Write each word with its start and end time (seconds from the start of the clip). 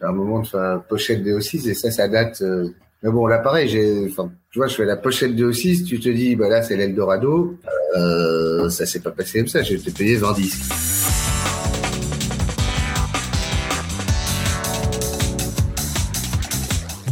À 0.00 0.08
un 0.08 0.12
moment 0.12 0.40
de 0.40 0.46
faire 0.46 0.82
pochette 0.88 1.22
DO6 1.22 1.68
et 1.68 1.74
ça, 1.74 1.90
ça 1.90 2.08
date... 2.08 2.42
Euh... 2.42 2.68
Mais 3.02 3.10
bon, 3.10 3.26
là, 3.26 3.38
pareil, 3.38 3.68
j'ai, 3.68 4.06
enfin, 4.10 4.32
tu 4.50 4.58
vois, 4.58 4.68
je 4.68 4.74
fais 4.74 4.84
la 4.84 4.96
pochette 4.96 5.32
DO6, 5.32 5.84
tu 5.84 6.00
te 6.00 6.08
dis, 6.08 6.34
bah 6.34 6.48
là, 6.48 6.62
c'est 6.62 6.76
l'Eldorado. 6.76 7.56
Euh, 7.96 8.68
ça 8.70 8.86
s'est 8.86 9.00
pas 9.00 9.10
passé 9.10 9.40
comme 9.40 9.48
ça, 9.48 9.62
j'ai 9.62 9.74
été 9.74 9.90
payé 9.90 10.16
20 10.16 10.32
disques. 10.32 10.95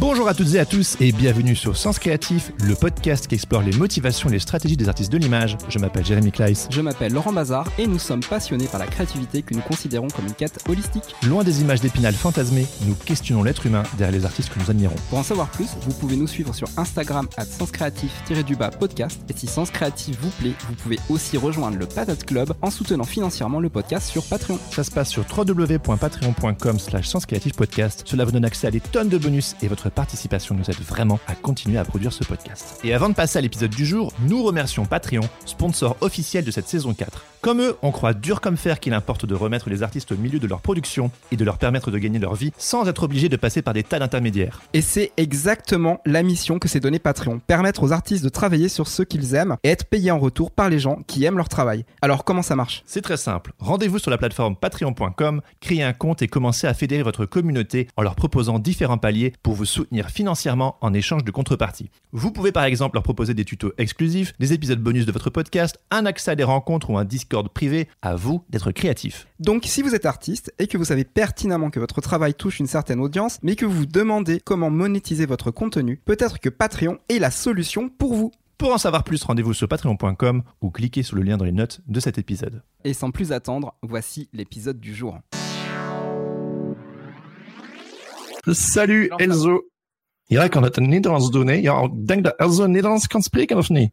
Bonjour 0.07 0.27
à 0.27 0.35
toutes 0.35 0.53
et 0.53 0.59
à 0.59 0.67
tous 0.67 0.97
et 1.01 1.11
bienvenue 1.11 1.55
sur 1.55 1.75
Sens 1.75 1.97
Créatif, 1.97 2.51
le 2.63 2.75
podcast 2.75 3.25
qui 3.25 3.33
explore 3.33 3.63
les 3.63 3.75
motivations 3.75 4.29
et 4.29 4.33
les 4.33 4.39
stratégies 4.39 4.77
des 4.77 4.87
artistes 4.87 5.11
de 5.11 5.17
l'image. 5.17 5.57
Je 5.67 5.79
m'appelle 5.79 6.05
Jérémy 6.05 6.31
Kleiss. 6.31 6.67
Je 6.69 6.79
m'appelle 6.79 7.11
Laurent 7.11 7.33
Bazar 7.33 7.67
et 7.79 7.87
nous 7.87 7.97
sommes 7.97 8.19
passionnés 8.19 8.67
par 8.67 8.79
la 8.79 8.85
créativité 8.85 9.41
que 9.41 9.55
nous 9.55 9.61
considérons 9.61 10.07
comme 10.09 10.27
une 10.27 10.35
quête 10.35 10.63
holistique. 10.69 11.15
Loin 11.27 11.43
des 11.43 11.61
images 11.61 11.81
d'épinal 11.81 12.13
fantasmées, 12.13 12.67
nous 12.85 12.93
questionnons 12.93 13.41
l'être 13.41 13.65
humain 13.65 13.81
derrière 13.97 14.15
les 14.15 14.25
artistes 14.25 14.53
que 14.53 14.59
nous 14.59 14.69
admirons. 14.69 14.95
Pour 15.09 15.17
en 15.17 15.23
savoir 15.23 15.49
plus, 15.49 15.69
vous 15.81 15.93
pouvez 15.93 16.17
nous 16.17 16.27
suivre 16.27 16.53
sur 16.53 16.67
Instagram 16.77 17.27
à 17.35 17.43
Sens 17.43 17.71
Créatif-du-bas 17.71 18.69
podcast 18.69 19.19
et 19.27 19.33
si 19.35 19.47
Sens 19.47 19.71
Créatif 19.71 20.19
vous 20.21 20.29
plaît, 20.29 20.53
vous 20.69 20.75
pouvez 20.75 20.99
aussi 21.09 21.35
rejoindre 21.35 21.77
le 21.79 21.87
Patate 21.87 22.25
Club 22.25 22.53
en 22.61 22.69
soutenant 22.69 23.05
financièrement 23.05 23.59
le 23.59 23.69
podcast 23.69 24.07
sur 24.07 24.23
Patreon. 24.23 24.59
Ça 24.69 24.83
se 24.83 24.91
passe 24.91 25.09
sur 25.09 25.25
www.patreon.com 25.35 26.77
slash 26.77 27.11
podcast. 27.57 28.03
Cela 28.05 28.23
vous 28.23 28.31
donne 28.31 28.45
accès 28.45 28.67
à 28.67 28.71
des 28.71 28.81
tonnes 28.81 29.09
de 29.09 29.17
bonus 29.17 29.55
et 29.63 29.67
votre 29.67 29.89
participation 29.95 30.53
nous 30.53 30.69
aide 30.69 30.79
vraiment 30.81 31.19
à 31.27 31.33
continuer 31.35 31.77
à 31.77 31.85
produire 31.85 32.13
ce 32.13 32.23
podcast. 32.23 32.79
Et 32.83 32.93
avant 32.93 33.09
de 33.09 33.15
passer 33.15 33.39
à 33.39 33.41
l'épisode 33.41 33.71
du 33.71 33.85
jour, 33.85 34.13
nous 34.27 34.43
remercions 34.43 34.85
Patreon, 34.85 35.27
sponsor 35.45 35.97
officiel 36.01 36.45
de 36.45 36.51
cette 36.51 36.67
saison 36.67 36.93
4. 36.93 37.25
Comme 37.45 37.61
eux, 37.61 37.77
on 37.83 37.91
croit 37.91 38.15
dur 38.15 38.41
comme 38.41 38.57
fer 38.57 38.79
qu'il 38.79 38.95
importe 38.95 39.27
de 39.27 39.35
remettre 39.35 39.69
les 39.69 39.83
artistes 39.83 40.11
au 40.11 40.17
milieu 40.17 40.39
de 40.39 40.47
leur 40.47 40.61
production 40.61 41.11
et 41.31 41.35
de 41.35 41.45
leur 41.45 41.59
permettre 41.59 41.91
de 41.91 41.99
gagner 41.99 42.17
leur 42.17 42.33
vie 42.33 42.51
sans 42.57 42.87
être 42.87 43.03
obligés 43.03 43.29
de 43.29 43.35
passer 43.35 43.61
par 43.61 43.75
des 43.75 43.83
tas 43.83 43.99
d'intermédiaires. 43.99 44.63
Et 44.73 44.81
c'est 44.81 45.11
exactement 45.15 46.01
la 46.07 46.23
mission 46.23 46.57
que 46.57 46.67
s'est 46.67 46.79
donnée 46.79 46.97
Patreon, 46.97 47.37
permettre 47.45 47.83
aux 47.83 47.91
artistes 47.91 48.23
de 48.23 48.29
travailler 48.29 48.67
sur 48.67 48.87
ce 48.87 49.03
qu'ils 49.03 49.35
aiment 49.35 49.57
et 49.63 49.69
être 49.69 49.85
payés 49.85 50.09
en 50.09 50.17
retour 50.17 50.49
par 50.49 50.69
les 50.69 50.79
gens 50.79 51.03
qui 51.05 51.23
aiment 51.23 51.37
leur 51.37 51.47
travail. 51.47 51.85
Alors 52.01 52.23
comment 52.23 52.41
ça 52.41 52.55
marche? 52.55 52.81
C'est 52.87 53.03
très 53.03 53.15
simple. 53.15 53.53
Rendez-vous 53.59 53.99
sur 53.99 54.09
la 54.09 54.17
plateforme 54.17 54.55
patreon.com, 54.55 55.41
créez 55.59 55.83
un 55.83 55.93
compte 55.93 56.23
et 56.23 56.27
commencez 56.27 56.65
à 56.65 56.73
fédérer 56.73 57.03
votre 57.03 57.27
communauté 57.27 57.89
en 57.95 58.01
leur 58.01 58.15
proposant 58.15 58.57
différents 58.57 58.97
paliers 58.97 59.33
pour 59.43 59.53
vous 59.53 59.65
soutenir 59.65 60.09
financièrement 60.09 60.77
en 60.81 60.95
échange 60.95 61.23
de 61.23 61.29
contrepartie. 61.29 61.91
Vous 62.11 62.31
pouvez 62.31 62.51
par 62.51 62.63
exemple 62.63 62.95
leur 62.95 63.03
proposer 63.03 63.35
des 63.35 63.45
tutos 63.45 63.73
exclusifs, 63.77 64.33
des 64.39 64.53
épisodes 64.53 64.79
bonus 64.79 65.05
de 65.05 65.11
votre 65.11 65.29
podcast, 65.29 65.79
un 65.91 66.07
accès 66.07 66.31
à 66.31 66.35
des 66.35 66.43
rencontres 66.43 66.89
ou 66.89 66.97
un 66.97 67.05
Discord 67.05 67.34
privé, 67.43 67.87
à 68.01 68.15
vous 68.15 68.43
d'être 68.49 68.71
créatif. 68.71 69.27
Donc 69.39 69.63
si 69.65 69.81
vous 69.81 69.95
êtes 69.95 70.05
artiste 70.05 70.53
et 70.59 70.67
que 70.67 70.77
vous 70.77 70.85
savez 70.85 71.03
pertinemment 71.03 71.69
que 71.69 71.79
votre 71.79 72.01
travail 72.01 72.33
touche 72.33 72.59
une 72.59 72.67
certaine 72.67 72.99
audience, 72.99 73.39
mais 73.43 73.55
que 73.55 73.65
vous 73.65 73.79
vous 73.79 73.85
demandez 73.85 74.39
comment 74.43 74.69
monétiser 74.69 75.25
votre 75.25 75.51
contenu, 75.51 75.97
peut-être 76.05 76.39
que 76.39 76.49
Patreon 76.49 76.97
est 77.09 77.19
la 77.19 77.31
solution 77.31 77.89
pour 77.89 78.13
vous. 78.13 78.31
Pour 78.57 78.73
en 78.73 78.77
savoir 78.77 79.03
plus, 79.03 79.21
rendez-vous 79.23 79.53
sur 79.53 79.67
patreon.com 79.67 80.43
ou 80.61 80.71
cliquez 80.71 81.03
sur 81.03 81.17
le 81.17 81.23
lien 81.23 81.35
dans 81.35 81.45
les 81.45 81.51
notes 81.51 81.81
de 81.87 81.99
cet 81.99 82.17
épisode. 82.17 82.63
Et 82.85 82.93
sans 82.93 83.11
plus 83.11 83.33
attendre, 83.33 83.75
voici 83.83 84.29
l'épisode 84.31 84.79
du 84.79 84.95
jour. 84.95 85.19
Salut 88.53 89.09
Elzo. 89.19 89.63
Ja, 90.27 90.47
kan 90.47 90.63
het 90.63 90.77
een 90.77 90.89
Nederlands 90.89 91.31
doen, 91.31 91.47
hè? 91.47 91.53
Ja, 91.53 91.81
ik 91.81 92.07
denk 92.07 92.23
dat 92.23 92.35
Elzo 92.37 92.65
Nederlands 92.65 93.07
kan 93.07 93.21
spreken, 93.21 93.57
of 93.57 93.69
niet? 93.69 93.91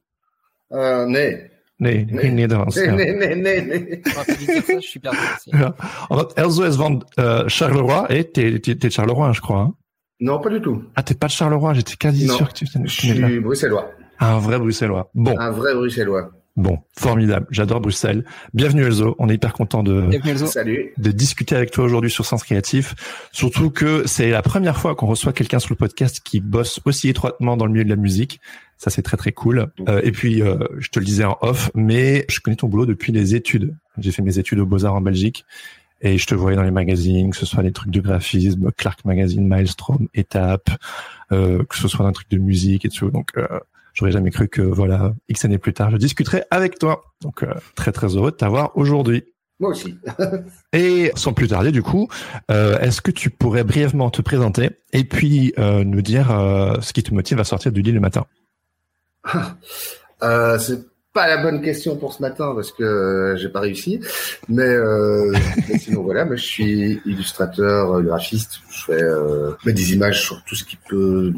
Uh, 0.71 1.05
nee. 1.05 1.51
Nee, 1.79 2.07
Nee. 2.11 2.31
Nederlands. 2.31 2.77
Nee, 2.77 2.85
ja. 2.87 2.95
nee, 2.95 3.13
nee, 3.15 3.35
nee, 3.35 3.61
nee. 3.63 4.03
je 4.81 4.81
suis 4.81 5.01
perdu 5.01 5.19
aussi. 5.37 5.51
Ja. 5.51 5.75
Omdat 6.09 6.33
Elzo 6.37 6.65
is 6.65 6.77
van 6.77 7.03
euh, 7.19 7.49
Charleroi, 7.49 8.07
hè? 8.09 8.25
T'es, 8.25 8.61
t'es, 8.61 8.77
t'es 8.77 8.89
de 8.89 8.93
Charleroi, 8.93 9.33
je 9.33 9.41
crois. 9.41 9.61
Hein? 9.61 9.75
Non, 10.21 10.39
pas 10.41 10.51
du 10.51 10.61
tout. 10.61 10.85
Ah, 10.95 11.03
t'es 11.03 11.15
pas 11.15 11.27
de 11.27 11.33
Charleroi, 11.33 11.75
j'étais 11.75 11.97
quasi 11.97 12.27
Non. 12.27 12.37
sûr 12.37 12.49
que 12.49 12.55
tu 12.55 12.65
tu 12.67 12.79
Je 12.85 12.89
suis 12.89 13.41
bruxellois. 13.41 13.91
Un 14.21 14.39
vrai 14.39 14.59
bruxellois. 14.59 15.11
Bon, 15.15 15.37
Un 15.39 15.51
vrai 15.51 15.75
bruxellois. 15.75 16.31
bon, 16.55 16.79
formidable. 16.97 17.47
J'adore 17.51 17.81
Bruxelles. 17.81 18.25
Bienvenue 18.55 18.85
Elzo, 18.85 19.17
on 19.19 19.29
est 19.29 19.35
hyper 19.35 19.53
content 19.53 19.83
de, 19.83 20.03
Bienvenue 20.03 20.33
Elzo. 20.33 20.47
Salut. 20.47 20.93
de 20.97 21.11
discuter 21.11 21.57
avec 21.57 21.73
toi 21.73 21.83
aujourd'hui 21.85 22.11
sur 22.11 22.25
Sens 22.25 22.45
Créatif. 22.45 22.95
Surtout 23.33 23.71
que 23.71 24.07
c'est 24.07 24.31
la 24.31 24.43
première 24.43 24.77
fois 24.79 24.95
qu'on 24.95 25.07
reçoit 25.09 25.33
quelqu'un 25.33 25.59
sur 25.59 25.71
le 25.73 25.77
podcast 25.77 26.21
qui 26.25 26.41
bosse 26.41 26.79
aussi 26.85 27.09
étroitement 27.09 27.57
dans 27.57 27.67
le 27.67 27.73
milieu 27.73 27.85
de 27.85 27.91
la 27.91 27.97
musique. 27.97 28.41
Ça, 28.83 28.91
c'est 28.91 29.03
très 29.03 29.17
très 29.17 29.31
cool. 29.31 29.69
Euh, 29.89 30.01
et 30.03 30.11
puis, 30.11 30.43
euh, 30.43 30.59
je 30.79 30.89
te 30.89 30.99
le 30.99 31.05
disais 31.05 31.23
en 31.23 31.39
off, 31.41 31.71
mais 31.73 32.25
je 32.29 32.41
connais 32.41 32.57
ton 32.57 32.67
boulot 32.67 32.85
depuis 32.85 33.13
les 33.13 33.37
études. 33.37 33.77
J'ai 33.99 34.11
fait 34.11 34.23
mes 34.23 34.41
études 34.41 34.59
aux 34.59 34.67
Beaux-Arts 34.67 34.95
en 34.97 35.01
Belgique. 35.01 35.45
Et 36.01 36.19
je 36.19 36.27
te 36.27 36.35
voyais 36.35 36.57
dans 36.57 36.65
les 36.65 36.73
magazines, 36.73 37.31
que 37.31 37.37
ce 37.37 37.47
soit 37.47 37.63
les 37.63 37.71
trucs 37.71 37.93
de 37.93 38.01
graphisme, 38.01 38.73
Clark 38.77 39.05
Magazine, 39.05 39.47
Maelstrom, 39.47 40.09
Étape, 40.15 40.69
euh, 41.31 41.63
que 41.63 41.77
ce 41.77 41.87
soit 41.87 42.05
un 42.05 42.11
truc 42.11 42.29
de 42.29 42.39
musique 42.39 42.85
et 42.85 42.89
tout. 42.89 43.09
Donc, 43.11 43.29
euh, 43.37 43.47
j'aurais 43.95 44.11
jamais 44.11 44.33
cru 44.33 44.49
que, 44.49 44.63
voilà, 44.63 45.15
X 45.29 45.45
années 45.45 45.59
plus 45.59 45.75
tard, 45.75 45.93
je 45.93 45.97
discuterais 45.97 46.45
avec 46.51 46.81
toi. 46.81 47.05
Donc, 47.21 47.45
euh, 47.45 47.55
très 47.77 47.93
très 47.93 48.17
heureux 48.17 48.33
de 48.33 48.37
t'avoir 48.37 48.77
aujourd'hui. 48.77 49.23
Moi 49.61 49.71
aussi. 49.71 49.95
Et 50.73 51.13
sans 51.15 51.33
plus 51.33 51.47
tarder, 51.47 51.71
du 51.71 51.85
coup, 51.85 52.09
euh, 52.51 52.81
est-ce 52.81 53.01
que 53.01 53.13
tu 53.13 53.31
pourrais 53.31 53.63
brièvement 53.63 54.11
te 54.11 54.21
présenter 54.21 54.71
et 54.93 55.05
puis 55.05 55.55
euh, 55.57 55.85
nous 55.85 56.03
dire 56.03 56.33
euh, 56.33 56.81
ce 56.81 56.93
qui 56.93 57.05
te 57.05 57.15
motive 57.15 57.39
à 57.39 57.45
sortir 57.45 57.71
du 57.71 57.81
lit 57.81 57.93
le 57.93 58.01
matin? 58.01 58.27
Euh, 60.23 60.57
c'est 60.57 60.85
pas 61.13 61.27
la 61.27 61.43
bonne 61.43 61.61
question 61.61 61.97
pour 61.97 62.13
ce 62.13 62.23
matin 62.23 62.53
parce 62.55 62.73
que 62.73 62.83
euh, 62.83 63.37
j'ai 63.37 63.49
pas 63.49 63.61
réussi. 63.61 64.01
Mais, 64.49 64.63
euh, 64.63 65.33
mais 65.69 65.79
sinon 65.79 66.03
voilà, 66.03 66.25
moi 66.25 66.37
je 66.37 66.45
suis 66.45 67.01
illustrateur, 67.05 67.93
euh, 67.93 68.03
graphiste. 68.03 68.61
Je 68.71 68.85
fais 68.85 69.03
euh, 69.03 69.53
mets 69.65 69.73
des 69.73 69.93
images 69.93 70.23
sur 70.23 70.43
tout 70.45 70.55
ce 70.55 70.65
qui 70.65 70.79
peut 70.89 71.33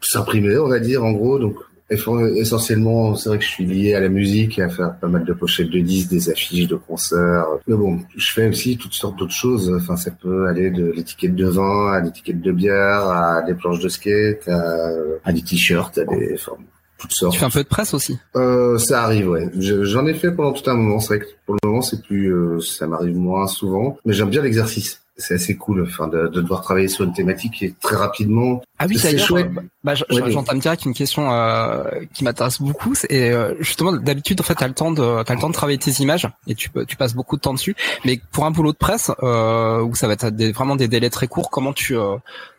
s'imprimer, 0.00 0.58
on 0.58 0.68
va 0.68 0.78
dire 0.78 1.04
en 1.04 1.12
gros. 1.12 1.38
Donc 1.38 1.56
essentiellement, 1.88 3.14
c'est 3.14 3.28
vrai 3.28 3.38
que 3.38 3.44
je 3.44 3.50
suis 3.50 3.64
lié 3.64 3.94
à 3.94 4.00
la 4.00 4.08
musique 4.08 4.58
et 4.58 4.62
à 4.62 4.68
faire 4.68 4.96
pas 4.98 5.06
mal 5.06 5.24
de 5.24 5.32
pochettes 5.32 5.70
de 5.70 5.78
disques, 5.78 6.10
des 6.10 6.30
affiches 6.30 6.66
de 6.66 6.74
concerts. 6.74 7.46
Mais 7.68 7.76
bon, 7.76 8.00
je 8.16 8.32
fais 8.32 8.48
aussi 8.48 8.76
toutes 8.76 8.94
sortes 8.94 9.16
d'autres 9.16 9.32
choses. 9.32 9.72
Enfin, 9.72 9.96
ça 9.96 10.10
peut 10.10 10.48
aller 10.48 10.70
de 10.70 10.90
l'étiquette 10.90 11.36
de 11.36 11.46
vin 11.46 11.92
à 11.92 12.00
l'étiquette 12.00 12.40
de 12.40 12.52
bière, 12.52 13.08
à 13.08 13.42
des 13.42 13.54
planches 13.54 13.80
de 13.80 13.88
skate, 13.88 14.48
à, 14.48 14.90
à 15.24 15.32
des 15.32 15.42
t-shirts, 15.42 15.96
à 15.98 16.04
des 16.04 16.34
enfin, 16.34 16.56
toutes 16.98 17.12
sortes. 17.12 17.32
Tu 17.34 17.38
fais 17.40 17.46
un 17.46 17.50
peu 17.50 17.62
de 17.62 17.68
presse 17.68 17.94
aussi. 17.94 18.18
Euh, 18.36 18.78
ça 18.78 19.02
arrive, 19.04 19.28
ouais. 19.28 19.50
Je- 19.58 19.84
J'en 19.84 20.06
ai 20.06 20.14
fait 20.14 20.30
pendant 20.32 20.52
tout 20.52 20.68
un 20.70 20.74
moment. 20.74 20.98
C'est 21.00 21.16
vrai 21.16 21.18
que 21.20 21.30
pour 21.44 21.54
le 21.62 21.68
moment, 21.68 21.82
c'est 21.82 22.02
plus, 22.02 22.32
euh, 22.32 22.60
ça 22.60 22.86
m'arrive 22.86 23.16
moins 23.16 23.46
souvent. 23.46 23.98
Mais 24.04 24.12
j'aime 24.14 24.30
bien 24.30 24.42
l'exercice. 24.42 25.02
C'est 25.18 25.34
assez 25.34 25.56
cool, 25.56 25.82
enfin, 25.82 26.08
de, 26.08 26.28
de 26.28 26.42
devoir 26.42 26.60
travailler 26.60 26.88
sur 26.88 27.04
une 27.04 27.14
thématique 27.14 27.54
qui 27.54 27.64
est 27.64 27.80
très 27.80 27.96
rapidement. 27.96 28.60
Ah 28.78 28.84
oui, 28.86 28.98
C'est 28.98 29.12
d'ailleurs, 29.12 29.26
chouette. 29.26 29.46
euh, 29.56 29.60
bah, 29.82 29.94
je- 29.94 30.04
Ouais, 30.10 30.30
j'entame 30.30 30.58
direct 30.58 30.84
une 30.84 30.92
question 30.92 31.32
euh, 31.32 31.84
qui 32.12 32.22
m'intéresse 32.22 32.60
beaucoup. 32.60 32.92
Et 33.08 33.30
euh, 33.30 33.54
justement, 33.60 33.92
d'habitude, 33.92 34.38
en 34.42 34.44
fait, 34.44 34.54
t'as 34.56 34.68
le 34.68 34.74
temps 34.74 34.90
de, 34.90 35.22
t'as 35.22 35.32
le 35.34 35.40
temps 35.40 35.48
de 35.48 35.54
travailler 35.54 35.78
tes 35.78 35.90
images 36.02 36.28
et 36.46 36.54
tu, 36.54 36.68
peux- 36.68 36.84
tu 36.84 36.96
passes 36.96 37.14
beaucoup 37.14 37.36
de 37.36 37.40
temps 37.40 37.54
dessus. 37.54 37.74
Mais 38.04 38.20
pour 38.30 38.44
un 38.44 38.50
boulot 38.50 38.72
de 38.72 38.76
presse, 38.76 39.10
euh, 39.22 39.80
où 39.80 39.94
ça 39.94 40.06
va 40.06 40.12
être 40.12 40.28
des, 40.28 40.52
vraiment 40.52 40.76
des 40.76 40.86
délais 40.86 41.08
très 41.08 41.28
courts, 41.28 41.48
comment 41.50 41.72
tu, 41.72 41.96
euh, 41.96 42.16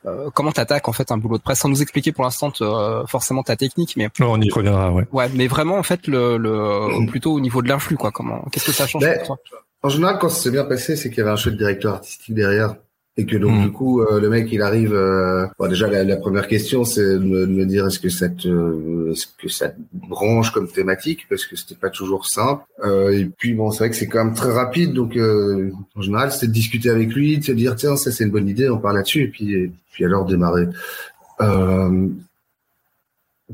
euh, 0.08 0.32
comment 0.34 0.52
t'attaques 0.52 0.88
en 0.88 0.94
fait 0.94 1.12
un 1.12 1.18
boulot 1.18 1.38
de 1.38 1.44
presse? 1.44 1.60
Sans 1.60 1.70
nous 1.70 1.84
expliquer 1.84 2.12
pour 2.12 2.24
l'instant 2.24 2.52
euh, 2.62 3.06
forcément 3.06 3.44
ta 3.44 3.56
technique, 3.56 3.94
mais 3.98 4.10
Non, 4.20 4.32
On 4.32 4.42
y 4.42 4.50
reviendra, 4.50 4.92
ouais. 4.92 5.06
ouais, 5.12 5.30
mais 5.36 5.46
vraiment 5.46 5.78
en 5.78 5.84
fait 5.84 6.08
le, 6.08 6.38
le 6.38 7.06
plutôt 7.06 7.34
au 7.34 7.40
niveau 7.40 7.62
de 7.62 7.68
l'influx, 7.68 7.98
quoi. 7.98 8.10
Comment, 8.12 8.42
qu'est-ce 8.52 8.66
que 8.66 8.72
ça 8.72 8.88
change 8.88 9.04
Ben, 9.04 9.20
pour 9.20 9.28
toi? 9.28 9.38
En 9.84 9.90
général, 9.90 10.18
quand 10.20 10.30
ça 10.30 10.42
s'est 10.44 10.52
bien 10.52 10.66
passé, 10.66 10.96
c'est 10.96 11.10
qu'il 11.10 11.20
y 11.20 11.22
avait 11.22 11.32
un 11.32 11.36
chouette 11.36 11.56
directeur 11.58 11.94
artistique 11.96 12.34
derrière. 12.36 12.76
Et 13.20 13.26
que 13.26 13.36
donc, 13.36 13.52
Mm. 13.60 13.64
du 13.64 13.72
coup, 13.72 14.02
euh, 14.04 14.20
le 14.20 14.30
mec, 14.30 14.48
il 14.52 14.62
arrive. 14.62 14.94
euh, 14.94 15.48
bon, 15.58 15.68
déjà, 15.68 15.88
la, 15.88 16.04
la 16.04 16.18
première 16.18 16.48
question, 16.48 16.84
c'est 16.86 17.02
de 17.04 17.18
me, 17.18 17.48
de 17.48 17.52
me 17.52 17.66
dire 17.66 17.88
est-ce 17.88 17.98
que 18.00 18.10
ça 18.10 18.30
te, 18.30 19.12
est-ce 19.12 19.26
que 19.40 19.50
ça 19.50 19.70
te 19.70 19.76
branche 19.92 20.52
comme 20.52 20.68
thématique, 20.68 21.26
parce 21.28 21.46
que 21.48 21.56
c'était 21.56 21.74
pas 21.74 21.90
toujours 21.90 22.28
simple. 22.28 22.64
Euh, 22.86 23.10
et 23.18 23.26
puis, 23.26 23.56
bon, 23.56 23.72
c'est 23.72 23.80
vrai 23.80 23.90
que 23.90 23.96
c'est 23.96 24.06
quand 24.08 24.24
même 24.24 24.36
très 24.36 24.52
rapide, 24.52 24.94
donc 24.94 25.18
euh, 25.18 25.72
en 25.96 26.02
général, 26.04 26.32
c'était 26.32 26.46
de 26.46 26.52
discuter 26.52 26.92
avec 26.92 27.12
lui, 27.12 27.40
de 27.40 27.44
se 27.44 27.52
dire 27.54 27.76
tiens, 27.76 27.96
ça 27.98 28.12
c'est 28.12 28.24
une 28.24 28.30
bonne 28.32 28.48
idée, 28.50 28.70
on 28.70 28.78
parle 28.78 28.98
là-dessus, 28.98 29.24
et 29.24 29.28
puis, 29.30 29.52
et 29.56 29.72
puis 29.94 30.06
alors 30.06 30.26
démarrer. 30.26 30.68
Euh, 31.42 32.08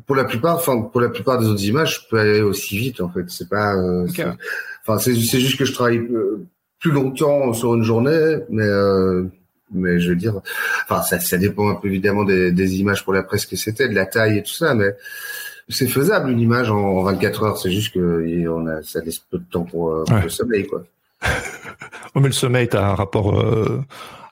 pour 0.08 0.16
la 0.18 0.26
plupart, 0.26 0.56
enfin 0.56 0.81
pour 0.81 1.00
la 1.00 1.10
plupart 1.10 1.40
des 1.40 1.46
autres 1.48 1.64
images, 1.64 2.02
je 2.04 2.10
peux 2.10 2.19
aller 2.19 2.42
aussi 2.42 2.78
vite 2.78 3.00
en 3.00 3.08
fait. 3.10 3.24
C'est 3.30 3.48
pas, 3.48 3.76
euh, 3.76 4.04
Ok, 4.04 4.10
c'est- 4.16 4.26
ouais. 4.26 4.34
Enfin 4.85 5.00
c'est 5.00 5.15
c'est 5.15 5.39
juste 5.39 5.57
que 5.57 5.65
je 5.65 5.74
travaille 5.74 5.97
euh, 5.97 6.45
plus 6.80 6.91
longtemps 6.91 7.53
sur 7.53 7.75
une 7.75 7.83
journée, 7.83 8.38
mais 8.50 8.63
euh, 8.63 9.24
mais 9.71 10.00
je 10.00 10.09
veux 10.09 10.15
dire, 10.15 10.41
enfin 10.83 11.01
ça, 11.01 11.19
ça 11.19 11.38
dépend 11.38 11.69
un 11.69 11.75
peu 11.75 11.88
évidemment 11.88 12.24
des, 12.24 12.51
des 12.51 12.80
images 12.80 13.03
pour 13.03 13.13
la 13.13 13.24
presse 13.24 13.45
que 13.45 13.56
c'était, 13.56 13.89
de 13.89 13.95
la 13.95 14.06
taille 14.06 14.38
et 14.38 14.44
tout 14.44 14.53
ça, 14.53 14.75
mais 14.75 14.95
c'est 15.69 15.88
faisable 15.88 16.30
une 16.30 16.39
image 16.39 16.69
en 16.69 17.03
24 17.03 17.44
heures. 17.44 17.57
C'est 17.57 17.71
juste 17.71 17.94
que 17.94 18.47
on 18.47 18.68
a, 18.68 18.81
ça 18.83 19.01
laisse 19.01 19.19
peu 19.19 19.38
de 19.38 19.45
temps 19.50 19.63
pour, 19.63 19.91
euh, 19.91 20.03
pour 20.06 20.18
le 20.18 20.30
sommeil, 20.30 20.68
quoi. 20.68 20.83
oh, 22.15 22.19
mais 22.19 22.27
le 22.27 22.33
sommeil, 22.33 22.68
t'as 22.68 22.85
un 22.85 22.95
rapport 22.95 23.39
euh, 23.39 23.81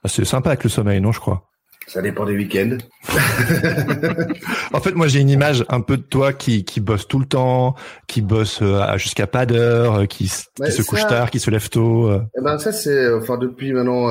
assez 0.03 0.25
sympa 0.25 0.49
avec 0.49 0.63
le 0.63 0.69
sommeil, 0.69 0.99
non, 0.99 1.11
je 1.11 1.19
crois? 1.19 1.50
Ça 1.91 2.01
dépend 2.01 2.25
des 2.25 2.37
week-ends. 2.37 2.77
en 4.73 4.79
fait, 4.79 4.95
moi, 4.95 5.07
j'ai 5.07 5.19
une 5.19 5.29
image 5.29 5.65
un 5.67 5.81
peu 5.81 5.97
de 5.97 6.01
toi 6.01 6.31
qui, 6.31 6.63
qui 6.63 6.79
bosse 6.79 7.05
tout 7.05 7.19
le 7.19 7.25
temps, 7.25 7.75
qui 8.07 8.21
bosse 8.21 8.59
euh, 8.61 8.97
jusqu'à 8.97 9.27
pas 9.27 9.45
d'heure, 9.45 9.95
euh, 9.95 10.05
qui, 10.05 10.29
se 10.29 10.81
couche 10.83 11.05
tard, 11.07 11.29
qui 11.29 11.41
se 11.41 11.51
lève 11.51 11.67
tôt. 11.67 12.09
Euh. 12.09 12.21
Eh 12.39 12.41
ben 12.41 12.57
ça, 12.59 12.71
c'est 12.71 13.11
enfin 13.11 13.37
depuis 13.37 13.73
maintenant 13.73 14.07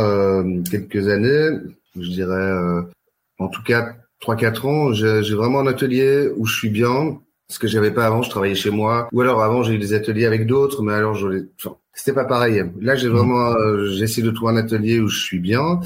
quelques 0.71 1.09
années, 1.09 1.59
je 1.99 2.11
dirais, 2.11 2.53
en 3.39 3.49
tout 3.49 3.63
cas 3.63 3.95
trois 4.21 4.37
quatre 4.37 4.67
ans, 4.67 4.93
j'ai 4.93 5.35
vraiment 5.35 5.61
un 5.61 5.67
atelier 5.67 6.29
où 6.37 6.45
je 6.45 6.55
suis 6.55 6.71
bien. 6.71 7.19
Ce 7.49 7.59
que 7.59 7.67
j'avais 7.67 7.93
pas 7.93 8.05
avant, 8.05 8.21
je 8.21 8.29
travaillais 8.29 8.55
chez 8.55 8.71
moi. 8.71 9.09
Ou 9.13 9.23
alors 9.23 9.43
avant, 9.43 9.63
j'ai 9.63 9.73
eu 9.73 9.79
des 9.79 9.95
ateliers 9.95 10.27
avec 10.27 10.47
d'autres, 10.47 10.83
mais 10.83 10.93
alors 10.93 11.15
je, 11.15 11.47
enfin, 11.57 11.77
c'était 11.95 12.13
pas 12.13 12.27
pareil. 12.27 12.63
Là, 12.79 12.95
j'ai 12.95 13.09
mmh. 13.09 13.13
vraiment, 13.13 13.55
j'essaie 13.91 14.21
de 14.21 14.31
trouver 14.31 14.53
un 14.53 14.57
atelier 14.57 15.01
où 15.01 15.09
je 15.09 15.19
suis 15.19 15.39
bien. 15.39 15.81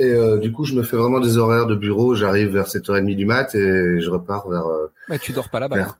Et 0.00 0.10
euh, 0.12 0.38
du 0.38 0.50
coup, 0.50 0.64
je 0.64 0.74
me 0.74 0.82
fais 0.82 0.96
vraiment 0.96 1.20
des 1.20 1.36
horaires 1.36 1.66
de 1.66 1.76
bureau. 1.76 2.14
J'arrive 2.14 2.54
vers 2.54 2.66
7h30 2.66 3.14
du 3.14 3.26
mat 3.26 3.54
et 3.54 4.00
je 4.00 4.10
repars 4.10 4.48
vers. 4.48 4.66
Euh, 4.66 4.90
Mais 5.08 5.18
tu 5.18 5.32
dors 5.32 5.48
pas 5.50 5.60
là-bas. 5.60 5.96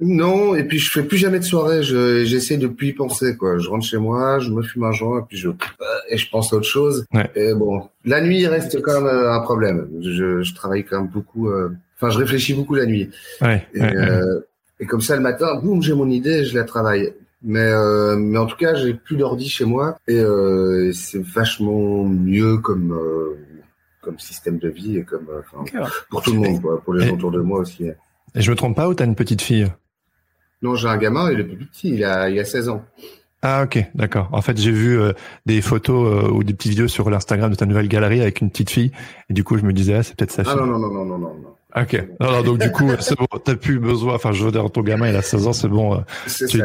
Non, 0.00 0.56
et 0.56 0.64
puis 0.64 0.78
je 0.78 0.90
fais 0.90 1.02
plus 1.04 1.18
jamais 1.18 1.38
de 1.38 1.44
soirée. 1.44 1.82
J'essaie 1.82 2.56
de 2.56 2.66
plus 2.66 2.88
y 2.88 2.92
penser. 2.94 3.36
Quoi. 3.36 3.58
Je 3.58 3.68
rentre 3.68 3.84
chez 3.86 3.98
moi, 3.98 4.40
je 4.40 4.50
me 4.50 4.62
fume 4.62 4.84
un 4.84 4.92
joint 4.92 5.20
et 5.20 5.24
puis 5.28 5.36
je 5.36 5.50
et 6.10 6.16
je 6.16 6.28
pense 6.30 6.52
à 6.52 6.56
autre 6.56 6.66
chose. 6.66 7.06
Et 7.36 7.54
bon, 7.54 7.88
la 8.04 8.20
nuit 8.20 8.40
il 8.40 8.46
reste 8.48 8.80
quand 8.82 9.00
même 9.00 9.06
euh, 9.06 9.32
un 9.32 9.40
problème. 9.40 9.88
Je, 10.02 10.42
je 10.42 10.54
travaille 10.54 10.84
quand 10.84 11.00
même 11.00 11.10
beaucoup. 11.10 11.48
Euh, 11.48 11.70
enfin, 11.96 12.10
je 12.10 12.18
réfléchis 12.18 12.54
beaucoup 12.54 12.74
la 12.74 12.86
nuit. 12.86 13.10
Ouais, 13.40 13.66
et, 13.72 13.82
euh, 13.82 14.40
et 14.80 14.86
comme 14.86 15.00
ça, 15.00 15.14
le 15.14 15.22
matin, 15.22 15.54
boum, 15.62 15.80
j'ai 15.82 15.94
mon 15.94 16.10
idée, 16.10 16.44
je 16.44 16.58
la 16.58 16.64
travaille. 16.64 17.14
Mais, 17.46 17.60
euh, 17.60 18.16
mais 18.16 18.38
en 18.38 18.46
tout 18.46 18.56
cas, 18.56 18.74
j'ai 18.74 18.94
plus 18.94 19.18
d'ordi 19.18 19.50
chez 19.50 19.66
moi 19.66 19.98
et 20.08 20.18
euh, 20.18 20.92
c'est 20.94 21.22
vachement 21.22 22.02
mieux 22.04 22.56
comme 22.56 22.92
euh, 22.92 23.36
comme 24.00 24.18
système 24.18 24.58
de 24.58 24.68
vie 24.70 24.96
et 24.96 25.04
comme 25.04 25.28
euh, 25.28 25.84
pour 26.08 26.22
tout 26.22 26.32
le 26.32 26.38
monde, 26.38 26.62
quoi, 26.62 26.80
pour 26.80 26.94
les 26.94 27.06
gens 27.06 27.14
autour 27.14 27.30
de 27.30 27.40
moi 27.40 27.58
aussi. 27.58 27.84
Et 28.34 28.40
je 28.40 28.50
me 28.50 28.56
trompe 28.56 28.74
pas 28.74 28.88
ou 28.88 28.94
t'as 28.94 29.04
une 29.04 29.14
petite 29.14 29.42
fille? 29.42 29.70
Non, 30.62 30.74
j'ai 30.74 30.88
un 30.88 30.96
gamin, 30.96 31.30
il 31.30 31.40
est 31.40 31.44
plus 31.44 31.66
petit, 31.66 31.90
il 31.90 32.02
a 32.02 32.30
il 32.30 32.38
a 32.38 32.46
16 32.46 32.70
ans. 32.70 32.82
Ah 33.42 33.64
ok, 33.64 33.90
d'accord. 33.94 34.30
En 34.32 34.40
fait, 34.40 34.56
j'ai 34.56 34.72
vu 34.72 34.98
euh, 34.98 35.12
des 35.44 35.60
photos 35.60 36.30
ou 36.32 36.44
des 36.44 36.54
petites 36.54 36.70
vidéos 36.70 36.88
sur 36.88 37.10
l'Instagram 37.10 37.50
de 37.50 37.56
ta 37.56 37.66
nouvelle 37.66 37.88
galerie 37.88 38.22
avec 38.22 38.40
une 38.40 38.48
petite 38.48 38.70
fille, 38.70 38.90
et 39.28 39.34
du 39.34 39.44
coup, 39.44 39.58
je 39.58 39.64
me 39.64 39.74
disais, 39.74 39.92
ah, 39.92 40.02
c'est 40.02 40.16
peut-être 40.16 40.32
sa 40.32 40.42
ah, 40.42 40.44
fille. 40.46 40.54
Ah 40.62 40.64
non 40.64 40.78
non 40.78 40.90
non 40.90 41.04
non 41.04 41.18
non 41.18 41.18
non. 41.18 41.54
Ok. 41.76 42.00
Alors 42.20 42.44
donc 42.44 42.58
du 42.58 42.70
coup, 42.70 42.88
c'est 43.00 43.16
bon, 43.16 43.26
t'as 43.42 43.56
plus 43.56 43.78
besoin. 43.78 44.14
Enfin, 44.14 44.32
je 44.32 44.44
veux 44.44 44.52
dire, 44.52 44.70
ton 44.70 44.82
gamin, 44.82 45.08
il 45.08 45.16
a 45.16 45.22
16 45.22 45.46
ans, 45.48 45.52
c'est 45.52 45.68
bon. 45.68 45.94
Euh, 45.94 45.98
c'est 46.26 46.48
ça. 46.48 46.64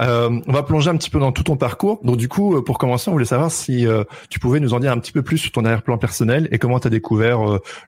Euh, 0.00 0.40
on 0.46 0.52
va 0.52 0.62
plonger 0.62 0.90
un 0.90 0.96
petit 0.96 1.10
peu 1.10 1.18
dans 1.18 1.32
tout 1.32 1.42
ton 1.42 1.56
parcours. 1.56 2.00
Donc 2.04 2.16
du 2.16 2.28
coup, 2.28 2.56
euh, 2.56 2.62
pour 2.62 2.78
commencer, 2.78 3.08
on 3.08 3.12
voulait 3.12 3.24
savoir 3.24 3.50
si 3.50 3.86
euh, 3.86 4.04
tu 4.28 4.38
pouvais 4.38 4.60
nous 4.60 4.74
en 4.74 4.80
dire 4.80 4.92
un 4.92 4.98
petit 4.98 5.12
peu 5.12 5.22
plus 5.22 5.38
sur 5.38 5.52
ton 5.52 5.64
arrière-plan 5.64 5.96
personnel 5.96 6.48
et 6.50 6.58
comment 6.58 6.78
t'as 6.78 6.90
découvert 6.90 7.38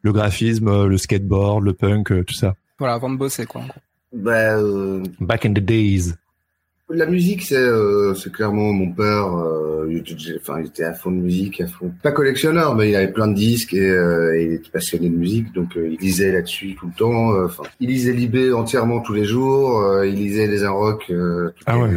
le 0.03 0.13
graphisme, 0.13 0.87
le 0.87 0.97
skateboard, 0.97 1.63
le 1.63 1.75
punk, 1.75 2.25
tout 2.25 2.35
ça. 2.35 2.55
Voilà, 2.79 2.95
avant 2.95 3.11
de 3.11 3.17
bosser, 3.17 3.45
quoi. 3.45 3.63
Bah, 4.13 4.57
Back 5.21 5.45
in 5.45 5.53
the 5.53 5.59
days. 5.59 6.15
La 6.91 7.07
musique, 7.07 7.43
c'est 7.43 7.57
euh, 7.57 8.15
c'est 8.15 8.33
clairement 8.33 8.73
mon 8.73 8.91
père. 8.93 9.37
Euh, 9.37 9.69
il, 9.91 9.99
était, 9.99 10.15
enfin, 10.41 10.61
il 10.61 10.67
était 10.67 10.85
à 10.85 10.95
fond 10.95 11.11
de 11.11 11.17
musique, 11.17 11.61
à 11.61 11.67
fond. 11.67 11.93
Pas 12.03 12.13
collectionneur, 12.13 12.75
mais 12.75 12.91
il 12.91 12.97
avait 12.97 13.13
plein 13.13 13.29
de 13.29 13.35
disques 13.35 13.75
et, 13.75 13.91
euh, 13.91 14.41
il 14.41 14.53
était 14.55 14.71
passionné 14.71 15.09
de 15.09 15.17
musique, 15.17 15.53
donc 15.53 15.77
euh, 15.77 15.89
il 15.89 15.99
lisait 15.99 16.33
là-dessus 16.33 16.75
tout 16.77 16.87
le 16.87 16.93
temps. 16.93 17.35
Euh, 17.35 17.47
enfin, 17.47 17.65
il 17.81 17.89
lisait 17.89 18.13
Libé 18.13 18.53
entièrement 18.53 19.01
tous 19.01 19.13
les 19.13 19.25
jours. 19.25 20.05
il 20.05 20.15
lisait 20.15 20.47
les 20.47 20.65
un 20.65 20.71
rock 20.71 21.13
ah 21.67 21.79
ouais. 21.79 21.91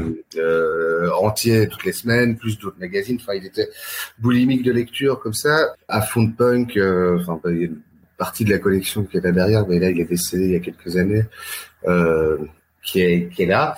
entier 1.20 1.68
toutes 1.68 1.86
les 1.86 1.94
semaines, 1.94 2.38
plus 2.38 2.60
d'autres 2.60 2.80
magazines. 2.80 3.18
Enfin, 3.20 3.34
il 3.34 3.46
était 3.46 3.70
boulimique 4.20 4.64
de 4.64 4.72
lecture 4.72 5.20
comme 5.20 5.34
ça, 5.34 5.74
à 5.88 6.02
fond 6.02 6.24
de 6.24 6.34
punk. 6.34 6.78
Enfin, 7.20 7.40
il 7.46 7.58
y 7.58 7.64
a 7.64 7.66
une 7.66 7.82
partie 8.18 8.46
de 8.46 8.52
la 8.52 8.60
collection 8.60 9.04
qui 9.04 9.18
est 9.18 9.22
là 9.22 9.32
derrière, 9.32 9.66
mais 9.68 9.80
là, 9.80 9.90
il 9.90 10.00
est 10.00 10.06
décédé 10.06 10.46
il 10.46 10.52
y 10.52 10.56
a 10.56 10.60
quelques 10.60 10.98
années, 10.98 11.24
qui 12.84 13.02
est 13.02 13.30
qui 13.30 13.44
est 13.44 13.48
là. 13.48 13.76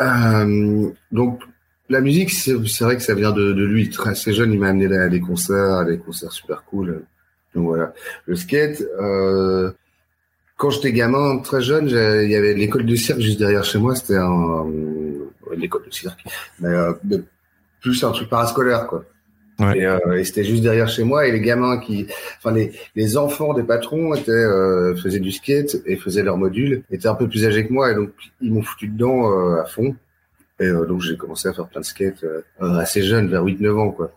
Euh, 0.00 0.90
donc 1.12 1.42
la 1.88 2.00
musique, 2.00 2.30
c'est 2.30 2.52
vrai 2.80 2.96
que 2.96 3.02
ça 3.02 3.14
vient 3.14 3.32
de, 3.32 3.52
de 3.52 3.64
lui. 3.64 3.90
Très 3.90 4.10
assez 4.10 4.32
jeune, 4.32 4.52
il 4.52 4.58
m'a 4.58 4.68
amené 4.68 4.94
à 4.96 5.08
des 5.08 5.20
concerts, 5.20 5.78
à 5.78 5.84
des 5.84 5.98
concerts 5.98 6.32
super 6.32 6.64
cool. 6.64 7.02
Donc 7.54 7.66
voilà. 7.66 7.92
Le 8.26 8.36
skate, 8.36 8.82
euh, 9.00 9.72
quand 10.56 10.70
j'étais 10.70 10.92
gamin, 10.92 11.38
très 11.38 11.62
jeune, 11.62 11.88
il 11.88 12.30
y 12.30 12.36
avait 12.36 12.54
l'école 12.54 12.84
de 12.84 12.94
cirque 12.94 13.20
juste 13.20 13.38
derrière 13.38 13.64
chez 13.64 13.78
moi. 13.78 13.96
C'était 13.96 14.16
un, 14.16 14.66
l'école 15.56 15.84
de 15.86 15.90
cirque, 15.90 16.22
mais, 16.60 16.68
euh, 16.68 16.92
plus 17.80 18.02
un 18.04 18.10
truc 18.10 18.28
parascolaire 18.28 18.86
quoi. 18.86 19.04
Ouais. 19.58 19.78
Et, 19.78 19.86
euh, 19.86 19.98
et 20.16 20.24
c'était 20.24 20.44
juste 20.44 20.62
derrière 20.62 20.88
chez 20.88 21.02
moi 21.02 21.26
et 21.26 21.32
les 21.32 21.40
gamins 21.40 21.78
qui, 21.78 22.06
enfin 22.38 22.52
les, 22.52 22.72
les 22.94 23.16
enfants 23.16 23.54
des 23.54 23.64
patrons 23.64 24.14
étaient 24.14 24.30
euh, 24.30 24.94
faisaient 24.94 25.18
du 25.18 25.32
skate 25.32 25.78
et 25.84 25.96
faisaient 25.96 26.22
leur 26.22 26.36
module, 26.36 26.84
étaient 26.92 27.08
un 27.08 27.16
peu 27.16 27.28
plus 27.28 27.44
âgés 27.44 27.66
que 27.66 27.72
moi 27.72 27.90
et 27.90 27.94
donc 27.96 28.10
ils 28.40 28.52
m'ont 28.52 28.62
foutu 28.62 28.86
dedans 28.86 29.32
euh, 29.32 29.60
à 29.60 29.64
fond. 29.64 29.96
Et 30.60 30.66
euh, 30.66 30.86
donc 30.86 31.00
j'ai 31.00 31.16
commencé 31.16 31.48
à 31.48 31.52
faire 31.52 31.66
plein 31.66 31.80
de 31.80 31.86
skate 31.86 32.24
assez 32.60 33.02
jeune, 33.02 33.28
vers 33.28 33.44
8-9 33.44 33.78
ans 33.78 33.90
quoi. 33.90 34.12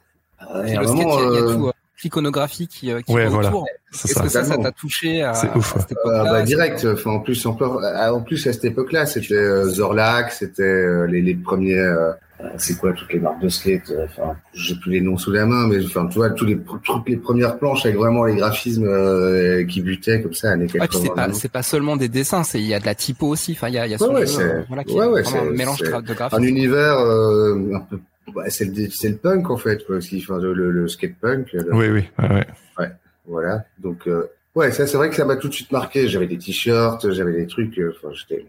Et 0.67 0.75
le 0.75 0.85
skate, 0.85 0.97
il 0.97 1.33
y, 1.33 1.37
a 1.37 1.53
tout 1.53 1.71
l'iconographie 2.03 2.67
qui, 2.67 2.91
qui 3.05 3.13
ouais, 3.13 3.27
voilà. 3.27 3.51
Est-ce 3.93 4.19
que 4.19 4.29
ça, 4.29 4.43
ça 4.43 4.57
t'a 4.57 4.71
touché 4.71 5.21
à, 5.21 5.31
à 5.31 5.33
cette 5.35 5.91
époque-là 5.91 6.23
bah, 6.23 6.41
Direct. 6.41 6.85
Enfin, 6.85 7.11
en 7.11 7.19
plus, 7.19 7.45
encore, 7.45 7.83
en 7.83 8.21
plus 8.21 8.47
à 8.47 8.53
cette 8.53 8.65
époque-là, 8.65 9.05
c'était 9.05 9.65
Zorlak, 9.65 10.31
c'était 10.31 11.05
les, 11.07 11.21
les 11.21 11.35
premiers 11.35 11.77
euh, 11.77 12.11
c'est 12.57 12.77
quoi 12.77 12.93
toutes 12.93 13.11
les 13.13 13.19
marques 13.19 13.41
de 13.41 13.49
skate 13.49 13.89
euh, 13.91 14.05
enfin 14.05 14.35
j'ai 14.53 14.75
plus 14.75 14.91
les 14.91 15.01
noms 15.01 15.17
sous 15.17 15.31
la 15.31 15.45
main 15.45 15.67
mais 15.67 15.83
enfin 15.85 16.07
tu 16.07 16.15
vois 16.15 16.29
tous 16.29 16.45
les 16.45 16.57
toutes 16.83 17.07
les 17.07 17.17
premières 17.17 17.57
planches 17.57 17.85
avec 17.85 17.97
vraiment 17.97 18.25
les 18.25 18.35
graphismes 18.35 18.85
euh, 18.85 19.65
qui 19.65 19.81
butaient 19.81 20.21
comme 20.21 20.33
ça 20.33 20.51
années 20.51 20.67
80 20.67 21.01
c'est 21.01 21.13
pas 21.13 21.33
c'est 21.33 21.51
pas 21.51 21.63
seulement 21.63 21.97
des 21.97 22.09
dessins 22.09 22.43
c'est 22.43 22.59
il 22.59 22.67
y 22.67 22.73
a 22.73 22.79
de 22.79 22.85
la 22.85 22.95
typo 22.95 23.27
aussi 23.27 23.53
enfin 23.53 23.67
il 23.69 23.75
y 23.75 23.77
a 23.77 23.85
il 23.85 23.91
y 23.91 23.95
a 23.95 24.01
ouais, 24.01 24.13
ouais, 24.13 24.25
c'est 24.25 24.65
voilà, 24.67 24.83
ouais, 24.87 25.07
ouais, 25.07 25.37
un 25.37 25.51
mélange 25.51 25.79
de 25.79 26.13
graphisme. 26.13 26.41
un 26.41 26.45
univers 26.45 26.97
un 26.99 27.85
peu 27.89 27.99
bah, 28.33 28.43
c'est 28.47 28.65
le 28.65 28.89
c'est 28.89 29.09
le 29.09 29.17
punk 29.17 29.49
en 29.49 29.57
fait 29.57 29.85
quoi 29.85 29.97
aussi 29.97 30.23
enfin 30.23 30.39
le, 30.39 30.53
le, 30.53 30.87
skate 30.87 31.15
punk 31.21 31.55
oui 31.71 31.89
oui 31.89 32.03
ouais, 32.19 32.45
ouais. 32.79 32.91
voilà 33.25 33.65
donc 33.79 34.07
ouais 34.55 34.71
ça 34.71 34.87
c'est 34.87 34.97
vrai 34.97 35.09
que 35.09 35.15
ça 35.15 35.25
m'a 35.25 35.35
tout 35.35 35.47
de 35.47 35.53
suite 35.53 35.71
marqué. 35.71 36.07
J'avais 36.07 36.27
des 36.27 36.37
t-shirts 36.37 37.11
j'avais 37.11 37.33
des 37.33 37.47
trucs 37.47 37.79
enfin 37.89 38.13
j'étais 38.13 38.45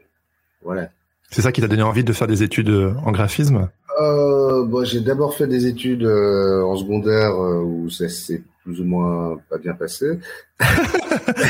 voilà. 0.63 0.89
C'est 1.33 1.41
ça 1.41 1.51
qui 1.51 1.63
t'a 1.63 1.69
donné 1.69 1.83
envie 1.83 2.05
de 2.05 2.13
faire 2.13 2.27
des 2.27 2.43
études 2.43 2.71
en 2.71 3.11
graphisme? 3.11 3.71
Euh, 4.01 4.65
bon, 4.65 4.85
j'ai 4.85 5.01
d'abord 5.01 5.35
fait 5.35 5.47
des 5.47 5.67
études 5.67 6.05
euh, 6.05 6.63
en 6.63 6.77
secondaire 6.77 7.33
euh, 7.33 7.61
où 7.63 7.91
ça 7.91 8.09
s'est 8.09 8.43
plus 8.65 8.81
ou 8.81 8.85
moins 8.85 9.39
pas 9.51 9.59
bien 9.59 9.75
passé. 9.75 10.19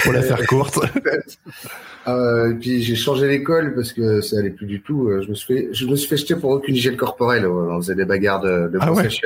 Pour 0.03 0.13
la 0.13 0.23
faire 0.23 0.47
courte. 0.47 0.79
euh, 2.09 2.51
et 2.51 2.55
puis 2.55 2.83
j'ai 2.83 2.97
changé 2.97 3.29
l'école 3.29 3.75
parce 3.75 3.93
que 3.93 4.21
ça 4.21 4.39
allait 4.39 4.51
plus 4.51 4.67
du 4.67 4.81
tout. 4.83 5.11
Je 5.23 5.29
me 5.29 5.35
suis 5.35 5.55
fait, 5.55 5.69
je 5.73 5.87
me 5.87 5.97
suis 5.97 6.09
fait 6.09 6.17
jeter 6.17 6.37
pour 6.37 6.51
aucune 6.51 6.75
hygiène 6.75 6.97
corporelle. 6.97 7.47
On 7.47 7.77
faisait 7.77 7.95
des 7.95 8.07
bagarres 8.07 8.41
de, 8.41 8.69
de 8.69 8.79
ah 8.81 8.93
ouais. 8.93 9.09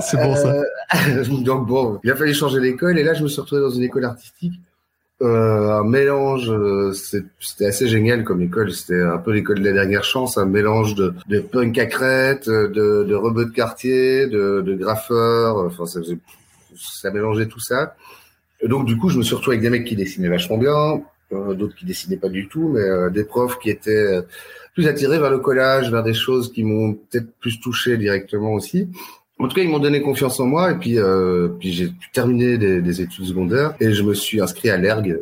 C'est 0.00 0.16
bon 0.16 0.34
ça. 0.34 0.62
Euh, 0.94 1.24
donc 1.42 1.66
bon, 1.66 2.00
il 2.04 2.10
a 2.10 2.16
fallu 2.16 2.34
changer 2.34 2.60
l'école 2.60 2.98
et 2.98 3.04
là 3.04 3.14
je 3.14 3.22
me 3.22 3.28
suis 3.28 3.40
retrouvé 3.40 3.60
dans 3.60 3.70
une 3.70 3.82
école 3.82 4.04
artistique 4.04 4.54
euh, 4.54 4.75
un 5.20 5.84
mélange, 5.84 6.50
euh, 6.50 6.92
c'était 6.92 7.66
assez 7.66 7.88
génial 7.88 8.24
comme 8.24 8.42
école. 8.42 8.72
C'était 8.72 9.00
un 9.00 9.18
peu 9.18 9.32
l'école 9.32 9.60
de 9.60 9.64
la 9.64 9.72
dernière 9.72 10.04
chance, 10.04 10.36
un 10.36 10.46
mélange 10.46 10.94
de, 10.94 11.14
de 11.28 11.40
punk 11.40 11.78
à 11.78 11.86
crête, 11.86 12.48
de, 12.48 12.66
de 12.66 13.04
de 13.04 13.44
quartier, 13.44 14.26
de, 14.26 14.60
de 14.60 14.74
graffeurs. 14.74 15.56
Enfin, 15.56 15.86
ça, 15.86 16.00
faisait, 16.00 16.18
ça 16.74 17.10
mélangeait 17.10 17.46
tout 17.46 17.60
ça. 17.60 17.96
Et 18.60 18.68
donc, 18.68 18.86
du 18.86 18.96
coup, 18.98 19.08
je 19.08 19.18
me 19.18 19.22
suis 19.22 19.34
retrouvé 19.34 19.56
avec 19.56 19.62
des 19.62 19.70
mecs 19.70 19.86
qui 19.86 19.96
dessinaient 19.96 20.28
vachement 20.28 20.58
bien, 20.58 21.02
euh, 21.32 21.54
d'autres 21.54 21.74
qui 21.74 21.86
dessinaient 21.86 22.16
pas 22.16 22.28
du 22.28 22.48
tout, 22.48 22.68
mais 22.68 22.80
euh, 22.80 23.10
des 23.10 23.24
profs 23.24 23.58
qui 23.58 23.70
étaient 23.70 24.20
plus 24.74 24.86
attirés 24.86 25.18
vers 25.18 25.30
le 25.30 25.38
collage, 25.38 25.90
vers 25.90 26.02
des 26.02 26.14
choses 26.14 26.52
qui 26.52 26.62
m'ont 26.62 26.92
peut-être 26.92 27.32
plus 27.40 27.58
touché 27.60 27.96
directement 27.96 28.52
aussi. 28.52 28.88
En 29.38 29.48
tout 29.48 29.56
cas, 29.56 29.62
ils 29.62 29.68
m'ont 29.68 29.78
donné 29.78 30.00
confiance 30.00 30.40
en 30.40 30.46
moi 30.46 30.72
et 30.72 30.76
puis, 30.76 30.98
euh, 30.98 31.48
puis 31.60 31.72
j'ai 31.72 31.92
terminé 32.12 32.56
des, 32.56 32.80
des, 32.80 33.00
études 33.02 33.26
secondaires 33.26 33.74
et 33.80 33.92
je 33.92 34.02
me 34.02 34.14
suis 34.14 34.40
inscrit 34.40 34.70
à 34.70 34.78
l'ERG 34.78 35.18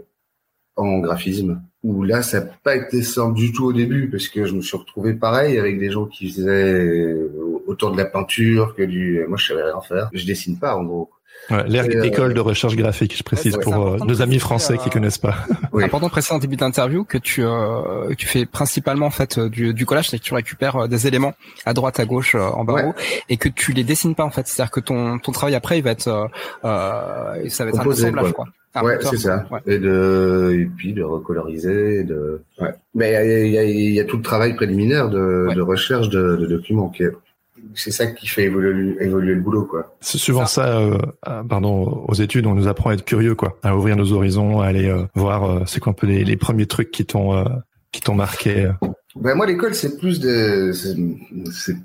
en 0.76 0.98
graphisme. 0.98 1.62
Où 1.82 2.02
là, 2.02 2.22
ça 2.22 2.40
n'a 2.40 2.46
pas 2.46 2.76
été 2.76 3.02
simple 3.02 3.36
du 3.36 3.52
tout 3.52 3.66
au 3.66 3.72
début 3.72 4.08
parce 4.08 4.28
que 4.28 4.46
je 4.46 4.54
me 4.54 4.62
suis 4.62 4.76
retrouvé 4.76 5.14
pareil 5.14 5.58
avec 5.58 5.78
des 5.78 5.90
gens 5.90 6.06
qui 6.06 6.30
faisaient 6.30 7.14
autant 7.66 7.90
de 7.90 7.98
la 7.98 8.06
peinture 8.06 8.74
que 8.74 8.82
du. 8.82 9.24
Moi, 9.28 9.36
je 9.36 9.48
savais 9.48 9.64
rien 9.64 9.80
faire. 9.80 10.08
Je 10.12 10.24
dessine 10.24 10.58
pas 10.58 10.76
en 10.76 10.84
gros. 10.84 11.10
Ouais, 11.50 11.64
l'école 11.66 12.32
de 12.34 12.40
recherche 12.40 12.74
graphique, 12.76 13.16
je 13.16 13.22
précise 13.22 13.56
pour 13.62 14.04
nos 14.04 14.22
amis 14.22 14.38
français 14.38 14.78
qui 14.78 14.88
connaissent 14.90 15.18
pas. 15.18 15.34
Oui. 15.72 15.84
Important 15.84 16.06
de 16.06 16.12
préciser 16.12 16.34
en 16.34 16.38
début 16.38 16.56
d'interview 16.56 17.04
que 17.04 17.18
tu 17.18 17.44
tu 18.16 18.26
fais 18.26 18.46
principalement 18.46 19.06
en 19.06 19.10
fait 19.10 19.38
du, 19.38 19.74
du 19.74 19.86
collage, 19.86 20.08
c'est 20.10 20.18
que 20.18 20.22
tu 20.24 20.34
récupères 20.34 20.88
des 20.88 21.06
éléments 21.06 21.34
à 21.66 21.74
droite, 21.74 22.00
à 22.00 22.04
gauche, 22.06 22.34
en 22.34 22.64
bas, 22.64 22.86
haut, 22.86 22.94
et 23.28 23.36
que 23.36 23.48
tu 23.48 23.72
les 23.72 23.84
dessines 23.84 24.14
pas 24.14 24.24
en 24.24 24.30
fait. 24.30 24.46
C'est-à-dire 24.46 24.70
que 24.70 24.80
ton 24.80 25.18
ton 25.18 25.32
travail 25.32 25.54
après, 25.54 25.78
il 25.78 25.82
va 25.84 25.90
être 25.90 26.08
euh, 26.08 27.48
ça 27.48 27.64
va 27.64 27.70
être 27.70 27.78
Composé, 27.78 28.04
un 28.04 28.08
assemblage 28.08 28.32
quoi. 28.32 28.44
quoi. 28.72 28.82
Ouais, 28.82 28.98
c'est 29.02 29.18
ça. 29.18 29.46
ouais. 29.50 29.60
Et 29.66 29.78
de 29.78 30.52
et 30.58 30.64
puis 30.76 30.92
de 30.94 31.02
recoloriser, 31.02 32.04
de. 32.04 32.42
Ouais. 32.60 32.70
Mais 32.94 33.10
il 33.10 33.12
y 33.12 33.16
a, 33.16 33.24
il 33.44 33.52
y, 33.52 33.58
a, 33.58 33.64
il 33.64 33.90
y 33.94 34.00
a 34.00 34.04
tout 34.04 34.16
le 34.16 34.22
travail 34.22 34.54
préliminaire 34.56 35.08
de, 35.10 35.46
Ouais. 35.48 35.54
de 35.54 35.60
recherche 35.60 36.08
de, 36.08 36.36
de 36.36 36.46
documents 36.46 36.88
qui 36.88 37.04
est. 37.04 37.12
C'est 37.74 37.90
ça 37.90 38.06
qui 38.06 38.26
fait 38.26 38.44
évoluer, 38.44 38.96
évoluer 39.00 39.34
le 39.34 39.40
boulot, 39.40 39.64
quoi. 39.64 39.96
C'est 40.00 40.18
souvent 40.18 40.46
ça, 40.46 40.78
euh, 40.78 40.98
euh, 41.28 41.42
pardon, 41.42 42.04
aux 42.08 42.14
études, 42.14 42.46
on 42.46 42.54
nous 42.54 42.68
apprend 42.68 42.90
à 42.90 42.94
être 42.94 43.04
curieux, 43.04 43.34
quoi, 43.34 43.58
à 43.62 43.76
ouvrir 43.76 43.96
nos 43.96 44.12
horizons, 44.12 44.60
à 44.60 44.66
aller 44.66 44.88
euh, 44.88 45.04
voir, 45.14 45.44
euh, 45.44 45.62
c'est 45.66 45.80
quoi 45.80 45.90
un 45.90 45.94
peu 45.94 46.06
les, 46.06 46.24
les 46.24 46.36
premiers 46.36 46.66
trucs 46.66 46.90
qui 46.90 47.04
t'ont 47.06 47.34
euh, 47.36 47.44
qui 47.92 48.00
t'ont 48.00 48.14
marqué. 48.14 48.66
euh. 48.66 48.72
Ben 49.16 49.34
moi, 49.34 49.46
l'école, 49.46 49.74
c'est 49.74 49.96
plus 49.98 50.20
des, 50.20 50.72
c'est- 50.72 51.76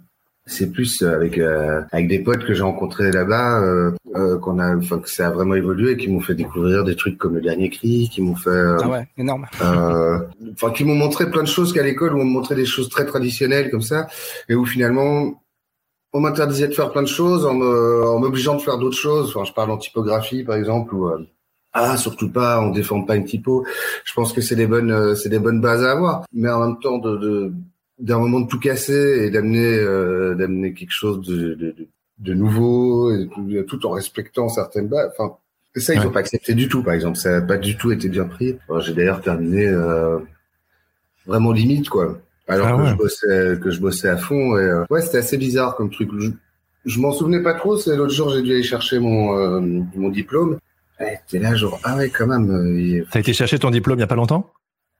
c'est 0.45 0.71
plus 0.71 1.03
avec 1.03 1.37
euh, 1.37 1.81
avec 1.91 2.07
des 2.07 2.17
potes 2.19 2.43
que 2.43 2.55
j'ai 2.55 2.63
rencontrés 2.63 3.11
là-bas 3.11 3.61
euh, 3.61 3.91
euh, 4.15 4.39
qu'on 4.39 4.57
a, 4.57 4.75
enfin 4.75 4.97
que 4.97 5.07
ça 5.07 5.27
a 5.27 5.29
vraiment 5.29 5.53
évolué, 5.53 5.95
qui 5.95 6.09
m'ont 6.09 6.21
fait 6.21 6.33
découvrir 6.33 6.83
des 6.83 6.95
trucs 6.95 7.19
comme 7.19 7.35
le 7.35 7.41
dernier 7.41 7.69
cri, 7.69 8.09
qui 8.11 8.23
m'ont 8.23 8.35
fait, 8.35 8.49
euh, 8.49 8.77
Ah 8.81 8.89
ouais, 8.89 9.07
énorme. 9.17 9.45
euh, 9.61 10.17
enfin 10.53 10.71
qui 10.71 10.85
m'ont 10.85 10.95
montré 10.95 11.29
plein 11.29 11.43
de 11.43 11.47
choses 11.47 11.71
qu'à 11.71 11.83
l'école 11.83 12.15
où 12.15 12.19
on 12.19 12.25
me 12.25 12.31
montrait 12.31 12.55
des 12.55 12.65
choses 12.65 12.89
très 12.89 13.05
traditionnelles 13.05 13.69
comme 13.69 13.83
ça, 13.83 14.07
et 14.49 14.55
où 14.55 14.65
finalement 14.65 15.39
on 16.13 16.19
m'interdisait 16.21 16.67
de 16.67 16.73
faire 16.73 16.91
plein 16.91 17.03
de 17.03 17.07
choses 17.07 17.45
en 17.45 17.53
m'obligeant 18.19 18.55
de 18.55 18.61
faire 18.61 18.77
d'autres 18.77 18.97
choses. 18.97 19.29
Enfin, 19.35 19.45
je 19.45 19.53
parle 19.53 19.71
en 19.71 19.77
typographie 19.77 20.43
par 20.43 20.55
exemple 20.55 20.93
ou 20.95 21.07
euh, 21.07 21.19
ah 21.73 21.97
surtout 21.97 22.29
pas, 22.31 22.59
on 22.61 22.71
déforme 22.71 23.05
pas 23.05 23.15
une 23.15 23.25
typo. 23.25 23.63
Je 24.05 24.13
pense 24.13 24.33
que 24.33 24.41
c'est 24.41 24.55
des 24.55 24.65
bonnes, 24.65 24.91
euh, 24.91 25.13
c'est 25.15 25.29
des 25.29 25.37
bonnes 25.39 25.61
bases 25.61 25.83
à 25.83 25.91
avoir, 25.91 26.23
mais 26.33 26.49
en 26.49 26.65
même 26.67 26.79
temps 26.79 26.97
de, 26.97 27.15
de 27.17 27.53
d'un 27.99 28.17
moment 28.17 28.39
de 28.39 28.47
tout 28.47 28.59
casser 28.59 29.25
et 29.25 29.29
d'amener 29.29 29.75
euh, 29.77 30.33
d'amener 30.33 30.73
quelque 30.73 30.93
chose 30.93 31.19
de, 31.27 31.53
de, 31.53 31.75
de, 32.17 32.33
nouveau, 32.33 33.11
et 33.13 33.27
tout, 33.27 33.45
tout 33.67 33.85
en 33.85 33.91
respectant 33.91 34.47
certaines 34.49 34.87
bases. 34.87 35.11
Enfin, 35.17 35.35
ça 35.75 35.93
ils 35.93 35.99
Ouais. 35.99 36.05
ont 36.07 36.11
pas 36.11 36.21
accepté 36.21 36.53
du 36.55 36.67
tout, 36.69 36.81
par 36.81 36.93
exemple. 36.93 37.17
Ça 37.17 37.29
n'a 37.39 37.41
pas 37.45 37.57
du 37.57 37.77
tout 37.77 37.91
été 37.91 38.09
bien 38.09 38.25
pris. 38.25 38.57
J'ai 38.79 38.93
d'ailleurs 38.93 39.21
terminé 39.21 39.67
euh, 39.67 40.17
vraiment 41.27 41.51
limite 41.51 41.89
quoi. 41.89 42.17
Alors 42.49 42.67
Ah 42.67 42.71
que 42.77 42.81
ouais. 42.83 42.89
je 42.89 42.95
bossais 42.95 43.59
que 43.61 43.71
je 43.71 43.79
bossais 43.79 44.09
à 44.09 44.17
fond 44.17 44.57
et 44.57 44.63
euh, 44.63 44.83
ouais 44.89 45.01
c'était 45.01 45.19
assez 45.19 45.37
bizarre 45.37 45.75
comme 45.75 45.89
truc. 45.89 46.09
Je, 46.19 46.29
je 46.85 46.99
m'en 46.99 47.11
souvenais 47.11 47.41
pas 47.43 47.53
trop. 47.53 47.77
C'est 47.77 47.95
l'autre 47.95 48.13
jour 48.13 48.31
j'ai 48.31 48.41
dû 48.41 48.51
aller 48.51 48.63
chercher 48.63 48.99
mon 48.99 49.37
euh, 49.37 49.59
mon 49.95 50.09
diplôme. 50.09 50.57
Ouais, 50.99 51.19
t'es 51.29 51.39
là 51.39 51.55
genre 51.55 51.79
ah 51.83 51.95
ouais 51.97 52.09
quand 52.09 52.27
même. 52.27 52.49
euh, 52.51 53.05
T'as 53.11 53.19
été 53.21 53.33
chercher 53.33 53.59
ton 53.59 53.69
diplôme 53.71 53.97
il 53.99 54.01
y 54.01 54.03
a 54.03 54.07
pas 54.07 54.15
longtemps? 54.15 54.51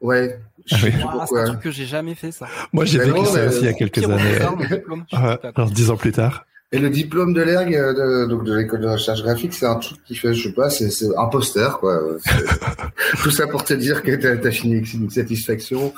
Ouais. 0.01 0.39
Je 0.65 0.75
Ah 0.75 0.79
sais 0.79 0.86
oui. 0.88 0.94
Ah, 0.96 1.00
c'est 1.01 1.12
pourquoi. 1.18 1.41
un 1.41 1.46
truc 1.48 1.60
que 1.62 1.72
j'ai 1.72 1.86
jamais 1.86 2.15
fait 2.15 2.32
ça. 2.32 2.48
Moi, 2.72 2.86
j'ai 2.86 3.00
Ben 3.00 3.12
vécu 3.12 3.25
ça 3.25 3.46
aussi 3.48 3.60
il 3.60 3.65
y 3.65 3.68
a 3.68 3.74
quelques 3.74 4.03
années. 4.03 4.39
diplôme, 4.70 5.03
Ouais, 5.12 5.38
alors 5.56 5.72
dix 5.72 5.89
ans 5.89 5.98
plus 5.98 6.12
tard. 6.13 6.46
Et 6.72 6.77
le 6.79 6.89
diplôme 6.91 7.34
de 7.34 7.41
l'ERG, 7.41 7.74
euh, 7.75 7.94
de, 8.25 8.29
donc 8.29 8.44
de 8.46 8.53
l'école 8.56 8.82
de 8.82 8.88
recherche 8.88 9.24
graphique, 9.24 9.53
c'est 9.56 9.65
un 9.65 9.75
truc 9.77 9.98
qui 10.06 10.13
fait, 10.15 10.34
je 10.36 10.48
sais 10.50 10.53
pas, 10.53 10.70
c'est 10.70 10.89
c'est 10.91 11.08
un 11.18 11.25
poster, 11.25 11.79
quoi. 11.79 12.00
Tout 13.24 13.32
ça 13.32 13.48
pour 13.48 13.63
te 13.63 13.74
dire 13.74 14.03
que 14.03 14.12
t'as 14.15 14.48
as 14.48 14.51
fini 14.51 14.75
avec 14.75 14.94
une 14.94 15.10
satisfaction. 15.10 15.91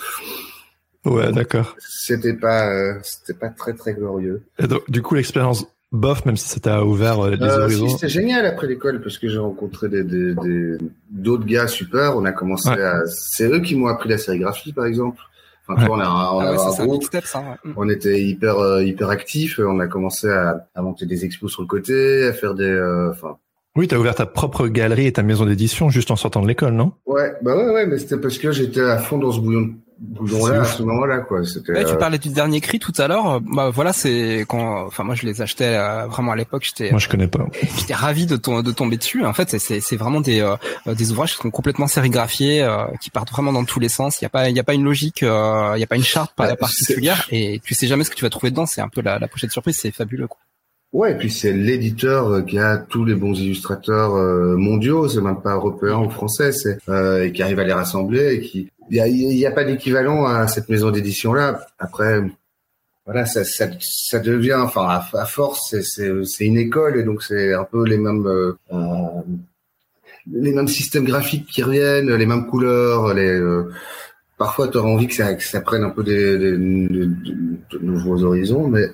Ouais, 1.05 1.31
d'accord. 1.31 1.75
C'était 1.79 2.33
pas, 2.33 2.69
euh, 2.71 2.93
c'était 3.03 3.33
pas 3.37 3.49
très 3.49 3.73
très 3.73 3.93
glorieux. 3.93 4.43
Et 4.59 4.67
donc, 4.67 4.89
du 4.89 5.01
coup, 5.01 5.15
l'expérience 5.15 5.65
bof, 5.91 6.25
même 6.25 6.37
si 6.37 6.47
ça 6.47 6.59
t'a 6.59 6.83
ouvert 6.85 7.19
euh, 7.25 7.31
les 7.31 7.41
Euh, 7.43 7.63
horizons. 7.63 7.87
si, 7.87 7.93
c'était 7.95 8.07
génial 8.09 8.45
après 8.45 8.67
l'école 8.67 9.01
parce 9.01 9.17
que 9.17 9.27
j'ai 9.27 9.39
rencontré 9.39 9.89
des 9.89 10.03
des- 10.03 10.35
des- 10.35 10.77
d'autres 11.09 11.45
gars 11.45 11.67
super. 11.67 12.15
On 12.15 12.23
a 12.25 12.31
commencé 12.31 12.69
Ouais. 12.69 12.81
à, 12.81 13.01
c'est 13.07 13.47
eux 13.51 13.59
qui 13.61 13.75
m'ont 13.75 13.87
appris 13.87 14.09
la 14.09 14.17
sérigraphie, 14.17 14.73
par 14.73 14.85
exemple. 14.85 15.19
Enfin, 15.67 15.75
tu 15.75 15.81
Ouais. 15.81 15.87
vois, 15.87 15.97
on 15.97 15.99
a, 16.01 16.05
on 16.05 16.39
Ah 16.39 16.43
a 16.47 16.51
ouais, 16.51 16.55
un 16.55 16.57
ça, 16.59 16.71
c'est 16.71 16.81
un 16.83 16.85
groupe. 16.85 17.01
big 17.01 17.07
step, 17.07 17.25
ça. 17.25 17.39
ouais. 17.39 17.71
Mm. 17.71 17.73
On 17.77 17.89
était 17.89 18.21
hyper 18.21 18.59
euh, 18.59 18.83
hyper 18.83 19.09
actifs. 19.09 19.59
On 19.59 19.79
a 19.79 19.87
commencé 19.87 20.29
à, 20.29 20.67
à 20.75 20.81
monter 20.81 21.05
des 21.05 21.25
expos 21.25 21.51
sur 21.51 21.61
le 21.63 21.67
côté, 21.67 22.25
à 22.27 22.33
faire 22.33 22.53
des, 22.55 22.63
euh, 22.63 23.09
enfin, 23.11 23.37
Oui, 23.75 23.87
t'as 23.87 23.97
ouvert 23.97 24.15
ta 24.15 24.25
propre 24.25 24.67
galerie 24.67 25.07
et 25.07 25.13
ta 25.13 25.23
maison 25.23 25.45
d'édition 25.45 25.89
juste 25.89 26.11
en 26.11 26.15
sortant 26.17 26.41
de 26.41 26.47
l'école, 26.47 26.73
non? 26.73 26.91
Ouais, 27.05 27.33
bah 27.41 27.55
ouais, 27.55 27.69
ouais, 27.71 27.85
mais 27.85 27.97
c'était 27.99 28.17
parce 28.17 28.37
que 28.37 28.51
j'étais 28.51 28.81
à 28.81 28.97
fond 28.97 29.17
dans 29.17 29.31
ce 29.31 29.39
bouillon, 29.39 29.69
bouillon-là 29.80 29.80
C'est 30.27 30.55
à 30.55 30.61
ouf. 30.61 30.77
ce 30.77 30.83
moment-là, 30.83 31.19
quoi. 31.19 31.43
C'était. 31.45 31.73
Ouais, 31.73 31.83
tu 31.85 31.91
euh, 31.91 31.95
parlais 31.95 32.17
du 32.17 32.29
dernier 32.29 32.59
cri 32.59 32.79
tout 32.79 32.93
à 32.97 33.07
l'heure. 33.07 33.39
Bah 33.41 33.69
voilà, 33.69 33.93
c'est 33.93 34.45
quand, 34.47 34.85
enfin 34.85 35.03
moi 35.03 35.13
je 35.15 35.25
les 35.25 35.41
achetais 35.41 35.75
euh, 35.77 36.07
vraiment 36.07 36.31
à 36.31 36.35
l'époque. 36.35 36.63
J'étais, 36.65 36.89
Moi, 36.89 36.99
je 36.99 37.07
connais 37.07 37.27
pas. 37.27 37.45
j'étais 37.77 37.93
ravi 37.93 38.25
de, 38.25 38.35
tom- 38.35 38.63
de 38.63 38.71
tomber 38.71 38.97
dessus. 38.97 39.23
En 39.25 39.33
fait, 39.33 39.57
c'est- 39.59 39.95
vraiment 39.95 40.21
des 40.21 40.41
euh, 40.41 40.55
des 40.95 41.11
ouvrages 41.11 41.35
qui 41.35 41.41
sont 41.43 41.51
complètement 41.51 41.87
sérigraphiés, 41.87 42.63
euh, 42.63 42.85
qui 42.99 43.09
partent 43.11 43.31
vraiment 43.31 43.53
dans 43.53 43.63
tous 43.65 43.79
les 43.79 43.89
sens. 43.89 44.19
Il 44.21 44.23
y 44.23 44.25
a 44.25 44.29
pas 44.29 44.49
il 44.49 44.55
y 44.55 44.59
a 44.59 44.63
pas 44.63 44.73
une 44.73 44.83
logique, 44.83 45.21
euh, 45.23 45.73
il 45.75 45.79
y 45.79 45.83
a 45.83 45.87
pas 45.87 45.97
une 45.97 46.03
charte 46.03 46.33
Ouais, 46.39 46.55
particulière 46.55 47.27
et 47.31 47.61
tu 47.63 47.75
sais 47.75 47.85
jamais 47.87 48.03
ce 48.03 48.09
que 48.09 48.15
tu 48.15 48.23
vas 48.25 48.29
trouver 48.29 48.49
dedans. 48.51 48.65
C'est 48.65 48.81
un 48.81 48.89
peu 48.89 49.01
la, 49.01 49.19
la 49.19 49.27
pochette 49.27 49.51
surprise. 49.51 49.77
C'est 49.77 49.91
fabuleux. 49.91 50.27
Quoi. 50.27 50.39
Ouais, 50.93 51.13
et 51.13 51.15
puis 51.15 51.31
c'est 51.31 51.53
l'éditeur 51.53 52.27
euh, 52.29 52.41
qui 52.41 52.59
a 52.59 52.77
tous 52.77 53.05
les 53.05 53.15
bons 53.15 53.33
illustrateurs 53.39 54.13
euh, 54.15 54.57
mondiaux, 54.57 55.07
c'est 55.07 55.21
même 55.21 55.41
pas 55.41 55.53
européen 55.55 55.99
ou 55.99 56.09
français, 56.09 56.51
c'est 56.51 56.77
euh, 56.89 57.23
et 57.25 57.31
qui 57.31 57.41
arrive 57.41 57.59
à 57.59 57.63
les 57.63 57.71
rassembler 57.73 58.33
et 58.35 58.41
qui 58.41 58.69
il 58.89 58.97
y 58.97 58.99
a, 58.99 59.07
y 59.07 59.45
a 59.45 59.51
pas 59.51 59.63
d'équivalent 59.63 60.25
à 60.25 60.47
cette 60.47 60.67
maison 60.67 60.91
d'édition 60.91 61.31
là. 61.33 61.61
Après 61.79 62.21
voilà, 63.05 63.25
ça, 63.25 63.43
ça, 63.45 63.67
ça 63.79 64.19
devient, 64.19 64.53
enfin, 64.55 64.87
à, 64.87 65.25
force, 65.25 65.75
c'est- 65.81 66.45
une 66.45 66.57
école 66.57 66.97
et 66.99 67.03
donc 67.03 67.23
c'est 67.23 67.53
un 67.53 67.63
peu 67.63 67.83
les 67.85 67.97
mêmes, 67.97 68.27
euh, 68.27 68.53
euh, 68.73 69.21
les 70.31 70.53
mêmes 70.53 70.67
systèmes 70.67 71.05
graphiques 71.05 71.47
qui 71.47 71.63
reviennent, 71.63 72.13
les 72.13 72.25
mêmes 72.25 72.45
couleurs, 72.47 73.13
les. 73.13 73.27
euh, 73.29 73.71
parfois, 74.37 74.67
tu 74.67 74.77
auras 74.77 74.89
envie 74.89 75.07
que 75.07 75.15
ça, 75.15 75.33
que 75.33 75.43
ça 75.43 75.61
prenne 75.61 75.83
un 75.83 75.89
peu 75.89 76.03
de 76.03 77.09
nouveaux 77.81 78.23
horizons, 78.23 78.67
mais, 78.67 78.87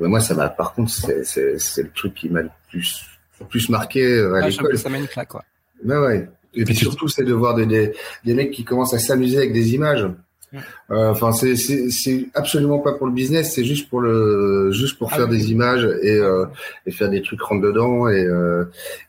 mais 0.00 0.08
moi, 0.08 0.20
ça 0.20 0.34
m'a. 0.34 0.48
Par 0.48 0.74
contre, 0.74 0.90
c'est 0.90 1.24
c'est 1.24 1.58
c'est 1.58 1.82
le 1.82 1.90
truc 1.90 2.14
qui 2.14 2.28
m'a 2.28 2.42
le 2.42 2.50
plus 2.70 3.04
le 3.40 3.46
plus 3.46 3.68
marqué 3.68 4.04
euh, 4.04 4.34
à 4.34 4.40
j'avoue, 4.50 4.66
l'école. 4.68 4.78
ça 4.78 4.88
met 4.88 4.98
une 4.98 5.08
claque. 5.08 5.28
Quoi. 5.28 5.44
Ben 5.84 6.00
ouais. 6.00 6.28
Et 6.54 6.64
puis 6.64 6.74
surtout, 6.74 7.08
c'est 7.08 7.24
de 7.24 7.32
voir 7.32 7.54
des, 7.54 7.64
des, 7.66 7.92
des 8.24 8.34
mecs 8.34 8.50
qui 8.50 8.62
commencent 8.64 8.92
à 8.94 8.98
s'amuser 8.98 9.38
avec 9.38 9.52
des 9.52 9.74
images. 9.74 10.04
Ouais. 10.52 10.58
Euh, 10.90 11.10
Enfin, 11.10 11.32
c'est 11.32 11.56
c'est 11.56 11.88
c'est 11.90 12.26
absolument 12.34 12.78
pas 12.78 12.92
pour 12.92 13.06
le 13.06 13.12
business, 13.14 13.54
c'est 13.54 13.64
juste 13.64 13.88
pour 13.88 14.00
le 14.02 14.70
juste 14.70 14.98
pour 14.98 15.10
Ah 15.12 15.16
faire 15.16 15.28
oui. 15.30 15.38
des 15.38 15.50
images 15.50 15.88
et 16.02 16.18
euh, 16.18 16.44
et 16.86 16.90
faire 16.92 17.08
des 17.08 17.22
trucs 17.22 17.40
rentre 17.40 17.62
dedans 17.62 18.06
et, 18.08 18.22
euh, 18.22 18.64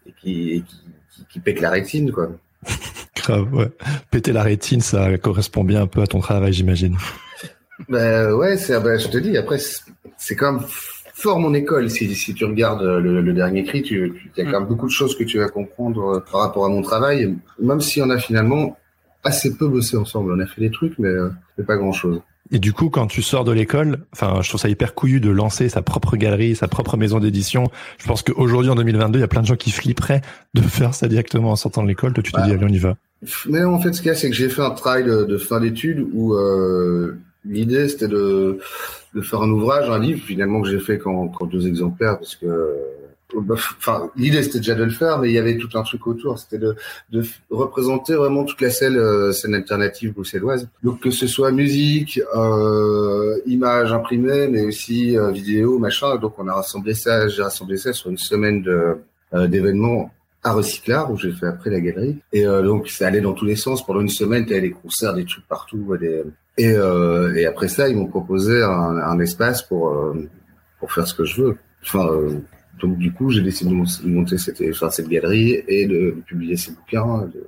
et 0.07 0.13
qui, 0.21 0.51
et 0.51 0.61
qui 0.61 0.75
qui 1.13 1.25
qui 1.29 1.39
pètent 1.41 1.59
la 1.59 1.69
rétine 1.69 2.11
quoi. 2.13 2.29
Grave, 3.17 3.53
ouais. 3.53 3.69
Péter 4.09 4.31
la 4.31 4.43
rétine, 4.43 4.79
ça 4.81 5.17
correspond 5.17 5.63
bien 5.65 5.81
un 5.81 5.87
peu 5.87 6.01
à 6.01 6.07
ton 6.07 6.19
travail, 6.21 6.51
j'imagine. 6.53 6.95
Ben 7.89 8.31
ouais, 8.33 8.57
c'est 8.57 8.79
ben, 8.81 8.99
je 8.99 9.07
te 9.07 9.17
dis 9.17 9.37
après 9.37 9.57
c'est 10.17 10.35
quand 10.35 10.53
même 10.53 10.63
fort 11.13 11.39
mon 11.39 11.53
école 11.53 11.89
si 11.89 12.13
si 12.15 12.33
tu 12.33 12.45
regardes 12.45 12.81
le, 12.83 13.21
le 13.21 13.33
dernier 13.33 13.63
cri, 13.63 13.83
il 13.89 14.13
y 14.37 14.41
a 14.41 14.45
quand 14.45 14.59
même 14.59 14.67
beaucoup 14.69 14.87
de 14.87 14.91
choses 14.91 15.17
que 15.17 15.23
tu 15.23 15.37
vas 15.39 15.49
comprendre 15.49 16.17
euh, 16.17 16.19
par 16.31 16.41
rapport 16.41 16.65
à 16.65 16.69
mon 16.69 16.81
travail, 16.81 17.35
même 17.59 17.81
si 17.81 18.01
on 18.01 18.09
a 18.09 18.17
finalement 18.17 18.77
assez 19.23 19.55
peu 19.55 19.67
bossé 19.67 19.95
ensemble. 19.97 20.33
On 20.33 20.39
a 20.39 20.45
fait 20.45 20.61
des 20.61 20.71
trucs, 20.71 20.97
mais, 20.99 21.07
euh, 21.09 21.29
mais 21.57 21.63
pas 21.63 21.77
grand 21.77 21.91
chose. 21.93 22.21
Et 22.51 22.59
du 22.59 22.73
coup, 22.73 22.89
quand 22.89 23.07
tu 23.07 23.21
sors 23.21 23.45
de 23.45 23.53
l'école, 23.53 23.99
enfin, 24.11 24.41
je 24.41 24.49
trouve 24.49 24.59
ça 24.59 24.67
hyper 24.67 24.93
couillu 24.95 25.21
de 25.21 25.29
lancer 25.29 25.69
sa 25.69 25.81
propre 25.81 26.17
galerie, 26.17 26.55
sa 26.57 26.67
propre 26.67 26.97
maison 26.97 27.19
d'édition. 27.19 27.69
Je 27.99 28.05
pense 28.05 28.21
qu'aujourd'hui, 28.21 28.69
en 28.69 28.75
2022, 28.75 29.19
il 29.19 29.21
y 29.21 29.23
a 29.23 29.29
plein 29.29 29.41
de 29.41 29.47
gens 29.47 29.55
qui 29.55 29.71
flipperaient 29.71 30.21
de 30.53 30.61
faire 30.77 30.93
ça 30.93 31.07
directement 31.07 31.51
en 31.51 31.55
sortant 31.55 31.83
de 31.83 31.87
l'école. 31.87 32.11
Toi, 32.13 32.21
tu 32.21 32.31
te 32.33 32.37
Ouais. 32.37 32.43
dis, 32.47 32.51
allez, 32.51 32.65
on 32.65 32.67
y 32.67 32.79
va. 32.79 32.97
Mais 33.47 33.63
en 33.63 33.79
fait, 33.79 33.93
ce 33.93 34.01
qu'il 34.01 34.09
y 34.09 34.11
a, 34.11 34.15
c'est 34.15 34.29
que 34.29 34.35
j'ai 34.35 34.49
fait 34.49 34.61
un 34.61 34.71
travail 34.71 35.05
de, 35.05 35.23
de 35.23 35.37
fin 35.37 35.61
d'études 35.61 36.05
où 36.11 36.33
euh, 36.33 37.17
l'idée 37.45 37.87
c'était 37.87 38.07
de, 38.07 38.59
de 39.13 39.21
faire 39.21 39.41
un 39.41 39.49
ouvrage, 39.49 39.89
un 39.89 39.99
livre, 39.99 40.21
finalement 40.23 40.61
que 40.61 40.69
j'ai 40.69 40.79
fait 40.79 40.97
qu'en 40.97 41.27
qu'en 41.27 41.45
deux 41.45 41.67
exemplaires, 41.67 42.17
parce 42.17 42.35
que, 42.35 42.45
euh, 42.45 42.75
bah, 43.41 43.55
enfin, 43.57 44.11
l'idée 44.15 44.43
c'était 44.43 44.59
déjà 44.59 44.75
de 44.75 44.83
le 44.83 44.91
faire, 44.91 45.19
mais 45.19 45.29
il 45.29 45.33
y 45.33 45.39
avait 45.39 45.57
tout 45.57 45.69
un 45.75 45.83
truc 45.83 46.05
autour, 46.07 46.37
c'était 46.39 46.59
de, 46.59 46.75
de 47.11 47.23
représenter 47.49 48.13
vraiment 48.13 48.43
toute 48.43 48.61
la 48.61 48.69
scène, 48.69 48.97
euh, 48.97 49.31
scène 49.31 49.55
alternative 49.55 50.13
bruxelloise. 50.13 50.67
Donc 50.83 50.99
que 50.99 51.11
ce 51.11 51.27
soit 51.27 51.51
musique, 51.51 52.21
euh, 52.35 53.39
images 53.45 53.91
imprimées, 53.91 54.47
mais 54.47 54.65
aussi 54.65 55.17
euh, 55.17 55.31
vidéo, 55.31 55.79
machin. 55.79 56.17
Donc 56.17 56.37
on 56.37 56.47
a 56.47 56.53
rassemblé 56.53 56.93
ça, 56.93 57.27
j'ai 57.27 57.41
rassemblé 57.41 57.77
ça 57.77 57.91
sur 57.93 58.09
une 58.09 58.17
semaine 58.17 58.61
de 58.61 58.97
euh, 59.33 59.47
d'événements 59.47 60.11
à 60.43 60.53
Recyclard 60.53 61.11
où 61.11 61.17
j'ai 61.17 61.31
fait 61.31 61.47
après 61.47 61.71
la 61.71 61.79
galerie 61.79 62.19
et 62.33 62.45
euh, 62.45 62.61
donc 62.61 62.87
ça 62.89 63.07
allait 63.07 63.21
dans 63.21 63.33
tous 63.33 63.45
les 63.45 63.55
sens 63.55 63.83
pendant 63.83 64.01
une 64.01 64.09
semaine 64.09 64.45
t'avais 64.45 64.61
des 64.61 64.71
concerts 64.71 65.15
des 65.15 65.25
trucs 65.25 65.47
partout 65.47 65.97
des... 65.99 66.23
et 66.57 66.71
euh, 66.71 67.33
et 67.35 67.45
après 67.45 67.67
ça 67.67 67.89
ils 67.89 67.95
m'ont 67.95 68.07
proposé 68.07 68.61
un, 68.61 68.69
un 68.97 69.19
espace 69.19 69.61
pour 69.63 69.89
euh, 69.89 70.29
pour 70.79 70.91
faire 70.91 71.07
ce 71.07 71.13
que 71.13 71.25
je 71.25 71.41
veux 71.41 71.57
enfin 71.83 72.07
euh, 72.11 72.39
donc 72.79 72.97
du 72.97 73.11
coup 73.11 73.31
j'ai 73.31 73.41
décidé 73.41 73.69
de 73.71 73.75
mon- 73.75 73.83
de 73.83 74.07
monter 74.09 74.37
cette 74.37 74.61
enfin, 74.69 74.89
cette 74.89 75.07
galerie 75.07 75.63
et 75.67 75.87
de, 75.87 76.15
publier 76.27 76.57
ces 76.57 76.71
bouquins 76.71 77.27
de... 77.33 77.43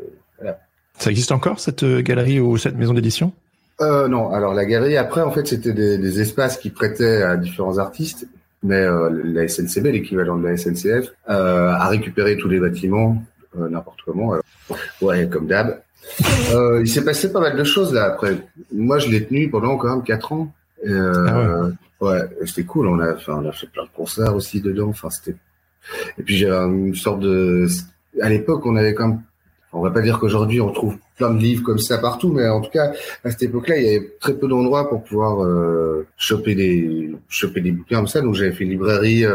Ça 0.98 1.10
existe 1.12 1.32
encore, 1.34 1.60
cette 1.60 1.84
euh, 1.84 2.02
galerie 2.02 2.40
ou 2.40 2.58
cette 2.58 2.78
maison 2.78 2.94
d'édition? 2.94 3.34
Euh, 3.82 4.08
non, 4.08 4.32
alors 4.32 4.54
la 4.54 4.66
galerie 4.66 4.96
après 4.96 5.22
en 5.22 5.32
fait 5.32 5.46
c'était 5.46 5.74
des, 5.74 5.98
des 5.98 6.22
espaces 6.22 6.58
qui 6.58 6.70
prêtaient 6.70 7.22
à 7.22 7.36
différents 7.36 7.78
artistes, 7.78 8.28
mais 8.64 8.80
euh, 8.80 9.10
la 9.26 9.48
SNCB, 9.48 9.88
l'équivalent 9.88 10.38
de 10.38 10.48
la 10.48 10.56
SNCF, 10.58 11.10
euh, 11.30 11.68
a 11.70 11.88
récupéré 11.90 12.38
tous 12.38 12.48
les 12.48 12.60
bâtiments 12.62 13.18
euh, 13.60 13.68
n'importe 13.70 14.00
comment. 14.06 14.34
Ouais, 15.02 15.28
comme 15.30 15.48
d'hab. 15.48 15.82
Euh, 16.54 16.82
il 16.82 16.88
s'est 16.88 17.04
passé 17.04 17.32
pas 17.32 17.40
mal 17.40 17.58
de 17.58 17.64
choses 17.64 17.94
là 17.94 18.06
après. 18.06 18.38
Moi, 18.72 19.00
je 19.00 19.10
l'ai 19.10 19.26
tenu 19.26 19.50
pendant 19.50 19.78
quand 19.78 19.90
même 19.90 20.04
quatre 20.04 20.32
ans. 20.32 20.54
Euh, 20.88 21.26
ah 21.28 22.04
ouais, 22.04 22.12
ouais 22.12 22.22
c'était 22.46 22.64
cool. 22.64 22.88
On 22.88 23.00
a, 23.00 23.14
enfin, 23.14 23.42
on 23.44 23.50
a 23.50 23.52
fait 23.52 23.68
plein 23.68 23.84
de 23.84 23.90
concerts 23.96 24.36
aussi 24.36 24.62
dedans. 24.62 24.90
Enfin, 24.90 25.10
c'était. 25.10 25.36
Et 26.18 26.24
puis 26.24 26.38
j'ai 26.38 26.50
une 26.50 26.96
sorte 26.96 27.20
de. 27.20 27.68
À 28.22 28.30
l'époque, 28.30 28.66
on 28.66 28.76
avait 28.76 28.94
quand 28.94 29.08
même. 29.08 29.22
On 29.74 29.82
va 29.82 29.92
pas 29.92 30.02
dire 30.02 30.20
qu'aujourd'hui 30.20 30.62
on 30.62 30.72
trouve 30.72 30.96
plein 31.18 31.34
de 31.34 31.40
livres 31.40 31.62
comme 31.62 31.80
ça 31.80 31.98
partout, 31.98 32.32
mais 32.32 32.48
en 32.48 32.62
tout 32.62 32.72
cas 32.72 32.94
à 33.26 33.32
cette 33.32 33.44
époque-là, 33.44 33.78
il 33.78 33.84
y 33.84 33.90
avait 33.90 34.16
très 34.22 34.34
peu 34.34 34.48
d'endroits 34.48 34.88
pour 34.88 35.04
pouvoir 35.04 35.44
euh, 35.44 36.08
choper 36.16 36.56
des 36.56 37.12
choper 37.28 37.60
des 37.60 37.72
bouquins 37.72 37.98
comme 37.98 38.08
ça. 38.08 38.22
Donc 38.22 38.36
j'avais 38.36 38.54
fait 38.54 38.64
une 38.64 38.70
librairie 38.70 39.26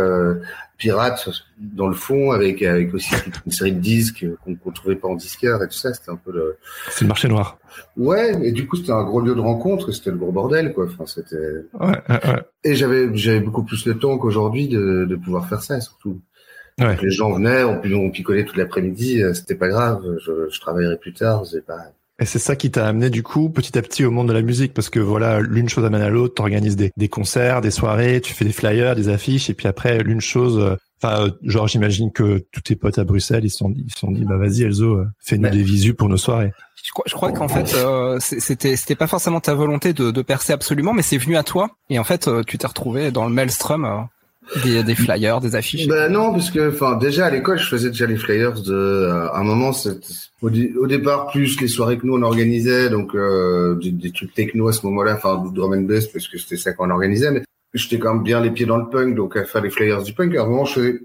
pirate 0.81 1.29
dans 1.59 1.87
le 1.87 1.95
fond 1.95 2.33
avec 2.33 2.63
avec 2.63 2.93
aussi 2.95 3.15
une 3.47 3.53
série 3.53 3.73
de 3.73 3.79
disques 3.79 4.27
qu'on 4.43 4.51
ne 4.51 4.75
trouvait 4.75 4.97
pas 4.97 5.07
en 5.07 5.15
disquaire 5.15 5.63
et 5.63 5.69
tout 5.69 5.75
ça. 5.75 5.95
C'était 5.95 6.11
un 6.11 6.17
peu 6.17 6.33
le. 6.33 6.57
C'est 6.89 7.03
le 7.03 7.09
marché 7.09 7.29
noir. 7.29 7.59
Ouais, 7.97 8.33
et 8.43 8.51
du 8.51 8.67
coup 8.67 8.77
c'était 8.77 8.91
un 8.91 9.05
gros 9.05 9.21
lieu 9.21 9.35
de 9.35 9.41
rencontre. 9.41 9.93
C'était 9.93 10.11
le 10.11 10.17
gros 10.17 10.33
bordel 10.33 10.73
quoi. 10.73 10.87
Enfin 10.87 11.05
c'était. 11.07 11.37
Ouais, 11.79 12.03
ouais, 12.09 12.43
Et 12.65 12.75
j'avais 12.75 13.15
j'avais 13.15 13.41
beaucoup 13.41 13.63
plus 13.63 13.85
de 13.85 13.93
temps 13.93 14.19
qu'aujourd'hui 14.19 14.67
de 14.67 15.05
de 15.05 15.17
pouvoir 15.17 15.49
faire 15.49 15.63
ça 15.63 15.81
surtout. 15.81 16.21
Ouais. 16.81 16.97
Les 17.03 17.11
gens 17.11 17.31
venaient, 17.33 17.63
on, 17.63 17.83
on 17.85 18.11
picolait 18.11 18.45
toute 18.45 18.57
l'après-midi, 18.57 19.23
euh, 19.23 19.35
c'était 19.35 19.55
pas 19.55 19.69
grave. 19.69 20.03
Je, 20.25 20.49
je 20.49 20.61
travaillerai 20.61 20.97
plus 20.97 21.13
tard, 21.13 21.45
c'est 21.45 21.65
pas. 21.65 21.93
Et 22.21 22.27
c'est 22.27 22.39
ça 22.39 22.55
qui 22.55 22.71
t'a 22.71 22.87
amené 22.87 23.09
du 23.09 23.23
coup 23.23 23.49
petit 23.49 23.79
à 23.79 23.83
petit 23.83 24.05
au 24.05 24.11
monde 24.11 24.29
de 24.29 24.35
la 24.35 24.43
musique 24.43 24.75
parce 24.75 24.91
que 24.91 25.01
voilà 25.01 25.41
l'une 25.41 25.71
chose 25.71 25.87
amène 25.87 26.03
à 26.03 26.11
l'autre, 26.11 26.35
t'organises 26.35 26.77
des, 26.77 26.93
des 26.95 27.09
concerts, 27.09 27.63
des 27.63 27.71
soirées, 27.71 28.21
tu 28.21 28.35
fais 28.35 28.45
des 28.45 28.53
flyers, 28.53 28.95
des 28.95 29.09
affiches 29.09 29.49
et 29.49 29.55
puis 29.55 29.67
après 29.67 30.03
l'une 30.03 30.21
chose, 30.21 30.59
euh, 30.59 30.77
enfin 31.03 31.25
euh, 31.25 31.31
genre 31.43 31.67
j'imagine 31.67 32.13
que 32.13 32.45
tous 32.53 32.61
tes 32.61 32.77
potes 32.77 32.99
à 32.99 33.05
Bruxelles 33.05 33.47
ils 33.47 33.51
se 33.51 33.57
sont 33.57 33.73
ils 33.75 33.93
sont 33.97 34.11
dit 34.11 34.27
bah 34.27 34.37
vas-y 34.37 34.65
Elzo 34.65 35.03
fais-nous 35.25 35.49
des 35.49 35.63
visus 35.63 35.95
pour 35.95 36.11
nos 36.11 36.19
soirées. 36.19 36.53
Je 36.85 36.93
crois, 36.93 37.05
je 37.07 37.15
crois 37.15 37.33
qu'en 37.33 37.49
fait 37.49 37.75
euh, 37.75 38.19
c'était 38.21 38.77
c'était 38.77 38.97
pas 38.97 39.07
forcément 39.07 39.41
ta 39.41 39.55
volonté 39.55 39.95
de, 39.95 40.11
de 40.11 40.23
percer 40.23 40.53
absolument 40.53 40.93
mais 40.93 41.03
c'est 41.03 41.19
venu 41.19 41.39
à 41.39 41.43
toi 41.43 41.71
et 41.89 41.99
en 41.99 42.05
fait 42.05 42.29
tu 42.47 42.59
t'es 42.59 42.67
retrouvé 42.67 43.11
dans 43.13 43.25
le 43.25 43.33
maelstrom 43.33 44.09
des, 44.65 44.83
des, 44.83 44.95
flyers, 44.95 45.41
des 45.41 45.55
affiches 45.55 45.87
Ben 45.87 46.11
non, 46.11 46.33
parce 46.33 46.51
que 46.51 46.71
enfin 46.71 46.97
déjà 46.97 47.27
à 47.27 47.31
l'école, 47.31 47.59
je 47.59 47.67
faisais 47.67 47.89
déjà 47.89 48.07
les 48.07 48.17
flyers 48.17 48.61
de 48.63 48.73
euh, 48.73 49.29
à 49.29 49.39
un 49.39 49.45
moment 49.45 49.71
au, 50.43 50.49
au, 50.49 50.87
départ 50.87 51.29
plus 51.29 51.61
les 51.61 51.69
soirées 51.69 51.99
que 51.99 52.07
nous 52.07 52.17
on 52.17 52.23
organisait, 52.23 52.91
donc 52.91 53.15
euh, 53.15 53.77
des, 53.77 53.91
des, 53.91 54.11
trucs 54.11 54.35
techno 54.35 54.69
à 54.69 54.73
ce 54.73 54.85
moment-là, 54.87 55.15
enfin 55.15 55.43
du 55.43 55.55
drum 55.55 55.73
and 55.73 55.83
bass 55.83 56.07
parce 56.07 56.29
que 56.29 56.39
c'était 56.39 56.57
ça 56.57 56.73
qu'on 56.73 56.91
organisait, 56.91 57.31
mais 57.31 57.43
j'étais 57.75 57.99
quand 57.99 58.15
même 58.15 58.23
bien 58.23 58.41
les 58.41 58.51
pieds 58.51 58.67
dans 58.67 58.79
le 58.79 58.89
punk, 58.89 59.15
donc 59.15 59.37
à 59.37 59.45
faire 59.45 59.63
les 59.63 59.71
flyers 59.71 60.03
du 60.03 60.13
punk. 60.13 60.35
À 60.37 60.43
un 60.43 60.47
moment, 60.47 60.65
je 60.65 60.75
faisais 60.75 61.01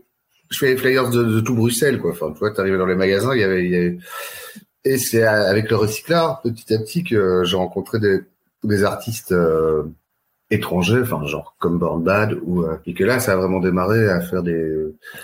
je 0.52 0.60
fais 0.60 0.68
les 0.68 0.78
flyers 0.78 1.10
de, 1.10 1.24
de, 1.24 1.40
tout 1.40 1.56
Bruxelles, 1.56 2.00
quoi. 2.00 2.12
Enfin, 2.12 2.32
tu 2.32 2.38
vois, 2.38 2.52
t'arrivais 2.52 2.78
dans 2.78 2.86
les 2.86 2.96
magasins, 2.96 3.34
il 3.34 3.42
y 3.42 3.44
avait, 3.44 3.68
y 3.68 3.76
avait... 3.76 3.98
et 4.84 4.98
c'est 5.00 5.24
avec 5.24 5.72
le 5.72 5.76
recyclard 5.76 6.42
petit 6.42 6.72
à 6.74 6.78
petit 6.78 7.04
que 7.04 7.44
j'ai 7.44 7.56
rencontré 7.56 8.00
des 8.00 8.22
des 8.66 8.84
artistes 8.84 9.32
euh, 9.32 9.84
étrangers, 10.52 11.02
enfin 11.02 11.26
genre 11.26 11.56
comme 11.60 11.80
Born 11.80 12.04
Bad 12.04 12.38
ou 12.44 12.62
euh, 12.62 12.78
et 12.86 12.94
que 12.94 13.04
là 13.04 13.20
ça 13.20 13.34
a 13.34 13.36
vraiment 13.36 13.60
démarré 13.60 14.10
à 14.10 14.22
faire 14.22 14.44
des 14.44 14.76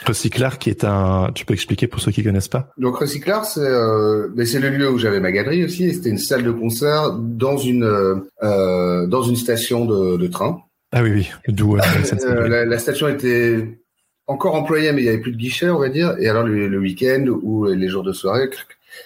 Recyclar 0.08 0.58
qui 0.58 0.70
est 0.70 0.84
un 0.84 1.32
tu 1.34 1.46
peux 1.46 1.54
expliquer 1.54 1.88
pour 1.88 2.02
ceux 2.02 2.12
qui 2.12 2.24
connaissent 2.24 2.48
pas? 2.48 2.70
Donc 2.78 2.98
Recyclar 2.98 3.46
c'est 3.46 3.60
euh, 3.62 4.30
mais 4.36 4.46
c'est 4.46 4.60
le 4.60 4.70
lieu 4.70 4.90
où 4.90 4.98
j'avais 4.98 5.20
ma 5.20 5.32
galerie 5.32 5.64
aussi 5.64 5.86
et 5.86 5.94
c'était 5.94 6.10
une 6.10 6.18
salle 6.18 6.44
de 6.44 6.52
concert 6.52 7.14
dans 7.14 7.58
une 7.58 7.84
euh, 7.84 9.08
dans 9.08 9.22
une 9.22 9.36
station 9.36 9.86
de, 9.86 10.18
de 10.18 10.28
train. 10.28 10.62
Ah 10.92 11.04
oui 11.04 11.12
oui, 11.12 11.30
d'où 11.48 11.78
euh, 12.24 12.48
la, 12.48 12.66
la, 12.66 12.80
station 12.80 13.08
était 13.08 13.80
encore 14.26 14.56
employée 14.56 14.92
mais 14.92 15.04
il 15.04 15.06
y 15.06 15.10
avait 15.10 15.20
plus 15.20 15.34
de 15.34 15.38
guichet 15.38 15.70
on 15.70 15.80
va 15.80 15.90
dire 15.90 16.16
et 16.20 16.30
alors 16.30 16.44
le, 16.44 16.68
le 16.68 16.80
week-end 16.80 17.26
ou 17.28 17.68
les 17.68 17.88
jours 17.90 18.04
de 18.04 18.12
soirée 18.12 18.50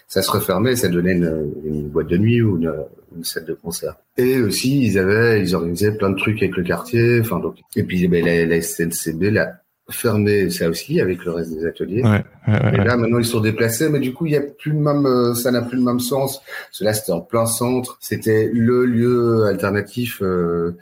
ça 0.07 0.21
se 0.21 0.31
refermait, 0.31 0.75
ça 0.75 0.87
donnait 0.87 1.13
une, 1.13 1.51
une 1.63 1.89
boîte 1.89 2.07
de 2.07 2.17
nuit 2.17 2.41
ou 2.41 2.57
une, 2.57 2.73
une, 3.15 3.23
salle 3.23 3.45
de 3.45 3.53
concert. 3.53 3.95
Et 4.17 4.39
aussi, 4.41 4.85
ils 4.85 4.97
avaient, 4.97 5.41
ils 5.41 5.55
organisaient 5.55 5.95
plein 5.95 6.09
de 6.09 6.17
trucs 6.17 6.41
avec 6.41 6.55
le 6.55 6.63
quartier. 6.63 7.19
Enfin, 7.21 7.39
donc, 7.39 7.57
et 7.75 7.83
puis 7.83 8.07
ben, 8.07 8.23
la, 8.23 8.45
la 8.45 8.61
SNCB 8.61 9.23
l'a 9.31 9.61
fermé 9.89 10.49
ça 10.49 10.67
aussi 10.67 10.99
avec 10.99 11.23
le 11.25 11.31
reste 11.31 11.53
des 11.53 11.65
ateliers. 11.65 12.03
Ouais, 12.03 12.23
ouais, 12.47 12.73
et 12.73 12.77
là, 12.77 12.97
maintenant, 12.97 13.19
ils 13.19 13.25
sont 13.25 13.39
déplacés, 13.39 13.89
mais 13.89 13.99
du 13.99 14.13
coup, 14.13 14.25
il 14.25 14.31
y 14.31 14.37
a 14.37 14.41
plus 14.41 14.71
le 14.71 14.79
même, 14.79 15.35
ça 15.35 15.51
n'a 15.51 15.61
plus 15.61 15.77
le 15.77 15.83
même 15.83 15.99
sens. 15.99 16.41
Cela, 16.71 16.93
c'était 16.93 17.11
en 17.11 17.21
plein 17.21 17.45
centre. 17.45 17.97
C'était 18.01 18.49
le 18.51 18.85
lieu 18.85 19.45
alternatif. 19.45 20.21
Euh, 20.21 20.75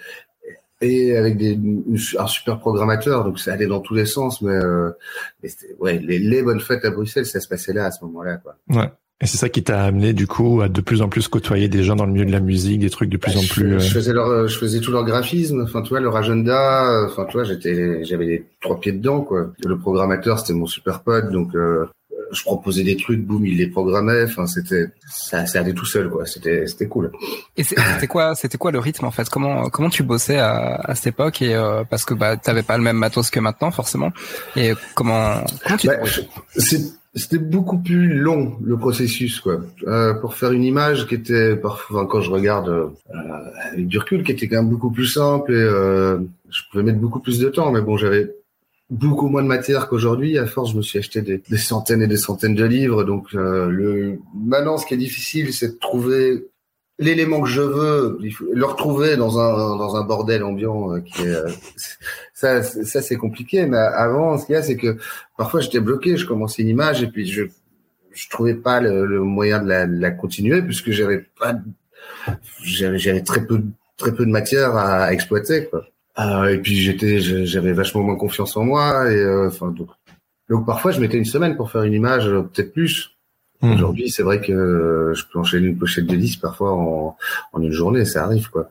et 0.83 1.15
avec 1.15 1.37
des, 1.37 1.57
un 2.19 2.27
super 2.27 2.59
programmateur, 2.59 3.23
donc 3.23 3.39
ça 3.39 3.53
allait 3.53 3.67
dans 3.67 3.79
tous 3.79 3.95
les 3.95 4.05
sens, 4.05 4.41
mais, 4.41 4.51
euh, 4.51 4.91
mais 5.41 5.49
ouais, 5.79 5.97
les, 5.97 6.19
les, 6.19 6.43
bonnes 6.43 6.59
fêtes 6.59 6.83
à 6.83 6.91
Bruxelles, 6.91 7.25
ça 7.25 7.39
se 7.39 7.47
passait 7.47 7.71
là 7.71 7.85
à 7.85 7.91
ce 7.91 8.03
moment-là, 8.03 8.37
quoi. 8.37 8.57
Ouais. 8.69 8.91
Et 9.23 9.25
c'est 9.25 9.37
ça 9.37 9.47
qui 9.47 9.63
t'a 9.63 9.85
amené 9.85 10.11
du 10.11 10.27
coup 10.27 10.59
à 10.61 10.67
de 10.67 10.81
plus 10.81 11.01
en 11.01 11.07
plus 11.07 11.29
côtoyer 11.29 11.69
des 11.69 11.81
gens 11.81 11.95
dans 11.95 12.05
le 12.05 12.11
milieu 12.11 12.25
de 12.25 12.31
la 12.31 12.41
musique, 12.41 12.79
des 12.79 12.89
trucs 12.89 13.09
de 13.09 13.15
plus 13.15 13.33
bah, 13.33 13.39
en 13.39 13.47
plus. 13.47 13.79
Je, 13.79 13.93
faisais 13.93 14.11
leur, 14.11 14.49
je 14.49 14.57
faisais 14.57 14.81
tout 14.81 14.91
leur 14.91 15.05
graphisme, 15.05 15.61
enfin 15.61 15.81
tu 15.81 15.89
vois 15.89 16.01
leur 16.01 16.17
agenda, 16.17 17.05
enfin 17.05 17.25
tu 17.29 17.37
vois 17.37 17.45
j'étais, 17.45 18.03
j'avais 18.03 18.25
les 18.25 18.45
trois 18.59 18.77
pieds 18.81 18.91
dedans 18.91 19.21
quoi. 19.21 19.53
Le 19.63 19.79
programmateur 19.79 20.39
c'était 20.39 20.51
mon 20.51 20.65
super 20.65 21.03
pote, 21.03 21.31
donc 21.31 21.55
euh, 21.55 21.85
je 22.33 22.43
proposais 22.43 22.83
des 22.83 22.97
trucs, 22.97 23.25
boum 23.25 23.45
il 23.45 23.55
les 23.57 23.67
programmait, 23.67 24.25
enfin 24.25 24.45
c'était, 24.45 24.87
ça, 25.07 25.45
ça 25.45 25.61
allait 25.61 25.73
tout 25.73 25.85
seul 25.85 26.09
quoi. 26.09 26.25
C'était, 26.25 26.67
c'était 26.67 26.87
cool. 26.87 27.09
Et 27.55 27.63
c'était 27.63 28.07
quoi, 28.07 28.35
c'était 28.35 28.57
quoi 28.57 28.71
le 28.73 28.79
rythme 28.79 29.05
en 29.05 29.11
fait? 29.11 29.29
Comment, 29.29 29.69
comment 29.69 29.89
tu 29.89 30.03
bossais 30.03 30.37
à, 30.37 30.75
à 30.75 30.95
cette 30.95 31.07
époque? 31.07 31.41
Et 31.41 31.55
euh, 31.55 31.85
parce 31.89 32.03
que 32.03 32.13
bah 32.13 32.35
t'avais 32.35 32.63
pas 32.63 32.75
le 32.75 32.83
même 32.83 32.97
matos 32.97 33.29
que 33.29 33.39
maintenant 33.39 33.71
forcément. 33.71 34.11
Et 34.57 34.73
comment, 34.95 35.45
comment 35.63 35.77
tu 35.77 35.87
bah, 35.87 35.99
c'était 37.15 37.37
beaucoup 37.37 37.77
plus 37.77 38.07
long 38.07 38.57
le 38.63 38.77
processus 38.77 39.39
quoi. 39.39 39.61
Euh, 39.87 40.13
pour 40.15 40.33
faire 40.33 40.51
une 40.51 40.63
image 40.63 41.07
qui 41.07 41.15
était 41.15 41.55
parfois 41.55 42.07
quand 42.07 42.21
je 42.21 42.31
regarde 42.31 42.69
euh, 42.69 42.87
avec 43.71 43.87
du 43.87 43.99
recul 43.99 44.23
qui 44.23 44.31
était 44.31 44.47
quand 44.47 44.57
même 44.57 44.69
beaucoup 44.69 44.89
plus 44.89 45.05
simple 45.05 45.53
et 45.53 45.57
euh, 45.57 46.17
je 46.49 46.61
pouvais 46.71 46.83
mettre 46.83 46.99
beaucoup 46.99 47.19
plus 47.19 47.39
de 47.39 47.49
temps 47.49 47.71
mais 47.71 47.81
bon 47.81 47.97
j'avais 47.97 48.33
beaucoup 48.89 49.29
moins 49.29 49.43
de 49.43 49.47
matière 49.47 49.87
qu'aujourd'hui 49.87 50.37
à 50.39 50.47
force 50.47 50.71
je 50.71 50.77
me 50.77 50.81
suis 50.81 50.99
acheté 50.99 51.21
des, 51.21 51.41
des, 51.47 51.57
centaines 51.57 52.01
et 52.01 52.07
des 52.07 52.17
centaines 52.17 52.55
de 52.55 52.65
livres 52.65 53.03
donc 53.03 53.27
euh, 53.35 53.69
le 53.69 54.19
maintenant 54.35 54.77
ce 54.77 54.87
qui 54.87 54.95
est 54.95 54.97
difficile 54.97 55.53
c'est 55.53 55.75
de 55.75 55.79
trouver 55.79 56.47
l'élément 56.99 57.41
que 57.41 57.49
je 57.49 57.61
veux, 57.61 58.19
le 58.51 58.65
retrouver 58.65 59.17
dans 59.17 59.39
un 59.39 59.77
dans 59.77 59.95
un 59.95 60.03
bordel 60.03 60.43
ambiant 60.43 60.93
euh, 60.93 60.99
qui 60.99 61.23
est 61.23 61.27
euh, 61.27 61.49
ça 62.33 62.63
ça 62.63 63.01
c'est 63.01 63.17
compliqué. 63.17 63.65
Mais 63.65 63.77
avant, 63.77 64.37
ce 64.37 64.45
qu'il 64.45 64.53
y 64.55 64.57
a, 64.57 64.63
c'est 64.63 64.77
que 64.77 64.97
parfois 65.37 65.61
j'étais 65.61 65.79
bloqué. 65.79 66.17
Je 66.17 66.25
commençais 66.25 66.61
une 66.61 66.69
image 66.69 67.03
et 67.03 67.07
puis 67.07 67.25
je 67.25 67.43
je 68.13 68.29
trouvais 68.29 68.53
pas 68.53 68.79
le, 68.79 69.05
le 69.05 69.21
moyen 69.21 69.61
de 69.61 69.67
la, 69.67 69.87
de 69.87 69.99
la, 69.99 70.11
continuer 70.11 70.61
puisque 70.61 70.91
j'avais 70.91 71.25
pas 71.39 71.55
j'avais 72.63 73.21
très 73.21 73.45
peu 73.45 73.63
très 73.97 74.13
peu 74.13 74.25
de 74.25 74.31
matière 74.31 74.75
à, 74.75 75.11
exploiter 75.11 75.65
quoi. 75.65 75.85
Euh, 76.19 76.49
et 76.49 76.59
puis 76.59 76.75
j'étais 76.75 77.19
j'avais 77.19 77.73
vachement 77.73 78.03
moins 78.03 78.15
confiance 78.15 78.55
en 78.55 78.65
moi 78.65 79.11
et 79.11 79.15
euh, 79.15 79.47
enfin 79.47 79.71
donc 79.71 79.89
donc 80.47 80.65
parfois 80.65 80.91
je 80.91 80.99
mettais 80.99 81.17
une 81.17 81.25
semaine 81.25 81.55
pour 81.55 81.71
faire 81.71 81.81
une 81.81 81.93
image 81.93 82.25
peut-être 82.25 82.71
plus 82.71 83.12
Mmh. 83.63 83.71
Aujourd'hui, 83.71 84.09
c'est 84.09 84.23
vrai 84.23 84.41
que 84.41 85.13
je 85.15 85.23
peux 85.31 85.39
enchaîner 85.39 85.67
une 85.67 85.77
pochette 85.77 86.05
de 86.05 86.15
disques 86.17 86.41
parfois 86.41 86.73
en, 86.73 87.15
en, 87.53 87.61
une 87.61 87.71
journée, 87.71 88.03
ça 88.03 88.25
arrive 88.25 88.49
quoi. 88.49 88.69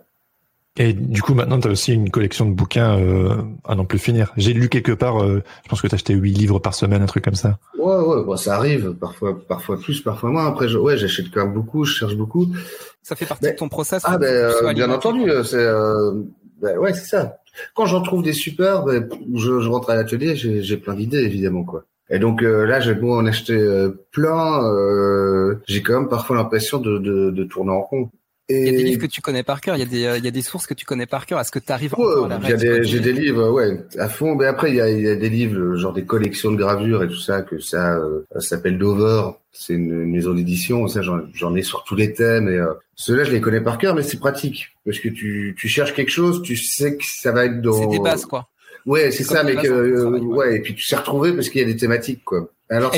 Et 0.79 0.93
du 0.95 1.21
coup, 1.21 1.35
maintenant, 1.35 1.59
tu 1.61 1.69
as 1.69 1.71
aussi 1.71 1.93
une 1.93 2.11
collection 2.11 2.47
de 2.47 2.55
bouquins 2.55 2.99
euh, 2.99 3.43
à 3.65 3.75
non 3.75 3.85
plus 3.85 3.99
finir. 3.99 4.33
J'ai 4.39 4.55
lu 4.55 4.71
quelque 4.71 4.93
part, 4.93 5.23
euh, 5.23 5.43
je 5.65 5.69
pense 5.69 5.83
que 5.83 5.87
tu 5.87 5.95
acheté 5.95 6.15
huit 6.15 6.33
livres 6.33 6.59
par 6.61 6.75
semaine, 6.75 7.03
un 7.03 7.07
truc 7.07 7.25
comme 7.25 7.35
ça. 7.35 7.59
Ouais, 7.79 7.97
ouais, 7.97 8.25
bon, 8.25 8.37
ça 8.37 8.57
arrive, 8.57 8.93
parfois, 8.93 9.39
parfois 9.47 9.79
plus, 9.79 10.01
parfois 10.01 10.31
moins. 10.31 10.47
Après, 10.47 10.69
je, 10.69 10.79
ouais, 10.79 10.97
j'achète 10.97 11.27
quand 11.31 11.45
même 11.45 11.53
beaucoup, 11.53 11.85
je 11.85 11.93
cherche 11.93 12.17
beaucoup. 12.17 12.49
Ça 13.03 13.17
fait 13.17 13.27
partie 13.27 13.51
de 13.51 13.57
ton 13.57 13.69
process. 13.69 14.03
Ah 14.07 14.17
ben, 14.17 14.27
euh, 14.27 14.73
bien 14.73 14.91
entendu, 14.91 15.31
c'est, 15.45 15.57
euh, 15.57 16.23
ben, 16.63 16.79
ouais, 16.79 16.95
c'est 16.95 17.05
ça. 17.05 17.37
Quand 17.75 17.85
j'en 17.85 18.01
trouve 18.01 18.23
des 18.23 18.33
super, 18.33 18.85
ben, 18.85 19.07
je, 19.35 19.61
je 19.61 19.69
rentre 19.69 19.91
à 19.91 19.95
l'atelier, 19.95 20.37
j'ai 20.37 20.77
plein 20.79 20.95
d'idées, 20.95 21.23
évidemment, 21.23 21.65
quoi. 21.65 21.85
Et 22.13 22.19
donc 22.19 22.43
euh, 22.43 22.67
là, 22.67 22.79
j'ai 22.79 22.95
beau 22.95 23.15
en 23.15 23.25
acheter 23.25 23.55
euh, 23.55 24.05
plein, 24.13 24.63
euh, 24.65 25.57
j'ai 25.67 25.83
quand 25.83 25.99
même 25.99 26.11
parfois 26.11 26.37
l'impression 26.37 26.79
de, 26.79 26.99
de, 26.99 27.31
de, 27.31 27.45
tourner 27.45 27.73
en 27.73 27.81
rond. 27.81 28.11
Et... 28.51 28.61
Il 28.61 28.67
y 28.67 28.69
a 28.69 28.73
des 28.73 28.83
livres 28.83 29.01
que 29.01 29.07
tu 29.07 29.23
connais 29.23 29.43
par 29.43 29.63
cœur, 29.63 29.77
il 29.77 29.79
y 29.79 29.83
a 29.83 29.87
des, 29.87 30.19
il 30.19 30.25
y 30.25 30.29
a 30.29 30.31
des 30.31 30.43
sources 30.43 30.67
que 30.67 30.75
tu 30.75 30.85
connais 30.85 31.07
par 31.07 31.25
cœur. 31.25 31.41
Est-ce 31.41 31.51
que 31.51 31.59
tu 31.59 31.73
arrives 31.73 31.95
ouais, 31.99 32.31
à 32.31 32.39
J'ai 32.47 32.57
des, 32.57 32.85
j'ai 32.85 33.01
des 33.01 33.15
livres, 33.15 33.49
ouais, 33.51 33.81
à 33.99 34.11
fond. 34.11 34.35
Mais 34.35 34.45
après, 34.45 34.71
il 34.71 34.77
y 34.77 34.81
a, 34.83 34.91
il 34.91 35.01
y 35.01 35.09
a 35.09 35.15
des 35.15 35.31
livres, 35.31 35.77
genre 35.77 35.95
des 35.95 36.05
collections 36.05 36.53
de 36.53 36.57
gravures 36.57 37.03
et 37.03 37.09
tout 37.09 37.19
ça, 37.19 37.41
que 37.41 37.59
ça, 37.61 37.99
ça 38.35 38.41
s'appelle 38.41 38.77
Dover. 38.77 39.31
C'est 39.53 39.73
une, 39.73 40.05
maison 40.05 40.35
d'édition. 40.35 40.89
Ça, 40.89 41.01
j'en 41.01 41.55
ai 41.55 41.63
sur 41.63 41.85
tous 41.85 41.95
les 41.95 42.13
thèmes. 42.13 42.49
Et 42.49 42.57
euh, 42.57 42.75
ceux-là, 42.95 43.25
je 43.25 43.33
les 43.33 43.41
connais 43.41 43.63
par 43.63 43.79
cœur, 43.79 43.95
mais 43.95 44.03
c'est 44.03 44.19
pratique 44.19 44.69
parce 44.85 44.99
que 44.99 45.09
tu, 45.09 45.55
tu 45.59 45.69
cherches 45.69 45.95
quelque 45.95 46.11
chose, 46.11 46.43
tu 46.43 46.57
sais 46.57 46.97
que 46.99 47.05
ça 47.07 47.33
va 47.33 47.47
être 47.47 47.63
dans. 47.63 47.73
C'est 47.73 47.87
des 47.87 48.01
bases, 48.01 48.27
quoi. 48.27 48.49
Ouais, 48.87 49.11
c'est 49.11 49.25
ça, 49.25 49.43
mais 49.45 49.55
que, 49.57 49.69
euh, 49.69 50.19
ouais, 50.19 50.57
et 50.57 50.61
puis 50.61 50.75
tu 50.75 50.83
sais 50.83 50.97
retrouver 50.97 51.33
parce 51.33 51.49
qu'il 51.49 51.61
y 51.61 51.65
a 51.65 51.67
des 51.67 51.77
thématiques, 51.77 52.25
quoi. 52.25 52.49
Alors, 52.73 52.93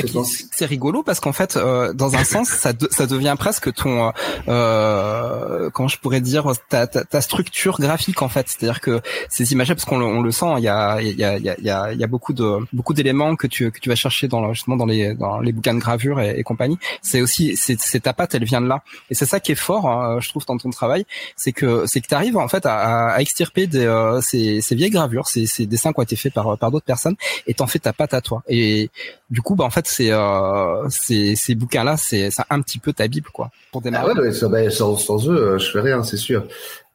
c'est 0.51 0.65
rigolo 0.65 1.03
parce 1.03 1.19
qu'en 1.19 1.33
fait, 1.33 1.57
euh, 1.57 1.91
dans 1.93 2.15
un 2.15 2.23
sens, 2.23 2.47
ça, 2.47 2.71
ça 2.91 3.07
devient 3.07 3.35
presque 3.37 3.73
ton, 3.73 4.13
euh, 4.47 5.69
comment 5.71 5.89
je 5.89 5.97
pourrais 5.97 6.21
dire, 6.21 6.51
ta, 6.69 6.87
ta, 6.87 7.03
ta 7.03 7.21
structure 7.21 7.77
graphique 7.79 8.21
en 8.21 8.29
fait. 8.29 8.47
C'est-à-dire 8.47 8.79
que 8.79 9.01
ces 9.29 9.51
images, 9.51 9.67
parce 9.67 9.83
qu'on 9.83 9.97
le, 9.97 10.05
on 10.05 10.21
le 10.21 10.31
sent, 10.31 10.53
il 10.57 10.63
y 10.63 10.69
a, 10.69 11.01
il 11.01 11.19
y 11.19 11.23
a, 11.23 11.37
il 11.37 11.43
y 11.43 11.69
a, 11.69 11.91
il 11.91 11.99
y 11.99 12.03
a 12.03 12.07
beaucoup 12.07 12.31
de, 12.33 12.59
beaucoup 12.71 12.93
d'éléments 12.93 13.35
que 13.35 13.47
tu, 13.47 13.69
que 13.71 13.79
tu 13.79 13.89
vas 13.89 13.95
chercher 13.95 14.27
dans 14.29 14.53
justement 14.53 14.77
dans 14.77 14.85
les, 14.85 15.13
dans 15.13 15.39
les 15.39 15.51
bouquins 15.51 15.73
de 15.73 15.79
gravure 15.79 16.21
et, 16.21 16.41
compagnie. 16.43 16.77
C'est 17.01 17.21
aussi, 17.21 17.57
c'est, 17.57 17.99
ta 17.99 18.13
patte, 18.13 18.33
elle 18.35 18.45
vient 18.45 18.61
de 18.61 18.67
là. 18.67 18.81
Et 19.09 19.15
c'est 19.15 19.25
ça 19.25 19.39
qui 19.39 19.51
est 19.51 19.55
fort, 19.55 19.89
hein, 19.89 20.19
je 20.21 20.29
trouve, 20.29 20.45
dans 20.45 20.57
ton 20.57 20.69
travail, 20.69 21.05
c'est 21.35 21.51
que, 21.51 21.85
c'est 21.85 21.99
que 21.99 22.07
tu 22.07 22.13
arrives 22.13 22.37
en 22.37 22.47
fait 22.47 22.65
à, 22.65 23.09
à 23.09 23.19
extirper 23.19 23.67
des, 23.67 23.85
euh, 23.85 24.21
ces, 24.21 24.61
ces 24.61 24.75
vieilles 24.75 24.89
gravures, 24.89 25.27
ces, 25.27 25.45
ces 25.47 25.65
dessins 25.65 25.91
qui 25.91 25.99
ont 25.99 26.03
été 26.03 26.15
faits 26.15 26.33
par, 26.33 26.57
par 26.57 26.71
d'autres 26.71 26.85
personnes, 26.85 27.15
et 27.47 27.53
t'en 27.53 27.67
fais 27.67 27.79
ta 27.79 27.93
patte 27.93 28.13
à 28.13 28.21
toi. 28.21 28.43
Et 28.47 28.89
du 29.29 29.41
coup, 29.41 29.55
bah 29.55 29.64
en 29.65 29.69
fait, 29.69 29.87
c'est 29.87 30.11
euh, 30.11 30.87
ces 30.89 31.55
bouquins-là, 31.55 31.97
c'est 31.97 32.31
ça 32.31 32.45
un 32.49 32.61
petit 32.61 32.79
peu 32.79 32.93
ta 32.93 33.07
bible, 33.07 33.29
quoi. 33.33 33.49
Pour 33.71 33.81
démarrer. 33.81 34.13
Ah 34.15 34.21
ouais, 34.21 34.49
bah, 34.49 34.69
sans, 34.69 34.95
sans, 34.97 35.29
eux, 35.29 35.37
euh, 35.37 35.57
je 35.57 35.71
fais 35.71 35.81
rien, 35.81 36.03
c'est 36.03 36.17
sûr. 36.17 36.47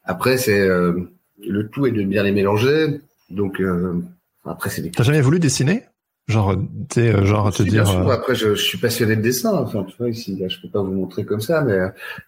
Après, 0.04 0.38
c'est 0.38 0.60
euh, 0.60 1.10
le 1.46 1.68
tout 1.68 1.86
est 1.86 1.90
de 1.90 2.02
bien 2.02 2.22
les 2.22 2.32
mélanger. 2.32 3.00
Donc 3.28 3.60
euh, 3.60 4.00
après, 4.44 4.70
c'est. 4.70 4.90
T'as 4.90 5.02
jamais 5.02 5.20
voulu 5.20 5.38
dessiner? 5.38 5.84
Genre, 6.28 6.54
tu 6.88 7.00
sais, 7.00 7.26
genre 7.26 7.52
te 7.52 7.62
dire. 7.64 7.88
Après, 8.08 8.36
je, 8.36 8.54
je, 8.54 8.62
suis 8.62 8.78
passionné 8.78 9.16
de 9.16 9.22
dessin. 9.22 9.52
Enfin, 9.52 9.84
tu 9.84 9.96
vois 9.98 10.08
ici, 10.08 10.36
là, 10.36 10.46
je 10.48 10.60
peux 10.60 10.68
pas 10.68 10.80
vous 10.80 10.92
montrer 10.92 11.24
comme 11.24 11.40
ça, 11.40 11.62
mais 11.62 11.76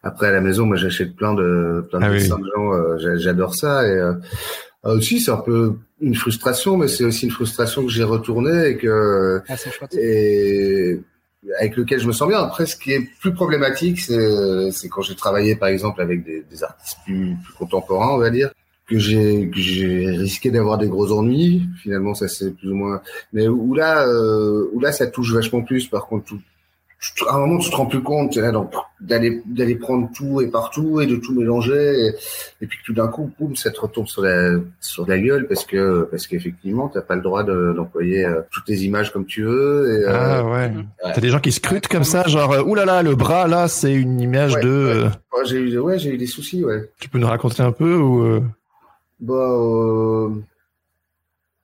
après 0.03 0.27
à 0.27 0.33
la 0.33 0.41
maison, 0.41 0.67
moi, 0.67 0.77
j'achète 0.77 1.15
plein 1.15 1.35
de 1.35 1.87
plein 1.89 2.01
de 2.01 2.05
ah 2.05 2.11
dessins 2.11 2.39
de 2.39 2.51
gens. 2.55 3.19
J'adore 3.19 3.55
ça 3.55 3.87
et 3.87 4.01
euh, 4.85 4.97
aussi, 4.97 5.21
c'est 5.21 5.31
un 5.31 5.37
peu 5.37 5.77
une 6.01 6.15
frustration, 6.15 6.77
mais 6.77 6.89
c'est 6.89 7.05
aussi 7.05 7.27
une 7.27 7.31
frustration 7.31 7.85
que 7.85 7.91
j'ai 7.91 8.03
retournée 8.03 8.69
et 8.69 8.77
que 8.77 9.41
ah, 9.49 9.55
et 9.93 11.01
avec 11.59 11.77
lequel 11.77 12.01
je 12.01 12.07
me 12.07 12.13
sens 12.13 12.29
bien. 12.29 12.39
Après, 12.39 12.67
ce 12.67 12.77
qui 12.77 12.93
est 12.93 13.09
plus 13.21 13.33
problématique, 13.33 14.01
c'est 14.01 14.89
quand 14.89 15.03
j'ai 15.03 15.15
travaillé, 15.15 15.57
par 15.57 15.69
exemple, 15.69 16.01
avec 16.01 16.25
des, 16.25 16.45
des 16.51 16.63
artistes 16.65 16.99
plus, 17.05 17.37
plus, 17.45 17.55
contemporains, 17.55 18.15
on 18.15 18.19
va 18.19 18.31
dire, 18.31 18.51
que 18.87 18.99
j'ai 18.99 19.51
j'ai 19.55 20.07
risqué 20.07 20.51
d'avoir 20.51 20.79
des 20.79 20.89
gros 20.89 21.13
ennuis. 21.13 21.69
Finalement, 21.81 22.15
ça 22.15 22.29
c'est 22.29 22.51
plus 22.53 22.71
ou 22.71 22.77
moins. 22.77 23.03
Mais 23.33 23.49
où 23.49 23.75
là, 23.75 24.07
euh, 24.07 24.69
où 24.73 24.81
là, 24.81 24.93
ça 24.93 25.07
touche 25.07 25.33
vachement 25.33 25.63
plus. 25.63 25.87
Par 25.89 26.07
contre, 26.07 26.25
tout, 26.27 26.41
à 27.29 27.35
un 27.35 27.39
moment, 27.41 27.59
tu 27.59 27.71
te 27.71 27.77
rends 27.77 27.87
plus 27.87 28.03
compte 28.03 28.39
d'aller 29.01 29.43
d'aller 29.47 29.75
prendre 29.75 30.09
tout 30.15 30.41
et 30.41 30.47
partout 30.49 31.01
et 31.01 31.07
de 31.07 31.17
tout 31.17 31.35
mélanger 31.35 32.13
et, 32.61 32.67
puis 32.67 32.79
tout 32.85 32.93
d'un 32.93 33.09
coup, 33.09 33.31
boum, 33.39 33.57
ça 33.57 33.71
te 33.71 33.81
retombe 33.81 34.07
sur 34.07 34.23
la 34.23 34.59
sur 34.81 35.09
la 35.09 35.19
gueule 35.19 35.49
parce 35.49 35.65
que 35.65 36.09
parce 36.11 36.27
qu'effectivement, 36.27 36.89
t'as 36.89 37.01
pas 37.01 37.17
le 37.17 37.23
droit 37.23 37.43
d'employer 37.43 38.25
euh, 38.25 38.43
toutes 38.51 38.67
tes 38.67 38.77
images 38.77 39.13
comme 39.13 39.27
tu 39.27 39.43
veux. 39.43 40.01
Et, 40.01 40.05
euh, 40.05 40.13
ah 40.13 40.45
ouais. 40.45 40.51
ouais. 40.51 40.85
T'as 41.03 41.21
des 41.21 41.31
gens 41.31 41.41
qui 41.41 41.51
scrutent 41.51 41.89
comme 41.89 42.05
ça, 42.05 42.27
genre 42.29 42.53
euh, 42.53 42.63
oulala, 42.63 42.85
là 42.85 43.03
là, 43.03 43.11
le 43.11 43.17
bras 43.17 43.49
là, 43.49 43.69
c'est 43.69 43.93
une 43.93 44.21
image 44.21 44.55
de. 44.61 45.07
Ouais, 45.33 45.45
j'ai 45.45 45.59
eu 45.59 45.79
ouais, 45.79 45.99
j'ai 45.99 46.11
eu 46.11 46.19
des 46.19 46.27
soucis, 46.27 46.65
ouais. 46.65 46.91
Tu 47.01 47.09
peux 47.09 47.19
nous 47.19 47.27
raconter 47.27 47.63
un 47.63 47.73
peu 47.73 47.97
ou 47.97 48.43
Bah. 49.21 50.29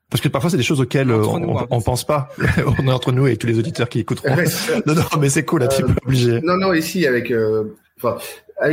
Parce 0.09 0.21
que 0.21 0.27
parfois 0.27 0.49
c'est 0.49 0.57
des 0.57 0.63
choses 0.63 0.81
auxquelles 0.81 1.11
on, 1.11 1.67
on, 1.69 1.81
pense 1.81 2.03
pas. 2.03 2.29
on 2.79 2.87
est 2.87 2.91
entre 2.91 3.11
nous 3.11 3.27
et 3.27 3.37
tous 3.37 3.45
les 3.45 3.59
auditeurs 3.59 3.89
qui 3.89 3.99
écouteront. 3.99 4.35
non, 4.85 4.95
non, 4.95 5.03
mais 5.19 5.29
c'est 5.29 5.45
cool, 5.45 5.61
là, 5.61 5.67
tu 5.67 5.83
euh, 5.83 5.87
peux 5.87 5.93
obligé. 6.05 6.41
Non, 6.41 6.57
non, 6.57 6.73
ici 6.73 7.05
avec, 7.05 7.29
euh, 7.31 7.75
enfin, 7.97 8.17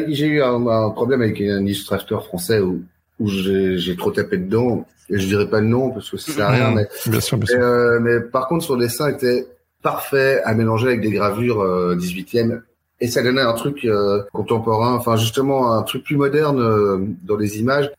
j'ai 0.08 0.26
eu 0.26 0.42
un, 0.42 0.90
problème 0.90 1.20
avec 1.20 1.40
un 1.42 1.62
illustrateur 1.64 2.24
français 2.24 2.60
où, 2.60 2.82
où 3.20 3.28
j'ai 3.28 3.96
trop 3.96 4.10
tapé 4.10 4.38
dedans. 4.38 4.86
Et 5.08 5.18
je 5.20 5.26
dirais 5.26 5.48
pas 5.48 5.60
le 5.60 5.68
nom 5.68 5.90
parce 5.90 6.10
que 6.10 6.16
ça 6.16 6.32
sert 6.32 6.46
à 6.46 6.50
rien, 6.50 6.70
mmh. 6.70 6.74
mais, 6.74 6.88
bien 7.06 7.20
sûr, 7.20 7.36
bien 7.36 7.46
sûr. 7.46 7.60
Euh, 7.60 8.00
mais 8.00 8.20
par 8.20 8.48
contre, 8.48 8.64
son 8.64 8.76
dessin 8.76 9.08
était 9.08 9.46
parfait 9.82 10.42
à 10.44 10.52
mélanger 10.54 10.88
avec 10.88 11.00
des 11.02 11.12
gravures 11.12 11.62
18e 11.96 12.62
et 12.98 13.06
ça 13.06 13.22
donnait 13.22 13.42
un 13.42 13.52
truc 13.52 13.86
contemporain, 14.32 14.94
enfin 14.94 15.16
justement 15.16 15.74
un 15.74 15.82
truc 15.82 16.02
plus 16.02 16.16
moderne 16.16 17.14
dans 17.22 17.36
les 17.36 17.60
images 17.60 17.92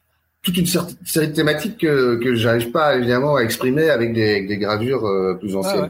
toute 0.47 0.57
une 0.57 0.65
série 1.05 1.27
de 1.27 1.33
thématiques 1.33 1.77
que, 1.77 2.15
que 2.15 2.33
j'arrive 2.35 2.71
pas 2.71 2.95
évidemment 2.95 3.35
à 3.35 3.41
exprimer 3.41 3.89
avec 3.89 4.13
des, 4.13 4.47
des 4.47 4.57
gravures 4.57 5.05
euh, 5.05 5.33
plus 5.33 5.55
ah 5.55 5.57
anciennes. 5.57 5.89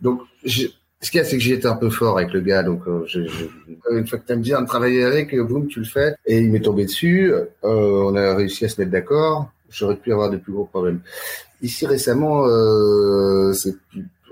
Donc, 0.00 0.20
ce 0.44 1.10
qu'il 1.10 1.18
y 1.18 1.20
a, 1.20 1.24
c'est 1.24 1.36
que 1.36 1.42
j'ai 1.42 1.54
été 1.54 1.66
un 1.66 1.74
peu 1.74 1.90
fort 1.90 2.16
avec 2.16 2.32
le 2.32 2.40
gars. 2.40 2.62
Donc, 2.62 2.82
euh, 2.86 3.04
je, 3.08 3.20
une 3.90 4.06
fois 4.06 4.20
que 4.20 4.26
tu 4.26 4.32
aimes 4.32 4.42
bien 4.42 4.64
travailler 4.64 5.02
avec, 5.02 5.34
euh, 5.34 5.42
boum, 5.42 5.66
tu 5.66 5.80
le 5.80 5.86
fais. 5.86 6.14
Et 6.24 6.38
il 6.38 6.52
m'est 6.52 6.60
tombé 6.60 6.84
dessus. 6.84 7.32
Euh, 7.32 7.46
on 7.64 8.14
a 8.14 8.36
réussi 8.36 8.64
à 8.64 8.68
se 8.68 8.80
mettre 8.80 8.92
d'accord. 8.92 9.50
J'aurais 9.70 9.96
pu 9.96 10.12
avoir 10.12 10.30
de 10.30 10.36
plus 10.36 10.52
gros 10.52 10.66
problèmes. 10.66 11.00
Ici 11.62 11.84
récemment, 11.84 12.44
c'est 13.54 13.74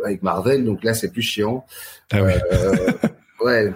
avec 0.05 0.23
Marvel, 0.23 0.65
donc 0.65 0.85
là 0.85 0.95
c'est 0.95 1.11
plus 1.11 1.23
chiant. 1.23 1.65
Ah 2.13 2.23
ouais. 2.23 2.41
ouais. 3.45 3.73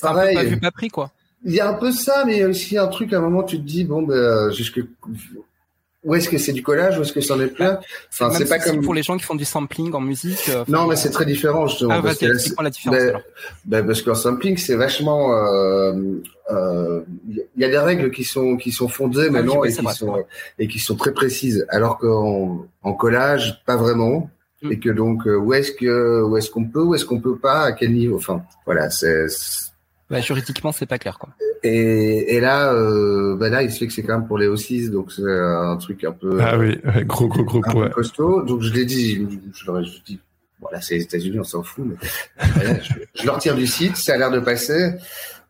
Pareil. 0.00 0.34
Pas 0.34 0.44
vu 0.44 0.58
pas 0.58 0.70
pris 0.72 0.88
quoi. 0.88 1.12
Il 1.46 1.54
y 1.54 1.60
a 1.60 1.68
un 1.70 1.74
peu 1.74 1.92
ça, 1.92 2.24
mais 2.26 2.36
il 2.36 2.40
y 2.40 2.42
a 2.42 2.48
aussi 2.48 2.76
un 2.76 2.88
truc, 2.88 3.12
à 3.12 3.18
un 3.18 3.20
moment, 3.20 3.42
tu 3.42 3.56
te 3.56 3.62
dis, 3.62 3.84
bon, 3.84 4.02
ben, 4.02 4.50
jusque, 4.50 4.80
où 6.06 6.14
est-ce 6.14 6.28
que 6.28 6.38
c'est 6.38 6.52
du 6.52 6.62
collage, 6.62 6.96
où 6.98 7.02
est-ce 7.02 7.12
que 7.12 7.20
c'en 7.20 7.40
est 7.40 7.48
plein? 7.48 7.80
Enfin, 8.12 8.30
c'est 8.30 8.48
pas 8.48 8.60
comme 8.60 8.80
pour 8.80 8.94
les 8.94 9.02
gens 9.02 9.16
qui 9.16 9.24
font 9.24 9.34
du 9.34 9.44
sampling 9.44 9.92
en 9.92 10.00
musique. 10.00 10.48
Euh, 10.48 10.64
non, 10.68 10.86
mais 10.86 10.94
c'est 10.94 11.10
très 11.10 11.26
différent 11.26 11.66
justement. 11.66 11.94
Ah, 11.94 12.02
parce 12.02 12.18
que 12.18 12.26
la 12.26 12.70
différence 12.70 13.02
ben, 13.02 13.22
ben, 13.64 13.84
parce 13.84 14.02
qu'en 14.02 14.14
sampling, 14.14 14.56
c'est 14.56 14.76
vachement. 14.76 15.34
Euh, 15.34 15.92
euh, 16.52 17.00
il 17.28 17.40
euh, 17.40 17.44
y 17.56 17.64
a 17.64 17.68
des 17.68 17.78
règles 17.78 18.12
qui 18.12 18.22
sont 18.22 18.56
qui 18.56 18.70
sont 18.70 18.86
fondées 18.86 19.26
ah 19.28 19.32
maintenant 19.32 19.64
et, 19.64 19.72
qui 19.72 19.84
sont, 19.84 20.24
et 20.60 20.68
qui 20.68 20.78
sont 20.78 20.94
très 20.94 21.12
précises, 21.12 21.66
alors 21.70 21.98
qu'en 21.98 22.64
en 22.84 22.92
collage, 22.92 23.60
pas 23.66 23.76
vraiment. 23.76 24.30
Mm. 24.62 24.72
Et 24.72 24.78
que 24.78 24.90
donc, 24.90 25.22
où 25.26 25.54
est-ce 25.54 25.72
que 25.72 26.22
où 26.22 26.36
est-ce 26.36 26.50
qu'on 26.50 26.66
peut, 26.66 26.82
où 26.82 26.94
est-ce 26.94 27.04
qu'on 27.04 27.20
peut 27.20 27.36
pas, 27.36 27.62
à 27.62 27.72
quel 27.72 27.92
niveau? 27.92 28.16
Enfin, 28.16 28.44
voilà, 28.64 28.90
c'est 28.90 29.26
bah, 30.10 30.20
juridiquement, 30.20 30.72
c'est 30.72 30.86
pas 30.86 30.98
clair, 30.98 31.18
quoi. 31.18 31.30
Et, 31.62 32.36
et 32.36 32.40
là, 32.40 32.72
euh, 32.72 33.36
bah 33.36 33.48
là, 33.48 33.62
il 33.62 33.70
se 33.70 33.78
fait 33.78 33.86
que 33.86 33.92
c'est 33.92 34.02
quand 34.02 34.18
même 34.18 34.26
pour 34.28 34.38
les 34.38 34.46
O6, 34.46 34.90
donc 34.90 35.10
c'est 35.10 35.22
un 35.22 35.76
truc 35.76 36.04
un 36.04 36.12
peu. 36.12 36.38
Ah 36.40 36.58
oui, 36.58 36.78
gros, 37.04 37.28
gros, 37.28 37.42
gros, 37.42 37.82
un 37.82 37.88
costaud. 37.88 38.42
Donc 38.42 38.62
je 38.62 38.72
l'ai 38.72 38.84
dit, 38.84 39.26
je 39.52 39.66
leur 39.66 39.80
ai 39.80 39.84
dit, 40.04 40.20
voilà, 40.60 40.80
c'est 40.80 40.96
les 40.96 41.02
États-Unis, 41.02 41.40
on 41.40 41.44
s'en 41.44 41.62
fout, 41.62 41.84
mais 41.86 41.96
je, 42.82 42.92
je, 43.20 43.26
leur 43.26 43.38
tire 43.38 43.56
du 43.56 43.66
site, 43.66 43.96
ça 43.96 44.14
a 44.14 44.16
l'air 44.16 44.30
de 44.30 44.40
passer. 44.40 44.92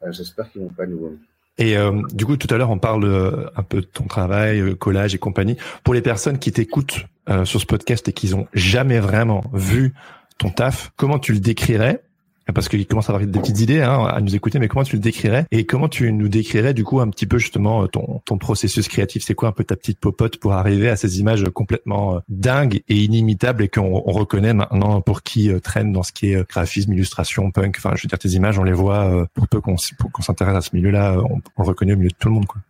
Euh, 0.02 0.12
j'espère 0.12 0.50
qu'ils 0.50 0.62
vont 0.62 0.68
pas 0.68 0.86
nous. 0.86 1.18
Et 1.58 1.76
euh, 1.76 2.02
du 2.12 2.26
coup, 2.26 2.36
tout 2.36 2.52
à 2.52 2.58
l'heure, 2.58 2.70
on 2.70 2.78
parle 2.78 3.04
euh, 3.04 3.48
un 3.56 3.62
peu 3.62 3.80
de 3.80 3.86
ton 3.86 4.04
travail, 4.04 4.60
euh, 4.60 4.74
collage 4.74 5.14
et 5.14 5.18
compagnie. 5.18 5.56
Pour 5.84 5.94
les 5.94 6.02
personnes 6.02 6.38
qui 6.38 6.52
t'écoutent 6.52 7.06
sur 7.42 7.60
ce 7.60 7.66
podcast 7.66 8.06
et 8.06 8.12
qui 8.12 8.30
n'ont 8.30 8.46
jamais 8.54 9.00
vraiment 9.00 9.42
vu 9.52 9.94
ton 10.38 10.48
taf, 10.48 10.92
comment 10.94 11.18
tu 11.18 11.32
le 11.32 11.40
décrirais 11.40 12.04
parce 12.54 12.68
qu'il 12.68 12.86
commence 12.86 13.08
à 13.10 13.12
avoir 13.12 13.26
des 13.26 13.38
petites 13.40 13.60
idées 13.60 13.82
hein, 13.82 14.04
à 14.04 14.20
nous 14.20 14.34
écouter, 14.34 14.58
mais 14.58 14.68
comment 14.68 14.84
tu 14.84 14.96
le 14.96 15.02
décrirais 15.02 15.46
et 15.50 15.66
comment 15.66 15.88
tu 15.88 16.12
nous 16.12 16.28
décrirais 16.28 16.74
du 16.74 16.84
coup 16.84 17.00
un 17.00 17.08
petit 17.08 17.26
peu 17.26 17.38
justement 17.38 17.86
ton, 17.88 18.20
ton 18.24 18.38
processus 18.38 18.88
créatif? 18.88 19.24
C'est 19.24 19.34
quoi 19.34 19.48
un 19.48 19.52
peu 19.52 19.64
ta 19.64 19.76
petite 19.76 19.98
popote 19.98 20.36
pour 20.38 20.52
arriver 20.52 20.88
à 20.88 20.96
ces 20.96 21.20
images 21.20 21.44
complètement 21.50 22.16
euh, 22.16 22.18
dingues 22.28 22.82
et 22.88 22.96
inimitables 22.96 23.64
et 23.64 23.68
qu'on 23.68 24.02
on 24.06 24.12
reconnaît 24.12 24.54
maintenant 24.54 25.00
pour 25.00 25.22
qui 25.22 25.50
euh, 25.50 25.60
traîne 25.60 25.92
dans 25.92 26.02
ce 26.02 26.12
qui 26.12 26.32
est 26.32 26.36
euh, 26.36 26.44
graphisme, 26.48 26.92
illustration, 26.92 27.50
punk? 27.50 27.76
Enfin, 27.78 27.92
je 27.96 28.02
veux 28.02 28.08
dire, 28.08 28.18
tes 28.18 28.30
images, 28.30 28.58
on 28.58 28.64
les 28.64 28.72
voit 28.72 29.26
pour 29.34 29.48
peu 29.48 29.60
qu'on 29.60 29.76
qu'on 30.12 30.22
s'intéresse 30.22 30.56
à 30.56 30.60
ce 30.60 30.70
milieu-là, 30.74 31.16
on, 31.18 31.40
on, 31.56 31.62
le 31.62 31.68
reconnaît 31.68 31.94
au 31.94 31.96
milieu 31.96 32.10
de 32.10 32.14
tout 32.18 32.28
le 32.28 32.34
monde. 32.34 32.46
Quoi. 32.46 32.60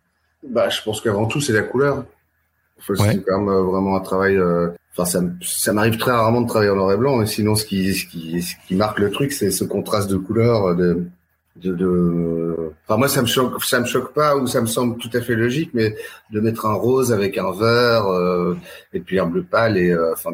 Bah, 0.49 0.69
je 0.69 0.81
pense 0.81 1.01
qu'avant 1.01 1.25
tout, 1.25 1.41
c'est 1.41 1.53
la 1.53 1.63
couleur. 1.63 2.05
C'est 2.85 3.23
quand 3.25 3.41
même 3.41 3.65
vraiment 3.65 3.95
un 3.95 4.01
travail 4.01 4.39
ça, 5.05 5.21
ça 5.41 5.73
m'arrive 5.73 5.97
très 5.97 6.11
rarement 6.11 6.41
de 6.41 6.47
travailler 6.47 6.71
en 6.71 6.75
noir 6.75 6.91
et 6.91 6.97
blanc, 6.97 7.17
mais 7.17 7.25
sinon, 7.25 7.55
ce 7.55 7.65
qui, 7.65 7.93
ce 7.93 8.05
qui, 8.05 8.41
ce 8.41 8.55
qui 8.67 8.75
marque 8.75 8.99
le 8.99 9.11
truc, 9.11 9.31
c'est 9.31 9.51
ce 9.51 9.63
contraste 9.63 10.09
de 10.09 10.17
couleurs, 10.17 10.75
de, 10.75 11.07
de, 11.61 11.73
de, 11.73 12.71
enfin 12.87 12.97
moi 12.97 13.07
ça 13.07 13.21
me 13.21 13.27
choque, 13.27 13.63
ça 13.63 13.79
me 13.79 13.85
choque 13.85 14.13
pas 14.13 14.35
ou 14.35 14.47
ça 14.47 14.61
me 14.61 14.67
semble 14.67 14.97
tout 14.97 15.09
à 15.13 15.21
fait 15.21 15.35
logique, 15.35 15.71
mais 15.73 15.95
de 16.31 16.39
mettre 16.39 16.65
un 16.65 16.73
rose 16.73 17.11
avec 17.11 17.37
un 17.37 17.51
vert 17.51 18.07
euh, 18.07 18.57
et 18.93 18.99
puis 18.99 19.19
un 19.19 19.25
bleu 19.25 19.43
pâle 19.43 19.77
et 19.77 19.91
euh, 19.91 20.13
enfin. 20.13 20.31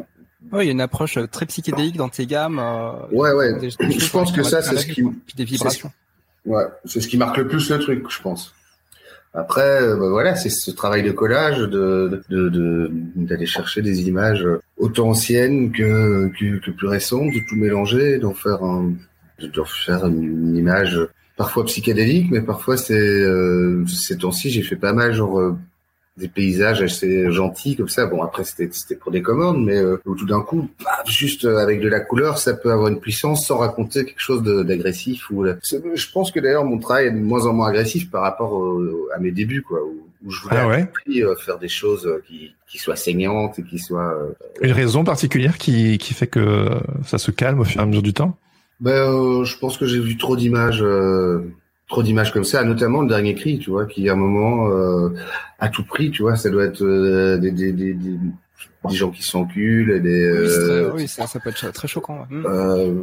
Oui, 0.52 0.64
il 0.64 0.66
y 0.66 0.68
a 0.68 0.72
une 0.72 0.82
approche 0.82 1.18
très 1.30 1.46
psychédélique 1.46 1.96
dans 1.96 2.10
tes 2.10 2.26
gammes. 2.26 2.58
Euh, 2.58 2.92
ouais, 3.12 3.32
ouais. 3.32 3.70
je 3.70 4.10
pense 4.10 4.30
que 4.30 4.42
ça, 4.42 4.60
c'est 4.60 4.76
ce 4.76 4.86
qui, 4.86 5.02
des 5.36 5.44
vibrations. 5.44 5.90
Ouais, 6.44 6.64
c'est 6.84 7.00
ce 7.00 7.08
qui 7.08 7.16
marque 7.16 7.38
le 7.38 7.48
plus 7.48 7.70
le 7.70 7.78
truc, 7.78 8.04
je 8.10 8.20
pense. 8.20 8.54
Après, 9.36 9.82
euh, 9.82 9.96
bah 9.96 10.08
voilà, 10.10 10.36
c'est 10.36 10.48
ce 10.48 10.70
travail 10.70 11.02
de 11.02 11.10
collage, 11.10 11.58
de 11.58 12.22
d'aller 13.16 13.46
chercher 13.46 13.82
des 13.82 14.06
images 14.06 14.46
autant 14.78 15.10
anciennes 15.10 15.72
que, 15.72 16.30
que, 16.38 16.70
plus 16.70 16.86
récentes, 16.86 17.32
de 17.34 17.40
tout 17.48 17.56
mélanger, 17.56 18.18
d'en 18.18 18.32
faire 18.32 18.62
un, 18.62 18.92
de 19.40 19.62
faire 19.64 20.06
une, 20.06 20.56
image 20.56 21.00
parfois 21.36 21.64
psychédélique, 21.64 22.30
mais 22.30 22.42
parfois 22.42 22.76
c'est 22.76 22.94
euh, 22.94 23.84
ces 23.86 24.18
temps-ci 24.18 24.50
j'ai 24.50 24.62
fait 24.62 24.76
pas 24.76 24.92
mal 24.92 25.12
genre 25.12 25.40
euh, 25.40 25.56
des 26.16 26.28
paysages 26.28 26.80
assez 26.80 27.30
gentils 27.32 27.76
comme 27.76 27.88
ça. 27.88 28.06
Bon, 28.06 28.22
après 28.22 28.44
c'était 28.44 28.68
c'était 28.72 28.94
pour 28.94 29.10
des 29.10 29.22
commandes, 29.22 29.64
mais 29.64 29.76
euh, 29.76 30.00
tout 30.04 30.26
d'un 30.26 30.40
coup, 30.40 30.68
juste 31.06 31.44
euh, 31.44 31.58
avec 31.58 31.80
de 31.80 31.88
la 31.88 32.00
couleur, 32.00 32.38
ça 32.38 32.54
peut 32.54 32.70
avoir 32.70 32.88
une 32.88 33.00
puissance 33.00 33.46
sans 33.46 33.58
raconter 33.58 34.04
quelque 34.04 34.20
chose 34.20 34.42
d'agressif. 34.42 35.30
Ou 35.30 35.44
je 35.44 36.12
pense 36.12 36.30
que 36.30 36.40
d'ailleurs 36.40 36.64
mon 36.64 36.78
travail 36.78 37.06
est 37.06 37.10
de 37.10 37.18
moins 37.18 37.46
en 37.46 37.52
moins 37.52 37.68
agressif 37.68 38.10
par 38.10 38.22
rapport 38.22 38.62
à 39.14 39.18
mes 39.18 39.32
débuts, 39.32 39.62
quoi. 39.62 39.80
Où, 39.82 40.30
je 40.30 40.40
voulais 40.40 40.56
ah 40.56 41.28
euh, 41.28 41.36
faire 41.36 41.58
des 41.58 41.68
choses 41.68 42.08
qui, 42.26 42.54
qui 42.66 42.78
soient 42.78 42.96
saignantes 42.96 43.58
et 43.58 43.62
qui 43.62 43.78
soient. 43.78 44.16
Une 44.62 44.72
raison 44.72 45.04
particulière 45.04 45.58
qui 45.58 45.98
qui 45.98 46.14
fait 46.14 46.28
que 46.28 46.70
ça 47.04 47.18
se 47.18 47.30
calme 47.30 47.60
au 47.60 47.64
fur 47.64 47.80
et 47.80 47.82
à 47.82 47.86
mesure 47.86 48.02
du 48.02 48.14
temps? 48.14 48.38
Ben, 48.80 49.44
je 49.44 49.58
pense 49.58 49.76
que 49.76 49.86
j'ai 49.86 50.00
vu 50.00 50.16
trop 50.16 50.34
d'images, 50.34 50.82
trop 51.88 52.02
d'images 52.02 52.32
comme 52.32 52.44
ça, 52.44 52.64
notamment 52.64 53.02
le 53.02 53.08
dernier 53.08 53.34
cri, 53.34 53.58
tu 53.58 53.70
vois, 53.70 53.86
qui 53.86 54.08
à 54.08 54.12
un 54.12 54.16
moment, 54.16 54.70
à 55.58 55.68
tout 55.68 55.84
prix, 55.84 56.10
tu 56.10 56.22
vois, 56.22 56.36
ça 56.36 56.50
doit 56.50 56.64
être 56.64 56.84
des, 57.38 57.50
des, 57.50 57.72
des, 57.72 57.94
des 58.90 58.96
gens 58.96 59.10
qui 59.10 59.22
s'enculent, 59.22 60.02
des. 60.02 60.22
Euh, 60.22 60.90
oui, 60.94 61.08
ça, 61.08 61.26
ça, 61.26 61.40
peut 61.40 61.50
être 61.50 61.72
très 61.72 61.88
choquant. 61.88 62.26
Hmm. 62.30 62.44
Euh, 62.46 63.02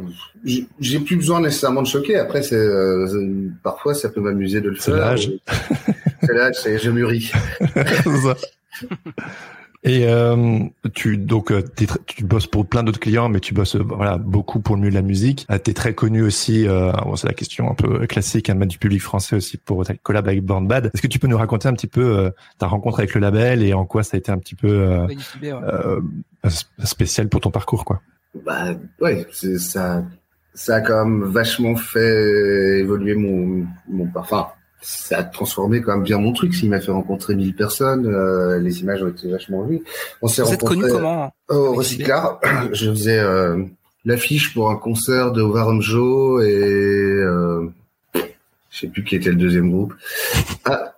j'ai 0.80 1.00
plus 1.00 1.16
besoin 1.16 1.40
nécessairement 1.40 1.82
de 1.82 1.86
choquer. 1.86 2.16
Après, 2.18 2.42
c'est 2.42 2.54
euh, 2.54 3.48
parfois 3.62 3.94
ça 3.94 4.08
peut 4.08 4.20
m'amuser 4.20 4.60
de 4.60 4.70
le 4.70 4.76
faire. 4.76 5.16
C'est 6.22 6.34
l'âge, 6.34 6.54
c'est 6.54 6.78
je 6.78 6.90
mûris. 6.90 7.32
Et 9.84 10.06
euh, 10.06 10.60
tu 10.94 11.16
donc 11.16 11.50
euh, 11.50 11.60
tu 12.06 12.24
bosses 12.24 12.46
pour 12.46 12.64
plein 12.66 12.84
d'autres 12.84 13.00
clients, 13.00 13.28
mais 13.28 13.40
tu 13.40 13.52
bosses 13.52 13.74
voilà 13.74 14.16
beaucoup 14.16 14.60
pour 14.60 14.76
le 14.76 14.82
milieu 14.82 14.92
de 14.92 14.96
la 14.96 15.02
musique. 15.02 15.44
Euh, 15.50 15.58
tu 15.62 15.72
es 15.72 15.74
très 15.74 15.92
connu 15.92 16.22
aussi. 16.22 16.68
Euh, 16.68 16.92
bon, 16.92 17.16
c'est 17.16 17.26
la 17.26 17.34
question 17.34 17.68
un 17.68 17.74
peu 17.74 18.06
classique, 18.06 18.48
hein, 18.48 18.54
du 18.54 18.78
public 18.78 19.02
français 19.02 19.34
aussi 19.34 19.56
pour 19.56 19.84
ta 19.84 19.94
collab 19.94 20.28
avec 20.28 20.44
Born 20.44 20.68
Bad. 20.68 20.90
Est-ce 20.94 21.02
que 21.02 21.08
tu 21.08 21.18
peux 21.18 21.26
nous 21.26 21.36
raconter 21.36 21.68
un 21.68 21.72
petit 21.72 21.88
peu 21.88 22.16
euh, 22.16 22.30
ta 22.58 22.68
rencontre 22.68 23.00
avec 23.00 23.12
le 23.14 23.20
label 23.20 23.62
et 23.62 23.74
en 23.74 23.84
quoi 23.84 24.04
ça 24.04 24.16
a 24.16 24.18
été 24.18 24.30
un 24.30 24.38
petit 24.38 24.54
peu 24.54 24.68
euh, 24.70 26.00
spécial 26.84 27.28
pour 27.28 27.40
ton 27.40 27.50
parcours, 27.50 27.84
quoi? 27.84 28.00
Bah 28.46 28.74
ouais, 29.00 29.26
ça 29.58 30.04
ça 30.54 30.76
a 30.76 30.80
quand 30.80 31.04
même 31.04 31.24
vachement 31.24 31.74
fait 31.74 32.78
évoluer 32.78 33.14
mon 33.14 33.66
mon 33.88 34.06
parfum 34.06 34.46
ça 34.82 35.18
a 35.18 35.24
transformé 35.24 35.80
quand 35.80 35.94
même 35.94 36.02
bien 36.02 36.18
mon 36.18 36.32
truc. 36.32 36.54
S'il 36.54 36.68
m'a 36.68 36.80
fait 36.80 36.90
rencontrer 36.90 37.34
1000 37.34 37.54
personnes, 37.54 38.06
euh, 38.06 38.58
les 38.58 38.80
images 38.80 39.02
ont 39.02 39.08
été 39.08 39.30
vachement 39.30 39.62
vues. 39.62 39.82
On 40.20 40.28
s'est 40.28 40.42
rencontrés 40.42 40.76
connu 40.76 40.92
comment 40.92 41.32
au 41.48 41.72
recyclard. 41.72 42.40
Je 42.72 42.90
faisais 42.90 43.18
euh, 43.18 43.64
l'affiche 44.04 44.52
pour 44.52 44.70
un 44.70 44.76
concert 44.76 45.32
de 45.32 45.42
Joe 45.80 46.44
et 46.44 46.52
euh, 46.52 47.68
je 48.70 48.78
sais 48.80 48.88
plus 48.88 49.04
qui 49.04 49.16
était 49.16 49.30
le 49.30 49.36
deuxième 49.36 49.70
groupe. 49.70 49.94
Ah 50.64 50.94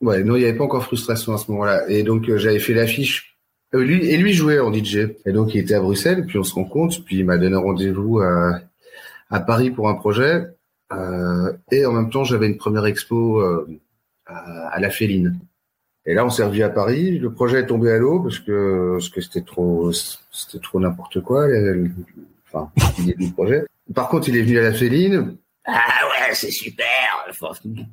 ouais, 0.00 0.22
non, 0.22 0.36
il 0.36 0.42
y 0.42 0.44
avait 0.44 0.56
pas 0.56 0.64
encore 0.64 0.84
frustration 0.84 1.34
à 1.34 1.38
ce 1.38 1.50
moment-là. 1.50 1.88
Et 1.88 2.02
donc 2.02 2.28
euh, 2.28 2.38
j'avais 2.38 2.58
fait 2.58 2.74
l'affiche. 2.74 3.36
Euh, 3.74 3.82
lui 3.82 4.06
et 4.06 4.16
lui 4.16 4.32
jouait 4.32 4.60
en 4.60 4.72
DJ. 4.72 5.08
Et 5.26 5.32
donc 5.32 5.54
il 5.54 5.58
était 5.58 5.74
à 5.74 5.80
Bruxelles, 5.80 6.24
puis 6.26 6.38
on 6.38 6.44
se 6.44 6.54
rencontre, 6.54 7.02
puis 7.04 7.18
il 7.18 7.24
m'a 7.24 7.38
donné 7.38 7.56
rendez-vous 7.56 8.20
à, 8.20 8.60
à 9.30 9.40
Paris 9.40 9.70
pour 9.70 9.88
un 9.88 9.94
projet. 9.94 10.46
Euh, 10.96 11.52
et 11.70 11.86
en 11.86 11.92
même 11.92 12.10
temps, 12.10 12.24
j'avais 12.24 12.46
une 12.46 12.56
première 12.56 12.86
expo 12.86 13.40
euh, 13.40 13.66
à, 14.26 14.78
la 14.80 14.90
Féline. 14.90 15.38
Et 16.04 16.14
là, 16.14 16.24
on 16.24 16.30
s'est 16.30 16.44
revu 16.44 16.62
à 16.62 16.68
Paris. 16.68 17.18
Le 17.18 17.32
projet 17.32 17.60
est 17.60 17.66
tombé 17.66 17.90
à 17.90 17.98
l'eau 17.98 18.20
parce 18.20 18.38
que 18.38 18.94
parce 18.94 19.08
que 19.08 19.20
c'était 19.20 19.42
trop 19.42 19.92
c'était 19.92 20.58
trop 20.62 20.80
n'importe 20.80 21.20
quoi. 21.20 21.46
Enfin, 22.46 22.70
l'idée 22.98 23.14
du 23.14 23.32
projet. 23.32 23.64
Par 23.94 24.08
contre, 24.08 24.28
il 24.28 24.36
est 24.36 24.42
venu 24.42 24.58
à 24.58 24.62
la 24.62 24.72
Féline. 24.72 25.36
Ah 25.64 25.78
ouais, 26.08 26.34
c'est 26.34 26.50
super. 26.50 26.84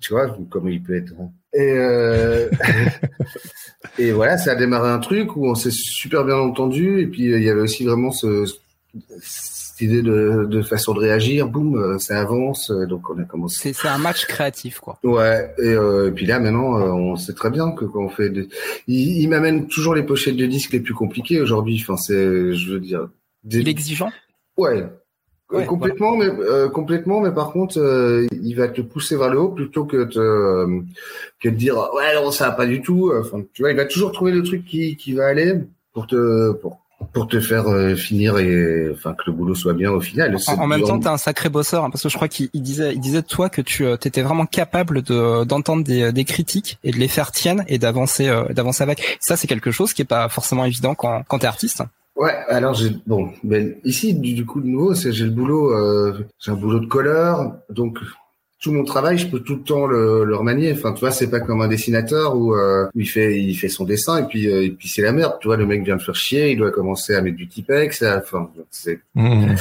tu 0.02 0.14
vois, 0.14 0.36
comme 0.50 0.70
il 0.70 0.82
peut 0.82 0.96
être. 0.96 1.14
Et 1.54 1.72
euh... 1.72 2.50
et 4.00 4.12
voilà, 4.12 4.40
ça 4.40 4.54
a 4.54 4.56
démarré 4.56 4.90
un 4.90 5.00
truc 5.00 5.36
où 5.36 5.48
on 5.48 5.54
s'est 5.54 5.72
super 5.72 6.26
bien 6.26 6.38
entendu. 6.38 7.02
Et 7.02 7.08
puis 7.08 7.24
il 7.24 7.44
y 7.44 7.50
avait 7.50 7.62
aussi 7.62 7.86
vraiment 7.86 8.12
ce 8.12 8.46
idée 9.82 10.02
de, 10.02 10.46
de, 10.46 10.62
façon 10.62 10.94
de 10.94 11.00
réagir, 11.00 11.48
boum, 11.48 11.76
euh, 11.76 11.98
ça 12.00 12.20
avance. 12.20 12.72
Euh, 12.72 12.86
donc 12.86 13.10
on 13.10 13.20
a 13.20 13.24
commencé. 13.24 13.74
C'est 13.74 13.88
un 13.88 13.98
match 13.98 14.26
créatif, 14.26 14.80
quoi. 14.80 15.00
Ouais. 15.04 15.54
Et, 15.60 15.68
euh, 15.68 16.12
puis 16.12 16.26
là, 16.26 16.40
maintenant, 16.40 16.80
euh, 16.80 16.90
on 16.92 17.16
sait 17.16 17.34
très 17.34 17.50
bien 17.50 17.72
que 17.72 17.86
quand 17.86 18.04
on 18.04 18.10
fait, 18.10 18.30
des... 18.30 18.48
il, 18.88 19.22
il 19.22 19.28
m'amène 19.30 19.68
toujours 19.68 19.96
les 19.96 20.04
pochettes 20.04 20.36
de 20.36 20.46
disques 20.46 20.74
les 20.74 20.80
plus 20.80 20.94
compliquées 20.94 21.42
aujourd'hui. 21.42 21.80
Enfin, 21.82 21.98
c'est, 21.98 22.54
je 22.54 22.74
veux 22.74 22.80
dire. 22.80 23.10
Des... 23.44 23.60
Il 23.60 23.68
est 23.68 23.72
exigeant. 23.72 24.12
Ouais. 24.58 24.86
complètement, 25.66 26.18
mais 26.18 26.30
complètement, 26.74 27.22
mais 27.22 27.32
par 27.32 27.52
contre, 27.52 27.80
il 28.32 28.54
va 28.56 28.68
te 28.68 28.82
pousser 28.82 29.16
vers 29.16 29.30
le 29.30 29.40
haut 29.40 29.50
plutôt 29.50 29.86
que 29.86 30.04
te 30.04 30.84
que 31.42 31.50
de 31.50 31.56
dire 31.56 31.76
ouais 31.96 32.14
non 32.14 32.30
ça 32.32 32.50
va 32.50 32.56
pas 32.56 32.66
du 32.66 32.82
tout. 32.82 33.14
Enfin, 33.18 33.42
tu 33.54 33.62
vois, 33.62 33.72
il 33.72 33.78
va 33.78 33.86
toujours 33.86 34.12
trouver 34.12 34.34
le 34.34 34.44
truc 34.44 34.66
qui 34.66 34.98
qui 34.98 35.14
va 35.14 35.28
aller 35.28 35.56
pour 35.94 36.08
te 36.08 36.52
pour 36.52 36.82
pour 37.14 37.28
te 37.28 37.40
faire 37.40 37.68
euh, 37.68 37.96
finir 37.96 38.38
et 38.38 38.90
enfin 38.92 39.14
que 39.14 39.24
le 39.28 39.34
boulot 39.34 39.56
soit 39.56 39.74
bien 39.74 39.92
au 39.92 40.02
final. 40.02 40.36
En, 40.48 40.68
même 40.68 40.84
temps, 40.84 41.00
t'es 41.00 41.08
un 41.08 41.18
sacré 41.18 41.50
bosseur 41.50 41.84
hein, 41.84 41.90
parce 41.90 42.04
que 42.04 42.10
je 42.10 42.16
crois 42.16 42.28
qu'il 42.28 42.50
disait, 42.54 42.94
il 42.94 43.00
disait 43.00 43.22
de 43.22 43.28
toi 43.28 43.50
que 43.50 43.62
tu 43.62 43.86
euh, 43.86 43.96
étais 43.96 44.22
vraiment 44.22 44.46
capable 44.46 45.02
de 45.02 45.44
d'entendre 45.44 45.84
des, 45.84 46.12
des 46.12 46.26
critiques 46.26 46.78
et 46.84 46.92
de 46.92 46.98
les 46.98 47.08
faire 47.08 47.32
tiennes 47.32 47.64
et 47.68 47.78
d'avancer 47.78 48.28
euh, 48.28 48.46
d'avancer 48.50 48.84
avec. 48.84 49.18
Ça, 49.20 49.38
c'est 49.38 49.48
quelque 49.48 49.72
chose 49.72 49.94
qui 49.94 50.02
est 50.02 50.06
pas 50.06 50.30
forcément 50.30 50.66
évident 50.66 50.96
quand 50.96 51.24
quand 51.28 51.40
t'es 51.40 51.48
artiste. 51.48 51.84
Ouais, 52.16 52.36
alors 52.50 52.74
j'ai 52.74 52.92
bon, 53.08 53.32
ben 53.44 53.76
ici 53.86 54.14
du, 54.14 54.46
coup 54.46 54.60
de 54.60 54.68
nouveau, 54.68 54.94
c'est 54.94 55.14
j'ai 55.14 55.24
le 55.24 55.32
boulot, 55.32 55.74
j'ai 56.38 56.52
un 56.52 56.56
boulot 56.56 56.82
de 56.82 56.86
colleur, 56.86 57.54
donc 57.70 57.98
tout 58.60 58.74
mon 58.74 58.84
travail, 58.84 59.18
je 59.18 59.28
peux 59.28 59.40
tout 59.40 59.56
le 59.56 59.62
temps 59.62 59.88
le, 59.88 60.26
le 60.26 60.36
remanier. 60.36 60.74
Enfin, 60.74 60.92
tu 60.92 61.00
vois, 61.00 61.12
c'est 61.12 61.30
pas 61.30 61.40
comme 61.40 61.62
un 61.62 61.70
dessinateur 61.70 62.36
où, 62.36 62.56
euh, 62.56 62.88
il 62.94 63.08
fait 63.08 63.40
il 63.42 63.56
fait 63.56 63.70
son 63.70 63.86
dessin 63.86 64.22
et 64.24 64.28
puis 64.28 64.48
euh, 64.50 64.64
et 64.64 64.72
puis 64.72 64.90
c'est 64.90 65.02
la 65.02 65.14
merde. 65.14 65.38
Tu 65.40 65.48
vois, 65.48 65.56
le 65.56 65.66
mec 65.66 65.84
vient 65.84 65.96
de 65.96 66.02
faire 66.02 66.16
chier, 66.16 66.52
il 66.52 66.58
doit 66.58 66.72
commencer 66.72 67.16
à 67.16 67.22
mettre 67.22 67.38
du 67.38 67.48
typex. 67.48 68.04
Enfin, 68.04 68.50
c'est. 68.70 69.00
Mmh. 69.16 69.56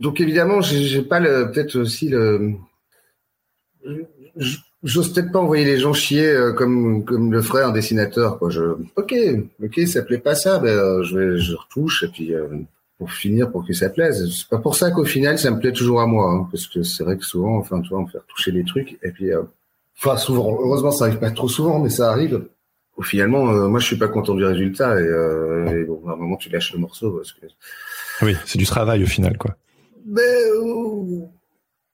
Donc 0.00 0.20
évidemment, 0.20 0.62
j'ai 0.62 1.02
pas 1.02 1.20
le 1.20 1.50
peut-être 1.50 1.76
aussi 1.76 2.08
le. 2.08 2.54
J'ose 4.84 5.12
peut-être 5.12 5.32
pas 5.32 5.40
envoyer 5.40 5.64
les 5.64 5.78
gens 5.78 5.92
chier 5.92 6.26
euh, 6.26 6.52
comme 6.52 7.04
comme 7.04 7.32
le 7.32 7.42
ferait 7.42 7.64
un 7.64 7.72
dessinateur. 7.72 8.38
Quoi. 8.38 8.48
Je, 8.48 8.62
ok, 8.96 9.14
ok, 9.62 9.80
ça 9.86 10.02
plaît 10.02 10.18
pas 10.18 10.34
ça, 10.34 10.58
ben 10.58 10.68
euh, 10.68 11.02
je 11.02 11.18
vais 11.18 11.38
je 11.38 11.54
retouche 11.54 12.04
et 12.04 12.08
puis 12.08 12.32
pour 12.98 13.12
finir, 13.12 13.50
pour 13.50 13.64
que 13.64 13.72
ça 13.72 13.88
plaise. 13.88 14.28
C'est 14.36 14.48
pas 14.48 14.58
pour 14.58 14.74
ça 14.74 14.90
qu'au 14.90 15.04
final, 15.04 15.38
ça 15.38 15.50
me 15.50 15.60
plaît 15.60 15.72
toujours 15.72 16.00
à 16.00 16.06
moi, 16.06 16.30
hein, 16.32 16.48
parce 16.50 16.66
que 16.66 16.82
c'est 16.82 17.04
vrai 17.04 17.16
que 17.16 17.24
souvent, 17.24 17.56
enfin, 17.56 17.80
tu 17.80 17.90
vois, 17.90 18.00
on 18.00 18.02
me 18.02 18.08
faire 18.10 18.24
toucher 18.26 18.52
des 18.52 18.64
trucs, 18.64 18.98
et 19.02 19.10
puis, 19.12 19.32
euh, 19.32 19.42
enfin, 19.96 20.16
souvent, 20.16 20.58
heureusement, 20.60 20.90
ça 20.90 21.04
arrive 21.04 21.18
pas 21.18 21.30
trop 21.30 21.48
souvent, 21.48 21.78
mais 21.78 21.90
ça 21.90 22.10
arrive. 22.10 22.48
Au 22.96 23.02
finalement, 23.02 23.48
euh, 23.50 23.68
moi, 23.68 23.78
je 23.78 23.86
suis 23.86 23.96
pas 23.96 24.08
content 24.08 24.34
du 24.34 24.44
résultat, 24.44 25.00
et, 25.00 25.04
euh, 25.04 25.84
bon, 25.86 26.02
à 26.08 26.14
un 26.14 26.16
moment, 26.16 26.36
tu 26.36 26.50
lâches 26.50 26.72
le 26.72 26.80
morceau, 26.80 27.12
parce 27.12 27.32
que. 27.32 27.46
Oui, 28.22 28.36
c'est 28.44 28.58
du 28.58 28.66
travail 28.66 29.04
au 29.04 29.06
final, 29.06 29.38
quoi. 29.38 29.56
Ben, 30.04 30.22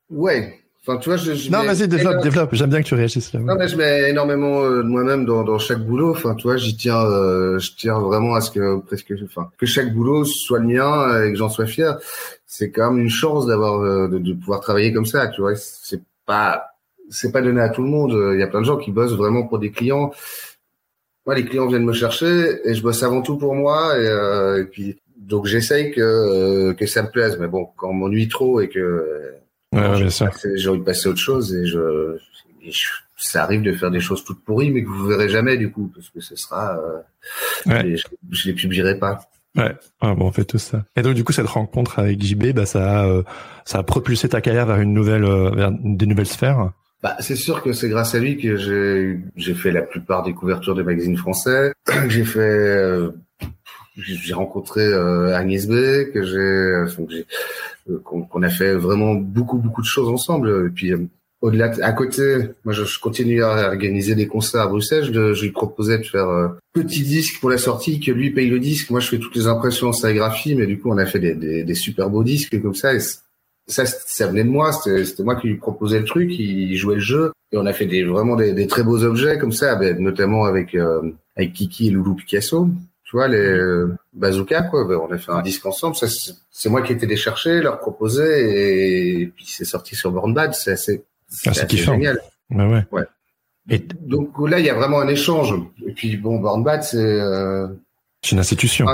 ouais, 0.09 0.64
Enfin, 0.87 0.99
tu 0.99 1.09
vois, 1.09 1.17
je, 1.17 1.33
je 1.33 1.51
non, 1.51 1.63
vas-y, 1.63 1.89
développe, 1.89 2.23
développe. 2.23 2.51
J'aime 2.53 2.69
bien 2.69 2.83
que 2.83 2.87
tu 2.87 2.95
réagisses 2.95 3.33
là. 3.33 3.41
Non, 3.41 3.55
mais 3.59 3.69
je 3.69 3.77
mets 3.77 4.11
énormément 4.11 4.63
euh, 4.65 4.83
de 4.83 4.89
moi-même 4.89 5.25
dans, 5.25 5.43
dans 5.43 5.59
chaque 5.59 5.79
boulot. 5.79 6.11
Enfin, 6.11 6.35
tu 6.35 6.43
vois, 6.43 6.59
j'y 6.59 6.77
tiens, 6.77 7.03
euh, 7.03 7.59
je 7.59 7.73
tiens 7.75 7.99
vraiment 8.01 8.35
à 8.35 8.43
ce 8.43 8.51
que 8.51 8.81
presque, 8.81 9.15
enfin, 9.25 9.51
que 9.57 9.65
chaque 9.65 9.95
boulot 9.95 10.27
soit 10.27 10.59
le 10.59 10.67
mien 10.67 11.23
et 11.23 11.31
que 11.33 11.39
j'en 11.39 11.49
sois 11.49 11.65
fier. 11.65 11.97
C'est 12.45 12.71
quand 12.71 12.91
même 12.91 13.01
une 13.01 13.09
chance 13.09 13.47
d'avoir, 13.47 13.81
euh, 13.81 14.09
de, 14.09 14.19
de, 14.19 14.35
pouvoir 14.35 14.61
travailler 14.61 14.93
comme 14.93 15.07
ça. 15.07 15.27
Tu 15.29 15.41
vois, 15.41 15.57
c'est 15.57 16.03
pas, 16.27 16.67
c'est 17.09 17.33
pas 17.33 17.41
donné 17.41 17.63
à 17.63 17.71
tout 17.71 17.83
le 17.83 17.89
monde. 17.89 18.35
Il 18.35 18.39
y 18.39 18.43
a 18.43 18.47
plein 18.47 18.61
de 18.61 18.67
gens 18.67 18.77
qui 18.77 18.93
bossent 18.93 19.17
vraiment 19.17 19.45
pour 19.45 19.59
des 19.59 19.71
clients. 19.71 20.13
Moi, 21.25 21.35
les 21.35 21.47
clients 21.47 21.67
viennent 21.67 21.87
me 21.87 21.95
chercher 21.95 22.59
et 22.63 22.75
je 22.75 22.83
bosse 22.83 23.03
avant 23.03 23.23
tout 23.23 23.39
pour 23.39 23.55
moi. 23.55 23.99
Et, 23.99 24.61
et 24.61 24.65
puis, 24.65 24.99
donc, 25.17 25.47
j'essaye 25.47 25.93
que 25.93 26.73
que 26.73 26.87
ça 26.87 27.03
me 27.03 27.09
plaise. 27.09 27.39
Mais 27.41 27.49
bon, 27.49 27.69
quand 27.79 27.89
on 27.89 27.95
m'ennuie 27.95 28.29
trop 28.29 28.61
et 28.61 28.69
que 28.69 29.33
J'ai 30.55 30.69
envie 30.69 30.79
de 30.79 30.85
passer 30.85 31.09
à 31.09 31.11
autre 31.11 31.21
chose 31.21 31.55
et 31.55 31.67
je, 31.67 32.19
ça 33.17 33.43
arrive 33.43 33.63
de 33.63 33.73
faire 33.73 33.91
des 33.91 34.01
choses 34.01 34.25
toutes 34.25 34.43
pourries, 34.45 34.71
mais 34.71 34.83
que 34.83 34.89
vous 34.89 35.07
verrez 35.07 35.29
jamais 35.29 35.57
du 35.57 35.71
coup, 35.71 35.91
parce 35.95 36.11
que 36.11 36.21
ce 36.21 36.37
sera, 36.37 36.79
euh, 36.79 37.83
je, 37.97 38.03
je, 38.31 38.49
les 38.49 38.55
publierai 38.55 38.99
pas. 38.99 39.21
Ouais, 39.57 39.75
ah, 40.01 40.15
bon, 40.15 40.27
on 40.27 40.33
fait 40.33 40.45
tout 40.45 40.59
ça. 40.59 40.85
Et 40.97 41.03
donc 41.03 41.15
du 41.15 41.25
coup, 41.25 41.33
cette 41.33 41.47
rencontre 41.47 41.99
avec 41.99 42.23
JB, 42.23 42.53
bah 42.53 42.67
ça 42.67 43.03
a, 43.03 43.07
euh, 43.07 43.23
ça 43.65 43.79
a 43.79 43.83
propulsé 43.83 44.29
ta 44.29 44.41
carrière 44.41 44.67
vers 44.67 44.81
une 44.81 44.93
nouvelle, 44.93 45.25
euh, 45.25 45.51
vers 45.51 45.71
des 45.73 46.07
nouvelles 46.07 46.27
sphères? 46.27 46.71
Bah, 47.03 47.17
c'est 47.21 47.37
sûr 47.37 47.63
que 47.63 47.73
c'est 47.73 47.89
grâce 47.89 48.15
à 48.15 48.19
lui 48.19 48.39
que 48.39 48.57
j'ai 49.37 49.55
fait 49.55 49.71
la 49.71 49.83
plupart 49.83 50.23
des 50.23 50.33
couvertures 50.33 50.75
de 50.75 50.83
magazines 50.83 51.17
français. 51.17 51.73
j'ai 52.09 52.25
fait 52.25 53.11
j'ai 53.97 54.35
rencontré 54.35 54.83
euh, 54.83 55.37
Agnès 55.37 55.67
B, 55.67 56.11
que 56.13 56.23
j'ai 56.23 56.39
euh, 57.91 57.99
qu'on 58.03 58.43
a 58.43 58.49
fait 58.49 58.75
vraiment 58.75 59.15
beaucoup 59.15 59.59
beaucoup 59.59 59.83
de 59.83 59.87
choses 59.87 60.09
ensemble. 60.09 60.67
Et 60.67 60.71
puis 60.71 60.93
euh, 60.93 61.07
au-delà, 61.41 61.73
à 61.83 61.93
côté, 61.93 62.39
moi 62.65 62.75
je, 62.75 62.99
continue 62.99 63.43
à 63.43 63.69
organiser 63.69 64.15
des 64.15 64.27
concerts 64.27 64.63
à 64.63 64.67
Bruxelles. 64.67 65.11
Je, 65.13 65.35
je 65.35 65.43
lui 65.45 65.53
proposais 65.53 65.99
de 65.99 66.05
faire 66.05 66.29
euh, 66.29 66.49
petit 66.73 67.03
disque 67.03 67.41
pour 67.41 67.51
la 67.51 67.59
sortie, 67.59 68.01
que 68.01 68.11
lui 68.11 68.31
paye 68.31 68.49
le 68.49 68.59
disque. 68.59 68.91
Moi 68.91 69.01
je 69.01 69.09
fais 69.09 69.19
toutes 69.19 69.37
les 69.37 69.47
impressions 69.47 69.89
en 69.89 69.93
sérigraphie, 69.93 70.55
mais 70.55 70.67
du 70.67 70.81
coup 70.81 70.91
on 70.91 70.99
a 70.99 71.07
fait 71.07 71.21
des, 71.21 71.35
des, 71.35 71.63
des 71.63 71.75
super 71.75 72.11
beaux 72.11 72.25
disques 72.25 72.61
comme 72.61 72.75
ça. 72.75 72.95
Et 72.95 73.01
ça, 73.67 73.87
ça 73.87 74.27
venait 74.27 74.45
de 74.45 74.51
moi. 74.51 74.73
C'était 74.73 75.23
moi 75.23 75.37
qui 75.37 75.49
lui 75.49 75.57
proposais 75.57 76.01
le 76.01 76.05
truc. 76.05 76.31
Il 76.39 76.75
jouait 76.77 76.97
le 76.97 77.01
jeu 77.01 77.33
et 77.53 77.59
on 77.59 77.67
a 77.67 77.73
fait 77.73 77.87
des 77.87 78.03
vraiment 78.03 78.35
des, 78.35 78.53
des 78.55 78.67
très 78.67 78.83
beaux 78.83 79.05
objets 79.05 79.39
comme 79.39 79.53
ça, 79.53 79.77
ben, 79.77 79.99
notamment 80.01 80.45
avec 80.45 80.77
avec 81.37 81.53
Kiki 81.53 81.89
et 81.89 81.91
Loulou 81.91 82.15
Picasso 82.15 82.69
tu 83.15 83.19
vois, 83.19 83.29
les 83.29 83.37
euh, 83.39 83.97
bazookas, 84.13 84.63
quoi. 84.63 84.85
Ben, 84.89 84.97
on 84.97 85.09
a 85.13 85.19
fait 85.19 85.31
un 85.31 85.41
disque 85.41 85.65
ensemble. 85.67 85.95
Ça, 85.95 86.09
c'est 86.51 86.69
moi 86.69 86.83
qui 86.83 86.93
étais 86.93 87.07
les 87.07 87.15
chercher, 87.15 87.61
leur 87.61 87.79
proposer, 87.79 89.21
et, 89.21 89.27
puis 89.29 89.47
c'est 89.47 89.65
sorti 89.65 89.95
sur 89.95 90.11
Born 90.11 90.35
Bad. 90.35 90.53
C'est 90.53 90.73
assez, 90.73 91.05
ah, 91.47 91.55
c'est 91.55 91.71
génial. 91.77 92.19
Ouais, 92.51 92.67
ouais. 92.67 92.85
ouais. 92.91 93.05
Et 93.71 93.79
donc 93.79 94.31
là, 94.51 94.59
il 94.59 94.67
y 94.67 94.69
a 94.69 94.75
vraiment 94.75 94.99
un 94.99 95.07
échange. 95.07 95.55
Et 95.87 95.93
puis 95.93 96.17
bon, 96.17 96.41
Born 96.41 96.65
Bad, 96.65 96.83
c'est. 96.83 96.99
Euh... 96.99 97.69
C'est 98.21 98.33
une 98.33 98.41
institution. 98.41 98.85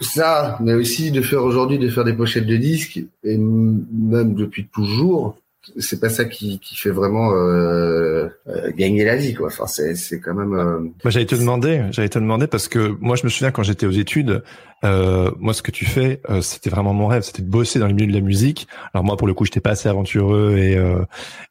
ça, 0.00 0.56
mais 0.62 0.72
aussi 0.72 1.10
de 1.10 1.20
faire 1.20 1.44
aujourd'hui, 1.44 1.78
de 1.78 1.90
faire 1.90 2.04
des 2.04 2.14
pochettes 2.14 2.46
de 2.46 2.56
disques, 2.56 3.00
et 3.22 3.36
même 3.36 4.32
depuis 4.32 4.66
toujours, 4.68 5.36
c'est 5.78 6.00
pas 6.00 6.08
ça 6.08 6.24
qui, 6.24 6.58
qui 6.58 6.76
fait 6.76 6.90
vraiment 6.90 7.32
euh, 7.32 8.28
euh, 8.48 8.72
gagner 8.76 9.04
la 9.04 9.16
vie 9.16 9.34
quoi. 9.34 9.46
Enfin 9.46 9.66
c'est 9.66 9.94
c'est 9.94 10.20
quand 10.20 10.34
même. 10.34 10.54
Euh... 10.54 10.80
Moi 10.80 11.10
j'allais 11.10 11.26
te 11.26 11.36
demander, 11.36 11.84
j'allais 11.90 12.08
te 12.08 12.18
demander 12.18 12.46
parce 12.46 12.68
que 12.68 12.96
moi 13.00 13.16
je 13.16 13.24
me 13.24 13.28
souviens 13.28 13.52
quand 13.52 13.62
j'étais 13.62 13.86
aux 13.86 13.92
études, 13.92 14.42
euh, 14.84 15.30
moi 15.38 15.54
ce 15.54 15.62
que 15.62 15.70
tu 15.70 15.84
fais, 15.84 16.20
euh, 16.30 16.40
c'était 16.40 16.70
vraiment 16.70 16.92
mon 16.92 17.06
rêve, 17.06 17.22
c'était 17.22 17.42
de 17.42 17.48
bosser 17.48 17.78
dans 17.78 17.86
le 17.86 17.94
milieu 17.94 18.08
de 18.08 18.12
la 18.12 18.20
musique. 18.20 18.66
Alors 18.92 19.04
moi 19.04 19.16
pour 19.16 19.28
le 19.28 19.34
coup 19.34 19.44
j'étais 19.44 19.60
pas 19.60 19.70
assez 19.70 19.88
aventureux 19.88 20.56
et 20.58 20.76
euh, 20.76 21.04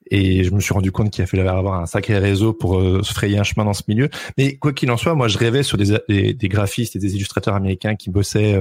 et 0.09 0.43
je 0.43 0.51
me 0.51 0.59
suis 0.59 0.73
rendu 0.73 0.91
compte 0.91 1.09
qu'il 1.09 1.25
fallait 1.25 1.47
avoir 1.47 1.81
un 1.81 1.85
sacré 1.85 2.17
réseau 2.17 2.51
pour 2.51 2.81
se 2.81 3.13
frayer 3.13 3.37
un 3.37 3.43
chemin 3.43 3.63
dans 3.63 3.73
ce 3.73 3.83
milieu. 3.87 4.09
Mais 4.37 4.57
quoi 4.57 4.73
qu'il 4.73 4.91
en 4.91 4.97
soit, 4.97 5.15
moi 5.15 5.29
je 5.29 5.37
rêvais 5.37 5.63
sur 5.63 5.77
des, 5.77 5.97
des, 6.09 6.33
des 6.33 6.49
graphistes 6.49 6.97
et 6.97 6.99
des 6.99 7.15
illustrateurs 7.15 7.55
américains 7.55 7.95
qui 7.95 8.09
bossaient 8.09 8.59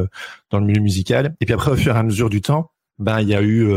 dans 0.51 0.61
le 0.61 0.67
milieu 0.67 0.81
musical. 0.81 1.35
Et 1.41 1.47
puis 1.47 1.55
après 1.55 1.73
au 1.73 1.77
fur 1.77 1.97
et 1.97 1.99
à 1.99 2.05
mesure 2.05 2.31
du 2.31 2.41
temps, 2.41 2.71
ben 3.01 3.21
il 3.21 3.29
y 3.29 3.35
a 3.35 3.43
eu 3.43 3.69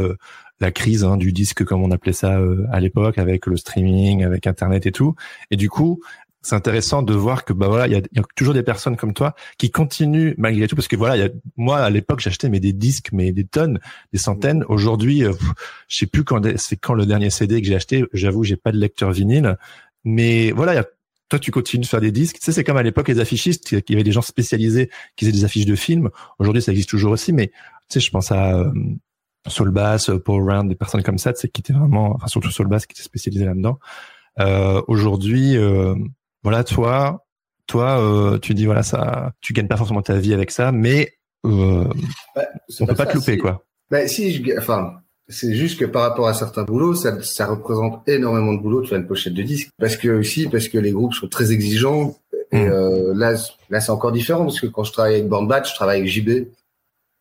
la 0.64 0.72
crise 0.72 1.04
hein, 1.04 1.18
du 1.18 1.32
disque 1.34 1.64
comme 1.64 1.84
on 1.84 1.92
appelait 1.92 2.14
ça 2.14 2.40
euh, 2.40 2.66
à 2.72 2.80
l'époque 2.80 3.18
avec 3.18 3.46
le 3.46 3.58
streaming, 3.58 4.24
avec 4.24 4.48
internet 4.48 4.86
et 4.86 4.92
tout. 4.92 5.16
Et 5.52 5.58
du 5.58 5.70
coup, 5.70 6.02
c'est 6.42 6.56
intéressant 6.56 7.04
de 7.04 7.14
voir 7.14 7.46
que 7.46 7.54
bah 7.54 7.68
voilà, 7.68 7.88
il 7.88 7.94
y 7.94 8.20
a, 8.20 8.24
toujours 8.36 8.54
des 8.54 8.64
personnes 8.64 8.96
comme 8.96 9.14
toi 9.14 9.36
qui 9.58 9.72
continuent 9.72 10.34
malgré 10.38 10.68
tout 10.68 10.76
parce 10.76 10.88
que 10.88 10.96
voilà, 10.96 11.18
y 11.18 11.22
a, 11.22 11.30
moi 11.58 11.80
à 11.80 11.90
l'époque 11.90 12.20
j'achetais 12.22 12.50
mais 12.50 12.60
des 12.60 12.74
disques, 12.74 13.10
mais 13.12 13.32
des 13.32 13.46
tonnes, 13.46 13.80
des 14.14 14.20
centaines. 14.20 14.64
Aujourd'hui, 14.70 15.24
euh, 15.26 15.34
je 15.88 15.98
sais 15.98 16.06
plus 16.06 16.24
quand 16.24 16.42
c'est 16.58 16.78
quand 16.78 16.94
le 16.94 17.06
dernier 17.06 17.30
CD 17.30 17.62
que 17.62 17.68
j'ai 17.68 17.76
acheté. 17.76 18.06
J'avoue, 18.14 18.44
j'ai 18.44 18.58
pas 18.58 18.72
de 18.72 18.78
lecteur 18.78 19.12
vinyle, 19.12 19.58
mais 20.06 20.52
voilà, 20.52 20.76
y 20.76 20.78
a, 20.78 20.86
toi 21.28 21.40
tu 21.40 21.52
continues 21.52 21.84
de 21.84 21.88
faire 21.88 22.02
des 22.02 22.12
disques. 22.12 22.38
Tu 22.40 22.46
sais, 22.46 22.54
c'est 22.54 22.64
comme 22.64 22.78
à 22.78 22.84
l'époque 22.84 23.10
les 23.10 23.20
affichistes, 23.20 23.72
il 23.72 23.84
y 23.90 23.94
avait 23.94 24.04
des 24.04 24.14
gens 24.14 24.22
spécialisés 24.22 24.90
qui 25.18 25.26
faisaient 25.26 25.38
des 25.38 25.46
affiches 25.46 25.66
de 25.66 25.76
films. 25.76 26.10
Aujourd'hui, 26.40 26.62
ça 26.62 26.72
existe 26.72 26.90
toujours 26.90 27.12
aussi, 27.12 27.34
mais 27.34 27.48
tu 27.48 27.54
sais, 27.90 28.00
je 28.00 28.12
pense 28.12 28.32
à 28.32 28.60
euh, 28.60 28.72
Soul 29.48 29.72
Bass, 29.72 30.10
Paul 30.24 30.50
Round, 30.50 30.70
des 30.70 30.76
personnes 30.76 31.04
comme 31.04 31.18
ça, 31.18 31.34
c'est 31.36 31.50
qui 31.50 31.62
étaient 31.62 31.74
vraiment, 31.74 32.14
enfin 32.16 32.28
surtout 32.28 32.52
Soul 32.52 32.68
Bass 32.68 32.86
qui 32.86 32.94
était 32.94 33.04
spécialisé 33.04 33.46
là-dedans. 33.46 33.80
Euh, 34.40 34.82
Aujourd'hui, 34.88 35.58
euh, 35.58 35.96
voilà, 36.44 36.64
toi, 36.64 37.26
toi, 37.68 38.00
euh, 38.00 38.38
tu 38.40 38.54
dis 38.54 38.66
voilà 38.66 38.84
ça, 38.84 39.34
tu 39.42 39.54
gagnes 39.54 39.68
pas 39.68 39.78
forcément 39.78 40.02
ta 40.02 40.18
vie 40.18 40.34
avec 40.34 40.52
ça, 40.52 40.72
mais 40.72 41.14
euh, 41.46 41.86
bah, 42.36 42.44
on 42.80 42.86
peut 42.86 42.96
pas, 42.96 43.06
te 43.06 43.16
louper 43.16 43.38
quoi. 43.38 43.64
Bah, 43.90 44.08
si, 44.08 44.34
je, 44.34 44.58
enfin, 44.58 44.94
c'est 45.28 45.54
juste 45.54 45.80
que 45.80 45.86
par 45.86 46.04
rapport 46.04 46.28
à 46.28 46.34
certains 46.34 46.64
boulots, 46.64 46.94
ça, 46.94 47.22
ça 47.22 47.48
représente 47.48 48.08
énormément 48.08 48.54
de 48.54 48.62
boulot 48.62 48.82
de 48.82 48.88
faire 48.88 48.98
une 48.98 49.08
pochette 49.08 49.34
de 49.34 49.44
disque, 49.44 49.70
parce 49.80 49.96
que 49.96 50.10
aussi 50.10 50.48
parce 50.48 50.68
que 50.68 50.78
les 50.78 50.92
groupes 50.92 51.14
sont 51.14 51.28
très 51.28 51.52
exigeants. 51.52 52.16
Et 52.52 52.66
hmm. 52.66 52.72
euh, 52.72 53.14
là, 53.16 53.34
là, 53.70 53.82
c'est 53.82 53.92
encore 53.92 54.12
différent 54.12 54.44
parce 54.44 54.60
que 54.60 54.68
quand 54.68 54.84
je 54.84 54.92
travaille 54.92 55.16
avec 55.16 55.28
Bandbat, 55.28 55.64
je 55.64 55.74
travaille 55.74 56.02
avec 56.02 56.12
JB, 56.12 56.48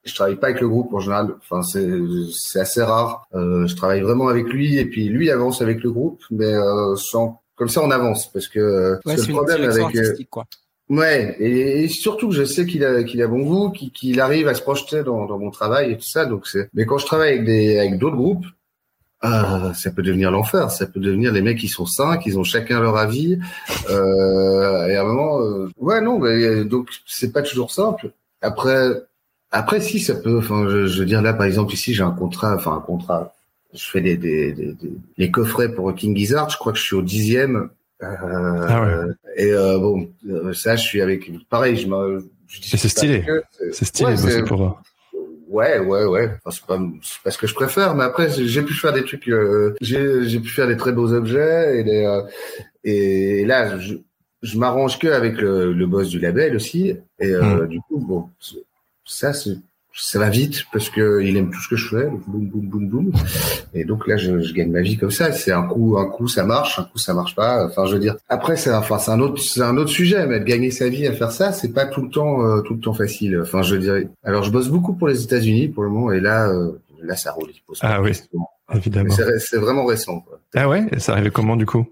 je 0.04 0.14
travaille 0.14 0.36
pas 0.36 0.48
avec 0.48 0.60
le 0.60 0.68
groupe 0.68 0.92
en 0.92 1.00
général. 1.00 1.34
Enfin, 1.38 1.62
c'est 1.62 2.60
assez 2.60 2.82
rare. 2.82 3.26
Euh, 3.34 3.66
je 3.66 3.76
travaille 3.76 4.00
vraiment 4.00 4.28
avec 4.28 4.46
lui 4.46 4.78
et 4.78 4.84
puis 4.84 5.08
lui 5.08 5.30
avance 5.30 5.62
avec 5.62 5.82
le 5.82 5.90
groupe, 5.90 6.22
mais 6.30 6.52
euh, 6.52 6.96
sans 6.96 7.40
comme 7.54 7.68
ça 7.68 7.82
on 7.82 7.90
avance 7.90 8.32
parce 8.32 8.48
que 8.48 8.98
ouais, 9.04 9.16
c'est 9.16 9.28
le 9.28 9.34
problème 9.34 9.70
avec 9.70 9.96
euh, 9.96 10.16
quoi. 10.30 10.44
Ouais, 10.88 11.36
et, 11.38 11.88
surtout 11.88 12.28
que 12.28 12.34
je 12.34 12.44
sais 12.44 12.66
qu'il 12.66 12.84
a 12.84 13.04
qu'il 13.04 13.22
a 13.22 13.28
bon 13.28 13.42
goût, 13.44 13.70
qu'il 13.70 14.20
arrive 14.20 14.48
à 14.48 14.54
se 14.54 14.62
projeter 14.62 15.02
dans, 15.04 15.26
dans 15.26 15.38
mon 15.38 15.50
travail 15.50 15.92
et 15.92 15.96
tout 15.96 16.08
ça. 16.08 16.26
Donc 16.26 16.46
c'est. 16.46 16.68
Mais 16.74 16.86
quand 16.86 16.98
je 16.98 17.06
travaille 17.06 17.30
avec 17.30 17.44
des 17.44 17.78
avec 17.78 17.98
d'autres 17.98 18.16
groupes, 18.16 18.46
euh, 19.24 19.72
ça 19.74 19.90
peut 19.90 20.02
devenir 20.02 20.30
l'enfer. 20.30 20.70
Ça 20.70 20.86
peut 20.86 21.00
devenir 21.00 21.32
les 21.32 21.42
mecs 21.42 21.58
qui 21.58 21.68
sont 21.68 21.86
cinq, 21.86 22.26
ils 22.26 22.38
ont 22.38 22.44
chacun 22.44 22.80
leur 22.80 22.96
avis. 22.96 23.38
Euh, 23.88 24.86
et 24.88 24.96
à 24.96 25.02
un 25.02 25.04
moment, 25.04 25.40
euh, 25.40 25.70
ouais 25.78 26.00
non, 26.00 26.18
mais, 26.18 26.64
donc 26.64 26.88
c'est 27.06 27.32
pas 27.32 27.42
toujours 27.42 27.70
simple. 27.70 28.12
Après, 28.40 28.88
après, 29.52 29.80
si 29.80 30.00
ça 30.00 30.14
peut. 30.14 30.38
Enfin, 30.38 30.66
je, 30.68 30.86
je, 30.86 30.98
veux 31.00 31.06
dire 31.06 31.22
là, 31.22 31.34
par 31.34 31.46
exemple, 31.46 31.72
ici, 31.72 31.94
j'ai 31.94 32.02
un 32.02 32.10
contrat. 32.10 32.56
Enfin, 32.56 32.74
un 32.74 32.80
contrat. 32.80 33.34
Je 33.74 33.84
fais 33.84 34.00
des, 34.00 34.16
des, 34.16 34.52
des, 34.52 34.76
les 35.16 35.30
coffrets 35.30 35.72
pour 35.72 35.94
King 35.94 36.16
Gizzard. 36.16 36.50
Je 36.50 36.56
crois 36.56 36.72
que 36.72 36.78
je 36.78 36.84
suis 36.84 36.96
au 36.96 37.02
dixième. 37.02 37.68
Euh, 38.02 38.66
ah 38.68 38.82
ouais. 38.82 39.12
Et 39.36 39.52
euh, 39.52 39.78
bon, 39.78 40.10
euh, 40.28 40.52
ça, 40.52 40.76
je 40.76 40.82
suis 40.82 41.00
avec. 41.00 41.30
Pareil, 41.48 41.76
je 41.76 41.86
me. 41.86 42.28
C'est 42.48 42.88
stylé. 42.88 43.24
C'est 43.72 43.84
stylé, 43.84 44.14
ouais, 44.14 44.42
pour. 44.42 44.82
Ouais, 45.48 45.78
ouais, 45.78 46.04
ouais. 46.06 46.30
Enfin, 46.44 46.50
c'est 46.50 46.66
pas, 46.66 46.80
pas 47.24 47.30
ce 47.30 47.36
que 47.36 47.46
je 47.46 47.54
préfère, 47.54 47.94
mais 47.94 48.04
après, 48.04 48.30
j'ai 48.30 48.62
pu 48.62 48.72
faire 48.72 48.94
des 48.94 49.04
trucs. 49.04 49.28
Euh, 49.28 49.74
j'ai 49.82 50.40
pu 50.40 50.48
faire 50.48 50.66
des 50.66 50.78
très 50.78 50.92
beaux 50.92 51.12
objets 51.12 51.78
et 51.78 51.84
des. 51.84 52.04
Euh, 52.06 52.22
et 52.84 53.44
là, 53.44 53.78
je, 53.78 53.96
je 54.42 54.58
m'arrange 54.58 54.98
que 54.98 55.08
avec 55.08 55.38
le, 55.38 55.72
le 55.74 55.86
boss 55.86 56.08
du 56.08 56.18
label 56.18 56.56
aussi. 56.56 56.96
Et 57.20 57.30
euh, 57.30 57.64
hmm. 57.64 57.68
du 57.68 57.80
coup, 57.80 57.98
bon, 57.98 58.30
ça, 59.12 59.33
ça 59.94 60.18
va 60.18 60.31
vite 60.31 60.64
parce 60.72 60.88
que 60.88 61.20
il 61.22 61.37
aime 61.37 61.51
tout 61.51 61.61
ce 61.61 61.68
que 61.68 61.77
je 61.77 61.88
fais, 61.88 62.09
boum 62.27 62.48
boum 62.48 62.66
boum 62.66 62.88
boum. 62.88 63.12
Et 63.75 63.85
donc 63.85 64.07
là, 64.07 64.16
je, 64.16 64.40
je 64.40 64.55
gagne 64.55 64.70
ma 64.70 64.81
vie 64.81 64.96
comme 64.96 65.11
ça. 65.11 65.33
C'est 65.33 65.53
un 65.53 65.64
coup, 65.64 65.98
un 65.98 66.09
coup 66.09 66.29
ça 66.29 66.44
marche, 66.44 66.79
un 66.79 66.85
coup 66.85 66.98
ça 66.98 67.12
marche 67.12 67.35
pas. 67.35 67.66
Enfin, 67.66 67.85
je 67.85 67.94
veux 67.94 68.01
dire. 68.01 68.16
Après, 68.29 68.57
c'est 68.57 68.72
enfin 68.72 68.98
c'est 68.98 69.11
un 69.11 69.20
autre, 69.20 69.42
c'est 69.42 69.61
un 69.61 69.77
autre 69.77 69.90
sujet. 69.90 70.27
Mais 70.27 70.42
gagner 70.42 70.70
sa 70.70 70.88
vie 70.88 71.07
à 71.07 71.12
faire 71.12 71.31
ça, 71.31 71.53
c'est 71.53 71.72
pas 71.72 71.87
tout 71.87 72.03
le 72.03 72.09
temps, 72.09 72.42
euh, 72.42 72.62
tout 72.62 72.75
le 72.75 72.81
temps 72.81 72.94
facile. 72.94 73.38
Enfin, 73.42 73.62
je 73.62 73.77
dirais. 73.77 74.09
Alors, 74.25 74.44
je 74.44 74.51
bosse 74.51 74.68
beaucoup 74.68 74.94
pour 74.94 75.09
les 75.09 75.22
États-Unis 75.22 75.68
pour 75.68 75.83
le 75.83 75.90
moment, 75.90 76.11
et 76.12 76.20
là, 76.20 76.48
euh, 76.48 76.72
là, 77.03 77.16
ça 77.16 77.33
roule. 77.33 77.51
Ah 77.83 78.01
oui, 78.01 78.12
évidemment. 78.75 79.14
C'est 79.38 79.59
vraiment 79.59 79.85
récent. 79.85 80.20
Quoi. 80.20 80.40
Ah 80.55 80.68
ouais, 80.68 80.87
ça 80.98 81.12
arrivait 81.12 81.31
comment 81.31 81.57
du 81.57 81.66
coup? 81.66 81.87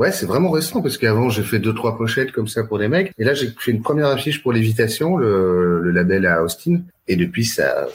Ouais, 0.00 0.12
c'est 0.12 0.24
vraiment 0.24 0.50
récent 0.50 0.80
parce 0.80 0.96
qu'avant 0.96 1.28
j'ai 1.28 1.42
fait 1.42 1.58
deux 1.58 1.74
trois 1.74 1.98
pochettes 1.98 2.32
comme 2.32 2.48
ça 2.48 2.64
pour 2.64 2.78
des 2.78 2.88
mecs 2.88 3.12
et 3.18 3.24
là 3.24 3.34
j'ai 3.34 3.48
fait 3.58 3.70
une 3.70 3.82
première 3.82 4.06
affiche 4.06 4.42
pour 4.42 4.50
l'évitation, 4.50 5.18
le, 5.18 5.82
le 5.82 5.90
label 5.90 6.24
à 6.24 6.42
Austin 6.42 6.80
et 7.06 7.16
depuis 7.16 7.44
ça 7.44 7.86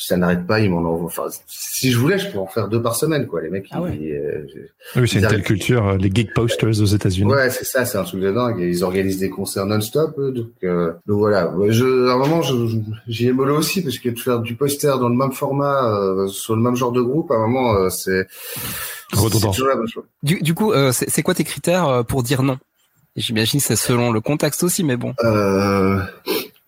ça 0.00 0.16
n'arrête 0.16 0.46
pas, 0.46 0.60
ils 0.60 0.70
m'en 0.70 0.78
envoient. 0.78 1.06
Enfin, 1.06 1.26
si 1.46 1.90
je 1.90 1.98
voulais, 1.98 2.18
je 2.18 2.30
pourrais 2.30 2.44
en 2.44 2.46
faire 2.46 2.68
deux 2.68 2.80
par 2.80 2.96
semaine, 2.96 3.26
quoi. 3.26 3.42
Les 3.42 3.50
mecs, 3.50 3.66
ah 3.70 3.82
ouais. 3.82 3.98
euh, 4.00 4.46
oui, 4.96 5.06
c'est 5.06 5.18
une 5.18 5.26
telle 5.26 5.42
culture, 5.42 5.86
euh, 5.86 5.96
les 5.98 6.10
geek 6.10 6.32
posters 6.32 6.80
aux 6.80 6.86
États-Unis. 6.86 7.30
Ouais, 7.30 7.50
c'est 7.50 7.66
ça, 7.66 7.84
c'est 7.84 7.98
un 7.98 8.04
truc 8.04 8.20
de 8.22 8.32
dingue. 8.32 8.58
Ils 8.60 8.82
organisent 8.82 9.18
des 9.18 9.30
concerts 9.30 9.66
non-stop, 9.66 10.18
donc, 10.18 10.48
euh, 10.64 10.92
donc 11.06 11.18
voilà. 11.18 11.52
Je, 11.68 12.08
à 12.08 12.14
un 12.14 12.16
moment, 12.16 12.40
j'y 13.06 13.28
ai 13.28 13.32
mollo 13.32 13.58
aussi 13.58 13.82
parce 13.82 13.98
que 13.98 14.08
de 14.08 14.18
faire 14.18 14.40
du 14.40 14.54
poster 14.54 14.98
dans 14.98 15.08
le 15.10 15.16
même 15.16 15.32
format, 15.32 15.94
euh, 15.94 16.28
sur 16.28 16.56
le 16.56 16.62
même 16.62 16.76
genre 16.76 16.92
de 16.92 17.02
groupe, 17.02 17.30
à 17.30 17.34
un 17.34 17.46
moment, 17.46 17.74
euh, 17.74 17.90
c'est 17.90 18.26
redondant. 19.12 19.52
Du, 20.22 20.40
du 20.40 20.54
coup, 20.54 20.72
euh, 20.72 20.92
c'est 20.92 21.22
quoi 21.22 21.34
tes 21.34 21.44
critères 21.44 22.04
pour 22.06 22.22
dire 22.22 22.42
non? 22.42 22.58
J'imagine 23.16 23.60
c'est 23.60 23.76
selon 23.76 24.12
le 24.12 24.20
contexte 24.20 24.62
aussi, 24.62 24.84
mais 24.84 24.96
bon. 24.96 25.14
Euh, 25.24 26.00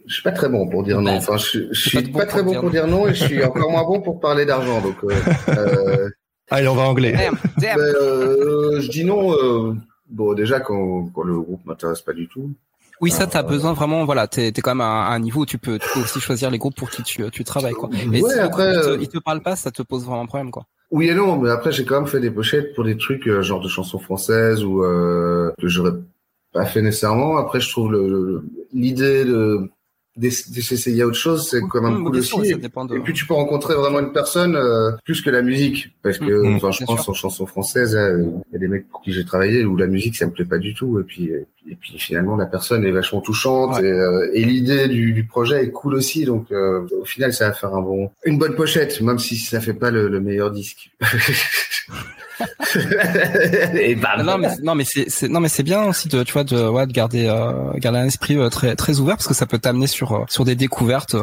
je 0.06 0.14
suis 0.14 0.22
pas 0.22 0.32
très 0.32 0.48
bon 0.48 0.68
pour 0.68 0.82
dire 0.82 1.00
non. 1.00 1.16
Enfin, 1.16 1.36
je, 1.36 1.60
je 1.70 1.88
suis 1.88 2.02
pas, 2.10 2.26
très 2.26 2.42
bon 2.42 2.60
pour 2.60 2.70
dire 2.70 2.86
non 2.86 3.06
et 3.06 3.14
je 3.14 3.24
suis 3.24 3.44
encore 3.44 3.70
moins 3.70 3.84
bon 3.84 4.00
pour 4.00 4.20
parler 4.20 4.44
d'argent. 4.44 4.80
Donc, 4.80 4.96
euh, 5.04 5.14
euh 5.48 6.10
allez, 6.50 6.68
on 6.68 6.74
va 6.74 6.82
anglais. 6.82 7.30
euh, 7.62 8.80
je 8.80 8.88
dis 8.90 9.04
non. 9.04 9.32
Euh, 9.32 9.74
bon, 10.10 10.34
déjà 10.34 10.60
quand, 10.60 11.08
quand 11.14 11.22
le 11.22 11.40
groupe 11.40 11.64
m'intéresse 11.64 12.02
pas 12.02 12.12
du 12.12 12.28
tout. 12.28 12.52
Oui, 13.00 13.10
ça, 13.10 13.26
t'as 13.26 13.40
as 13.40 13.42
besoin 13.42 13.72
vraiment, 13.72 14.04
voilà, 14.04 14.28
t'es 14.28 14.48
es 14.48 14.52
quand 14.52 14.72
même 14.72 14.80
à, 14.80 15.08
un 15.08 15.18
niveau 15.18 15.40
où 15.40 15.46
tu 15.46 15.58
peux, 15.58 15.78
tu 15.78 15.88
peux 15.92 16.00
aussi 16.00 16.20
choisir 16.20 16.50
les 16.50 16.58
groupes 16.58 16.76
pour 16.76 16.88
qui 16.88 17.02
tu, 17.02 17.28
tu 17.30 17.42
travailles, 17.42 17.72
quoi. 17.72 17.88
Mais 18.06 18.22
ouais, 18.22 18.32
si 18.32 18.38
après, 18.38 18.74
il 19.00 19.08
te, 19.08 19.16
te 19.16 19.18
parle 19.18 19.42
pas, 19.42 19.56
ça 19.56 19.72
te 19.72 19.82
pose 19.82 20.04
vraiment 20.04 20.22
un 20.22 20.26
problème, 20.26 20.52
quoi. 20.52 20.66
Oui 20.92 21.08
et 21.08 21.14
non, 21.14 21.38
mais 21.38 21.50
après 21.50 21.72
j'ai 21.72 21.84
quand 21.84 22.00
même 22.00 22.08
fait 22.08 22.20
des 22.20 22.30
pochettes 22.30 22.74
pour 22.74 22.84
des 22.84 22.96
trucs 22.96 23.28
genre 23.40 23.60
de 23.60 23.68
chansons 23.68 23.98
françaises 23.98 24.62
ou 24.62 24.84
euh, 24.84 25.50
que 25.58 25.66
j'aurais 25.66 25.94
pas 26.52 26.66
fait 26.66 26.82
nécessairement. 26.82 27.38
Après, 27.38 27.60
je 27.60 27.70
trouve 27.70 27.92
l'idée 28.72 29.24
de 29.24 29.70
d'essayer 30.16 31.04
autre 31.04 31.16
chose, 31.16 31.48
c'est 31.48 31.60
quand 31.70 31.82
même 31.82 32.04
cool 32.04 32.16
aussi. 32.16 32.50
Et, 32.50 33.00
puis 33.00 33.12
tu 33.14 33.26
peux 33.26 33.34
rencontrer 33.34 33.74
vraiment 33.74 34.00
une 34.00 34.12
personne 34.12 34.56
euh, 34.56 34.92
plus 35.04 35.22
que 35.22 35.30
la 35.30 35.42
musique, 35.42 35.94
parce 36.02 36.18
que 36.18 36.24
mmh, 36.24 36.56
enfin, 36.56 36.70
je 36.70 36.84
pense 36.84 37.08
en 37.08 37.14
chanson 37.14 37.46
française, 37.46 37.98
il 37.98 38.52
y 38.52 38.56
a 38.56 38.58
des 38.58 38.68
mecs 38.68 38.88
pour 38.88 39.02
qui 39.02 39.12
j'ai 39.12 39.24
travaillé 39.24 39.64
où 39.64 39.76
la 39.76 39.86
musique 39.86 40.16
ça 40.16 40.26
me 40.26 40.32
plaît 40.32 40.44
pas 40.44 40.58
du 40.58 40.74
tout, 40.74 41.00
et 41.00 41.02
puis 41.02 41.30
et 41.70 41.76
puis 41.76 41.98
finalement 41.98 42.36
la 42.36 42.46
personne 42.46 42.84
est 42.84 42.90
vachement 42.90 43.20
touchante 43.20 43.78
et, 43.80 43.84
euh, 43.86 44.30
et 44.34 44.44
l'idée 44.44 44.88
du, 44.88 45.12
du, 45.12 45.24
projet 45.24 45.62
est 45.62 45.70
cool 45.70 45.94
aussi, 45.94 46.24
donc 46.24 46.50
euh, 46.50 46.86
au 47.00 47.04
final 47.04 47.32
ça 47.32 47.48
va 47.48 47.54
faire 47.54 47.74
un 47.74 47.82
bon, 47.82 48.10
une 48.24 48.38
bonne 48.38 48.54
pochette, 48.54 49.00
même 49.00 49.18
si 49.18 49.36
ça 49.36 49.60
fait 49.60 49.74
pas 49.74 49.90
le, 49.90 50.08
le 50.08 50.20
meilleur 50.20 50.50
disque. 50.50 50.90
et 53.74 53.96
Non 54.24 54.38
mais 54.38 54.48
non 54.62 54.74
mais 54.74 54.84
c'est 54.84 55.28
non 55.28 55.40
mais 55.40 55.48
c'est 55.48 55.62
bien 55.62 55.84
aussi 55.84 56.08
de 56.08 56.22
tu 56.22 56.32
vois 56.32 56.44
de 56.44 56.68
ouais, 56.68 56.86
de 56.86 56.92
garder 56.92 57.26
euh, 57.26 57.72
garder 57.76 57.98
un 57.98 58.06
esprit 58.06 58.36
euh, 58.36 58.48
très 58.48 58.76
très 58.76 59.00
ouvert 59.00 59.16
parce 59.16 59.28
que 59.28 59.34
ça 59.34 59.46
peut 59.46 59.58
t'amener 59.58 59.86
sur 59.86 60.12
euh, 60.12 60.24
sur 60.28 60.44
des 60.44 60.54
découvertes 60.54 61.14
euh, 61.14 61.22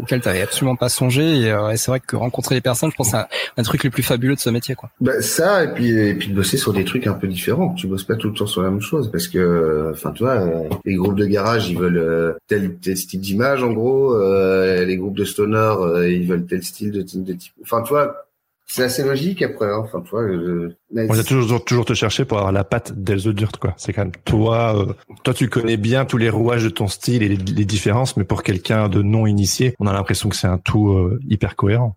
auxquelles 0.00 0.20
t'avais 0.20 0.42
absolument 0.42 0.76
pas 0.76 0.88
songé 0.88 1.22
et, 1.22 1.48
et 1.48 1.76
c'est 1.76 1.90
vrai 1.90 2.00
que 2.00 2.16
rencontrer 2.16 2.54
les 2.54 2.60
personnes 2.60 2.90
je 2.90 2.96
pense 2.96 3.10
c'est 3.10 3.16
un, 3.16 3.26
un, 3.56 3.62
truc 3.62 3.84
le 3.84 3.90
plus 3.90 4.02
fabuleux 4.02 4.34
de 4.34 4.40
ce 4.40 4.50
métier 4.50 4.74
quoi. 4.74 4.90
Bah, 5.00 5.20
ça 5.20 5.64
et 5.64 5.72
puis 5.72 5.90
et 5.90 6.14
puis 6.14 6.28
de 6.28 6.34
bosser 6.34 6.56
sur 6.56 6.72
des 6.72 6.84
trucs 6.84 7.06
un 7.06 7.14
peu 7.14 7.26
différents. 7.26 7.74
Tu 7.74 7.86
bosses 7.86 8.04
pas 8.04 8.16
tout 8.16 8.28
le 8.28 8.34
temps 8.34 8.46
sur 8.46 8.62
la 8.62 8.70
même 8.70 8.80
chose 8.80 9.10
parce 9.10 9.28
que 9.28 9.90
enfin 9.92 10.12
tu 10.12 10.24
vois 10.24 10.40
les 10.84 10.94
groupes 10.94 11.16
de 11.16 11.26
garage 11.26 11.68
ils 11.68 11.78
veulent 11.78 12.36
tel 12.46 12.76
tel 12.76 12.96
style 12.96 13.20
d'image 13.20 13.62
en 13.62 13.72
gros 13.72 14.16
les 14.16 14.96
groupes 14.96 15.16
de 15.16 15.24
stoner 15.24 15.74
ils 16.08 16.26
veulent 16.26 16.46
tel 16.46 16.62
style 16.62 16.90
de, 16.90 17.02
de 17.02 17.32
type 17.32 17.52
enfin 17.62 17.82
tu 17.82 17.90
vois 17.90 18.25
c'est 18.66 18.82
assez 18.82 19.04
logique 19.04 19.42
après. 19.42 19.66
Hein. 19.66 19.82
Enfin, 19.84 20.00
tu 20.02 20.10
vois, 20.10 20.26
je... 20.28 20.72
on 20.94 21.12
va 21.12 21.22
toujours 21.24 21.64
toujours 21.64 21.84
te 21.84 21.94
chercher 21.94 22.24
pour 22.24 22.38
avoir 22.38 22.52
la 22.52 22.64
patte 22.64 22.92
d'Else 22.92 23.28
Dirt, 23.28 23.56
quoi. 23.58 23.74
C'est 23.76 23.92
quand 23.92 24.02
même 24.02 24.12
toi. 24.24 24.76
Euh, 24.76 24.92
toi, 25.22 25.32
tu 25.32 25.48
connais 25.48 25.76
bien 25.76 26.04
tous 26.04 26.16
les 26.18 26.30
rouages 26.30 26.64
de 26.64 26.68
ton 26.68 26.88
style 26.88 27.22
et 27.22 27.28
les, 27.28 27.36
les 27.36 27.64
différences, 27.64 28.16
mais 28.16 28.24
pour 28.24 28.42
quelqu'un 28.42 28.88
de 28.88 29.02
non 29.02 29.26
initié, 29.26 29.74
on 29.78 29.86
a 29.86 29.92
l'impression 29.92 30.28
que 30.28 30.36
c'est 30.36 30.48
un 30.48 30.58
tout 30.58 30.90
euh, 30.90 31.20
hyper 31.28 31.56
cohérent. 31.56 31.96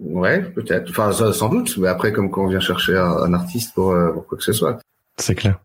Ouais, 0.00 0.42
peut-être. 0.42 0.90
Enfin, 0.90 1.12
sans 1.12 1.48
doute. 1.48 1.76
Mais 1.78 1.88
après, 1.88 2.12
comme 2.12 2.30
quand 2.30 2.44
on 2.44 2.48
vient 2.48 2.60
chercher 2.60 2.96
un, 2.96 3.12
un 3.12 3.32
artiste 3.32 3.74
pour, 3.74 3.92
euh, 3.92 4.10
pour 4.12 4.26
quoi 4.26 4.38
que 4.38 4.44
ce 4.44 4.52
soit. 4.52 4.80
C'est 5.16 5.36
clair. 5.36 5.60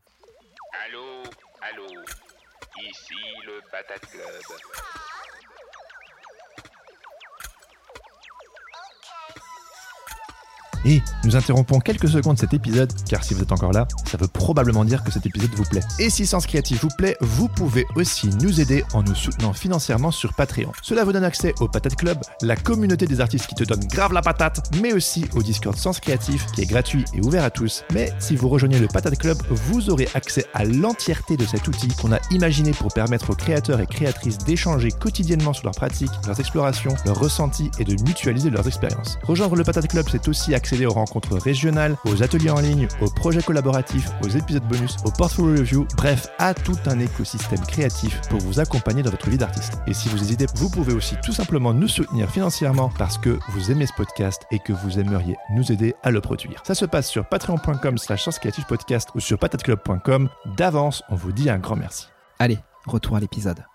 Et 10.86 11.02
nous 11.24 11.36
interrompons 11.36 11.80
quelques 11.80 12.10
secondes 12.10 12.38
cet 12.38 12.54
épisode, 12.54 12.92
car 13.08 13.24
si 13.24 13.34
vous 13.34 13.42
êtes 13.42 13.52
encore 13.52 13.72
là, 13.72 13.88
ça 14.06 14.18
veut 14.18 14.28
probablement 14.28 14.86
dire 14.86 15.04
que 15.04 15.12
cet 15.12 15.26
épisode 15.26 15.52
vous 15.56 15.64
plaît. 15.64 15.82
Et 16.00 16.10
si 16.10 16.26
Sens 16.26 16.46
Créatif 16.46 16.82
vous 16.82 16.90
plaît, 16.98 17.18
vous 17.22 17.48
pouvez 17.48 17.86
aussi 17.96 18.30
nous 18.42 18.62
aider 18.62 18.84
en 18.94 19.04
nous 19.04 19.16
soutenant 19.16 19.54
financièrement 19.54 20.12
sur 20.12 20.34
Patreon. 20.34 20.72
Cela 20.82 21.04
vous 21.04 21.12
donne 21.12 21.24
accès 21.24 21.54
au 21.60 21.68
Patate 21.68 21.96
Club, 21.96 22.20
la 22.42 22.56
communauté 22.56 23.06
des 23.06 23.22
artistes 23.22 23.48
qui 23.48 23.56
te 23.56 23.64
donne 23.64 23.86
grave 23.88 24.14
la 24.14 24.22
patate, 24.22 24.74
mais 24.82 24.94
aussi 24.94 25.26
au 25.36 25.44
Discord 25.44 25.76
Sens 25.76 26.00
Créatif, 26.00 26.46
qui 26.54 26.62
est 26.62 26.66
gratuit 26.66 27.06
et 27.14 27.22
ouvert 27.22 27.44
à 27.44 27.50
tous. 27.50 27.84
Mais 27.94 28.12
si 28.20 28.36
vous 28.36 28.50
rejoignez 28.50 28.80
le 28.80 28.88
Patate 28.88 29.18
Club, 29.18 29.38
vous 29.50 29.90
aurez 29.90 30.08
accès 30.14 30.46
à 30.54 30.64
l'entièreté 30.64 31.38
de 31.38 31.46
cet 31.46 31.68
outil 31.68 31.90
qu'on 31.90 32.12
a 32.12 32.20
imaginé 32.32 32.72
pour 32.72 32.94
permettre 32.94 33.30
aux 33.32 33.36
créateurs 33.36 33.80
et 33.80 33.86
créatrices 33.86 34.38
d'échanger 34.40 34.92
quotidiennement 34.92 35.54
sur 35.54 35.66
leurs 35.66 35.76
pratiques, 35.76 36.12
leurs 36.26 36.40
explorations, 36.40 36.96
leurs 37.06 37.20
ressentis 37.20 37.72
et 37.80 37.84
de 37.84 37.94
mutualiser 38.04 38.50
leurs 38.50 38.68
expériences. 38.68 39.18
Rejoindre 39.24 39.56
le 39.56 39.64
Patate 39.64 39.88
Club, 39.88 40.06
c'est 40.12 40.28
aussi 40.28 40.54
aux 40.86 40.94
rencontres 40.94 41.38
régionales, 41.38 41.96
aux 42.06 42.24
ateliers 42.24 42.50
en 42.50 42.60
ligne, 42.60 42.88
aux 43.02 43.10
projets 43.10 43.42
collaboratifs, 43.42 44.10
aux 44.24 44.30
épisodes 44.30 44.68
bonus, 44.68 44.98
aux 45.06 45.12
portfolio 45.12 45.60
review, 45.60 45.88
bref, 45.98 46.28
à 46.38 46.54
tout 46.54 46.78
un 46.86 47.00
écosystème 47.00 47.62
créatif 47.62 48.20
pour 48.30 48.40
vous 48.40 48.60
accompagner 48.60 49.04
dans 49.04 49.12
votre 49.12 49.30
vie 49.30 49.38
d'artiste. 49.38 49.80
Et 49.88 49.94
si 49.94 50.10
vous 50.10 50.22
hésitez, 50.22 50.46
vous 50.56 50.70
pouvez 50.70 50.94
aussi 50.94 51.16
tout 51.24 51.34
simplement 51.34 51.74
nous 51.74 51.88
soutenir 51.88 52.30
financièrement 52.30 52.90
parce 52.98 53.18
que 53.18 53.40
vous 53.50 53.72
aimez 53.72 53.86
ce 53.86 53.94
podcast 53.94 54.46
et 54.52 54.60
que 54.60 54.74
vous 54.74 55.00
aimeriez 55.00 55.36
nous 55.52 55.72
aider 55.72 55.96
à 56.04 56.12
le 56.12 56.22
produire. 56.22 56.62
Ça 56.66 56.76
se 56.76 56.86
passe 56.86 57.08
sur 57.08 57.28
patreon.com 57.28 57.98
slash 57.98 58.30
podcast 58.68 59.10
ou 59.16 59.20
sur 59.20 59.38
patateclub.com. 59.38 60.30
D'avance, 60.58 61.04
on 61.10 61.16
vous 61.16 61.32
dit 61.32 61.50
un 61.50 61.60
grand 61.60 61.76
merci. 61.76 62.08
Allez, 62.40 62.60
retour 62.86 63.16
à 63.16 63.20
l'épisode. 63.20 63.69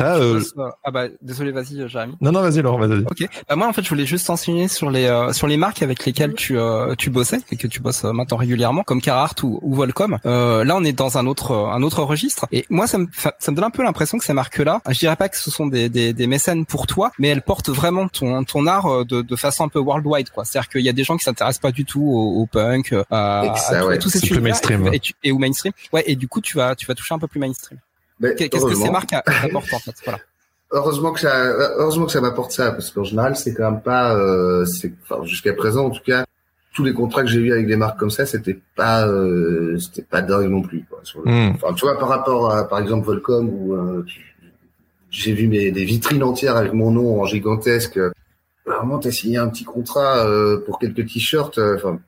Euh... 0.00 0.40
Ah 0.84 0.90
bah 0.90 1.06
désolé, 1.22 1.52
vas-y, 1.52 1.88
Jérémy. 1.88 2.14
Non 2.20 2.32
non, 2.32 2.42
vas-y 2.42 2.62
Laurent, 2.62 2.78
vas-y. 2.78 3.00
Ok. 3.00 3.28
Bah 3.48 3.56
moi 3.56 3.66
en 3.68 3.72
fait, 3.72 3.82
je 3.82 3.88
voulais 3.88 4.06
juste 4.06 4.26
t'enseigner 4.26 4.68
sur 4.68 4.90
les 4.90 5.06
euh, 5.06 5.32
sur 5.32 5.46
les 5.46 5.56
marques 5.56 5.82
avec 5.82 6.04
lesquelles 6.04 6.34
tu 6.34 6.58
euh, 6.58 6.94
tu 6.96 7.10
bossais 7.10 7.40
et 7.50 7.56
que 7.56 7.66
tu 7.66 7.80
bosses 7.80 8.04
euh, 8.04 8.12
maintenant 8.12 8.36
régulièrement, 8.36 8.82
comme 8.82 9.00
Carhartt 9.00 9.42
ou, 9.42 9.58
ou 9.62 9.74
Volcom. 9.74 10.18
là, 10.24 10.76
on 10.76 10.84
est 10.84 10.92
dans 10.92 11.18
un 11.18 11.26
autre 11.26 11.52
un 11.54 11.82
autre 11.82 12.02
registre 12.02 12.46
et 12.52 12.64
moi 12.70 12.86
ça 12.86 12.98
me 12.98 13.06
ça 13.12 13.50
me 13.50 13.56
donne 13.56 13.64
un 13.64 13.70
peu 13.70 13.82
l'impression 13.82 14.18
que 14.18 14.24
ces 14.24 14.32
marques-là, 14.32 14.80
je 14.88 14.98
dirais 14.98 15.16
pas 15.16 15.28
que 15.28 15.36
ce 15.36 15.50
sont 15.50 15.66
des, 15.66 15.88
des, 15.88 16.12
des 16.12 16.26
mécènes 16.26 16.66
pour 16.66 16.86
toi, 16.86 17.12
mais 17.18 17.28
elles 17.28 17.42
portent 17.42 17.70
vraiment 17.70 18.08
ton 18.08 18.44
ton 18.44 18.66
art 18.66 19.04
de, 19.04 19.22
de 19.22 19.36
façon 19.36 19.64
un 19.64 19.68
peu 19.68 19.78
worldwide 19.78 20.30
quoi. 20.30 20.44
C'est-à-dire 20.44 20.68
qu'il 20.68 20.82
y 20.82 20.88
a 20.88 20.92
des 20.92 21.04
gens 21.04 21.16
qui 21.16 21.24
s'intéressent 21.24 21.60
pas 21.60 21.72
du 21.72 21.84
tout 21.84 22.02
au, 22.02 22.42
au 22.42 22.46
punk, 22.46 22.94
à, 23.10 23.54
ça, 23.56 23.80
à 23.80 23.86
ouais. 23.86 23.98
tous 23.98 24.10
ces 24.10 24.20
plus 24.26 24.40
mainstream. 24.40 24.88
et, 24.92 25.00
tu, 25.00 25.12
et, 25.22 25.32
ou 25.32 25.38
mainstream. 25.38 25.72
Ouais. 25.92 26.04
Et 26.06 26.16
du 26.16 26.28
coup, 26.28 26.40
tu 26.40 26.56
vas 26.56 26.74
tu 26.74 26.86
vas 26.86 26.94
toucher 26.94 27.14
un 27.14 27.18
peu 27.18 27.26
plus 27.28 27.40
mainstream. 27.40 27.78
Qu'est-ce 28.20 28.66
que 28.66 28.74
ces 28.74 28.90
marques 28.90 29.12
apportent 29.12 29.72
en 29.72 29.78
fait 29.78 29.94
Voilà. 30.04 30.18
Heureusement 30.72 31.10
que 31.10 31.18
ça, 31.18 31.46
heureusement 31.78 32.06
que 32.06 32.12
ça 32.12 32.20
m'apporte 32.20 32.52
ça, 32.52 32.70
parce 32.70 32.92
qu'en 32.92 33.02
général, 33.02 33.34
c'est 33.34 33.52
quand 33.54 33.68
même 33.68 33.80
pas, 33.80 34.14
euh, 34.14 34.64
c'est, 34.64 34.92
enfin, 35.02 35.24
jusqu'à 35.24 35.52
présent, 35.52 35.86
en 35.86 35.90
tout 35.90 36.02
cas, 36.06 36.24
tous 36.72 36.84
les 36.84 36.94
contrats 36.94 37.22
que 37.22 37.28
j'ai 37.28 37.40
eu 37.40 37.52
avec 37.52 37.66
des 37.66 37.76
marques 37.76 37.98
comme 37.98 38.10
ça, 38.10 38.24
c'était 38.24 38.58
pas, 38.76 39.06
euh, 39.06 39.76
c'était 39.78 40.02
pas 40.02 40.22
dingue 40.22 40.48
non 40.48 40.62
plus. 40.62 40.84
Quoi, 40.88 41.00
sur 41.02 41.22
le... 41.22 41.30
Mm. 41.30 41.54
Enfin, 41.56 41.74
tu 41.74 41.84
vois, 41.84 41.98
par 41.98 42.08
rapport 42.08 42.52
à, 42.52 42.68
par 42.68 42.78
exemple, 42.78 43.04
Volcom, 43.06 43.48
où 43.48 43.74
euh, 43.74 44.06
j'ai 45.10 45.32
vu 45.32 45.48
mes, 45.48 45.72
des 45.72 45.84
vitrines 45.84 46.22
entières 46.22 46.56
avec 46.56 46.72
mon 46.72 46.92
nom 46.92 47.20
en 47.20 47.24
gigantesque. 47.24 47.98
Vraiment, 48.64 48.98
t'as 48.98 49.10
signé 49.10 49.38
un 49.38 49.48
petit 49.48 49.64
contrat 49.64 50.24
euh, 50.24 50.60
pour 50.64 50.78
quelques 50.78 51.06
t-shirts. 51.06 51.58
Enfin, 51.58 51.98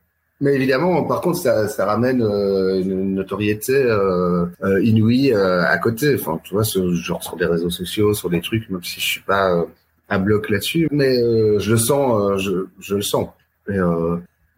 mais 0.43 0.57
évidemment, 0.57 1.05
par 1.05 1.21
contre, 1.21 1.39
ça, 1.39 1.69
ça 1.69 1.87
ramène 1.87 2.21
euh, 2.21 2.81
une 2.81 3.15
notoriété 3.15 3.75
euh, 3.77 4.45
euh, 4.65 4.83
inouïe 4.83 5.33
euh, 5.33 5.63
à 5.65 5.79
côté. 5.79 6.17
Enfin, 6.17 6.41
tu 6.43 6.53
vois, 6.53 6.65
ce 6.65 6.93
genre 6.95 7.23
sur 7.23 7.37
les 7.39 7.47
réseaux 7.47 7.71
sociaux, 7.71 8.13
sur 8.13 8.29
des 8.29 8.41
trucs, 8.41 8.69
même 8.69 8.83
si 8.83 9.01
je 9.01 9.07
suis 9.07 9.21
pas 9.21 9.53
euh, 9.55 9.63
à 10.09 10.19
bloc 10.19 10.51
là-dessus, 10.51 10.89
mais 10.91 11.17
euh, 11.17 11.61
je 11.61 11.71
le 11.71 11.77
sens, 11.79 12.41
je, 12.41 12.67
je 12.81 12.97
le 12.97 13.03
sens. 13.03 13.29
Et, 13.69 13.79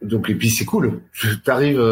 donc, 0.01 0.30
et 0.30 0.35
puis 0.35 0.49
c'est 0.49 0.64
cool. 0.64 1.01
T'arrives 1.45 1.82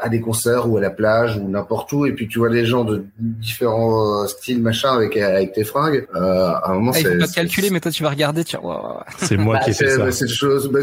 à 0.00 0.08
des 0.08 0.20
concerts 0.20 0.70
ou 0.70 0.78
à 0.78 0.80
la 0.80 0.90
plage 0.90 1.36
ou 1.36 1.48
n'importe 1.48 1.92
où, 1.92 2.06
et 2.06 2.12
puis 2.12 2.28
tu 2.28 2.38
vois 2.38 2.48
des 2.48 2.64
gens 2.64 2.84
de 2.84 3.04
différents 3.18 4.24
styles, 4.28 4.62
machin, 4.62 4.92
avec 4.92 5.16
avec 5.16 5.52
tes 5.52 5.64
fringues. 5.64 6.06
à 6.14 6.70
un 6.70 6.74
moment, 6.74 6.92
ah, 6.94 6.98
c'est 7.02 7.18
pas 7.18 7.26
te 7.26 7.34
calculer, 7.34 7.70
mais 7.70 7.80
toi, 7.80 7.90
tu 7.90 8.04
vas 8.04 8.10
regarder, 8.10 8.44
tu 8.44 8.56
vois. 8.56 9.04
C'est 9.18 9.36
moi 9.36 9.56
bah, 9.56 9.64
qui 9.64 9.70
ai 9.70 9.74
fait 9.74 9.90
ça. 9.90 10.12
C'est 10.12 10.28
chose, 10.28 10.70
bah, 10.70 10.80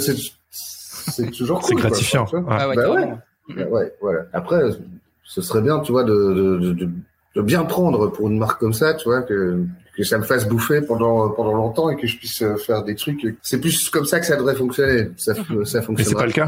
c'est 1.08 1.32
toujours 1.32 1.62
cool. 1.62 1.70
C'est 1.70 1.88
gratifiant. 1.88 2.26
Quoi, 2.26 2.44
ah 2.50 2.70
ouais, 2.70 2.76
bah 2.76 2.92
ouais. 2.92 3.14
Bah 3.56 3.64
ouais, 3.70 3.94
voilà. 4.02 4.26
Après, 4.34 4.62
ce 5.24 5.42
serait 5.42 5.62
bien, 5.62 5.80
tu 5.80 5.92
vois, 5.92 6.04
de, 6.04 6.14
de, 6.14 6.74
de, 6.74 6.90
de, 7.36 7.42
bien 7.42 7.64
prendre 7.64 8.08
pour 8.08 8.28
une 8.30 8.38
marque 8.38 8.60
comme 8.60 8.74
ça, 8.74 8.94
tu 8.94 9.08
vois, 9.08 9.22
que, 9.22 9.64
que 9.96 10.04
ça 10.04 10.18
me 10.18 10.24
fasse 10.24 10.48
bouffer 10.48 10.82
pendant, 10.82 11.30
pendant 11.30 11.54
longtemps 11.54 11.90
et 11.90 11.96
que 11.96 12.08
je 12.08 12.18
puisse 12.18 12.44
faire 12.66 12.84
des 12.84 12.96
trucs. 12.96 13.38
C'est 13.42 13.62
plus 13.62 13.90
comme 13.90 14.06
ça 14.06 14.20
que 14.20 14.26
ça 14.26 14.36
devrait 14.36 14.56
fonctionner. 14.56 15.10
Ça, 15.16 15.34
ça 15.66 15.82
fonctionne. 15.82 15.96
Mais 15.98 16.04
c'est 16.04 16.16
pas 16.16 16.26
le 16.26 16.34
cas. 16.34 16.48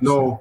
Non. 0.00 0.38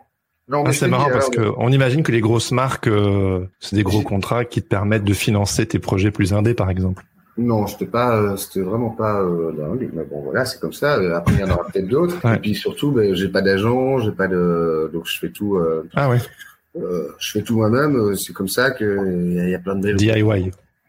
Non, 0.49 0.63
ah, 0.65 0.72
c'est 0.72 0.88
marrant 0.88 1.09
parce 1.09 1.30
que 1.30 1.51
on 1.57 1.72
imagine 1.74 2.03
que 2.03 2.11
les 2.11 2.22
grosses 2.22 2.53
marques, 2.53 2.88
euh, 2.88 3.45
c'est 3.59 3.76
des 3.76 3.84
gros 3.84 4.01
contrats 4.01 4.45
qui 4.45 4.61
te 4.61 4.68
permettent 4.68 5.03
de 5.03 5.13
financer 5.13 5.65
tes 5.65 5.80
projets 5.80 6.09
plus 6.09 6.34
indés, 6.34 6.53
par 6.53 6.70
exemple. 6.70 7.03
Non, 7.38 7.67
c'était 7.67 7.85
pas, 7.85 8.35
c'était 8.35 8.61
vraiment 8.61 8.89
pas 8.89 9.21
euh. 9.21 9.51
Mais 9.93 10.03
bon, 10.03 10.21
voilà, 10.21 10.45
c'est 10.45 10.59
comme 10.59 10.73
ça. 10.73 10.93
Après, 11.15 11.33
il 11.35 11.39
y 11.39 11.43
en 11.43 11.51
aura 11.51 11.65
peut-être 11.65 11.88
d'autres. 11.88 12.17
Ouais. 12.25 12.35
Et 12.35 12.39
puis 12.39 12.55
surtout, 12.55 12.91
ben, 12.91 13.13
j'ai 13.13 13.29
pas 13.29 13.41
d'agent, 13.41 13.99
j'ai 13.99 14.11
pas 14.11 14.27
de, 14.27 14.89
donc 14.91 15.05
je 15.05 15.19
fais 15.19 15.29
tout. 15.29 15.55
Euh, 15.55 15.88
ah 15.95 16.09
ouais. 16.09 16.17
Euh, 16.77 17.09
je 17.19 17.31
fais 17.31 17.41
tout 17.43 17.55
moi-même. 17.55 18.15
C'est 18.15 18.33
comme 18.33 18.47
ça 18.47 18.71
que 18.71 18.97
il 19.07 19.47
y, 19.47 19.51
y, 19.51 19.55
a 19.55 19.59
plein 19.59 19.75
de. 19.75 19.93
DIY 19.93 20.23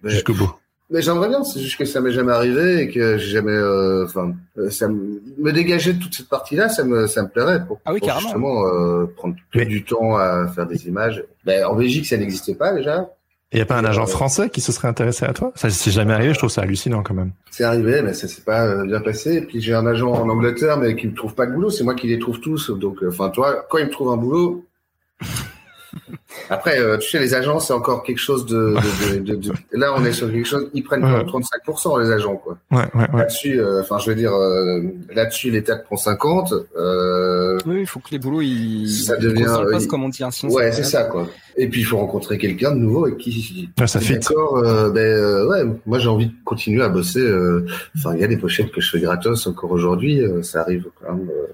mais, 0.02 0.10
jusqu'au 0.10 0.32
bout. 0.32 0.50
Mais 0.90 1.02
j'aimerais 1.02 1.28
bien. 1.28 1.44
C'est 1.44 1.60
juste 1.60 1.76
que 1.76 1.84
ça 1.84 2.00
m'est 2.00 2.12
jamais 2.12 2.32
arrivé 2.32 2.80
et 2.80 2.88
que 2.90 3.18
j'ai 3.18 3.30
jamais, 3.30 3.58
enfin, 4.04 4.32
ça 4.70 4.88
me, 4.88 5.20
me 5.38 5.52
dégager 5.52 5.92
de 5.92 6.02
toute 6.02 6.14
cette 6.14 6.30
partie-là, 6.30 6.70
ça 6.70 6.82
me, 6.82 7.06
ça 7.06 7.22
me 7.22 7.28
plairait 7.28 7.62
pour, 7.66 7.78
ah 7.84 7.92
oui, 7.92 8.00
pour 8.00 8.18
justement 8.20 8.62
prendre 9.16 9.36
mais... 9.54 9.66
du 9.66 9.84
temps 9.84 10.16
à 10.16 10.48
faire 10.48 10.66
des 10.66 10.88
images. 10.88 11.22
Ben, 11.44 11.66
en 11.66 11.74
Belgique, 11.74 12.06
ça 12.06 12.16
n'existait 12.16 12.54
pas 12.54 12.72
déjà. 12.72 13.06
Il 13.52 13.56
n'y 13.56 13.62
a 13.62 13.66
pas 13.66 13.78
un 13.78 13.84
agent 13.84 14.06
français 14.06 14.50
qui 14.50 14.60
se 14.60 14.72
serait 14.72 14.88
intéressé 14.88 15.24
à 15.24 15.32
toi? 15.32 15.52
Ça 15.54 15.70
c'est 15.70 15.90
jamais 15.90 16.12
arrivé, 16.12 16.34
je 16.34 16.38
trouve 16.38 16.50
ça 16.50 16.62
hallucinant 16.62 17.02
quand 17.02 17.14
même. 17.14 17.32
C'est 17.50 17.64
arrivé, 17.64 18.02
mais 18.02 18.12
ça 18.12 18.28
s'est 18.28 18.42
pas 18.42 18.84
bien 18.84 19.00
passé. 19.00 19.36
Et 19.36 19.40
puis 19.40 19.60
j'ai 19.60 19.74
un 19.74 19.86
agent 19.86 20.10
en 20.10 20.28
Angleterre, 20.28 20.76
mais 20.76 20.94
qui 20.96 21.06
me 21.06 21.14
trouve 21.14 21.34
pas 21.34 21.46
de 21.46 21.52
boulot. 21.52 21.70
C'est 21.70 21.84
moi 21.84 21.94
qui 21.94 22.08
les 22.08 22.18
trouve 22.18 22.40
tous. 22.40 22.70
Donc, 22.70 22.98
enfin, 23.08 23.30
toi, 23.30 23.66
quand 23.70 23.78
il 23.78 23.86
me 23.86 23.90
trouve 23.90 24.10
un 24.10 24.18
boulot. 24.18 24.66
Après, 26.50 26.78
euh, 26.80 26.96
tu 26.98 27.08
sais, 27.10 27.18
les 27.18 27.34
agents, 27.34 27.60
c'est 27.60 27.72
encore 27.72 28.02
quelque 28.02 28.18
chose 28.18 28.46
de, 28.46 28.74
de, 29.14 29.18
de, 29.20 29.34
de, 29.34 29.52
Là, 29.72 29.94
on 29.96 30.04
est 30.04 30.12
sur 30.12 30.30
quelque 30.30 30.46
chose. 30.46 30.68
Ils 30.74 30.82
prennent 30.82 31.04
ouais. 31.04 31.22
35% 31.24 32.00
les 32.02 32.10
agents, 32.10 32.36
quoi. 32.36 32.58
Ouais, 32.70 32.78
ouais, 32.94 33.10
ouais. 33.12 33.18
Là-dessus, 33.18 33.60
enfin, 33.80 33.96
euh, 33.96 33.98
je 34.00 34.10
veux 34.10 34.16
dire, 34.16 34.32
euh, 34.34 34.80
là-dessus, 35.14 35.50
l'État 35.50 35.76
prend 35.76 35.96
50. 35.96 36.54
Euh, 36.76 37.58
oui, 37.66 37.80
il 37.80 37.86
faut 37.86 38.00
que 38.00 38.10
les 38.12 38.18
boulots, 38.18 38.40
ils. 38.40 38.88
Ça 38.88 39.16
devient. 39.16 39.46
Passe, 39.70 39.86
comme 39.86 40.04
on 40.04 40.08
dit, 40.08 40.22
hein, 40.24 40.30
sinon 40.30 40.52
ouais, 40.54 40.72
c'est 40.72 40.84
ça, 40.84 41.04
quoi. 41.04 41.26
Et 41.56 41.68
puis 41.68 41.80
il 41.80 41.84
faut 41.84 41.96
rencontrer 41.98 42.38
quelqu'un 42.38 42.70
de 42.72 42.78
nouveau 42.78 43.08
et 43.08 43.16
qui. 43.16 43.68
Ouais, 43.78 43.86
ça 43.86 43.98
fit. 44.00 44.14
D'accord. 44.14 44.58
Euh, 44.58 44.90
ben 44.90 45.00
euh, 45.00 45.48
ouais, 45.48 45.64
moi 45.86 45.98
j'ai 45.98 46.08
envie 46.08 46.26
de 46.26 46.32
continuer 46.44 46.82
à 46.84 46.88
bosser. 46.88 47.18
euh, 47.20 47.66
Enfin, 47.96 48.14
il 48.14 48.20
y 48.20 48.24
a 48.24 48.28
des 48.28 48.36
pochettes 48.36 48.70
que 48.70 48.80
je 48.80 48.90
fais 48.90 49.00
gratos 49.00 49.46
encore 49.48 49.72
aujourd'hui. 49.72 50.22
euh, 50.22 50.42
ça 50.42 50.60
arrive 50.60 50.86
quand 51.02 51.14
même, 51.14 51.28
euh, 51.28 51.46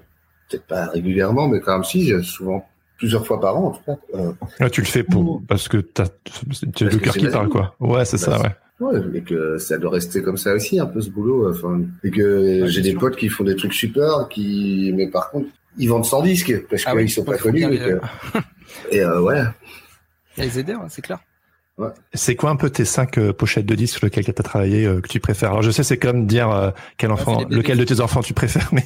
peut-être 0.49 0.65
pas 0.67 0.85
régulièrement, 0.85 1.47
mais 1.47 1.59
quand 1.59 1.73
même 1.73 1.83
si, 1.83 2.13
souvent 2.23 2.67
plusieurs 2.97 3.25
fois 3.25 3.39
par 3.41 3.57
an 3.57 3.65
en 3.67 3.71
tout 3.71 3.83
cas. 3.85 3.97
Euh, 4.15 4.31
Ah, 4.59 4.69
tu 4.69 4.81
le 4.81 4.87
fais 4.87 5.03
pour 5.03 5.41
parce 5.47 5.67
que 5.67 5.77
t'as 5.77 6.05
tu 6.73 6.85
as 6.85 6.89
le 6.89 6.97
cœur 6.97 7.13
qui 7.15 7.27
parle 7.27 7.49
quoi. 7.49 7.75
Ouais, 7.79 8.05
c'est 8.05 8.17
Bah, 8.25 8.37
ça, 8.37 8.41
ouais. 8.41 8.55
Ouais, 8.81 8.99
et 9.13 9.21
que 9.21 9.57
ça 9.57 9.77
doit 9.77 9.91
rester 9.91 10.21
comme 10.21 10.35
ça 10.37 10.53
aussi 10.53 10.79
un 10.79 10.85
peu 10.85 10.99
ce 11.01 11.09
boulot. 11.09 11.49
Enfin, 11.49 11.81
et 12.03 12.11
que 12.11 12.65
j'ai 12.67 12.81
des 12.81 12.91
sûr. 12.91 12.99
potes 12.99 13.15
qui 13.15 13.29
font 13.29 13.43
des 13.45 13.55
trucs 13.55 13.73
super, 13.73 14.27
qui, 14.29 14.91
mais 14.95 15.07
par 15.07 15.29
contre, 15.31 15.47
ils 15.77 15.87
vendent 15.87 16.05
sans 16.05 16.21
disque 16.21 16.53
parce 16.69 16.83
Ah 16.85 16.91
qu'ils 16.91 16.99
oui, 17.01 17.09
sont 17.09 17.23
pas 17.23 17.37
connus. 17.37 17.59
bien 17.59 17.69
Et, 17.69 17.77
les- 17.77 17.79
que- 17.79 17.99
et 18.91 18.99
euh, 19.01 19.21
ouais. 19.21 19.43
Les 20.37 20.59
aider, 20.59 20.73
ouais, 20.75 20.87
c'est 20.89 21.01
clair. 21.01 21.19
C'est 22.13 22.35
quoi 22.35 22.51
un 22.51 22.55
peu 22.55 22.69
tes 22.69 22.85
cinq 22.85 23.17
euh, 23.17 23.33
pochettes 23.33 23.65
de 23.65 23.75
disques 23.75 23.97
sur 23.97 24.05
lesquelles 24.05 24.23
tu 24.23 24.31
as 24.31 24.43
travaillé 24.43 24.85
euh, 24.85 25.01
que 25.01 25.09
tu 25.09 25.19
préfères? 25.19 25.49
Alors 25.49 25.61
je 25.61 25.71
sais 25.71 25.83
c'est 25.83 25.97
comme 25.97 26.25
dire 26.25 26.49
euh, 26.49 26.71
quel 26.97 27.11
enfant, 27.11 27.39
les 27.39 27.45
bébés. 27.45 27.55
lequel 27.57 27.77
de 27.77 27.83
tes 27.83 27.99
enfants 27.99 28.21
tu 28.21 28.33
préfères, 28.33 28.69
mais 28.73 28.85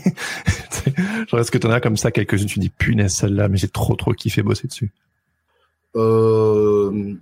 genre 1.30 1.40
est-ce 1.40 1.52
que 1.52 1.60
t'en 1.60 1.70
as 1.70 1.82
comme 1.82 1.98
ça 1.98 2.10
quelques-unes 2.12 2.48
tu 2.48 2.58
dis 2.60 2.70
punaise 2.70 3.14
celle-là, 3.14 3.48
mais 3.48 3.58
j'ai 3.58 3.68
trop 3.68 3.96
trop 3.96 4.14
kiffé 4.14 4.42
bosser 4.42 4.68
dessus. 4.68 4.92
Euh, 5.96 7.14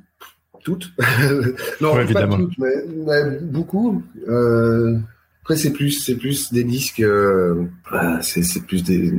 toutes. 0.63 0.91
non, 1.81 1.93
Ouais, 1.95 2.05
pas 2.13 2.27
toutes, 2.27 2.57
mais, 2.57 2.73
mais 3.05 3.39
beaucoup. 3.41 4.03
Euh, 4.27 4.97
Après, 5.41 5.55
c'est 5.55 5.71
plus, 5.71 5.91
c'est 5.91 6.15
plus 6.15 6.51
des 6.51 6.63
disques, 6.65 6.99
euh, 7.01 7.65
bah, 7.91 8.21
c'est, 8.21 8.43
c'est 8.43 8.61
plus 8.65 8.83
des, 8.83 9.13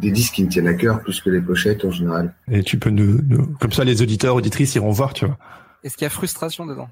des 0.00 0.10
disques 0.12 0.34
qui 0.34 0.44
me 0.44 0.48
tiennent 0.48 0.68
à 0.68 0.74
cœur 0.74 1.00
plus 1.02 1.20
que 1.20 1.30
les 1.30 1.40
pochettes 1.40 1.84
en 1.84 1.90
général. 1.90 2.34
Et 2.50 2.62
tu 2.62 2.78
peux 2.78 2.90
nous, 2.90 3.20
nous- 3.28 3.46
comme 3.60 3.72
ça, 3.72 3.82
les 3.84 4.00
auditeurs, 4.02 4.34
auditrices 4.36 4.74
iront 4.76 4.90
voir, 4.92 5.12
tu 5.12 5.26
vois. 5.26 5.38
Est-ce 5.86 5.96
qu'il 5.96 6.04
y 6.04 6.06
a 6.06 6.10
frustration 6.10 6.66
dedans 6.66 6.88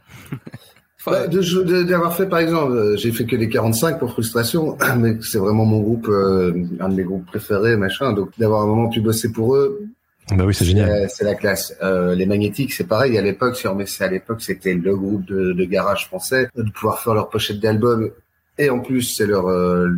Enfin, 1.01 1.11
Bah, 1.11 1.26
de, 1.26 1.40
jeu- 1.42 1.64
de- 1.64 1.82
d'avoir 1.82 2.16
fait, 2.16 2.26
par 2.26 2.38
exemple, 2.38 2.72
euh, 2.72 2.97
j'ai 2.97 3.12
fait 3.12 3.26
que 3.26 3.36
les 3.36 3.49
45 3.49 3.99
pour 3.99 4.11
frustration, 4.12 4.78
mais 4.99 5.16
c'est 5.20 5.38
vraiment 5.38 5.64
mon 5.64 5.80
groupe, 5.80 6.07
euh, 6.09 6.53
un 6.80 6.88
de 6.88 6.95
mes 6.95 7.03
groupes 7.05 7.26
préférés, 7.26 7.76
machin. 7.76 8.12
Donc, 8.12 8.30
d'avoir 8.38 8.62
un 8.62 8.66
moment 8.66 8.88
pu 8.88 9.01
bosser 9.01 9.32
pour 9.32 9.57
eux, 9.57 9.82
Bah 10.30 10.45
oui, 10.47 10.55
c'est 10.55 10.64
génial. 10.64 10.88
Euh, 10.90 11.07
c'est 11.09 11.24
la 11.24 11.34
classe. 11.34 11.74
Euh, 11.82 12.14
les 12.14 12.24
magnétiques, 12.24 12.72
c'est 12.72 12.86
pareil. 12.86 13.18
À 13.18 13.22
l'époque, 13.22 13.57
si 13.57 13.66
on 13.68 13.76
à 13.78 14.07
l'époque, 14.09 14.40
c'était 14.40 14.72
le 14.74 14.97
groupe 14.97 15.26
de, 15.26 15.53
de 15.53 15.64
garage 15.64 16.07
français 16.07 16.49
de 16.57 16.62
pouvoir 16.70 17.01
faire 17.01 17.12
leur 17.14 17.28
pochette 17.28 17.59
d'album. 17.61 18.11
Et 18.57 18.70
en 18.70 18.78
plus, 18.78 19.03
c'est 19.03 19.26
leur, 19.26 19.49
euh, 19.49 19.90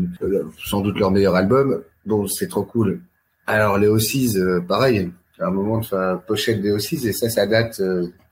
sans 0.64 0.80
doute 0.80 0.99
leur 0.99 1.11
meilleur 1.11 1.36
album. 1.36 1.82
Bon, 2.07 2.26
c'est 2.26 2.49
trop 2.49 2.62
cool. 2.64 3.01
Alors 3.47 3.76
les 3.78 3.86
O6, 3.88 4.38
euh, 4.38 4.61
pareil. 4.66 5.11
À 5.38 5.49
un 5.49 5.51
moment 5.51 5.78
de 5.78 6.16
pochette 6.26 6.62
des 6.62 6.72
O6 6.72 7.07
et 7.07 7.12
ça, 7.12 7.28
ça 7.28 7.47
date. 7.47 7.80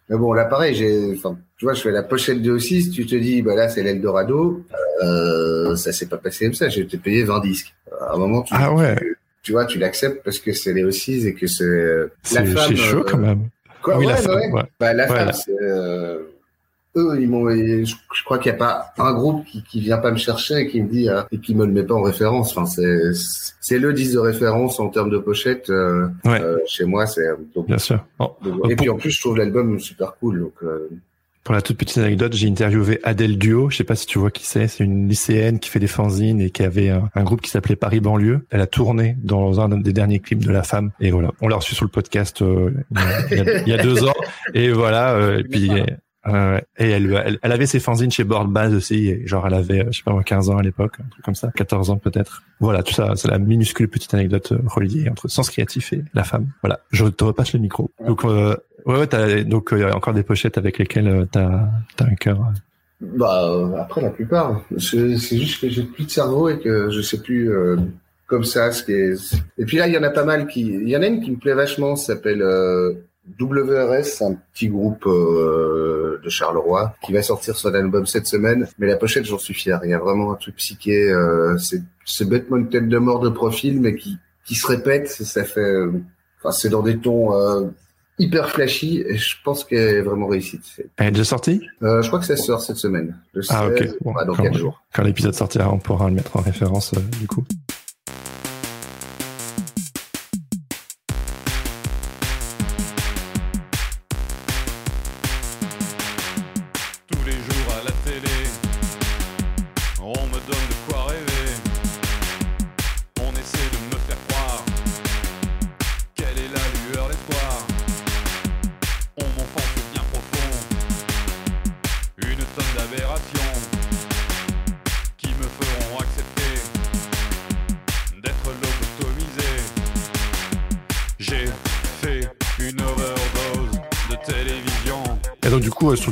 Mais 0.09 0.17
bon, 0.17 0.33
là, 0.35 0.45
pareil. 0.45 0.75
J'ai, 0.75 1.13
enfin, 1.17 1.37
tu 1.57 1.65
vois, 1.65 1.75
je 1.75 1.81
fais 1.83 1.91
la 1.91 2.03
pochette 2.03 2.43
des 2.43 2.51
O6. 2.51 2.91
Tu 2.93 3.07
te 3.07 3.15
dis, 3.17 3.41
bah 3.43 3.55
là, 3.55 3.69
c'est 3.69 3.83
l'Eldorado. 3.83 4.63
Euh, 5.03 5.75
ça 5.77 5.93
s'est 5.93 6.07
pas 6.09 6.19
passé 6.19 6.45
comme 6.47 6.55
ça. 6.55 6.69
J'ai 6.69 6.83
été 6.83 6.99
payé 6.99 7.25
20 7.25 7.41
disques. 7.41 7.75
À 8.01 8.15
un 8.15 8.19
moment, 8.19 8.43
tu, 8.43 8.53
Ah 8.57 8.73
ouais. 8.75 8.97
tu, 8.97 9.17
tu 9.43 9.53
vois, 9.53 9.65
tu 9.65 9.79
l'acceptes 9.79 10.23
parce 10.25 10.39
que 10.39 10.53
c'est 10.53 10.73
les 10.75 10.85
O6 10.85 11.27
et 11.27 11.35
que 11.35 11.47
c'est 11.47 11.65
la 11.65 12.07
C'est 12.23 12.45
femme. 12.47 12.69
c'est 12.69 12.77
chaud 12.77 12.99
euh, 12.99 13.05
quand 13.09 13.19
même. 13.19 13.49
Quoi, 13.83 13.99
oui, 13.99 14.07
ouais, 14.07 14.13
la 14.13 14.21
bah 14.21 14.23
femme, 14.41 14.53
ouais. 14.55 14.63
Bah, 14.81 14.93
la 14.95 15.05
Ouais, 15.11 15.17
femme, 15.19 15.33
c'est, 15.33 15.53
euh, 15.63 16.19
eux, 16.97 17.19
ils 17.21 17.29
m'ont, 17.29 17.49
je, 17.51 17.85
je 17.85 18.25
crois 18.25 18.39
qu'il 18.39 18.53
n'y 18.53 18.57
a 18.57 18.59
pas 18.59 18.93
un 18.99 19.13
groupe 19.15 19.45
qui, 19.47 19.63
qui 19.63 19.81
vient 19.81 19.99
pas 19.99 20.11
me 20.13 20.17
chercher 20.17 20.59
et 20.61 20.69
qui 20.69 20.81
me 20.83 20.89
dit, 20.89 21.09
ah, 21.09 21.27
et 21.33 21.39
qui 21.39 21.55
me 21.55 21.67
le 21.67 21.73
met 21.73 21.83
pas 21.83 21.95
en 21.95 22.03
référence. 22.03 22.57
Enfin, 22.57 22.67
c'est, 22.67 23.11
c'est 23.61 23.79
le 23.79 23.93
disque 23.93 24.15
de 24.15 24.19
référence 24.19 24.79
en 24.81 24.89
termes 24.89 25.11
de 25.11 25.19
pochette, 25.19 25.71
euh, 25.71 26.07
Ouais. 26.25 26.41
euh, 26.41 26.59
chez 26.67 26.85
moi, 26.85 27.07
c'est, 27.07 27.27
donc, 27.55 27.67
Bien 27.67 27.79
sûr. 27.79 28.05
Donc- 28.19 28.37
et 28.71 28.77
puis 28.77 28.89
en 28.91 28.97
plus, 28.97 29.11
je 29.11 29.21
trouve 29.21 29.37
l'album 29.37 29.79
super 29.81 30.15
cool, 30.21 30.41
donc, 30.41 30.55
euh, 30.63 30.89
Pour 31.43 31.55
la 31.55 31.61
toute 31.61 31.77
petite 31.77 31.99
anecdote, 31.99 32.33
j'ai 32.33 32.49
interviewé 32.49 33.01
Adèle 33.03 33.37
Duo. 33.37 33.69
Je 33.69 33.77
sais 33.77 33.85
pas 33.85 33.97
si 33.97 34.07
tu 34.07 34.19
vois 34.19 34.31
qui 34.31 34.47
c'est. 34.47 34.67
C'est 34.67 34.83
une 34.83 35.07
lycéenne 35.11 35.59
qui 35.59 35.69
fait 35.69 35.79
des 35.79 35.87
fanzines 35.89 36.41
et 36.41 36.49
qui 36.49 36.63
avait 36.63 36.89
un, 36.89 37.11
un 37.15 37.23
groupe 37.23 37.43
qui 37.43 37.51
s'appelait 37.51 37.77
Paris 37.77 38.01
Banlieue. 38.01 38.47
Elle 38.49 38.63
a 38.63 38.67
tourné 38.67 39.19
dans 39.23 39.61
un 39.61 39.69
des 39.69 39.93
derniers 39.93 40.21
clips 40.21 40.43
de 40.43 40.51
La 40.51 40.63
Femme. 40.63 40.93
Et 41.01 41.11
voilà, 41.11 41.33
on 41.43 41.49
l'a 41.49 41.57
reçu 41.57 41.75
sur 41.75 41.85
le 41.85 41.91
podcast 41.91 42.41
euh, 42.41 42.71
il, 42.93 42.97
y 42.99 43.01
a, 43.03 43.27
il 43.31 43.37
y 43.37 43.41
a- 43.51 43.61
il 43.63 43.69
y 43.69 43.73
a 43.75 43.83
deux 43.83 44.05
ans. 44.05 44.15
Et 44.55 44.71
voilà. 44.71 45.17
euh, 45.17 45.41
et 45.41 45.45
puis 45.45 45.71
euh, 46.27 46.59
et 46.79 46.91
elle, 46.91 47.13
elle, 47.25 47.39
elle 47.43 47.53
avait 47.53 47.67
ses 47.67 47.81
fanzines 47.81 48.11
chez 48.11 48.25
Base 48.25 48.75
aussi. 48.75 49.09
Et 49.09 49.27
genre, 49.27 49.47
elle 49.47 49.55
avait, 49.55 49.81
euh, 49.81 49.91
je 49.91 49.99
sais 49.99 50.03
pas 50.05 50.13
moi, 50.13 50.23
15 50.23 50.51
ans 50.51 50.59
à 50.59 50.63
l'époque, 50.63 50.95
un 51.05 51.09
truc 51.09 51.25
comme 51.25 51.35
ça, 51.35 51.51
14 51.55 51.91
ans 51.91 51.97
peut-être. 51.99 52.43
Voilà, 52.61 52.83
tout 52.83 52.95
ça, 52.95 53.13
c'est 53.17 53.29
la 53.29 53.39
minuscule 53.39 53.89
petite 53.89 54.15
anecdote 54.15 54.53
euh, 54.53 54.59
reliée 54.67 55.09
entre 55.11 55.29
Sens 55.29 55.51
Créatif 55.51 55.93
et 55.93 56.03
La 56.15 56.25
Femme. 56.25 56.49
Voilà, 56.63 56.81
je 56.91 57.07
te 57.07 57.25
repasse 57.25 57.53
le 57.53 57.61
micro. 57.61 57.91
Donc, 58.07 58.25
euh, 58.25 58.57
ouais, 58.87 58.99
ouais, 59.07 59.45
donc 59.45 59.73
euh, 59.73 59.79
il 59.79 59.81
y 59.83 59.85
a 59.85 59.95
encore 59.95 60.15
des 60.15 60.23
pochettes 60.23 60.57
avec 60.59 60.79
lesquelles 60.79 61.09
euh, 61.09 61.25
t'as, 61.31 61.69
t'as 61.97 62.07
un 62.07 62.15
cœur. 62.15 62.41
euh, 62.41 63.07
bah, 63.19 63.45
euh, 63.51 63.77
après, 63.77 64.01
la 64.01 64.11
plupart. 64.11 64.63
C'est 64.79 65.17
juste 65.19 65.61
que 65.61 65.69
j'ai 65.69 65.83
plus 65.83 66.07
de 66.07 66.11
cerveau 66.11 66.49
et 66.49 66.59
que 66.59 66.91
je 66.91 67.01
sais 67.03 67.21
plus, 67.21 67.51
euh, 67.53 67.77
comme 68.27 68.45
ça, 68.45 68.73
ce 68.73 68.83
qui 68.83 68.93
est, 68.93 69.15
et 69.59 69.65
puis 69.67 69.77
là, 69.77 69.87
il 69.87 69.93
y 69.93 69.99
en 69.99 70.03
a 70.03 70.09
pas 70.11 70.25
mal 70.25 70.47
qui, 70.47 70.63
il 70.63 70.89
y 70.89 70.97
en 70.97 71.03
a 71.03 71.07
une 71.07 71.21
qui 71.21 71.31
me 71.31 71.37
plaît 71.37 71.53
vachement, 71.53 71.95
ça 71.97 72.15
s'appelle, 72.15 72.41
euh, 72.41 72.95
WRS, 73.41 74.05
c'est 74.05 74.25
un 74.25 74.37
petit 74.53 74.69
groupe 74.69 75.07
euh, 75.07 76.21
de 76.23 76.29
Charleroi 76.29 76.95
qui 77.05 77.13
va 77.13 77.23
sortir 77.23 77.57
son 77.57 77.73
album 77.75 78.07
cette 78.07 78.27
semaine. 78.27 78.69
Mais 78.79 78.87
la 78.87 78.97
pochette, 78.97 79.25
j'en 79.25 79.39
suis 79.39 79.55
fier. 79.55 79.81
Il 79.85 79.91
y 79.91 79.95
a 79.95 79.99
vraiment 79.99 80.33
un 80.33 80.37
truc 80.37 80.57
psyché. 80.57 81.11
Euh, 81.11 81.57
c'est 81.59 81.83
c'est 82.05 82.29
bêtement 82.29 82.57
une 82.59 82.69
tête 82.69 82.89
de 82.89 82.99
mort 82.99 83.21
de 83.21 83.31
profil, 83.31 83.81
mais 83.81 83.95
qui 83.97 84.19
qui 84.45 84.55
se 84.55 84.67
répète. 84.67 85.09
Ça 85.09 85.45
fait, 85.45 85.61
euh, 85.61 85.91
enfin, 86.41 86.53
c'est 86.53 86.69
dans 86.69 86.83
des 86.83 86.99
tons 86.99 87.35
euh, 87.35 87.67
hyper 88.19 88.51
flashy. 88.51 89.03
Et 89.09 89.17
je 89.17 89.37
pense 89.43 89.65
qu'elle 89.65 89.97
est 89.97 90.03
vraiment 90.03 90.27
réussite. 90.27 90.63
C'est- 90.65 90.87
Elle 90.99 91.07
est 91.09 91.11
déjà 91.13 91.25
sortie? 91.25 91.63
Euh, 91.83 92.03
je 92.03 92.09
crois 92.09 92.21
que 92.21 92.27
ça 92.27 92.37
sort 92.37 92.61
cette 92.61 92.77
semaine. 92.77 93.17
Le 93.33 93.41
Ah 93.49 93.67
ok. 93.67 93.79
16, 93.79 93.97
Bon, 94.03 94.13
ouais, 94.15 94.27
dans 94.27 94.35
quand, 94.35 94.43
4 94.43 94.59
jours. 94.59 94.83
quand 94.95 95.03
l'épisode 95.03 95.35
sortira, 95.35 95.73
on 95.73 95.79
pourra 95.79 96.09
le 96.11 96.15
mettre 96.15 96.37
en 96.37 96.41
référence 96.43 96.93
du 97.21 97.27
coup. 97.27 97.43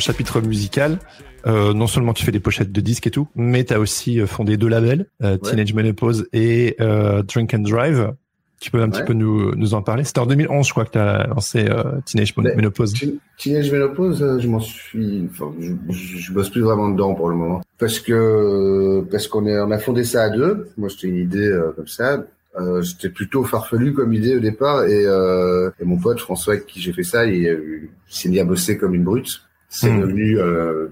Chapitre 0.03 0.40
musical, 0.40 0.98
euh, 1.46 1.72
non 1.72 1.86
seulement 1.86 2.12
tu 2.12 2.24
fais 2.24 2.32
des 2.32 2.40
pochettes 2.40 2.72
de 2.72 2.80
disques 2.80 3.07
et 3.07 3.11
tout, 3.11 3.28
mais 3.34 3.64
tu 3.64 3.72
as 3.74 3.80
aussi 3.80 4.20
euh, 4.20 4.26
fondé 4.26 4.57
deux 4.57 4.68
labels, 4.68 5.07
euh, 5.22 5.36
Teenage 5.38 5.72
Menopause 5.74 6.26
et 6.32 6.76
euh, 6.80 7.22
Drink 7.22 7.55
and 7.55 7.61
Drive. 7.61 8.12
Tu 8.61 8.70
peux 8.70 8.80
un 8.80 8.88
petit 8.90 9.03
peu 9.03 9.12
nous, 9.12 9.53
nous 9.57 9.74
en 9.74 9.82
parler? 9.82 10.05
C'était 10.05 10.20
en 10.20 10.26
2011, 10.26 10.64
je 10.64 10.70
crois, 10.70 10.84
que 10.84 10.92
tu 10.92 10.98
as 10.98 11.26
lancé 11.26 11.68
Teenage 12.07 12.36
Menopause. 12.36 12.92
Teen- 12.92 13.18
Teenage 13.36 13.72
Menopause, 13.72 14.38
je 14.40 14.46
m'en 14.46 14.61
suis, 14.61 15.28
enfin, 15.32 15.53
je, 15.59 15.72
je, 15.90 16.32
bosse 16.32 16.48
plus 16.48 16.61
vraiment 16.61 16.88
dedans 16.88 17.12
pour 17.14 17.28
le 17.28 17.34
moment, 17.34 17.61
parce 17.80 17.98
que 17.98 19.00
parce 19.11 19.26
qu'on 19.26 19.46
est, 19.46 19.59
on 19.59 19.72
a 19.72 19.78
fondé 19.78 20.05
ça 20.05 20.22
à 20.22 20.30
deux. 20.30 20.68
Moi, 20.78 20.88
c'était 20.90 21.09
une 21.09 21.16
idée 21.16 21.53
comme 21.74 21.88
ça. 21.88 22.24
Euh, 22.61 22.82
c'était 22.82 23.09
plutôt 23.09 23.42
farfelu 23.42 23.94
comme 23.94 24.12
idée 24.12 24.36
au 24.36 24.40
départ, 24.40 24.84
et, 24.84 25.07
euh, 25.07 25.70
et 25.80 25.84
mon 25.84 25.96
pote 25.96 26.20
François 26.20 26.53
avec 26.53 26.66
qui 26.66 26.80
j'ai 26.80 26.92
fait 26.92 27.03
ça, 27.03 27.24
il, 27.26 27.42
il 27.42 27.88
s'est 28.07 28.28
mis 28.28 28.38
à 28.38 28.44
bosser 28.44 28.76
comme 28.78 28.94
une 28.94 29.03
brute. 29.05 29.40
C'est 29.74 29.90
Hmm. 29.90 30.00
devenu 30.02 30.38
euh, 30.38 30.88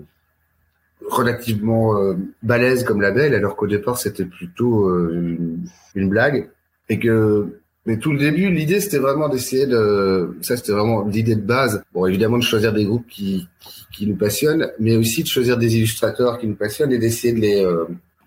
relativement 1.07 1.99
euh, 1.99 2.15
balèze 2.43 2.83
comme 2.85 3.03
label, 3.03 3.35
alors 3.35 3.55
qu'au 3.57 3.67
départ 3.67 3.99
c'était 3.99 4.25
plutôt 4.25 4.89
euh, 4.89 5.11
une, 5.13 5.69
une 5.95 6.09
blague, 6.09 6.49
et 6.89 6.99
que 6.99 7.59
mais 7.85 7.99
tout 7.99 8.13
le 8.13 8.19
début, 8.19 8.49
l'idée 8.51 8.81
c'était 8.81 8.99
vraiment 8.99 9.29
d'essayer 9.29 9.67
de, 9.67 10.35
ça 10.41 10.57
c'était 10.57 10.73
vraiment 10.73 11.03
l'idée 11.07 11.35
de 11.37 11.43
base. 11.43 11.83
Bon, 11.93 12.07
évidemment 12.07 12.39
de 12.39 12.43
choisir 12.43 12.73
des 12.73 12.87
groupes 12.87 13.07
qui, 13.07 13.49
qui, 13.61 13.85
qui 13.93 14.07
nous 14.07 14.17
passionnent, 14.17 14.71
mais 14.79 14.97
aussi 14.97 15.23
de 15.23 15.29
choisir 15.29 15.59
des 15.59 15.77
illustrateurs 15.77 16.39
qui 16.39 16.47
nous 16.47 16.57
passionnent 16.57 16.93
et 16.93 16.99
d'essayer 16.99 17.35
de 17.35 17.41
les, 17.41 17.63
euh, 17.63 17.85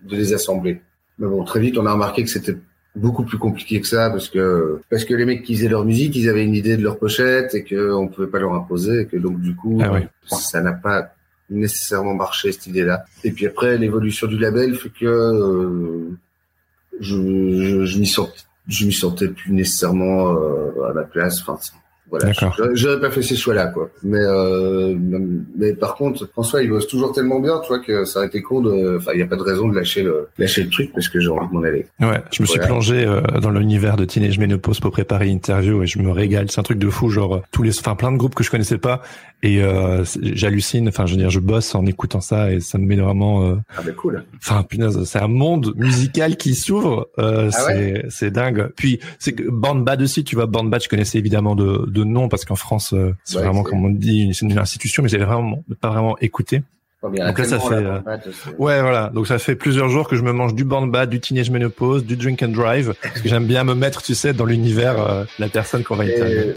de 0.08 0.14
les 0.16 0.32
assembler. 0.34 0.80
Mais 1.18 1.26
bon, 1.26 1.42
très 1.44 1.58
vite 1.60 1.76
on 1.78 1.86
a 1.86 1.92
remarqué 1.92 2.22
que 2.22 2.30
c'était 2.30 2.56
beaucoup 2.96 3.24
plus 3.24 3.38
compliqué 3.38 3.80
que 3.80 3.86
ça 3.86 4.10
parce 4.10 4.28
que 4.28 4.80
parce 4.90 5.04
que 5.04 5.14
les 5.14 5.24
mecs 5.24 5.42
qui 5.42 5.56
faisaient 5.56 5.68
leur 5.68 5.84
musique, 5.84 6.14
ils 6.16 6.28
avaient 6.28 6.44
une 6.44 6.54
idée 6.54 6.76
de 6.76 6.82
leur 6.82 6.98
pochette 6.98 7.54
et 7.54 7.64
que 7.64 7.92
on 7.92 8.08
pouvait 8.08 8.28
pas 8.28 8.38
leur 8.38 8.54
imposer 8.54 9.00
et 9.02 9.06
que 9.06 9.16
donc 9.16 9.40
du 9.40 9.54
coup 9.56 9.80
Ah 9.82 9.92
ouais. 9.92 10.08
ça 10.26 10.60
n'a 10.60 10.72
pas 10.72 11.14
nécessairement 11.50 12.14
marché 12.14 12.52
cette 12.52 12.66
idée-là. 12.66 13.04
Et 13.24 13.32
puis 13.32 13.46
après 13.46 13.78
l'évolution 13.78 14.26
du 14.26 14.38
label 14.38 14.76
fait 14.76 14.90
que 14.90 15.06
euh, 15.06 16.10
je 17.00 17.16
je, 17.16 17.84
je 17.84 17.98
m'y 17.98 18.06
sentais 18.06 18.42
je 18.68 18.86
m'y 18.86 18.92
sentais 18.92 19.28
plus 19.28 19.52
nécessairement 19.52 20.32
euh, 20.32 20.88
à 20.88 20.92
ma 20.92 21.02
place. 21.02 21.40
Enfin 21.42 21.58
voilà, 22.18 22.32
j'aurais 22.74 23.00
pas 23.00 23.10
fait 23.10 23.22
ces 23.22 23.36
choix-là 23.36 23.66
quoi. 23.68 23.90
Mais 24.02 24.18
euh, 24.20 24.94
mais 25.56 25.72
par 25.74 25.94
contre 25.94 26.26
François 26.32 26.62
il 26.62 26.70
bosse 26.70 26.86
toujours 26.86 27.12
tellement 27.12 27.40
bien, 27.40 27.60
tu 27.60 27.68
vois 27.68 27.80
que 27.80 28.04
ça 28.04 28.18
aurait 28.20 28.28
été 28.28 28.42
con 28.42 28.60
de. 28.60 28.96
Enfin 28.98 29.12
il 29.14 29.20
y 29.20 29.22
a 29.22 29.26
pas 29.26 29.36
de 29.36 29.42
raison 29.42 29.68
de 29.68 29.74
lâcher 29.74 30.02
le 30.02 30.28
lâcher 30.38 30.62
le 30.64 30.70
truc 30.70 30.92
parce 30.92 31.08
que 31.08 31.20
j'ai 31.20 31.28
envie 31.28 31.48
de 31.48 31.52
m'en 31.52 31.62
aller. 31.62 31.86
Ouais, 32.00 32.22
je 32.32 32.42
me 32.42 32.46
suis 32.46 32.60
plongé 32.60 33.04
euh, 33.06 33.20
dans 33.40 33.50
l'univers 33.50 33.96
de 33.96 34.04
Teenage 34.04 34.38
Menopause 34.38 34.80
pour 34.80 34.90
préparer 34.90 35.26
l'interview 35.26 35.82
et 35.82 35.86
je 35.86 35.98
me 35.98 36.10
régale. 36.10 36.50
C'est 36.50 36.60
un 36.60 36.64
truc 36.64 36.78
de 36.78 36.88
fou, 36.90 37.08
genre 37.10 37.36
euh, 37.36 37.40
tous 37.50 37.62
les, 37.62 37.78
enfin 37.78 37.94
plein 37.94 38.12
de 38.12 38.16
groupes 38.16 38.34
que 38.34 38.44
je 38.44 38.50
connaissais 38.50 38.78
pas 38.78 39.02
et 39.42 39.62
euh, 39.62 40.04
j'hallucine. 40.20 40.88
Enfin, 40.88 41.06
je 41.06 41.12
veux 41.12 41.18
dire, 41.18 41.30
je 41.30 41.40
bosse 41.40 41.74
en 41.74 41.84
écoutant 41.86 42.20
ça 42.20 42.50
et 42.52 42.60
ça 42.60 42.78
me 42.78 42.86
met 42.86 42.96
vraiment. 42.96 43.44
euh, 43.50 43.54
Ah 43.76 43.82
ben 43.84 43.94
cool. 43.94 44.24
Enfin, 44.38 44.62
punaise, 44.62 45.02
c'est 45.04 45.18
un 45.20 45.28
monde 45.28 45.72
musical 45.76 46.36
qui 46.36 46.54
s'ouvre. 46.54 47.08
Euh, 47.18 47.50
Ah 47.52 47.58
c'est 47.68 48.04
c'est 48.08 48.30
dingue. 48.30 48.68
Puis 48.76 49.00
c'est 49.18 49.32
que 49.32 49.48
Band 49.50 49.76
Bad 49.76 50.00
aussi, 50.02 50.24
tu 50.24 50.36
vois, 50.36 50.46
Band 50.46 50.64
Bad, 50.64 50.82
je 50.82 50.88
connaissais 50.88 51.18
évidemment 51.18 51.54
de 51.56 51.84
de 51.88 52.03
nom 52.04 52.28
parce 52.28 52.44
qu'en 52.44 52.56
France, 52.56 52.92
euh, 52.92 53.14
c'est 53.24 53.36
Ouais, 53.36 53.44
vraiment 53.44 53.62
comme 53.62 53.84
on 53.84 53.90
dit, 53.90 54.22
une, 54.22 54.32
c'est 54.34 54.46
une 54.46 54.58
institution, 54.58 55.02
mais 55.02 55.08
j'avais 55.08 55.24
vraiment 55.24 55.62
pas 55.80 55.90
vraiment 55.90 56.16
écouté. 56.18 56.62
Donc 57.26 57.38
là, 57.38 57.44
ça 57.44 57.58
fait, 57.60 57.74
euh, 57.74 57.98
Ouais, 58.58 58.80
voilà. 58.80 59.10
Donc 59.12 59.26
ça 59.26 59.38
fait 59.38 59.56
plusieurs 59.56 59.90
jours 59.90 60.08
que 60.08 60.16
je 60.16 60.22
me 60.22 60.32
mange 60.32 60.54
du 60.54 60.64
Band 60.64 60.86
Bad, 60.86 61.10
du 61.10 61.20
Teenage 61.20 61.50
Menopause, 61.50 62.04
du 62.04 62.16
Drink 62.16 62.42
and 62.42 62.48
Drive, 62.48 62.94
parce 63.02 63.20
que 63.20 63.28
j'aime 63.28 63.44
bien 63.46 63.62
me 63.64 63.74
mettre, 63.74 64.00
tu 64.02 64.14
sais, 64.14 64.32
dans 64.32 64.46
l'univers 64.46 64.98
euh, 64.98 65.24
de 65.24 65.28
la 65.40 65.48
personne 65.48 65.82
qu'on 65.84 65.96
va 65.96 66.04
interviewer. 66.04 66.48
Et- 66.50 66.54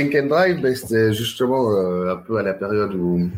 Drink 0.00 0.14
and 0.14 0.26
Drive, 0.28 0.60
ben, 0.60 0.74
c'était 0.74 1.12
justement 1.12 1.72
euh, 1.72 2.12
un 2.12 2.16
peu 2.16 2.36
à 2.38 2.42
la 2.42 2.54
période 2.54 2.94
où 2.94 3.28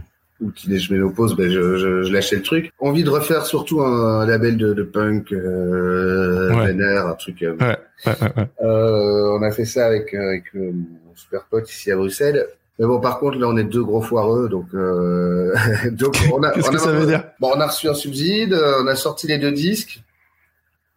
où 0.42 0.50
Teenage 0.52 0.90
Ménopause, 0.90 1.36
ben 1.36 1.50
je, 1.50 1.76
je, 1.76 2.02
je 2.02 2.12
lâchais 2.14 2.36
le 2.36 2.42
truc. 2.42 2.72
Envie 2.78 3.04
de 3.04 3.10
refaire 3.10 3.44
surtout 3.44 3.82
un, 3.82 4.20
un 4.20 4.26
label 4.26 4.56
de, 4.56 4.72
de 4.72 4.82
punk, 4.82 5.32
euh, 5.32 6.54
Ouais. 6.56 6.68
vénère, 6.68 7.06
un 7.08 7.12
truc. 7.14 7.42
euh, 7.42 7.54
Ouais, 7.60 7.76
ouais, 8.06 8.48
euh, 8.62 9.36
on 9.38 9.42
a 9.42 9.50
fait 9.50 9.66
ça 9.66 9.84
avec 9.86 10.14
avec 10.14 10.44
mon 10.54 11.14
super 11.14 11.44
pote 11.50 11.70
ici 11.70 11.90
à 11.92 11.96
Bruxelles. 11.96 12.46
Mais 12.78 12.86
bon, 12.86 12.98
par 13.00 13.18
contre, 13.18 13.36
là, 13.38 13.48
on 13.48 13.56
est 13.58 13.64
deux 13.64 13.84
gros 13.84 14.00
foireux, 14.00 14.48
donc 14.48 14.64
euh, 14.74 15.52
donc 15.92 16.16
on 16.32 16.42
a 16.42 16.52
Qu'est-ce 16.52 16.70
que 16.70 16.78
ça 16.78 16.92
veut 16.92 17.04
dire? 17.06 17.24
Bon, 17.38 17.50
on 17.54 17.60
a 17.60 17.66
reçu 17.66 17.88
un 17.90 17.94
subside, 17.94 18.56
on 18.82 18.86
a 18.86 18.96
sorti 18.96 19.26
les 19.26 19.36
deux 19.36 19.52
disques. 19.52 20.02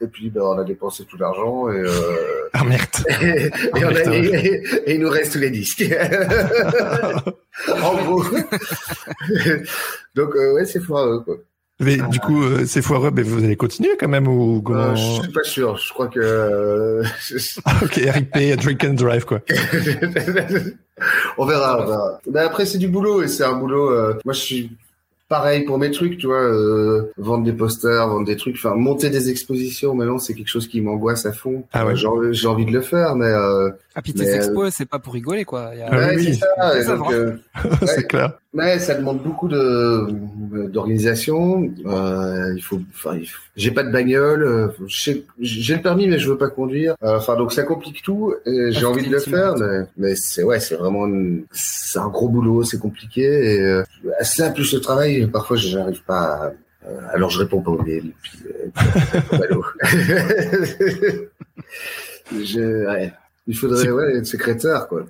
Et 0.03 0.07
puis, 0.07 0.29
ben, 0.29 0.41
on 0.41 0.57
a 0.59 0.63
dépensé 0.63 1.05
tout 1.05 1.17
l'argent 1.17 1.69
et, 1.71 1.77
euh, 1.77 1.89
Ah 2.53 2.63
merde. 2.63 2.87
et, 3.21 3.49
on 3.73 3.87
a- 3.87 3.93
putain. 3.93 4.11
et- 4.11 4.63
et 4.85 4.95
il 4.95 5.01
nous 5.01 5.09
reste 5.09 5.33
tous 5.33 5.39
les 5.39 5.49
disques. 5.49 5.83
en 7.81 7.95
gros. 8.03 8.23
Donc, 10.15 10.35
euh, 10.35 10.53
ouais, 10.55 10.65
c'est 10.65 10.79
foireux, 10.81 11.21
quoi. 11.23 11.37
Mais 11.79 11.97
du 11.97 12.19
coup, 12.19 12.43
euh, 12.43 12.65
c'est 12.67 12.81
foireux, 12.83 13.11
mais 13.11 13.23
vous 13.23 13.43
allez 13.43 13.55
continuer 13.55 13.97
quand 13.99 14.07
même 14.07 14.27
ou 14.27 14.61
comment 14.61 14.95
je 14.95 15.21
suis 15.23 15.31
pas 15.31 15.43
sûr. 15.43 15.75
Je 15.77 15.91
crois 15.91 16.07
que. 16.07 17.01
Ah, 17.65 17.73
Ok, 17.83 17.93
RIP, 17.95 18.57
Drink 18.61 18.83
and 18.83 18.93
Drive 18.93 19.25
quoi. 19.25 19.41
on 21.37 21.45
verra, 21.45 21.81
on 21.81 21.85
verra. 21.87 22.19
Mais 22.31 22.39
après, 22.41 22.65
c'est 22.67 22.77
du 22.77 22.87
boulot 22.87 23.23
et 23.23 23.27
c'est 23.27 23.43
un 23.43 23.53
boulot. 23.53 23.89
moi, 24.23 24.33
je 24.33 24.39
suis 24.39 24.71
pareil 25.29 25.63
pour 25.65 25.77
mes 25.79 25.91
trucs, 25.91 26.17
tu 26.17 26.27
vois. 26.27 26.41
euh, 26.41 27.11
vendre 27.17 27.43
des 27.43 27.53
posters, 27.53 28.07
vendre 28.07 28.25
des 28.25 28.35
trucs, 28.37 28.55
enfin 28.55 28.75
monter 28.75 29.09
des 29.09 29.29
expositions. 29.29 29.95
Maintenant, 29.95 30.19
c'est 30.19 30.33
quelque 30.33 30.47
chose 30.49 30.67
qui 30.67 30.81
m'angoisse 30.81 31.25
à 31.25 31.33
fond. 31.33 31.63
Ah 31.73 31.85
ouais. 31.85 31.95
J'ai 31.95 32.07
envie- 32.07 32.33
j'ai 32.33 32.47
envie 32.47 32.65
de 32.65 32.71
le 32.71 32.81
faire, 32.81 33.15
mais. 33.15 33.25
Euh, 33.25 33.69
Ah, 33.95 34.01
puis 34.01 34.13
tes 34.13 34.27
euh, 34.27 34.35
expos, 34.37 34.73
c'est 34.75 34.87
pas 34.87 34.97
pour 34.99 35.13
rigoler, 35.13 35.45
quoi. 35.45 35.69
Il 35.73 35.79
y 35.79 35.81
a- 35.83 35.89
Ah 35.91 35.97
ouais, 35.97 36.15
oui, 36.15 36.33
c'est 36.33 36.39
ça. 36.57 36.79
et 36.79 36.81
Ça, 36.81 36.95
donc, 36.95 37.05
vraiment. 37.11 37.13
euh, 37.13 37.35
c'est 37.85 38.07
clair. 38.07 38.33
Ouais, 38.53 38.79
ça 38.79 38.95
demande 38.95 39.21
beaucoup 39.21 39.47
de 39.47 40.07
d'organisation. 40.67 41.69
Euh, 41.85 42.53
il 42.55 42.61
faut, 42.63 42.79
enfin, 42.93 43.15
il 43.17 43.25
faut- 43.27 43.39
j'ai 43.55 43.69
pas 43.71 43.83
de 43.83 43.91
bagnole. 43.91 44.43
euh, 44.43 44.67
J'ai 44.87 45.23
le 45.75 45.81
permis, 45.81 46.07
mais 46.07 46.17
je 46.19 46.27
veux 46.29 46.37
pas 46.37 46.49
conduire. 46.49 46.95
Euh, 47.03 47.17
Enfin, 47.17 47.35
donc 47.35 47.53
ça 47.53 47.63
complique 47.63 48.01
tout. 48.01 48.33
et 48.47 48.71
J'ai 48.71 48.85
Ah, 48.85 48.89
envie 48.89 49.05
de 49.07 49.11
le 49.11 49.19
c'est 49.19 49.29
faire, 49.29 49.55
mais, 49.57 49.81
mais 49.97 50.15
c'est 50.15 50.43
ouais, 50.43 50.59
c'est 50.59 50.75
vraiment, 50.75 51.05
une- 51.07 51.45
c'est 51.51 51.99
un 51.99 52.07
gros 52.09 52.29
boulot, 52.29 52.63
c'est 52.63 52.79
compliqué. 52.79 53.21
Et 53.55 53.61
euh, 53.61 53.83
ça 54.21 54.49
plus 54.49 54.73
le 54.73 54.81
travail, 54.81 55.27
parfois 55.27 55.55
j'arrive 55.57 56.03
pas. 56.03 56.47
à- 56.47 56.51
euh, 56.87 56.97
alors 57.13 57.29
je 57.29 57.39
réponds 57.39 57.61
pas 57.61 57.71
aux 57.71 57.81
mails. 57.81 58.11
Puis, 58.23 58.39
euh. 58.45 58.69
Je- 62.43 62.85
ouais. 62.87 63.13
Il 63.47 63.57
faudrait 63.57 63.89
ouais, 63.89 64.17
être 64.17 64.25
secrétaire, 64.27 64.87
quoi. 64.87 65.03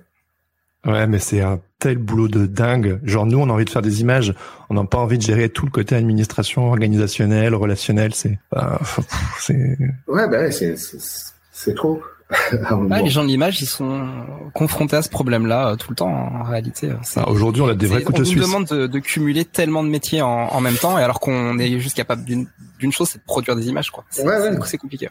Ouais, 0.86 1.06
mais 1.06 1.18
c'est 1.18 1.40
un 1.40 1.60
tel 1.78 1.96
boulot 1.98 2.28
de 2.28 2.44
dingue. 2.46 3.00
Genre 3.04 3.24
nous, 3.24 3.38
on 3.38 3.48
a 3.48 3.52
envie 3.52 3.64
de 3.64 3.70
faire 3.70 3.80
des 3.80 4.02
images, 4.02 4.34
on 4.68 4.74
n'a 4.74 4.84
pas 4.84 4.98
envie 4.98 5.16
de 5.16 5.22
gérer 5.22 5.48
tout 5.48 5.64
le 5.64 5.70
côté 5.70 5.94
administration, 5.94 6.68
organisationnel, 6.68 7.54
relationnel. 7.54 8.14
C'est, 8.14 8.38
bah. 8.52 8.78
Ouais, 9.48 10.28
bah 10.28 10.40
ouais, 10.40 10.50
c'est 10.52 10.76
c'est- 10.76 11.74
trop. 11.74 12.02
Ouais, 12.90 13.02
les 13.02 13.10
gens 13.10 13.22
de 13.22 13.28
l'image, 13.28 13.62
ils 13.62 13.66
sont 13.66 14.06
confrontés 14.54 14.96
à 14.96 15.02
ce 15.02 15.08
problème-là 15.10 15.70
euh, 15.72 15.76
tout 15.76 15.90
le 15.90 15.94
temps, 15.96 16.08
en 16.10 16.42
réalité. 16.42 16.90
C'est- 17.02 17.20
Ah, 17.20 17.28
Aujourd'hui, 17.28 17.62
on 17.62 17.68
a 17.68 17.74
des 17.74 17.86
vrais 17.86 18.02
couteaux 18.02 18.18
on 18.18 18.20
nous 18.20 18.24
suisses. 18.26 18.42
demande 18.46 18.66
de, 18.66 18.86
de 18.86 18.98
cumuler 18.98 19.44
tellement 19.44 19.84
de 19.84 19.88
métiers 19.88 20.20
en, 20.22 20.28
en 20.48 20.60
même 20.60 20.74
temps, 20.76 20.98
et 20.98 21.02
alors 21.02 21.20
qu'on 21.20 21.58
est 21.58 21.78
juste 21.80 21.96
capable 21.96 22.24
d'une 22.24 22.46
d'une 22.78 22.92
chose, 22.92 23.08
c'est 23.10 23.18
de 23.18 23.24
produire 23.24 23.56
des 23.56 23.68
images, 23.68 23.90
quoi. 23.90 24.04
C'est 24.10 24.26
Ouais, 24.26 24.36
ouais. 24.50 24.78
compliqué. 24.78 25.08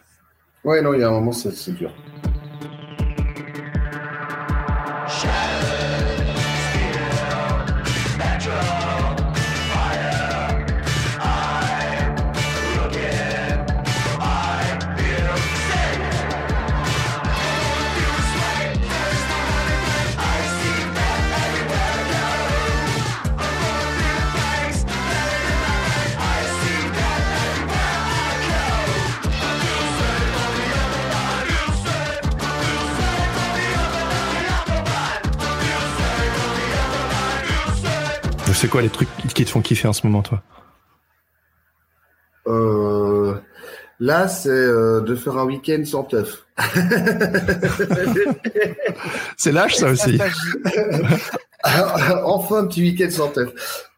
Ouais, 0.64 0.82
non, 0.82 0.92
il 0.94 1.00
y 1.00 1.02
a 1.02 1.08
un 1.08 1.12
moment, 1.12 1.32
c'est 1.32 1.50
c'est 1.52 1.72
dur. 5.22 5.53
C'est 38.64 38.70
quoi 38.70 38.80
les 38.80 38.88
trucs 38.88 39.10
qui 39.34 39.44
te 39.44 39.50
font 39.50 39.60
kiffer 39.60 39.88
en 39.88 39.92
ce 39.92 40.06
moment, 40.06 40.22
toi? 40.22 40.42
Euh, 42.46 43.34
là, 44.00 44.26
c'est 44.26 44.48
euh, 44.48 45.02
de 45.02 45.14
faire 45.14 45.36
un 45.36 45.44
week-end 45.44 45.84
sans 45.84 46.04
teuf. 46.04 46.46
C'est 49.36 49.52
lâche, 49.52 49.74
ça 49.74 49.90
aussi. 49.90 50.18
enfin, 51.62 52.56
un 52.56 52.66
petit 52.66 52.80
week-end 52.80 53.10
sans 53.10 53.28
teuf. 53.28 53.50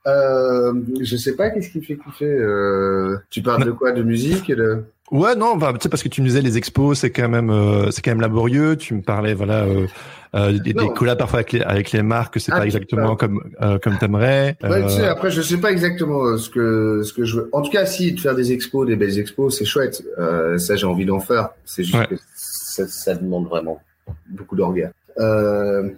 Euh, 0.08 0.72
je 1.00 1.16
sais 1.16 1.36
pas, 1.36 1.50
qu'est-ce 1.50 1.70
qui 1.70 1.78
me 1.78 1.84
fait 1.84 1.98
kiffer 1.98 2.24
euh, 2.24 3.18
Tu 3.30 3.42
parles 3.42 3.66
de 3.66 3.70
quoi? 3.70 3.92
De 3.92 4.02
musique? 4.02 4.50
Et 4.50 4.56
de... 4.56 4.82
Ouais, 5.12 5.36
non, 5.36 5.56
bah, 5.56 5.72
tu 5.74 5.78
sais, 5.82 5.88
parce 5.88 6.02
que 6.02 6.08
tu 6.08 6.20
me 6.20 6.26
disais 6.26 6.42
les 6.42 6.58
expos, 6.58 6.98
c'est 6.98 7.10
quand 7.10 7.28
même, 7.28 7.50
euh, 7.50 7.90
c'est 7.92 8.02
quand 8.02 8.10
même 8.10 8.20
laborieux. 8.20 8.76
Tu 8.76 8.92
me 8.94 9.02
parlais, 9.02 9.34
voilà, 9.34 9.62
euh, 9.64 9.86
euh, 10.34 10.58
des, 10.58 10.72
des 10.74 10.88
collabs 10.96 11.16
parfois 11.18 11.38
avec 11.38 11.52
les, 11.52 11.60
avec 11.62 11.92
les 11.92 12.02
marques, 12.02 12.40
c'est 12.40 12.50
Ah, 12.52 12.58
pas 12.58 12.64
exactement 12.64 13.14
parles. 13.14 13.16
comme, 13.16 13.50
euh, 13.62 13.78
comme 13.78 13.96
t'aimerais. 13.98 14.56
Ouais, 14.64 14.82
tu 14.82 14.90
sais, 14.90 15.02
Euh, 15.04 15.12
après, 15.12 15.30
je 15.30 15.42
sais 15.42 15.58
pas 15.58 15.70
exactement 15.70 16.24
euh, 16.24 16.38
ce 16.38 16.50
que 16.50 17.02
ce 17.04 17.12
que 17.12 17.24
je 17.24 17.36
veux. 17.36 17.48
En 17.52 17.62
tout 17.62 17.70
cas, 17.70 17.86
si 17.86 18.12
de 18.12 18.20
faire 18.20 18.34
des 18.34 18.50
expos, 18.52 18.84
des 18.86 18.96
belles 18.96 19.18
expos, 19.20 19.56
c'est 19.56 19.64
chouette. 19.64 20.02
Euh, 20.18 20.58
ça, 20.58 20.74
j'ai 20.74 20.86
envie 20.86 21.06
d'en 21.06 21.20
faire. 21.20 21.50
C'est 21.64 21.84
juste 21.84 21.96
Ouais. 21.98 22.06
que 22.08 22.16
ça, 22.34 22.88
ça 22.88 23.14
demande 23.14 23.46
vraiment 23.48 23.80
beaucoup 24.28 24.56
d'orgas. 24.56 24.90
Euh, 25.18 25.88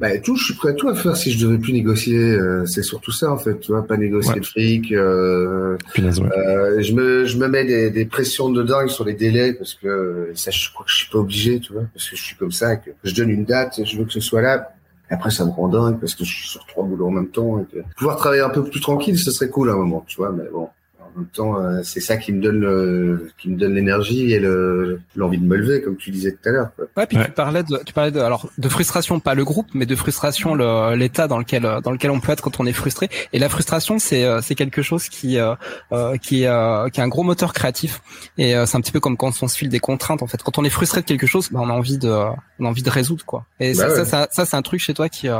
bah, 0.00 0.18
tout, 0.18 0.36
je 0.36 0.44
suis 0.44 0.54
prêt 0.54 0.70
à 0.70 0.72
tout 0.74 0.88
à 0.88 0.94
faire 0.94 1.16
si 1.16 1.30
je 1.32 1.44
devais 1.46 1.58
plus 1.58 1.72
négocier. 1.72 2.18
euh, 2.18 2.64
c'est 2.66 2.82
surtout 2.82 3.12
ça, 3.12 3.30
en 3.32 3.38
fait. 3.38 3.58
Tu 3.60 3.72
vois, 3.72 3.86
pas 3.86 3.96
négocier 3.96 4.34
Ouais. 4.34 4.40
de 4.40 4.44
fric. 4.46 4.92
Euh, 4.92 5.76
ouais. 5.98 6.04
euh, 6.04 6.80
je 6.82 6.92
me 6.92 7.24
je 7.24 7.36
me 7.38 7.48
mets 7.48 7.64
des, 7.64 7.90
des 7.90 8.04
pressions 8.04 8.48
de 8.50 8.62
dingue 8.62 8.88
sur 8.88 9.04
les 9.04 9.14
délais 9.14 9.52
parce 9.54 9.74
que 9.74 10.30
ça, 10.34 10.50
je 10.50 10.70
crois 10.72 10.84
que 10.84 10.90
je 10.92 10.96
suis 10.98 11.10
pas 11.10 11.18
obligé, 11.18 11.60
tu 11.60 11.72
vois, 11.72 11.82
parce 11.94 12.08
que 12.08 12.16
je 12.16 12.22
suis 12.22 12.36
comme 12.36 12.52
ça. 12.52 12.76
Que 12.76 12.90
je 13.04 13.14
donne 13.14 13.30
une 13.30 13.44
date, 13.44 13.80
je 13.84 13.96
veux 13.98 14.04
que 14.04 14.12
ce 14.12 14.20
soit 14.20 14.42
là. 14.42 14.70
Après, 15.10 15.30
ça 15.30 15.44
me 15.44 15.50
rend 15.50 15.68
dingue 15.68 16.00
parce 16.00 16.14
que 16.14 16.24
je 16.24 16.34
suis 16.34 16.48
sur 16.48 16.64
trois 16.66 16.82
boulots 16.84 17.06
en 17.08 17.10
même 17.10 17.28
temps. 17.28 17.60
Et 17.60 17.64
que... 17.74 17.82
Pouvoir 17.96 18.16
travailler 18.16 18.42
un 18.42 18.48
peu 18.50 18.64
plus 18.64 18.80
tranquille, 18.80 19.18
ce 19.18 19.30
serait 19.30 19.48
cool 19.50 19.68
à 19.70 19.74
un 19.74 19.76
moment, 19.76 20.02
tu 20.06 20.16
vois. 20.16 20.32
Mais 20.32 20.44
bon, 20.52 20.68
en 21.16 21.20
même 21.20 21.28
temps, 21.28 21.58
euh, 21.60 21.80
c'est 21.84 22.00
ça 22.00 22.16
qui 22.16 22.32
me 22.32 22.40
donne 22.42 22.60
le... 22.60 23.30
qui 23.38 23.48
me 23.50 23.56
donne 23.56 23.74
l'énergie 23.74 24.32
et 24.32 24.38
le 24.40 25.00
l'envie 25.16 25.38
de 25.38 25.44
me 25.44 25.56
lever, 25.56 25.80
comme 25.82 25.96
tu 25.96 26.10
disais 26.10 26.32
tout 26.32 26.48
à 26.48 26.52
l'heure. 26.52 26.70
quoi. 26.74 26.86
Ouais, 26.96 27.06
puis 27.06 27.16
Ouais. 27.18 27.26
tu 27.26 27.30
parlais 27.32 27.62
de, 27.62 27.78
tu 27.84 27.92
parlais 27.92 28.10
de, 28.10 28.20
alors, 28.20 28.48
de 28.58 28.68
frustration, 28.68 29.20
pas 29.20 29.34
le 29.34 29.44
groupe, 29.44 29.68
mais 29.74 29.86
de 29.86 29.94
frustration, 29.94 30.54
le- 30.54 30.94
l'état 30.96 31.28
dans 31.28 31.38
lequel, 31.38 31.62
dans 31.82 31.90
lequel 31.92 32.10
on 32.10 32.20
peut 32.20 32.32
être 32.32 32.42
quand 32.42 32.58
on 32.60 32.66
est 32.66 32.72
frustré. 32.72 33.08
Et 33.32 33.38
la 33.38 33.48
frustration, 33.48 33.98
c'est, 33.98 34.24
euh, 34.24 34.40
c'est 34.42 34.54
quelque 34.54 34.82
chose 34.82 35.08
qui, 35.08 35.38
euh, 35.38 35.54
euh, 35.92 36.16
qui, 36.16 36.46
euh, 36.46 36.88
qui 36.88 37.00
est 37.00 37.04
un 37.04 37.08
gros 37.08 37.22
moteur 37.22 37.52
créatif. 37.52 38.02
Et 38.38 38.56
euh, 38.56 38.66
c'est 38.66 38.76
un 38.76 38.80
petit 38.80 38.92
peu 38.92 39.00
comme 39.00 39.16
quand 39.16 39.42
on 39.42 39.48
se 39.48 39.56
file 39.56 39.68
des 39.68 39.80
contraintes. 39.80 40.22
En 40.22 40.26
fait, 40.26 40.42
quand 40.42 40.58
on 40.58 40.64
est 40.64 40.70
frustré 40.70 41.00
de 41.00 41.06
quelque 41.06 41.26
chose, 41.26 41.48
bah, 41.50 41.60
on 41.62 41.68
a 41.70 41.72
envie 41.72 41.98
de, 41.98 42.08
on 42.08 42.64
a 42.64 42.68
envie 42.68 42.82
de 42.82 42.90
résoudre, 42.90 43.24
quoi. 43.24 43.44
Et 43.60 43.72
Bah 43.74 43.74
ça, 43.74 43.88
ouais. 43.88 43.94
ça, 43.96 44.04
ça, 44.04 44.28
ça, 44.30 44.46
c'est 44.46 44.56
un 44.56 44.62
truc 44.62 44.80
chez 44.80 44.94
toi 44.94 45.08
qui, 45.08 45.28
euh, 45.28 45.36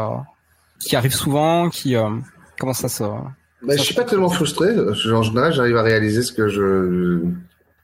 qui 0.78 0.96
arrive 0.96 1.14
souvent, 1.14 1.68
qui, 1.70 1.96
euh, 1.96 2.08
comment 2.58 2.72
ça 2.74 2.88
se, 2.88 3.02
Mais 3.66 3.76
je 3.76 3.82
suis 3.82 3.94
pas 3.94 4.04
tellement 4.04 4.28
frustré. 4.28 4.68
En 4.78 5.22
général, 5.22 5.52
j'arrive 5.52 5.76
à 5.76 5.82
réaliser 5.82 6.22
ce 6.22 6.32
que 6.32 6.48
je. 6.48 7.20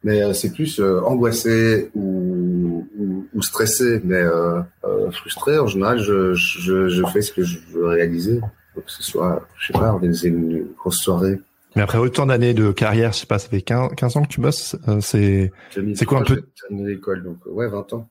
Mais 0.03 0.23
euh, 0.23 0.33
c'est 0.33 0.53
plus 0.53 0.81
euh, 0.81 1.01
angoissé 1.03 1.91
ou, 1.95 2.87
ou, 2.99 3.27
ou 3.35 3.43
stressé. 3.43 4.01
Mais 4.05 4.17
euh, 4.17 4.61
euh, 4.85 5.11
frustré, 5.11 5.59
en 5.59 5.67
général, 5.67 5.99
je, 5.99 6.33
je, 6.35 6.89
je 6.89 7.03
fais 7.13 7.21
ce 7.23 7.33
que 7.33 7.43
je 7.43 7.59
veux 7.73 7.87
réaliser. 7.87 8.41
Donc, 8.75 8.85
que 8.87 8.91
ce 8.91 9.03
soit, 9.03 9.47
je 9.59 9.67
sais 9.67 9.73
pas, 9.79 9.91
organiser 9.93 10.29
une 10.29 10.67
grosse 10.79 10.99
soirée. 10.99 11.39
Mais 11.77 11.83
après 11.83 11.99
autant 11.99 12.27
d'années 12.27 12.55
de 12.55 12.73
carrière, 12.73 13.13
je 13.13 13.19
sais 13.19 13.27
pas, 13.27 13.39
ça 13.39 13.49
fait 13.49 13.61
15, 13.63 13.91
15 13.97 14.17
ans 14.17 14.23
que 14.23 14.29
tu 14.29 14.41
bosses, 14.41 14.75
euh, 14.89 15.01
c'est 15.01 15.53
C'est 15.95 16.05
quoi 16.05 16.19
un 16.21 16.25
peu- 16.25 16.35
J'ai 16.35 16.69
terminé 16.69 16.91
l'école, 16.95 17.23
donc 17.23 17.37
ouais, 17.47 17.69
20 17.69 17.93
ans. 17.93 18.11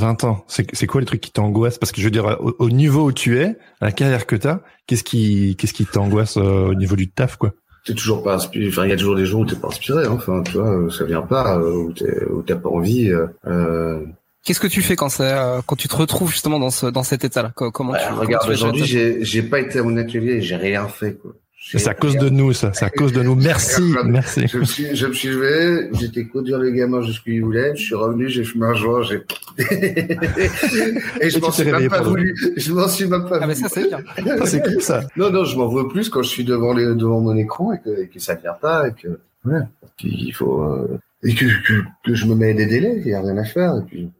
20 0.00 0.24
ans. 0.24 0.44
C'est 0.48 0.66
c'est 0.74 0.86
quoi 0.86 1.00
les 1.00 1.06
trucs 1.06 1.20
qui 1.20 1.30
t'angoissent 1.30 1.78
Parce 1.78 1.92
que 1.92 2.00
je 2.00 2.06
veux 2.06 2.10
dire, 2.10 2.36
au, 2.40 2.54
au 2.58 2.70
niveau 2.70 3.04
où 3.04 3.12
tu 3.12 3.38
es, 3.38 3.56
à 3.80 3.86
la 3.86 3.92
carrière 3.92 4.26
que 4.26 4.34
t'as, 4.36 4.60
qu'est-ce 4.86 5.04
qui, 5.04 5.56
qu'est-ce 5.56 5.72
qui 5.74 5.86
t'angoisse 5.86 6.36
euh, 6.36 6.68
au 6.70 6.74
niveau 6.74 6.96
du 6.96 7.08
taf, 7.10 7.36
quoi? 7.36 7.52
T'es 7.86 7.94
toujours 7.94 8.22
pas 8.22 8.34
inspiré. 8.34 8.68
Enfin, 8.68 8.84
il 8.84 8.90
y 8.90 8.92
a 8.92 8.96
toujours 8.96 9.16
des 9.16 9.24
jours 9.24 9.40
où 9.40 9.46
t'es 9.46 9.56
pas 9.56 9.68
inspiré. 9.68 10.04
hein. 10.04 10.10
Enfin, 10.12 10.42
tu 10.42 10.52
vois, 10.58 10.90
ça 10.90 11.04
vient 11.04 11.22
pas. 11.22 11.58
euh, 11.58 11.72
Où 11.72 11.92
t'es- 11.92 12.24
où 12.30 12.42
t'as 12.42 12.56
pas 12.56 12.68
envie. 12.68 13.08
euh, 13.10 13.26
euh, 13.46 14.00
Qu'est-ce 14.44 14.60
que 14.60 14.66
tu 14.66 14.82
fais 14.82 14.96
quand 14.96 15.08
c'est, 15.10 15.22
euh, 15.32 15.60
quand 15.66 15.76
tu 15.76 15.86
te 15.88 15.96
retrouves 15.96 16.30
justement 16.30 16.58
dans 16.58 16.70
ce, 16.70 16.86
dans 16.86 17.02
cet 17.02 17.24
état-là? 17.24 17.52
Co- 17.54 17.70
Comment 17.70 17.92
Ouais, 17.92 17.98
tu 18.06 18.12
regarde, 18.12 18.48
aujourd'hui, 18.50 18.84
j'ai, 18.86 19.22
j'ai 19.24 19.42
pas 19.42 19.60
été 19.60 19.78
à 19.78 19.82
mon 19.82 19.96
atelier 19.98 20.40
j'ai 20.42 20.56
rien 20.56 20.88
fait, 20.88 21.14
quoi. 21.20 21.32
C'est 21.62 21.88
à 21.88 21.94
cause 21.94 22.16
de 22.16 22.30
nous, 22.30 22.54
ça. 22.54 22.72
C'est 22.72 22.86
à 22.86 22.90
cause 22.90 23.12
de 23.12 23.22
nous. 23.22 23.34
Merci, 23.34 23.82
merci. 24.06 24.46
Je 24.48 24.58
me 24.58 24.64
suis, 24.64 24.96
je 24.96 25.06
me 25.06 25.12
suis 25.12 25.28
levé, 25.28 25.90
j'étais 25.92 26.24
conduire 26.24 26.58
les 26.58 26.72
gamins 26.72 27.02
jusqu'où 27.02 27.30
ils 27.30 27.44
voulaient, 27.44 27.76
je 27.76 27.82
suis 27.82 27.94
revenu, 27.94 28.28
j'ai 28.30 28.44
fumé 28.44 28.66
un 28.66 28.74
joint, 28.74 29.02
j'ai, 29.02 29.22
et 31.20 31.28
je 31.28 31.38
m'en 31.38 31.52
suis 31.52 31.70
même 31.70 31.88
pas 31.88 32.00
voulu, 32.00 32.34
je 32.56 32.72
m'en 32.72 32.88
suis 32.88 33.06
même 33.06 33.28
pas 33.28 33.38
Ah 33.42 33.46
mais 33.46 33.54
ça 33.54 33.68
c'est 33.68 33.86
bien. 33.86 33.98
Ça, 34.38 34.46
c'est 34.46 34.62
cool, 34.62 34.80
ça. 34.80 35.02
Non, 35.16 35.30
non, 35.30 35.44
je 35.44 35.56
m'en 35.58 35.68
veux 35.68 35.86
plus 35.86 36.08
quand 36.08 36.22
je 36.22 36.30
suis 36.30 36.44
devant 36.44 36.72
les, 36.72 36.86
devant 36.94 37.20
mon 37.20 37.36
écran 37.36 37.74
et 37.74 37.78
que, 37.78 38.02
et 38.02 38.08
que 38.08 38.18
ça 38.18 38.34
vient 38.34 38.54
pas 38.54 38.88
et 38.88 38.92
que, 38.92 39.20
ouais, 39.44 39.60
il 40.02 40.32
faut, 40.32 40.62
euh, 40.62 40.98
et 41.22 41.34
que, 41.34 41.44
que, 41.44 41.82
que 42.04 42.14
je 42.14 42.26
me 42.26 42.34
mets 42.34 42.54
des 42.54 42.66
délais, 42.66 43.02
il 43.04 43.08
y 43.08 43.14
a 43.14 43.20
rien 43.20 43.36
à 43.36 43.44
faire, 43.44 43.76
et 43.76 43.82
puis, 43.86 44.10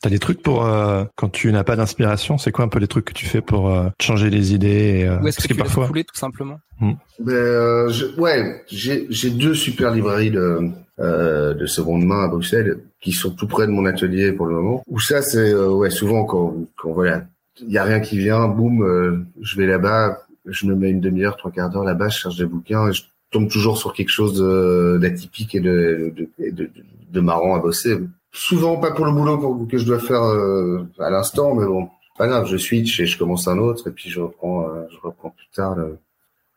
T'as 0.00 0.10
des 0.10 0.18
trucs 0.20 0.42
pour 0.42 0.64
euh, 0.64 1.04
quand 1.16 1.28
tu 1.28 1.50
n'as 1.50 1.64
pas 1.64 1.74
d'inspiration. 1.74 2.38
C'est 2.38 2.52
quoi 2.52 2.64
un 2.64 2.68
peu 2.68 2.78
les 2.78 2.86
trucs 2.86 3.04
que 3.06 3.12
tu 3.12 3.26
fais 3.26 3.40
pour 3.40 3.68
euh, 3.70 3.88
changer 4.00 4.30
les 4.30 4.54
idées 4.54 5.00
et, 5.00 5.08
euh, 5.08 5.18
Ou 5.20 5.26
est-ce 5.26 5.36
Parce 5.38 5.46
que 5.48 5.48
que 5.48 5.54
tu 5.54 5.58
parfois, 5.58 5.86
couler 5.88 6.04
tout 6.04 6.14
simplement 6.14 6.60
Ben, 6.80 6.94
euh, 7.32 7.88
je- 7.90 8.06
ouais, 8.20 8.62
j'ai 8.68 9.06
j'ai 9.10 9.30
deux 9.30 9.54
super 9.54 9.90
librairies 9.92 10.30
de 10.30 10.70
euh, 11.00 11.52
de 11.54 11.66
seconde 11.66 12.04
main 12.04 12.24
à 12.24 12.28
Bruxelles 12.28 12.78
qui 13.00 13.10
sont 13.12 13.30
tout 13.30 13.48
près 13.48 13.66
de 13.66 13.72
mon 13.72 13.86
atelier 13.86 14.32
pour 14.32 14.46
le 14.46 14.54
moment. 14.54 14.82
Où 14.86 15.00
ça 15.00 15.20
c'est 15.20 15.52
euh, 15.52 15.68
ouais 15.70 15.90
souvent 15.90 16.24
quand 16.24 16.54
quand 16.76 16.92
voilà 16.92 17.24
il 17.60 17.72
y 17.72 17.78
a 17.78 17.82
rien 17.82 17.98
qui 17.98 18.16
vient, 18.18 18.46
boum, 18.46 18.82
euh, 18.84 19.18
je 19.42 19.56
vais 19.56 19.66
là-bas, 19.66 20.18
je 20.46 20.66
me 20.66 20.76
mets 20.76 20.90
une 20.90 21.00
demi-heure, 21.00 21.36
trois 21.36 21.50
quarts 21.50 21.70
d'heure 21.70 21.82
là-bas, 21.82 22.08
je 22.08 22.18
cherche 22.20 22.36
des 22.36 22.44
bouquins 22.46 22.88
et 22.88 22.92
je 22.92 23.02
tombe 23.32 23.48
toujours 23.50 23.76
sur 23.78 23.92
quelque 23.94 24.10
chose 24.10 24.38
de- 24.38 24.96
d'atypique 25.02 25.56
et 25.56 25.60
de 25.60 26.12
de, 26.16 26.28
et 26.38 26.52
de 26.52 26.70
de 27.10 27.20
marrant 27.20 27.56
à 27.56 27.58
bosser. 27.58 27.96
Souvent 28.32 28.76
pas 28.76 28.92
pour 28.92 29.06
le 29.06 29.12
boulot 29.12 29.38
pour- 29.38 29.66
que 29.68 29.78
je 29.78 29.84
dois 29.86 29.98
faire 29.98 30.22
euh, 30.22 30.86
à 30.98 31.10
l'instant, 31.10 31.54
mais 31.54 31.66
bon, 31.66 31.88
pas 32.16 32.26
grave, 32.28 32.46
je 32.46 32.56
switch 32.56 33.00
et 33.00 33.06
je 33.06 33.18
commence 33.18 33.48
un 33.48 33.58
autre 33.58 33.88
et 33.88 33.90
puis 33.92 34.10
je 34.10 34.20
reprends 34.20 34.68
euh, 34.68 34.84
je 34.90 34.98
reprends 35.02 35.30
plus 35.30 35.48
tard. 35.54 35.74
le- 35.76 35.98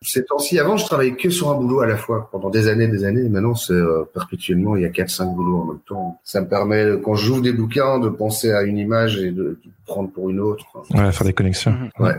ces 0.03 0.26
temps-ci, 0.26 0.57
avant, 0.57 0.78
je 0.78 0.86
travaillais 0.86 1.15
que 1.15 1.30
sur 1.30 1.51
un 1.51 1.55
boulot 1.55 1.82
à 1.82 1.86
la 1.86 1.95
fois 1.95 2.28
pendant 2.32 2.49
des 2.49 2.67
années, 2.67 2.88
des 2.88 3.03
années. 3.05 3.30
Maintenant, 3.30 3.53
c'est 3.53 3.74
euh, 3.74 4.03
perpétuellement, 4.11 4.76
il 4.76 4.82
y 4.82 4.86
a 4.86 4.89
quatre, 4.89 5.11
cinq 5.11 5.28
boulots 5.36 5.61
en 5.61 5.65
même 5.65 5.80
temps. 5.88 6.19
Ça 6.24 6.41
me 6.41 6.47
permet, 6.47 6.99
quand 7.03 7.13
j'ouvre 7.13 7.43
des 7.43 7.53
bouquins, 7.53 7.99
de 7.99 8.09
penser 8.09 8.51
à 8.51 8.63
une 8.63 8.80
image 8.80 9.17
et 9.19 9.30
de, 9.30 9.59
de 9.63 9.72
prendre 9.86 10.09
pour 10.09 10.32
une 10.32 10.39
autre. 10.39 10.65
ouais, 10.95 11.11
faire 11.11 11.28
des 11.28 11.34
connexions. 11.34 11.72
Mhm. 11.74 11.89
Ouais. 11.99 12.15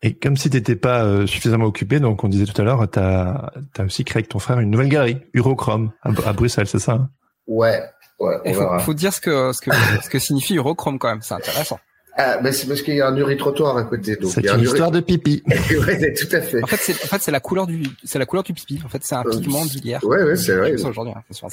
Et 0.00 0.14
comme 0.14 0.38
si 0.38 0.48
t'étais 0.48 0.76
pas 0.76 1.04
euh, 1.04 1.26
suffisamment 1.26 1.66
occupé, 1.66 2.00
donc 2.00 2.24
on 2.24 2.28
disait 2.28 2.46
tout 2.46 2.58
à 2.58 2.64
l'heure, 2.64 2.88
t'as 2.90 3.50
as 3.76 3.84
aussi 3.84 4.04
créé 4.04 4.20
avec 4.20 4.30
ton 4.30 4.38
frère 4.38 4.58
une 4.60 4.70
nouvelle 4.70 4.88
galerie, 4.88 5.18
Eurochrome, 5.34 5.92
à, 6.02 6.08
à 6.26 6.32
Bruxelles, 6.32 6.68
c'est 6.68 6.78
ça 6.78 6.92
hein? 6.92 7.10
Ouais, 7.48 7.82
ouais, 8.20 8.36
on 8.44 8.48
Il 8.48 8.54
faut, 8.54 8.60
verra. 8.60 8.78
faut 8.80 8.94
dire 8.94 9.12
ce 9.12 9.20
que 9.20 9.52
ce 9.52 9.60
que 9.60 9.70
ce 10.02 10.08
que 10.08 10.18
signifie 10.18 10.56
Eurochrome 10.56 10.98
quand 10.98 11.08
même. 11.08 11.22
C'est 11.22 11.34
intéressant. 11.34 11.78
Ah, 12.20 12.38
ben 12.38 12.52
c'est 12.52 12.66
parce 12.66 12.82
qu'il 12.82 12.96
y 12.96 13.00
a 13.00 13.06
un 13.06 13.16
uri-trottoir 13.16 13.76
à 13.76 13.84
côté. 13.84 14.16
Donc 14.16 14.32
C'est 14.32 14.40
une 14.40 14.48
un 14.48 14.56
uri- 14.58 14.64
histoire 14.66 14.90
de 14.90 14.98
pipi. 14.98 15.40
ouais, 15.86 16.14
tout 16.14 16.26
à 16.34 16.40
fait. 16.40 16.60
En 16.64 16.66
fait 16.66 16.76
c'est 16.80 16.92
en 17.04 17.06
fait 17.06 17.22
c'est 17.22 17.30
la 17.30 17.38
couleur 17.38 17.68
du 17.68 17.84
c'est 18.02 18.18
la 18.18 18.26
couleur 18.26 18.42
du 18.42 18.52
pipi. 18.54 18.80
En 18.84 18.88
fait 18.88 18.98
c'est 19.04 19.14
un 19.14 19.22
Euh, 19.24 19.30
pigment 19.30 19.64
biliaire. 19.64 20.00
Ouais, 20.02 20.24
ouais, 20.24 20.34
c'est 20.34 20.56
vrai. 20.56 20.72
Aujourd'hui. 20.74 21.12
hein. 21.16 21.48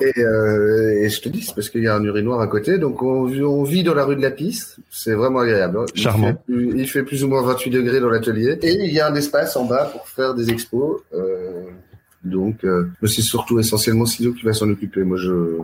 Et, 0.00 0.20
euh, 0.20 1.02
et 1.04 1.08
je 1.08 1.20
te 1.22 1.28
dis, 1.30 1.42
c'est 1.42 1.54
parce 1.54 1.70
qu'il 1.70 1.82
y 1.82 1.88
a 1.88 1.94
un 1.94 2.02
urinoir 2.04 2.40
à 2.40 2.46
côté, 2.48 2.76
donc 2.78 3.02
on, 3.02 3.24
vit- 3.24 3.42
on 3.42 3.62
vit 3.62 3.82
dans 3.82 3.94
la 3.94 4.04
rue 4.04 4.16
de 4.16 4.22
la 4.22 4.30
Piste. 4.30 4.76
C'est 4.90 5.14
vraiment 5.14 5.38
agréable. 5.40 5.78
hein. 5.78 5.86
Il 5.94 6.02
Charmant. 6.02 6.28
fait 6.28 6.36
plus- 6.52 6.72
Il 6.78 6.88
fait, 6.88 7.02
plus 7.02 7.24
ou 7.24 7.28
moins 7.28 7.42
28 7.42 7.70
degrés 7.70 8.00
dans 8.00 8.10
l'atelier. 8.10 8.58
Et 8.62 8.72
il 8.74 8.92
y 8.92 9.00
a 9.00 9.06
un 9.08 9.14
espace 9.14 9.56
en 9.56 9.64
bas 9.64 9.86
pour 9.86 10.06
faire 10.08 10.34
des 10.34 10.50
expos. 10.50 11.00
Euh, 11.14 11.62
donc, 12.26 12.64
euh, 12.64 12.88
mais 13.02 13.08
c'est 13.08 13.22
surtout 13.22 13.58
essentiellement 13.58 14.06
Sido 14.06 14.32
qui 14.32 14.44
va 14.44 14.52
s'en 14.52 14.68
occuper. 14.70 15.02
Moi, 15.02 15.16
je... 15.18 15.58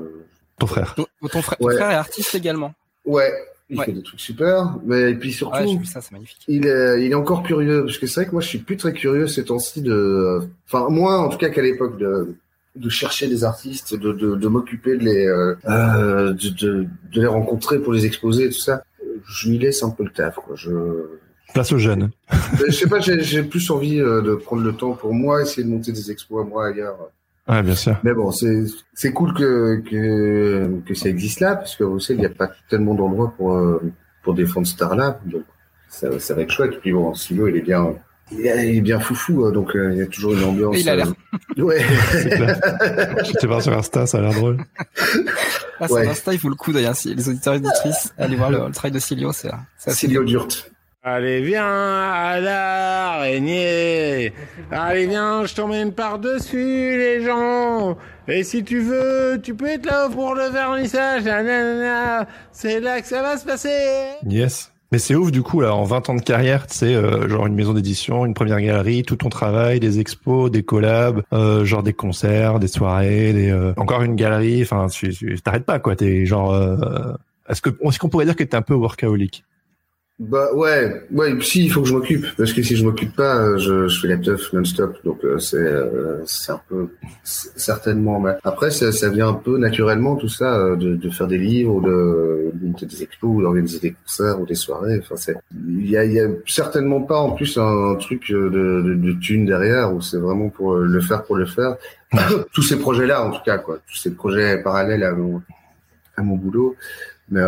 Ton 0.59 0.67
frère. 0.67 0.95
Ton, 0.95 1.07
ton 1.29 1.43
frère, 1.43 1.59
ton 1.59 1.71
frère 1.71 1.91
est 1.91 1.95
artiste 1.95 2.35
également. 2.35 2.73
Ouais, 3.05 3.33
il 3.71 3.79
Ouais. 3.79 3.87
fait 3.87 3.93
des 3.93 4.03
trucs 4.03 4.21
super. 4.21 4.77
Mais 4.85 5.11
et 5.13 5.15
puis 5.15 5.33
surtout, 5.33 5.57
Ouais, 5.59 5.77
vu 5.77 5.85
ça, 5.85 6.01
c'est 6.01 6.13
magnifique. 6.13 6.43
il 6.49 6.67
est, 6.67 7.05
il 7.05 7.11
est 7.11 7.15
encore 7.15 7.43
curieux. 7.43 7.85
Parce 7.85 7.99
que 7.99 8.07
c'est 8.07 8.21
vrai 8.21 8.27
que 8.27 8.33
moi, 8.33 8.41
je 8.43 8.49
suis 8.49 8.59
plus 8.59 8.77
très 8.77 8.93
curieux 8.93 9.27
ces 9.27 9.45
temps-ci 9.45 9.83
de... 9.83 10.41
Enfin, 10.67 10.89
moins 10.89 11.19
en 11.19 11.29
tout 11.29 11.39
cas 11.39 11.49
qu'à 11.51 11.63
l'époque 11.63 11.99
de 11.99 12.35
de 12.75 12.89
chercher 12.89 13.29
des 13.29 13.45
artistes, 13.45 13.95
de, 13.95 14.13
de, 14.15 14.35
de 14.35 14.49
m'occuper 14.49 14.97
de 14.97 15.05
les 15.05 15.27
euh, 15.27 15.55
euh, 15.67 16.33
de, 16.33 16.49
de, 16.49 16.87
de 17.13 17.21
les 17.21 17.27
rencontrer 17.27 17.79
pour 17.79 17.93
les 17.93 18.07
exposer 18.07 18.45
et 18.45 18.49
tout 18.49 18.61
ça. 18.61 18.83
Je 19.27 19.51
lui 19.51 19.59
laisse 19.59 19.83
un 19.83 19.91
peu 19.91 20.05
le 20.05 20.11
taf. 20.11 20.37
Quoi. 20.37 20.57
Je, 20.57 20.71
Place 21.55 21.73
aux 21.73 21.79
jeunes. 21.79 22.11
je 22.67 22.71
sais 22.73 22.89
pas, 22.89 23.01
j'ai 23.01 23.23
j'ai 23.23 23.43
plus 23.43 23.71
envie 23.71 24.01
euh, 24.01 24.23
de 24.23 24.35
prendre 24.35 24.63
le 24.63 24.73
temps 24.73 24.93
pour 24.93 25.13
moi, 25.13 25.43
essayer 25.43 25.65
de 25.65 25.69
monter 25.71 25.93
des 25.93 26.11
expos 26.11 26.45
à 26.45 26.49
moi 26.49 26.69
ailleurs. 26.69 26.97
Ouais, 27.49 27.63
bien 27.63 27.75
sûr. 27.75 27.97
Mais 28.05 28.15
bon, 28.15 28.31
c'est 28.31 28.65
c'est 28.95 29.13
cool 29.13 29.35
que, 29.35 29.83
que 29.89 30.71
que 30.87 30.95
ça 30.95 31.09
existe 31.09 31.41
là, 31.41 31.57
parce 31.57 31.77
que 31.77 31.85
vous 31.85 32.01
savez, 32.01 32.19
il 32.19 32.21
n'y 32.21 32.27
a 32.27 32.31
pas 32.31 32.51
tellement 32.71 32.95
d'endroits 32.95 33.35
pour 33.37 33.55
euh, 33.55 33.81
pour 34.23 34.35
défendre 34.35 34.67
ce 34.67 34.83
art-là, 34.83 35.19
donc 35.27 35.43
ça, 35.89 36.19
ça 36.21 36.35
va 36.35 36.43
être 36.43 36.51
chouette. 36.53 36.81
Puis 36.81 36.93
bon, 36.93 37.13
Silo, 37.15 37.49
il 37.49 37.57
est 37.57 37.61
bien, 37.63 37.95
il 38.31 38.47
est, 38.47 38.81
bien 38.81 39.01
foufou, 39.01 39.45
hein, 39.45 39.51
donc 39.53 39.75
euh, 39.77 39.91
il 39.93 39.99
y 39.99 40.03
a 40.03 40.07
toujours 40.07 40.33
une 40.35 40.45
ambiance. 40.45 40.77
Et 40.77 40.81
il 40.81 40.89
a 40.89 40.97
l'air. 40.97 41.13
euh, 41.59 41.63
ouais. 41.63 41.83
Clair. 42.31 42.61
J'étais 43.25 43.47
voir 43.47 43.61
sur 43.61 43.77
Insta, 43.77 44.07
ça 44.07 44.19
a 44.19 44.21
l'air 44.23 44.33
drôle. 44.35 44.59
Ah, 45.81 45.89
son 45.89 45.95
Ouais. 45.95 46.07
Insta, 46.09 46.33
il 46.33 46.39
vaut 46.39 46.49
le 46.49 46.55
coup 46.55 46.73
d'ailleurs. 46.73 46.95
Si 46.95 47.13
les 47.13 47.29
auditeurs 47.29 47.55
et 47.55 47.57
auditrices, 47.57 48.15
allez 48.17 48.37
voir 48.37 48.51
le, 48.51 48.59
le 48.67 48.73
travail 48.73 48.93
de 48.93 49.01
Cilio, 49.01 49.33
c'est 49.33 49.51
Silio 49.89 50.23
Durt. 50.25 50.71
Allez, 51.05 51.41
viens 51.41 51.67
à 51.67 52.39
l'araignée. 52.39 54.33
Allez, 54.71 55.09
viens, 55.09 55.45
je 55.45 55.53
t'emmène 55.53 55.91
par-dessus 55.91 56.97
les 56.97 57.25
gens. 57.25 57.97
Et 58.29 58.45
si 58.45 58.63
tu 58.63 58.79
veux, 58.79 59.41
tu 59.43 59.57
peux 59.57 59.67
être 59.67 59.85
là 59.85 60.09
pour 60.09 60.37
le 60.37 60.45
vernissage. 60.51 61.25
C'est 62.53 62.79
là 62.79 63.01
que 63.01 63.09
ça 63.09 63.21
va 63.21 63.37
se 63.37 63.45
passer. 63.45 64.11
Yes. 64.29 64.71
Mais 64.93 64.99
c'est 64.99 65.17
ouf 65.17 65.33
du 65.33 65.43
coup 65.43 65.61
là, 65.61 65.75
en 65.75 65.83
20 65.83 66.09
ans 66.11 66.15
de 66.15 66.21
carrière, 66.21 66.69
tu 66.69 66.77
sais, 66.77 66.95
euh, 66.95 67.29
genre 67.29 67.49
une 67.49 67.55
maison 67.55 67.73
d'édition, 67.73 68.25
une 68.25 68.35
première 68.35 68.61
galerie, 68.61 69.03
tout 69.03 69.17
ton 69.17 69.29
travail, 69.29 69.81
des 69.81 69.99
expos, 69.99 70.53
des 70.53 70.63
collabs, 70.63 71.23
euh, 71.33 71.65
genre 71.65 71.83
des 71.83 71.95
concerts, 71.95 72.61
des 72.61 72.69
soirées, 72.69 73.33
des, 73.33 73.51
euh, 73.51 73.73
encore 73.77 74.03
une 74.03 74.15
galerie. 74.15 74.63
Enfin, 74.63 74.87
tu 74.87 75.41
t'arrêtes 75.43 75.65
pas 75.65 75.81
quoi. 75.81 75.97
T'es 75.97 76.27
genre, 76.27 76.53
euh, 76.53 76.77
est-ce 77.49 77.99
qu'on 77.99 78.09
pourrait 78.09 78.27
dire 78.27 78.37
que 78.37 78.45
t'es 78.45 78.55
un 78.55 78.63
peu 78.63 78.75
workaholic? 78.75 79.45
Bah 80.19 80.55
ouais, 80.55 81.03
ouais. 81.11 81.41
Si, 81.41 81.65
il 81.65 81.71
faut 81.73 81.83
que 81.83 81.89
je 81.89 81.95
m'occupe, 81.95 82.27
parce 82.37 82.53
que 82.53 82.63
si 82.63 82.77
je 82.77 82.85
m'occupe 82.85 83.17
pas, 83.17 83.39
euh, 83.39 83.59
je, 83.59 83.89
je 83.89 84.01
fais 84.01 84.09
la 84.09 84.19
teuf 84.19 84.53
non-stop. 84.53 85.03
Donc 85.05 85.25
euh, 85.25 85.39
c'est 85.39 85.57
euh, 85.57 86.23
un 86.49 86.61
peu 86.69 86.91
certainement. 87.25 88.21
mais 88.21 88.33
Après, 88.45 88.71
ça, 88.71 88.93
ça 88.93 89.09
vient 89.09 89.29
un 89.29 89.35
peu 89.35 89.59
naturellement 89.59 90.15
tout 90.17 90.29
ça, 90.29 90.59
euh, 90.59 90.77
de, 90.77 90.95
de 90.95 91.11
faire 91.11 91.27
des 91.27 91.39
livres, 91.39 91.75
ou 91.77 91.81
de, 91.81 92.53
de 92.55 92.87
des 92.87 93.03
expos, 93.03 93.43
d'organiser 93.43 93.81
des 93.81 93.93
concerts 93.93 94.41
ou 94.41 94.47
des 94.47 94.55
soirées. 94.55 95.01
Enfin, 95.01 95.17
c'est 95.17 95.35
il 95.67 95.91
y 95.91 95.97
a, 95.97 96.05
y 96.05 96.21
a 96.21 96.29
certainement 96.47 97.01
pas 97.03 97.19
en 97.19 97.33
plus 97.33 97.59
un, 97.59 97.97
truc 97.97 98.31
euh, 98.31 98.49
de, 98.51 98.83
de, 98.83 98.95
de 98.95 99.13
thune 99.19 99.47
derrière, 99.47 99.93
où 99.93 100.01
c'est 100.03 100.19
vraiment 100.19 100.51
pour 100.51 100.77
le 100.77 101.01
faire 101.01 101.25
pour 101.25 101.37
le 101.37 101.47
faire. 101.47 101.77
tous 102.53 102.63
ces 102.63 102.79
projets-là, 102.79 103.25
en 103.25 103.31
tout 103.31 103.43
cas, 103.45 103.59
quoi. 103.59 103.79
Tous 103.89 103.97
ces 103.97 104.13
projets 104.15 104.63
parallèles 104.63 105.03
à 105.03 105.13
mon 105.15 105.43
à 106.17 106.23
mon 106.23 106.37
boulot, 106.37 106.77
mais 107.31 107.41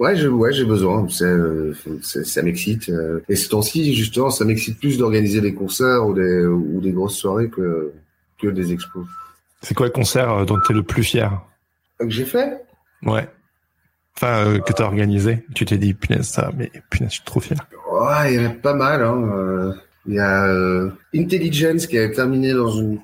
Ouais, 0.00 0.16
je, 0.16 0.28
ouais, 0.28 0.50
j'ai 0.50 0.64
besoin. 0.64 1.06
Euh, 1.20 1.74
ça 2.02 2.42
m'excite. 2.42 2.88
euh. 2.88 3.20
Et 3.28 3.36
ces 3.36 3.50
temps-ci, 3.50 3.94
justement, 3.94 4.30
ça 4.30 4.46
m'excite 4.46 4.78
plus 4.80 4.96
d'organiser 4.96 5.42
des 5.42 5.52
concerts 5.52 6.06
ou 6.06 6.14
des, 6.14 6.46
ou 6.46 6.80
des 6.80 6.90
grosses 6.90 7.16
soirées 7.16 7.50
que, 7.50 7.92
que 8.40 8.48
des 8.48 8.72
expos. 8.72 9.06
C'est 9.60 9.74
quoi 9.74 9.84
le 9.86 9.92
concert 9.92 10.32
euh, 10.32 10.44
dont 10.46 10.58
t'es 10.66 10.72
le 10.72 10.82
plus 10.82 11.02
fier? 11.02 11.30
Que 11.98 12.08
j'ai 12.08 12.24
fait? 12.24 12.64
Ouais. 13.02 13.28
Enfin, 14.16 14.46
euh, 14.46 14.58
que 14.60 14.72
t'as 14.72 14.84
organisé. 14.84 15.44
Tu 15.54 15.66
t'es 15.66 15.76
dit, 15.76 15.92
punaise, 15.92 16.26
ça, 16.26 16.50
mais 16.56 16.72
punaise, 16.88 17.10
je 17.10 17.16
suis 17.16 17.24
trop 17.26 17.40
fier. 17.40 17.58
Ouais, 17.92 18.32
il 18.32 18.40
y 18.40 18.46
en 18.46 18.48
a 18.50 18.54
pas 18.54 18.74
mal. 18.74 19.02
Hein. 19.02 19.74
Il 20.06 20.14
y 20.14 20.18
a 20.18 20.48
Intelligence 21.14 21.86
qui 21.86 21.98
avait 21.98 22.12
terminé 22.12 22.54
dans 22.54 22.70
une 22.70 23.00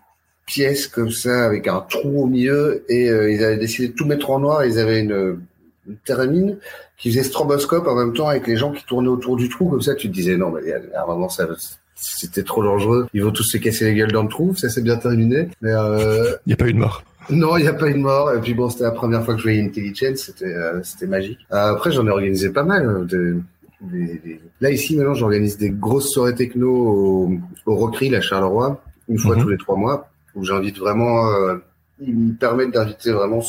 pièce 0.47 0.87
comme 0.87 1.11
ça 1.11 1.45
avec 1.45 1.69
un 1.69 1.81
trou 1.81 2.23
au 2.23 2.27
milieu 2.27 2.85
et 2.89 3.05
ils 3.05 3.45
avaient 3.45 3.59
décidé 3.59 3.89
de 3.89 3.93
tout 3.93 4.07
mettre 4.07 4.31
en 4.31 4.39
noir. 4.41 4.65
Ils 4.65 4.79
avaient 4.79 5.01
une, 5.01 5.41
une 5.87 5.97
théramine 6.05 6.57
qui 6.97 7.11
faisait 7.11 7.25
stroboscope 7.25 7.87
en 7.87 7.95
même 7.95 8.13
temps 8.13 8.29
avec 8.29 8.47
les 8.47 8.57
gens 8.57 8.73
qui 8.73 8.85
tournaient 8.85 9.09
autour 9.09 9.37
du 9.37 9.49
trou 9.49 9.69
comme 9.69 9.83
ça. 9.83 9.95
Tu 9.95 10.09
te 10.09 10.15
disais 10.15 10.37
non, 10.37 10.51
mais 10.51 10.73
à 10.95 11.03
un 11.03 11.07
moment 11.07 11.29
ça 11.29 11.47
c'était 11.95 12.43
trop 12.43 12.63
dangereux. 12.63 13.07
Ils 13.15 13.23
vont 13.25 13.31
tous 13.31 13.43
se 13.45 13.57
casser 13.59 13.87
les 13.87 13.95
gueules 13.95 14.13
dans 14.13 14.23
le 14.23 14.29
trou. 14.29 14.55
Ça 14.55 14.69
s'est 14.69 14.83
bien 14.83 14.97
terminé. 14.97 15.49
Mais 15.63 15.73
euh, 15.73 16.33
Il 16.47 16.51
y 16.51 16.53
a 16.53 16.57
pas 16.57 16.69
eu 16.69 16.73
de 16.75 16.79
mort. 16.79 17.03
non, 17.31 17.57
il 17.57 17.63
n'y 17.63 17.69
a 17.69 17.73
pas 17.75 17.89
eu 17.89 17.95
de 17.95 17.99
mort. 17.99 18.33
Et 18.35 18.41
puis 18.41 18.55
bon, 18.55 18.69
c'était 18.69 18.85
la 18.85 18.91
première 18.91 19.25
fois 19.25 19.35
que 19.35 19.41
je 19.41 19.45
voyais 19.45 19.63
Intelligence, 19.63 20.19
c'était 20.19 20.45
euh, 20.55 20.83
c'était 20.83 21.07
magique. 21.07 21.39
Euh, 21.53 21.73
après, 21.73 21.91
j'en 21.93 22.07
ai 22.07 22.11
organisé 22.11 22.51
pas 22.51 22.65
mal. 22.65 22.87
euh, 22.87 23.05
de- 23.05 23.41
des- 23.83 24.19
des- 24.25 24.41
Là 24.61 24.71
ici, 24.71 24.97
maintenant, 24.97 25.15
j'organise 25.15 25.59
des 25.59 25.69
grosses 25.71 26.11
soirées 26.11 26.35
techno 26.35 26.69
au, 26.71 27.33
au 27.67 27.75
Rockery, 27.77 28.15
à 28.17 28.21
Charleroi, 28.23 28.83
une 29.09 29.19
fois 29.19 29.37
Mhm. 29.37 29.43
tous 29.43 29.49
les 29.51 29.59
trois 29.59 29.77
mois, 29.77 30.09
où 30.35 30.45
j'invite 30.45 30.79
vraiment. 30.79 31.31
euh, 31.33 31.57
ils 32.01 32.15
me 32.15 32.33
permettent 32.35 32.73
d'inviter 32.73 33.11
vraiment 33.13 33.41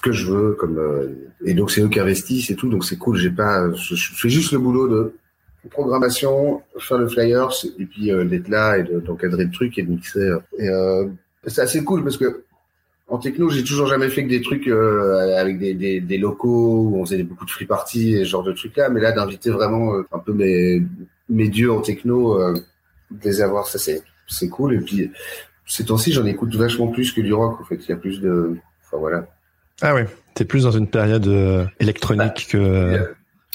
que 0.00 0.12
je 0.12 0.30
veux, 0.30 0.52
comme 0.54 0.78
euh, 0.78 1.08
et 1.44 1.54
donc 1.54 1.70
c'est 1.70 1.80
eux 1.82 1.88
qui 1.88 2.00
investissent 2.00 2.50
et 2.50 2.56
tout, 2.56 2.68
donc 2.68 2.84
c'est 2.84 2.96
cool. 2.96 3.16
J'ai 3.16 3.30
pas, 3.30 3.70
je, 3.72 3.94
je 3.94 4.12
fais 4.14 4.30
juste 4.30 4.52
le 4.52 4.58
boulot 4.58 4.88
de 4.88 5.14
programmation, 5.70 6.62
faire 6.78 6.98
le 6.98 7.08
flyers 7.08 7.50
et 7.78 7.84
puis 7.86 8.10
euh, 8.12 8.24
d'être 8.24 8.48
là 8.48 8.78
et 8.78 8.82
de- 8.84 9.00
d'encadrer 9.00 9.44
le 9.44 9.50
truc 9.50 9.78
et 9.78 9.82
de 9.82 9.90
mixer. 9.90 10.18
euh. 10.20 10.38
Et 10.58 10.68
euh, 10.68 11.06
c'est 11.46 11.60
assez 11.62 11.84
cool 11.84 12.02
parce 12.02 12.16
que 12.16 12.44
en 13.08 13.18
techno, 13.18 13.50
j'ai 13.50 13.64
toujours 13.64 13.86
jamais 13.88 14.08
fait 14.08 14.22
que 14.24 14.28
des 14.28 14.40
trucs 14.40 14.68
euh, 14.68 15.36
avec 15.36 15.58
des, 15.58 15.74
des, 15.74 16.00
des 16.00 16.18
locaux 16.18 16.88
où 16.90 16.96
on 17.00 17.04
faisait 17.04 17.22
beaucoup 17.24 17.44
de 17.44 17.50
free 17.50 17.66
party 17.66 18.14
et 18.16 18.18
ce 18.24 18.30
genre 18.30 18.44
de 18.44 18.52
trucs 18.52 18.76
là, 18.76 18.88
mais 18.88 19.00
là 19.00 19.12
d'inviter 19.12 19.50
vraiment 19.50 19.94
euh, 19.94 20.02
un 20.12 20.18
peu 20.20 20.32
mes 20.32 20.82
médieux 21.28 21.72
en 21.72 21.80
techno, 21.80 22.40
euh, 22.40 22.54
de 23.10 23.24
les 23.24 23.40
avoir, 23.40 23.66
ça 23.66 23.78
c'est 23.78 24.02
c'est 24.28 24.48
cool. 24.48 24.74
Et 24.74 24.78
puis 24.80 25.10
ces 25.66 25.84
temps-ci, 25.84 26.12
j'en 26.12 26.24
écoute 26.26 26.54
vachement 26.54 26.86
plus 26.88 27.12
que 27.12 27.20
du 27.20 27.32
rock. 27.32 27.60
En 27.60 27.64
fait, 27.64 27.76
il 27.84 27.88
y 27.88 27.92
a 27.92 27.96
plus 27.96 28.20
de, 28.20 28.56
enfin 28.84 28.96
voilà. 28.98 29.26
Ah 29.82 29.94
oui, 29.94 30.02
t'es 30.34 30.44
plus 30.44 30.64
dans 30.64 30.70
une 30.70 30.86
période 30.86 31.26
euh, 31.26 31.64
électronique 31.78 32.46
y, 32.48 32.52
que. 32.52 32.94
a, 32.96 33.06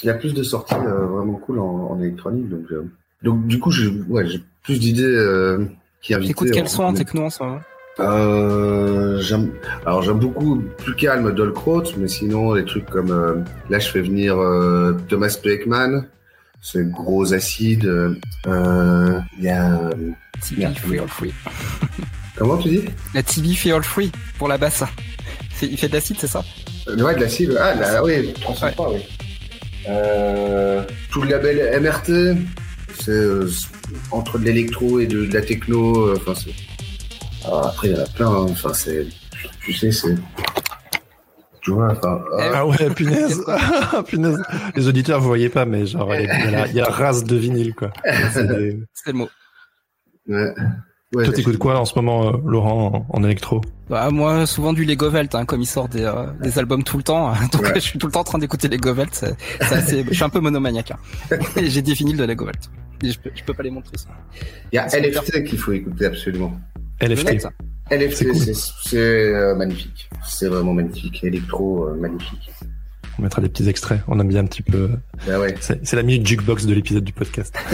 il 0.03 0.07
y 0.07 0.09
a 0.09 0.13
plus 0.13 0.33
de 0.33 0.43
sorties 0.43 0.75
euh, 0.75 1.05
vraiment 1.05 1.33
cool 1.35 1.59
en, 1.59 1.91
en 1.91 1.99
électronique, 2.01 2.49
donc 2.49 2.71
euh, 2.71 2.89
donc 3.23 3.45
du 3.47 3.59
coup, 3.59 3.71
j'ai 3.71 3.87
ouais, 4.09 4.25
j'ai 4.27 4.41
plus 4.63 4.79
d'idées 4.79 5.03
euh, 5.03 5.65
qui 6.01 6.13
invitent. 6.13 6.29
T'écoutes 6.29 6.51
quel 6.51 6.67
son 6.69 6.83
en 6.83 6.93
techno 6.93 7.23
en 7.23 7.29
ce 7.29 7.43
moment? 7.43 7.59
Euh, 7.99 9.21
j'aime, 9.21 9.51
alors 9.85 10.01
j'aime 10.01 10.19
beaucoup 10.19 10.61
plus 10.77 10.95
calme 10.95 11.31
Dolkrot, 11.33 11.83
mais 11.97 12.09
sinon 12.09 12.53
les 12.53 12.65
trucs 12.65 12.89
comme 12.89 13.11
euh, 13.11 13.35
là 13.69 13.79
je 13.79 13.89
fais 13.89 14.01
venir 14.01 14.37
euh, 14.37 14.97
Thomas 15.07 15.39
Peckman, 15.41 16.03
c'est 16.67 16.89
gros 16.89 17.31
acide. 17.33 17.85
euh, 17.85 19.19
Il 19.37 19.43
y 19.43 19.49
a 19.49 19.89
Tibi 20.41 20.65
fait 20.75 20.99
all 20.99 21.07
free. 21.07 21.33
comment 22.37 22.57
tu 22.57 22.69
dis 22.69 22.81
La 23.13 23.21
Tibi 23.23 23.55
fait 23.55 23.71
all 23.71 23.83
free 23.83 24.11
pour 24.39 24.47
la. 24.47 24.57
C'est- 24.71 24.87
Il 25.67 25.77
fait 25.77 25.87
de 25.87 25.93
l'acide, 25.93 26.17
c'est 26.19 26.27
ça 26.27 26.43
Euh, 26.87 26.97
Ouais, 27.03 27.15
de 27.15 27.21
l'acide. 27.21 27.55
Ah, 27.59 27.75
là, 27.75 28.03
oui, 28.03 28.33
303, 28.41 28.93
oui. 28.93 29.01
Euh, 29.87 30.83
tout 31.11 31.21
le 31.21 31.29
label 31.29 31.79
MRT, 31.81 32.35
c'est 32.99 33.25
entre 34.11 34.39
de 34.39 34.45
l'électro 34.45 34.99
et 34.99 35.05
de, 35.07 35.25
de 35.25 35.33
la 35.33 35.41
techno. 35.41 36.13
Enfin, 36.15 36.33
c'est. 36.35 36.51
Alors, 37.45 37.67
après, 37.67 37.89
il 37.89 37.95
y 37.95 37.99
en 37.99 38.03
a 38.03 38.07
plein. 38.07 38.27
hein, 38.29 38.47
Enfin, 38.49 38.73
c'est. 38.73 39.05
Tu 39.61 39.73
sais, 39.73 39.91
c'est. 39.91 40.15
Tu 41.65 41.71
vois, 41.71 41.91
enfin. 41.93 42.21
ah, 42.37 42.51
Ah 42.57 42.67
ouais, 42.67 42.89
punaise. 42.91 43.43
Ah, 43.47 44.03
punaise. 44.07 44.39
Les 44.75 44.87
auditeurs, 44.87 45.19
vous 45.19 45.27
voyez 45.27 45.49
pas, 45.49 45.65
mais 45.65 45.87
genre, 45.87 46.13
il 46.13 46.25
y 46.25 46.29
a, 46.29 46.67
il 46.67 46.75
y 46.75 46.79
a- 46.79 46.85
race 46.85 47.23
de 47.23 47.35
vinyle, 47.35 47.73
quoi. 47.73 47.91
C'est 48.31 48.47
des- 48.47 48.79
le 49.07 49.13
mot. 49.13 49.29
ouais. 50.27 50.53
Ouais, 51.13 51.23
Toi, 51.23 51.31
la- 51.31 51.37
t'écoutes 51.37 51.57
quoi 51.57 51.79
en 51.79 51.85
ce 51.85 51.95
moment, 51.95 52.27
euh, 52.27 52.37
Laurent, 52.45 53.05
en, 53.09 53.17
en 53.17 53.23
électro? 53.23 53.61
Bah, 53.89 54.09
moi, 54.11 54.45
souvent 54.45 54.73
du 54.73 54.83
Lego 54.85 55.09
Velt, 55.09 55.33
hein, 55.33 55.45
comme 55.45 55.61
il 55.61 55.65
sort 55.65 55.87
des, 55.87 56.03
euh, 56.03 56.25
des 56.41 56.59
albums 56.59 56.83
tout 56.83 56.97
le 56.97 57.03
temps. 57.03 57.31
Donc, 57.51 57.61
Ouais. 57.61 57.71
je 57.75 57.79
suis 57.79 57.97
tout 57.99 58.07
le 58.07 58.11
temps 58.11 58.19
en 58.21 58.25
train 58.25 58.37
d'écouter 58.39 58.67
Lego 58.67 58.93
Velt. 58.93 59.13
c'est- 59.13 59.35
c'est 59.61 59.75
assez- 59.75 60.03
je 60.07 60.13
suis 60.13 60.23
un 60.23 60.29
peu 60.29 60.39
monomaniaque. 60.39 60.91
Hein. 60.91 61.37
Et 61.57 61.69
J'ai 61.69 61.81
des 61.81 61.93
vinyles 61.93 62.17
de 62.17 62.25
Lego 62.25 62.45
Velt. 62.45 62.69
Je 63.03 63.17
peux, 63.19 63.31
je 63.33 63.43
peux 63.43 63.53
pas 63.53 63.63
les 63.63 63.71
montrer, 63.71 63.97
ça. 63.97 64.09
Il 64.71 64.75
y 64.75 64.79
a 64.79 64.87
LFT 64.87 65.43
qu'il 65.45 65.57
faut 65.59 65.71
écouter 65.73 66.05
absolument. 66.05 66.53
LFT. 67.01 67.47
C'est 67.89 67.97
LFT, 67.97 68.31
cool. 68.31 68.55
c'est 68.55 68.97
euh, 68.97 69.55
magnifique. 69.55 70.09
C'est 70.25 70.47
vraiment 70.47 70.73
magnifique. 70.73 71.23
Électro, 71.23 71.87
euh, 71.87 71.95
magnifique. 71.95 72.51
On 73.17 73.21
mettra 73.21 73.41
des 73.41 73.49
petits 73.49 73.69
extraits. 73.69 74.01
On 74.07 74.19
aime 74.19 74.27
bien 74.27 74.41
un 74.41 74.45
petit 74.45 74.63
peu. 74.63 74.89
Bah 75.27 75.39
ouais. 75.39 75.55
C'est 75.59 75.93
la 75.93 76.03
minute 76.03 76.25
jukebox 76.27 76.65
de 76.65 76.73
l'épisode 76.73 77.03
du 77.03 77.13
podcast. 77.13 77.55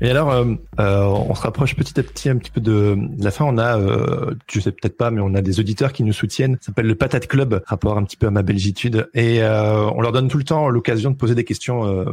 Et 0.00 0.10
alors, 0.10 0.30
euh, 0.32 0.54
euh, 0.80 1.02
on 1.04 1.34
se 1.34 1.42
rapproche 1.42 1.76
petit 1.76 1.98
à 1.98 2.02
petit 2.02 2.28
un 2.28 2.36
petit 2.36 2.50
peu 2.50 2.60
de, 2.60 2.96
de 2.98 3.24
la 3.24 3.30
fin. 3.30 3.44
On 3.44 3.58
a, 3.58 3.78
euh, 3.78 4.34
tu 4.46 4.60
sais 4.60 4.72
peut-être 4.72 4.96
pas, 4.96 5.10
mais 5.10 5.20
on 5.20 5.34
a 5.34 5.40
des 5.42 5.60
auditeurs 5.60 5.92
qui 5.92 6.02
nous 6.02 6.12
soutiennent. 6.12 6.56
Ça 6.60 6.66
s'appelle 6.66 6.86
le 6.86 6.94
Patate 6.94 7.26
Club, 7.26 7.62
rapport 7.66 7.96
un 7.96 8.04
petit 8.04 8.16
peu 8.16 8.26
à 8.26 8.30
ma 8.30 8.42
belgitude. 8.42 9.08
Et 9.14 9.42
euh, 9.42 9.88
on 9.94 10.00
leur 10.00 10.12
donne 10.12 10.28
tout 10.28 10.38
le 10.38 10.44
temps 10.44 10.68
l'occasion 10.68 11.10
de 11.10 11.16
poser 11.16 11.34
des 11.34 11.44
questions 11.44 11.86
euh, 11.86 12.12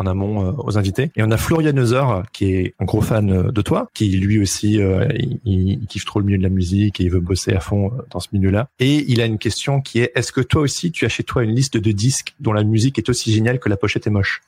en 0.00 0.06
amont 0.06 0.46
euh, 0.46 0.52
aux 0.58 0.78
invités. 0.78 1.10
Et 1.14 1.22
on 1.22 1.30
a 1.30 1.36
Florian 1.36 1.72
Neuser, 1.72 2.04
qui 2.32 2.54
est 2.54 2.74
un 2.80 2.86
gros 2.86 3.02
fan 3.02 3.30
euh, 3.30 3.52
de 3.52 3.62
toi, 3.62 3.90
qui 3.92 4.08
lui 4.08 4.40
aussi, 4.40 4.80
euh, 4.80 5.06
il, 5.14 5.38
il 5.44 5.86
kiffe 5.86 6.06
trop 6.06 6.20
le 6.20 6.26
milieu 6.26 6.38
de 6.38 6.42
la 6.42 6.48
musique 6.48 7.00
et 7.00 7.04
il 7.04 7.10
veut 7.10 7.20
bosser 7.20 7.52
à 7.52 7.60
fond 7.60 7.92
dans 8.10 8.20
ce 8.20 8.28
milieu-là. 8.32 8.68
Et 8.78 9.04
il 9.08 9.20
a 9.20 9.26
une 9.26 9.38
question 9.38 9.80
qui 9.80 10.00
est, 10.00 10.12
est-ce 10.14 10.32
que 10.32 10.40
toi 10.40 10.62
aussi, 10.62 10.90
tu 10.90 11.04
as 11.04 11.10
chez 11.10 11.22
toi 11.22 11.44
une 11.44 11.54
liste 11.54 11.76
de 11.76 11.92
disques 11.92 12.34
dont 12.40 12.52
la 12.52 12.64
musique 12.64 12.98
est 12.98 13.08
aussi 13.08 13.32
géniale 13.32 13.60
que 13.60 13.68
la 13.68 13.76
pochette 13.76 14.06
est 14.06 14.10
moche? 14.10 14.40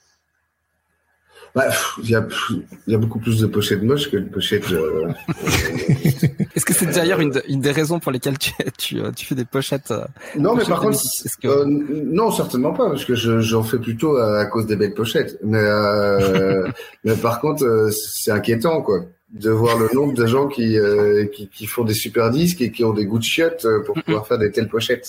Bah, 1.55 1.67
Il 2.03 2.09
y, 2.09 2.13
y 2.13 2.95
a 2.95 2.99
beaucoup 2.99 3.19
plus 3.19 3.39
de 3.41 3.47
pochettes 3.47 3.83
moches 3.83 4.11
que 4.11 4.17
de 4.17 4.29
pochettes. 4.29 4.71
euh, 4.73 5.09
Est-ce 6.55 6.65
que 6.65 6.73
c'est 6.75 6.87
d'ailleurs 6.87 7.21
une, 7.21 7.31
de- 7.31 7.43
une 7.49 7.61
des 7.61 7.71
raisons 7.73 8.01
pour 8.01 8.11
lesquelles 8.13 8.39
tu, 8.39 8.53
tu, 8.79 9.01
euh, 9.01 9.11
tu 9.15 9.27
fais 9.27 9.35
des 9.35 9.45
pochettes 9.45 9.91
euh, 9.91 10.05
Non, 10.37 10.53
mais 10.55 10.65
pochettes 10.65 10.69
par 10.71 10.81
contre, 10.81 10.99
que 11.43 11.49
euh, 11.49 11.65
non, 11.67 12.31
certainement 12.31 12.73
pas, 12.73 12.89
parce 12.89 13.05
que 13.05 13.15
je- 13.15 13.41
j'en 13.41 13.63
fais 13.63 13.79
plutôt 13.79 14.17
à, 14.17 14.39
à 14.41 14.47
cause 14.47 14.67
des 14.67 14.77
belles 14.77 14.95
pochettes. 14.95 15.39
Mais, 15.43 15.59
euh, 15.63 16.67
mais 17.05 17.17
par 17.17 17.41
contre, 17.41 17.65
euh, 17.65 17.91
c'est 17.91 18.31
inquiétant, 18.31 18.81
quoi, 18.83 19.01
de 19.33 19.51
voir 19.51 19.79
le 19.79 19.89
nombre 19.95 20.13
de 20.13 20.27
gens 20.27 20.47
qui, 20.47 20.79
euh, 20.79 21.25
qui, 21.27 21.49
qui 21.49 21.67
font 21.67 21.85
des 21.85 21.95
super 21.95 22.31
disques 22.31 22.61
et 22.61 22.71
qui 22.71 22.85
ont 22.85 22.93
des 22.93 23.07
goûts 23.07 23.19
de 23.19 23.25
chiottes 23.25 23.65
euh, 23.65 23.83
pour 23.83 23.95
pouvoir 24.03 24.27
faire 24.27 24.37
des 24.39 24.51
telles 24.51 24.69
pochettes. 24.69 25.09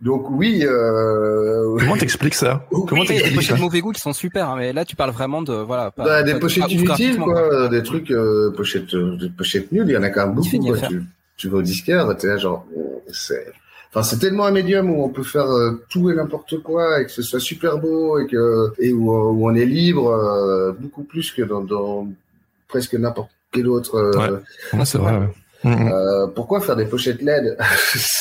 Donc 0.00 0.28
oui. 0.30 0.64
Euh, 0.66 1.76
Comment 1.78 1.96
t'expliques 1.96 2.34
ça? 2.34 2.66
Oui, 2.72 2.82
Comment 2.88 3.02
des 3.02 3.08
t'expliques 3.08 3.30
ça? 3.32 3.36
pochettes 3.36 3.60
mauvais 3.60 3.80
goût 3.80 3.92
qui 3.92 4.00
sont 4.00 4.12
super, 4.12 4.48
hein, 4.50 4.56
mais 4.58 4.72
là 4.72 4.84
tu 4.84 4.96
parles 4.96 5.12
vraiment 5.12 5.40
de 5.42 5.52
voilà. 5.54 5.90
Pas, 5.92 6.04
bah, 6.04 6.22
des 6.24 6.32
pas- 6.32 6.38
pochettes 6.40 6.64
pas 6.64 6.70
inutiles, 6.70 7.18
quoi, 7.18 7.40
euh, 7.52 7.68
des 7.68 7.82
trucs 7.84 8.10
euh, 8.10 8.50
pochettes, 8.56 8.92
euh, 8.94 9.16
des 9.16 9.28
pochettes 9.30 9.70
nulles. 9.70 9.84
Il 9.86 9.92
y 9.92 9.96
en 9.96 10.02
a 10.02 10.10
quand 10.10 10.26
même 10.26 10.34
beaucoup. 10.34 10.58
Quoi. 10.58 10.88
Tu, 10.88 11.02
tu 11.36 11.48
vas 11.48 11.58
au 11.58 11.62
disquaire, 11.62 12.16
t'es 12.16 12.26
là 12.26 12.36
genre, 12.38 12.66
oh, 12.76 13.02
c'est. 13.12 13.46
Enfin, 13.92 14.02
c'est 14.04 14.18
tellement 14.18 14.46
un 14.46 14.52
médium 14.52 14.88
où 14.90 15.02
on 15.04 15.08
peut 15.08 15.22
faire 15.24 15.46
euh, 15.50 15.80
tout 15.88 16.10
et 16.10 16.14
n'importe 16.14 16.60
quoi 16.62 17.00
et 17.00 17.04
que 17.06 17.10
ce 17.10 17.22
soit 17.22 17.40
super 17.40 17.78
beau 17.78 18.18
et 18.20 18.26
que 18.26 18.72
et 18.80 18.92
où, 18.92 19.10
où 19.12 19.48
on 19.50 19.54
est 19.54 19.64
libre 19.66 20.08
euh, 20.10 20.72
beaucoup 20.72 21.02
plus 21.02 21.32
que 21.32 21.42
dans, 21.42 21.60
dans 21.60 22.06
presque 22.68 22.94
n'importe 22.94 23.30
quel 23.52 23.68
autre. 23.68 23.96
euh, 23.96 24.38
Ouais, 24.72 24.84
c'est 24.84 24.98
vrai. 24.98 25.16
ouais. 25.18 25.28
Mhm. 25.62 25.88
euh, 25.92 26.26
pourquoi 26.28 26.60
faire 26.60 26.76
des 26.76 26.86
pochettes 26.86 27.20
LED. 27.22 27.56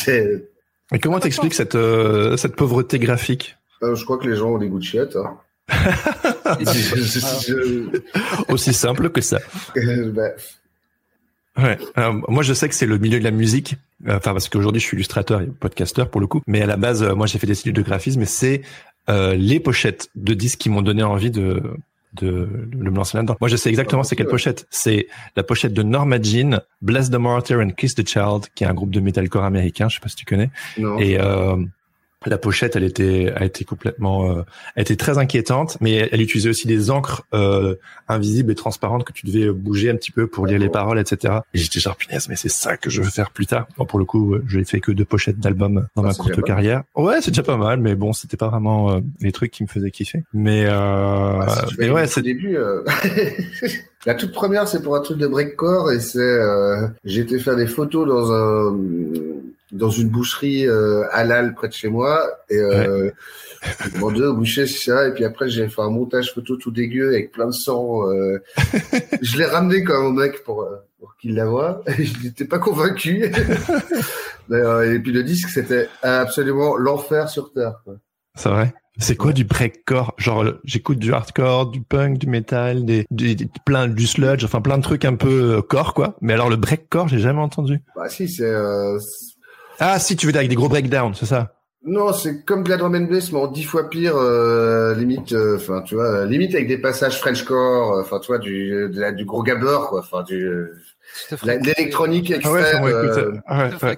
Et 0.92 1.00
comment 1.00 1.20
t'expliques 1.20 1.54
cette 1.54 1.76
euh, 1.76 2.36
cette 2.36 2.56
pauvreté 2.56 3.00
graphique 3.00 3.56
euh, 3.82 3.96
je 3.96 4.04
crois 4.04 4.18
que 4.18 4.28
les 4.28 4.36
gens 4.36 4.50
ont 4.50 4.58
des 4.58 4.68
goûts 4.68 4.80
de 4.80 4.84
chiottes. 4.84 5.16
Hein. 5.16 5.38
Et 6.60 8.52
Aussi 8.52 8.74
simple 8.74 9.10
que 9.10 9.22
ça. 9.22 9.40
je- 9.76 10.10
bah, 10.10 10.30
Ouais. 11.58 11.78
Alors, 11.96 12.14
moi, 12.30 12.42
je 12.44 12.54
sais 12.54 12.70
que 12.70 12.76
c'est 12.76 12.86
le 12.86 12.98
milieu 12.98 13.20
de 13.20 13.24
la 13.24 13.32
musique. 13.32 13.76
Enfin, 14.08 14.32
parce 14.34 14.48
qu'aujourd'hui, 14.50 14.80
je 14.82 14.86
suis 14.86 14.96
illustrateur 14.96 15.42
et 15.42 15.46
podcasteur 15.48 16.10
pour 16.10 16.22
le 16.22 16.28
coup. 16.28 16.42
Mais 16.48 16.62
à 16.62 16.66
la 16.66 16.78
base, 16.78 17.04
moi, 17.04 17.26
j'ai 17.28 17.38
fait 17.40 17.48
des 17.48 17.58
études 17.60 17.76
de 17.76 17.82
graphisme. 17.82 18.22
Et 18.22 18.26
c'est 18.26 18.62
euh, 19.10 19.36
les 19.36 19.60
pochettes 19.60 20.10
de 20.16 20.34
disques 20.34 20.60
qui 20.60 20.70
m'ont 20.70 20.82
donné 20.82 21.04
envie 21.04 21.32
de 21.32 21.62
de, 22.14 22.50
me 22.76 22.90
lancer 22.90 23.18
là-dedans. 23.18 23.38
Moi, 23.40 23.50
je 23.50 23.56
sais 23.56 23.70
exactement 23.70 24.02
Ah, 24.02 24.06
c'est 24.06 24.16
quelle 24.16 24.28
pochette. 24.28 24.68
C'est 24.70 25.08
la 25.36 25.44
pochette 25.44 25.74
de 25.74 25.84
Norma 25.84 26.22
Jean, 26.22 26.62
Bless 26.82 27.10
the 27.10 27.16
Martyr 27.16 27.60
and 27.60 27.72
Kiss 27.72 27.96
the 27.96 28.08
Child, 28.08 28.48
qui 28.56 28.64
est 28.64 28.68
un 28.68 28.74
groupe 28.74 28.92
de 28.92 29.00
metalcore 29.00 29.44
américain. 29.44 29.90
Je 29.90 29.96
sais 29.96 30.02
pas 30.02 30.10
si 30.10 30.16
tu 30.16 30.26
connais. 30.26 30.50
non. 30.78 30.98
Et 31.00 31.20
euh, 31.20 31.58
la 32.26 32.38
pochette, 32.38 32.76
elle 32.76 32.84
était, 32.84 33.34
complètement, 33.66 34.30
euh, 34.30 34.42
elle 34.76 34.82
était 34.82 34.98
très 34.98 35.18
inquiétante, 35.18 35.78
mais 35.80 36.10
elle, 36.12 36.22
utilisait 36.22 36.50
aussi 36.50 36.68
des 36.68 36.92
encres 36.92 37.24
euh, 37.34 37.76
invisibles 38.10 38.52
et 38.52 38.56
transparentes 38.56 39.06
que 39.06 39.14
tu 39.14 39.26
devais 39.26 39.52
bouger 39.52 39.90
un 39.90 39.96
petit 39.96 40.12
peu 40.12 40.28
pour 40.28 40.46
lire 40.46 40.60
les 40.60 40.70
paroles, 40.70 41.00
etc. 41.00 41.36
Et 41.54 41.58
j'étais 41.58 41.80
genre 41.80 41.96
punaise, 41.96 42.28
mais 42.28 42.36
c'est 42.36 42.50
ça 42.50 42.76
que 42.76 42.90
je 42.90 43.02
veux 43.02 43.10
faire 43.10 43.32
plus 43.32 43.46
tard. 43.46 43.68
Bon, 43.78 43.86
pour 43.86 44.00
le 44.00 44.06
coup, 44.06 44.34
euh, 44.34 44.44
je 44.48 44.60
n'ai 44.60 44.66
fait 44.66 44.82
que 44.82 44.92
deux 44.92 45.06
pochettes 45.06 45.40
d'albums 45.40 45.88
dans 45.96 46.04
Ah, 46.04 46.08
ma 46.08 46.14
courte 46.14 46.42
carrière. 46.42 46.84
Ouais, 46.96 47.22
c'est 47.22 47.32
déjà 47.32 47.44
pas 47.44 47.58
mal, 47.58 47.80
mais 47.80 47.96
bon, 47.96 48.12
c'était 48.12 48.38
pas 48.38 48.50
vraiment 48.50 48.92
euh, 48.92 49.00
les 49.22 49.32
trucs 49.32 49.52
qui 49.52 49.64
me 49.64 49.70
faisaient 49.70 49.92
kiffer. 49.92 50.24
Mais, 50.34 50.66
euh, 50.66 50.72
Ah, 50.72 51.66
si 51.70 51.76
mais 51.80 51.90
ouais, 51.90 52.06
c'est 52.08 52.22
début. 52.22 52.58
La 54.06 54.16
toute 54.16 54.32
première, 54.32 54.68
c'est 54.68 54.82
pour 54.82 54.96
un 54.96 55.02
truc 55.02 55.18
de 55.18 55.28
breakcore 55.28 55.92
et 55.92 56.00
c'est. 56.00 56.20
Euh... 56.20 56.88
J'ai 57.04 57.22
été 57.22 57.38
faire 57.38 57.58
des 57.58 57.68
photos 57.68 58.08
dans 58.08 58.32
un 58.32 58.78
dans 59.72 59.90
une 59.90 60.10
boucherie 60.10 60.68
euh, 60.68 61.04
halal 61.12 61.54
près 61.54 61.68
de 61.68 61.74
chez 61.74 61.90
moi 61.90 62.28
et 62.50 62.58
euh, 62.58 63.12
j'ai 63.84 63.92
demandé 63.92 64.22
au 64.22 64.34
boucher 64.36 64.66
si 64.66 64.86
ça 64.86 65.08
et 65.08 65.14
puis 65.14 65.26
après 65.26 65.50
j'ai 65.50 65.68
fait 65.70 65.82
un 65.82 65.90
montage 65.90 66.34
photo 66.34 66.56
tout 66.58 66.72
dégueu 66.72 67.10
avec 67.10 67.32
plein 67.32 67.48
de 67.48 67.52
sang. 67.52 68.10
Euh... 68.10 68.42
je 69.22 69.38
l'ai 69.38 69.46
ramené 69.46 69.84
comme 69.84 70.06
un 70.18 70.22
mec 70.22 70.44
pour 70.44 70.64
euh, 70.64 70.76
pour 71.00 71.16
qu'il 71.18 71.36
la 71.36 71.46
voie. 71.46 71.82
Et 71.98 72.04
je 72.04 72.24
n'étais 72.24 72.46
pas 72.46 72.60
convaincu. 72.60 73.32
Mais, 74.50 74.58
euh, 74.58 74.96
et 74.96 75.00
puis 75.00 75.12
le 75.12 75.24
disque, 75.24 75.50
c'était 75.50 75.88
absolument 76.02 76.76
l'enfer 76.76 77.30
sur 77.30 77.54
terre. 77.54 77.76
C'est 78.36 78.50
vrai. 78.50 78.74
C'est 78.98 79.16
quoi 79.16 79.32
du 79.32 79.46
breakcore? 79.46 80.14
Genre, 80.18 80.44
j'écoute 80.66 81.00
du 81.00 81.14
hardcore, 81.14 81.68
du 81.72 81.80
punk, 81.82 82.18
du 82.18 82.28
metal, 82.28 82.84
des, 82.84 83.06
des, 83.12 83.34
des- 83.36 83.50
plein 83.66 83.88
du 83.88 84.06
sludge, 84.08 84.44
enfin 84.44 84.60
plein 84.60 84.78
de 84.78 84.84
trucs 84.84 85.06
un 85.06 85.16
peu 85.16 85.62
core, 85.62 85.94
quoi. 85.94 86.18
Mais 86.20 86.34
alors 86.34 86.50
le 86.50 86.58
breakcore, 86.58 87.08
j'ai 87.08 87.20
jamais 87.20 87.40
entendu. 87.40 87.80
Bah 87.96 88.10
si, 88.10 88.28
c'est 88.28 88.44
euh, 88.44 89.00
c'est- 89.00 89.29
Ah, 89.80 90.00
si 90.00 90.16
tu 90.16 90.26
veux 90.26 90.32
dire 90.32 90.40
avec 90.40 90.50
des 90.50 90.56
gros 90.56 90.70
breakdowns, 90.70 91.14
c'est 91.16 91.26
ça? 91.26 91.56
Non, 91.86 92.12
c'est 92.12 92.44
comme 92.44 92.64
de 92.64 92.70
la 92.70 92.76
drum 92.78 92.94
and 92.94 93.06
bass, 93.10 93.32
mais 93.32 93.40
en 93.40 93.48
dix 93.48 93.64
fois 93.64 93.90
pire, 93.90 94.18
euh, 94.18 94.94
limite, 94.96 95.32
euh, 95.32 95.56
enfin, 95.56 95.82
tu 95.82 95.96
vois, 95.96 96.04
euh, 96.10 96.26
limite 96.26 96.54
avec 96.54 96.68
des 96.68 96.78
passages 96.78 97.18
Frenchcore, 97.20 97.94
euh, 97.94 98.02
enfin, 98.02 98.20
tu 98.20 98.28
vois, 98.28 98.38
du, 98.38 98.90
de 98.90 99.00
la- 99.00 99.14
du 99.14 99.24
gros 99.24 99.44
gabber, 99.44 99.78
quoi, 99.88 100.02
enfin, 100.02 100.24
du, 100.24 100.46
euh, 100.46 100.76
l'électronique 101.44 102.34
Ah 102.44 102.52
ouais, 102.52 102.60
extrême. 102.60 102.78
ça, 102.80 102.84
ouais, 102.84 102.92
écoute, 102.92 103.18
euh, 103.18 103.32
euh, 103.50 103.70
ouais, 103.70 103.90
ouais. 103.90 103.98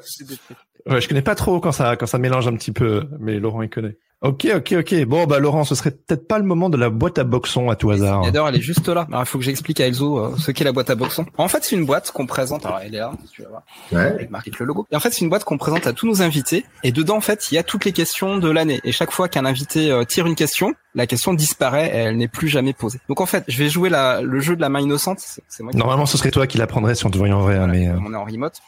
Ouais, 0.93 1.01
je 1.01 1.07
connais 1.07 1.21
pas 1.21 1.35
trop 1.35 1.59
quand 1.59 1.71
ça 1.71 1.95
quand 1.95 2.07
ça 2.07 2.17
mélange 2.17 2.47
un 2.47 2.55
petit 2.55 2.71
peu, 2.71 3.03
mais 3.19 3.39
Laurent 3.39 3.61
il 3.61 3.69
connaît. 3.69 3.97
Ok, 4.21 4.47
ok, 4.55 4.75
ok. 4.77 5.05
Bon, 5.05 5.25
bah 5.25 5.39
Laurent, 5.39 5.63
ce 5.63 5.73
serait 5.73 5.89
peut-être 5.89 6.27
pas 6.27 6.37
le 6.37 6.45
moment 6.45 6.69
de 6.69 6.77
la 6.77 6.91
boîte 6.91 7.17
à 7.17 7.23
boxon 7.23 7.71
à 7.71 7.75
tout 7.75 7.89
hasard. 7.89 8.21
D'ailleurs, 8.21 8.47
elle 8.49 8.55
est 8.55 8.61
juste 8.61 8.87
là. 8.87 9.07
Alors, 9.09 9.23
il 9.23 9.25
faut 9.25 9.39
que 9.39 9.43
j'explique 9.43 9.81
à 9.81 9.87
Elzo 9.87 10.19
euh, 10.19 10.35
ce 10.37 10.51
qu'est 10.51 10.63
la 10.63 10.71
boîte 10.71 10.91
à 10.91 10.95
boxon. 10.95 11.25
En 11.39 11.47
fait, 11.47 11.63
c'est 11.63 11.75
une 11.75 11.87
boîte 11.87 12.11
qu'on 12.11 12.27
présente. 12.27 12.63
Alors, 12.67 12.81
elle 12.83 12.93
est 12.93 12.99
là, 12.99 13.13
si 13.25 13.31
tu 13.31 13.41
vas 13.41 13.49
voir. 13.49 13.63
Ouais. 13.91 14.13
Avec 14.13 14.29
marqué 14.29 14.51
le 14.59 14.65
logo. 14.67 14.85
Et 14.91 14.95
en 14.95 14.99
fait, 14.99 15.09
c'est 15.09 15.21
une 15.21 15.29
boîte 15.29 15.43
qu'on 15.43 15.57
présente 15.57 15.87
à 15.87 15.93
tous 15.93 16.05
nos 16.05 16.21
invités. 16.21 16.65
Et 16.83 16.91
dedans, 16.91 17.17
en 17.17 17.21
fait, 17.21 17.51
il 17.51 17.55
y 17.55 17.57
a 17.57 17.63
toutes 17.63 17.83
les 17.83 17.93
questions 17.93 18.37
de 18.37 18.47
l'année. 18.47 18.79
Et 18.83 18.91
chaque 18.91 19.09
fois 19.09 19.27
qu'un 19.27 19.43
invité 19.43 19.89
euh, 19.89 20.03
tire 20.03 20.27
une 20.27 20.35
question, 20.35 20.75
la 20.93 21.07
question 21.07 21.33
disparaît 21.33 21.87
et 21.87 21.97
elle 21.97 22.17
n'est 22.17 22.27
plus 22.27 22.47
jamais 22.47 22.73
posée. 22.73 22.99
Donc, 23.09 23.21
en 23.21 23.25
fait, 23.25 23.43
je 23.47 23.57
vais 23.57 23.69
jouer 23.69 23.89
la, 23.89 24.21
le 24.21 24.39
jeu 24.39 24.55
de 24.55 24.61
la 24.61 24.69
main 24.69 24.81
innocente. 24.81 25.17
Moi 25.61 25.71
Normalement, 25.73 26.05
ce 26.05 26.19
serait 26.19 26.29
toi 26.29 26.45
qui 26.45 26.59
l'apprendrais 26.59 26.93
si 26.93 27.07
on 27.07 27.09
te 27.09 27.17
voyait 27.17 27.33
en 27.33 27.41
vrai, 27.41 27.55
hein, 27.55 27.65
mais 27.65 27.87
euh, 27.87 27.97
on 28.05 28.13
est 28.13 28.17
en 28.17 28.25
remote. 28.25 28.61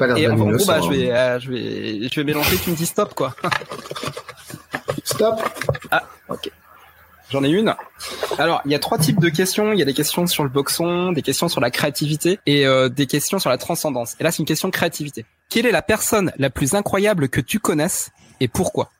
Pas 0.00 0.18
Et 0.18 0.26
en 0.26 0.34
gros, 0.34 0.50
bah, 0.66 0.80
je 0.80 0.86
hein. 0.86 0.90
vais, 0.90 1.12
euh, 1.12 1.38
je 1.38 1.50
vais, 1.52 2.08
je 2.08 2.20
vais 2.20 2.24
mélanger. 2.24 2.56
Tu 2.56 2.72
me 2.72 2.74
dis 2.74 2.86
stop, 2.86 3.14
quoi. 3.14 3.36
Stop. 5.04 5.40
J'en 7.30 7.42
ai 7.42 7.48
une. 7.48 7.74
Alors, 8.38 8.62
il 8.64 8.70
y 8.70 8.74
a 8.74 8.78
trois 8.78 8.98
types 8.98 9.20
de 9.20 9.28
questions. 9.28 9.72
Il 9.72 9.78
y 9.78 9.82
a 9.82 9.84
des 9.84 9.94
questions 9.94 10.26
sur 10.26 10.44
le 10.44 10.48
boxon, 10.48 11.10
des 11.12 11.22
questions 11.22 11.48
sur 11.48 11.60
la 11.60 11.70
créativité 11.70 12.38
et 12.46 12.66
euh, 12.66 12.88
des 12.88 13.06
questions 13.06 13.38
sur 13.38 13.50
la 13.50 13.58
transcendance. 13.58 14.14
Et 14.20 14.24
là, 14.24 14.30
c'est 14.30 14.38
une 14.38 14.46
question 14.46 14.68
de 14.68 14.72
créativité. 14.72 15.24
Quelle 15.48 15.66
est 15.66 15.72
la 15.72 15.82
personne 15.82 16.32
la 16.38 16.50
plus 16.50 16.74
incroyable 16.74 17.28
que 17.28 17.40
tu 17.40 17.58
connaisses 17.58 18.10
et 18.40 18.46
pourquoi? 18.46 18.90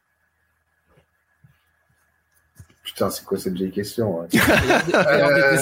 Putain, 2.83 3.11
c'est 3.11 3.25
quoi 3.25 3.39
cette 3.39 3.55
vieille 3.55 3.73
question 3.73 4.27
Euh, 4.95 5.57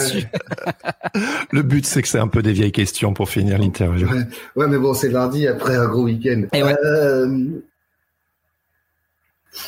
le 1.50 1.62
but 1.62 1.86
c'est 1.86 2.02
que 2.02 2.08
c'est 2.08 2.18
un 2.18 2.28
peu 2.28 2.42
des 2.42 2.52
vieilles 2.52 2.72
questions 2.72 3.14
pour 3.14 3.28
finir 3.28 3.58
l'interview. 3.58 4.06
Ouais, 4.08 4.26
ouais, 4.56 4.66
mais 4.68 4.78
bon, 4.78 4.94
c'est 4.94 5.08
lundi 5.08 5.46
après 5.48 5.74
un 5.74 5.86
gros 5.86 6.04
week-end. 6.04 6.44
Ouais. 6.52 6.76
Euh, 6.84 7.48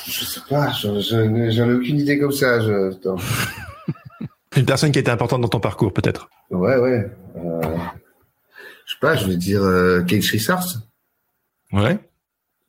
Je 0.06 0.24
sais 0.24 0.40
pas, 0.48 0.70
je- 0.72 1.00
je- 1.00 1.50
j'en 1.52 1.70
ai 1.70 1.74
aucune 1.74 1.98
idée 2.00 2.18
comme 2.18 2.32
ça. 2.32 2.60
Je... 2.60 2.92
Une 4.56 4.64
personne 4.66 4.90
qui 4.90 4.98
a 4.98 5.00
été 5.02 5.10
importante 5.10 5.42
dans 5.42 5.48
ton 5.48 5.60
parcours, 5.60 5.92
peut-être. 5.92 6.28
Ouais, 6.50 6.76
ouais. 6.76 7.10
Euh... 7.36 7.60
Je 8.86 8.92
sais 8.92 8.98
pas, 9.00 9.16
je 9.16 9.26
vais 9.26 9.36
dire 9.36 9.62
euh, 9.62 10.02
Kate 10.02 10.24
Richards. 10.24 10.64
Ouais. 11.72 11.98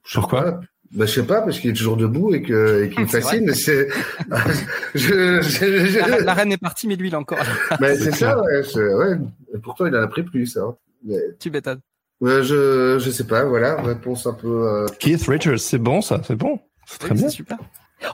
Je 0.03 0.13
sais 0.13 0.20
Pourquoi 0.20 0.41
pas. 0.43 0.59
Bah, 0.91 1.05
je 1.05 1.11
sais 1.11 1.24
pas, 1.26 1.41
parce 1.41 1.59
qu'il 1.59 1.70
est 1.72 1.74
toujours 1.74 1.97
debout 1.97 2.34
et 2.34 2.41
qu'il 2.41 2.53
me 2.99 3.07
C'est 3.07 3.22
fascine. 3.22 3.53
C'est. 3.53 3.88
je, 4.95 5.41
je, 5.41 5.86
je- 5.86 5.99
La, 6.09 6.20
la 6.22 6.34
reine 6.34 6.51
est 6.51 6.57
partie, 6.57 6.88
mais 6.88 6.95
lui, 6.95 7.07
il 7.09 7.13
est 7.13 7.18
encore. 7.18 7.38
là. 7.39 7.78
Mais 7.80 7.95
C'est 7.97 8.11
ça, 8.15 8.39
ouais, 8.41 8.61
ouais. 8.76 9.18
Et 9.53 9.57
pourtant, 9.59 9.86
il 9.86 9.95
en 9.95 10.01
a 10.01 10.07
pris 10.07 10.24
plus. 10.24 10.57
Hein. 10.57 10.76
Mais, 11.03 11.18
tu 11.39 11.51
m'étonnes. 11.51 11.80
ouais, 12.22 12.43
je, 12.43 12.97
je 12.99 13.11
sais 13.11 13.26
pas, 13.28 13.43
voilà, 13.45 13.82
réponse 13.82 14.26
un 14.28 14.34
peu. 14.34 14.68
euh, 14.68 14.88
Keith 14.99 15.24
Richards, 15.28 15.59
c'est 15.59 15.78
bon 15.78 16.01
ça, 16.01 16.22
c'est 16.26 16.36
bon. 16.36 16.59
C'est 16.88 16.97
très 16.99 17.11
Oui, 17.11 17.17
bien. 17.19 17.29
Super. 17.29 17.57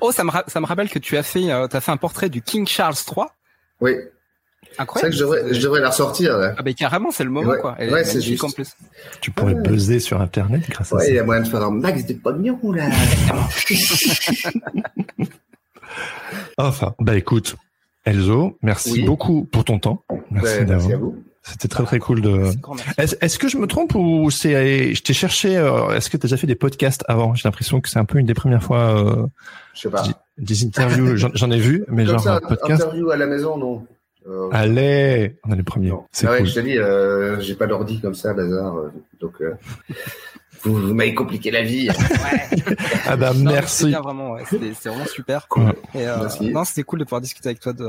Oh, 0.01 0.11
ça 0.11 0.23
me, 0.23 0.31
ra- 0.31 0.43
ça 0.47 0.59
me 0.59 0.65
rappelle 0.65 0.89
que 0.89 0.97
tu 0.99 1.15
as 1.15 1.23
fait, 1.23 1.51
euh, 1.51 1.67
t'as 1.67 1.79
fait 1.81 1.91
un 1.91 1.97
portrait 1.97 2.29
du 2.29 2.41
King 2.41 2.65
Charles 2.67 2.95
III. 2.95 3.25
Oui, 3.81 3.91
c'est 3.91 3.99
vrai 3.99 4.75
Incroyable. 4.79 5.11
que 5.11 5.15
je 5.17 5.23
devrais, 5.23 5.53
je 5.53 5.61
devrais 5.61 5.79
la 5.81 5.89
ressortir. 5.89 6.37
Là. 6.37 6.55
Ah 6.57 6.63
ben 6.63 6.73
carrément, 6.73 7.11
c'est 7.11 7.23
le 7.23 7.29
moment 7.29 7.51
Ouais, 7.51 7.59
quoi. 7.59 7.75
Elle 7.77 7.91
ouais, 7.93 8.03
c'est 8.03 8.21
juste. 8.21 8.43
en 8.43 8.49
plus. 8.49 8.71
Tu 9.21 9.29
pourrais 9.31 9.53
Ouais. 9.53 9.61
buzzer 9.61 9.99
sur 9.99 10.19
Internet 10.21 10.67
grâce 10.69 10.91
à 10.91 10.95
Ouais, 10.95 11.03
ça. 11.05 11.09
il 11.09 11.15
y 11.15 11.19
a 11.19 11.23
moyen 11.23 11.41
de 11.43 11.47
faire 11.47 11.61
un 11.61 11.69
max 11.71 12.05
de 12.05 12.13
pognon 12.13 12.59
là. 12.71 12.87
Enfin, 16.57 16.95
bah 16.99 17.15
écoute, 17.15 17.55
Elzo, 18.05 18.57
merci 18.61 18.91
Oui. 18.93 19.03
beaucoup 19.05 19.45
pour 19.45 19.63
ton 19.65 19.79
temps. 19.79 20.03
Merci 20.31 20.59
Ouais, 20.59 20.65
d'avoir. 20.65 20.77
merci 20.87 20.93
à 20.93 20.97
vous. 20.97 21.23
C'était 21.45 21.67
très 21.67 21.83
très 21.83 21.99
cool 21.99 22.21
de. 22.21 22.51
Est-ce 22.97 23.37
que 23.37 23.49
je 23.49 23.57
me 23.57 23.67
trompe 23.67 23.95
ou 23.95 24.31
c'est 24.31 24.93
je 24.95 25.01
t'ai 25.03 25.13
cherché 25.13 25.57
euh, 25.57 25.89
Est-ce 25.93 26.09
que 26.09 26.15
tu 26.15 26.21
as 26.25 26.27
déjà 26.27 26.37
fait 26.37 26.47
des 26.47 26.55
podcasts 26.55 27.03
avant? 27.09 27.35
J'ai 27.35 27.47
l'impression 27.47 27.81
que 27.81 27.89
c'est 27.89 27.99
un 27.99 28.05
peu 28.05 28.17
une 28.17 28.25
des 28.25 28.33
premières 28.33 28.63
fois 28.63 28.97
euh, 28.97 29.27
Je 29.73 29.81
sais 29.81 29.89
pas. 29.89 30.03
des 30.37 30.63
interviews. 30.63 31.17
J'en 31.17 31.29
j'en 31.33 31.51
ai 31.51 31.59
vu, 31.59 31.83
mais 31.89 32.05
Comme 32.05 32.13
genre 32.13 32.23
ça, 32.23 32.35
un 32.35 32.39
podcast. 32.39 32.83
interview 32.83 33.09
à 33.11 33.17
la 33.17 33.25
maison, 33.25 33.57
non. 33.57 33.85
Euh, 34.27 34.49
Allez, 34.51 35.37
on 35.43 35.51
est 35.51 35.55
les 35.57 35.63
premiers. 35.63 35.89
non. 35.89 36.05
C'est 36.11 36.27
Ah 36.27 36.31
ouais, 36.31 36.45
je 36.45 36.53
te 36.55 36.59
dis, 36.61 36.77
euh, 36.77 37.39
j'ai 37.41 37.55
pas 37.55 37.67
d'ordi 37.67 37.99
comme 37.99 38.13
ça, 38.15 38.33
bazar. 38.33 38.75
euh, 38.77 38.89
donc, 39.19 39.41
euh, 39.41 39.53
vous, 40.63 40.75
vous 40.75 40.93
m'avez 40.93 41.13
compliqué 41.13 41.51
la 41.51 41.61
vie. 41.63 41.89
Ah 43.05 43.17
bah 43.17 43.33
Non, 43.33 43.43
mais 43.43 43.49
c'est 43.49 43.53
merci. 43.53 43.85
bien, 43.87 43.99
vraiment, 44.01 44.31
ouais, 44.31 44.43
c'était 44.49 44.71
c'est 44.79 44.87
vraiment 44.89 45.05
super. 45.05 45.47
Cool. 45.49 45.73
Et, 45.93 46.07
euh, 46.07 46.17
Merci. 46.21 46.51
non, 46.51 46.63
c'était 46.63 46.83
cool 46.83 46.99
de 46.99 47.03
pouvoir 47.03 47.19
discuter 47.19 47.49
avec 47.49 47.59
toi 47.59 47.73
de, 47.73 47.83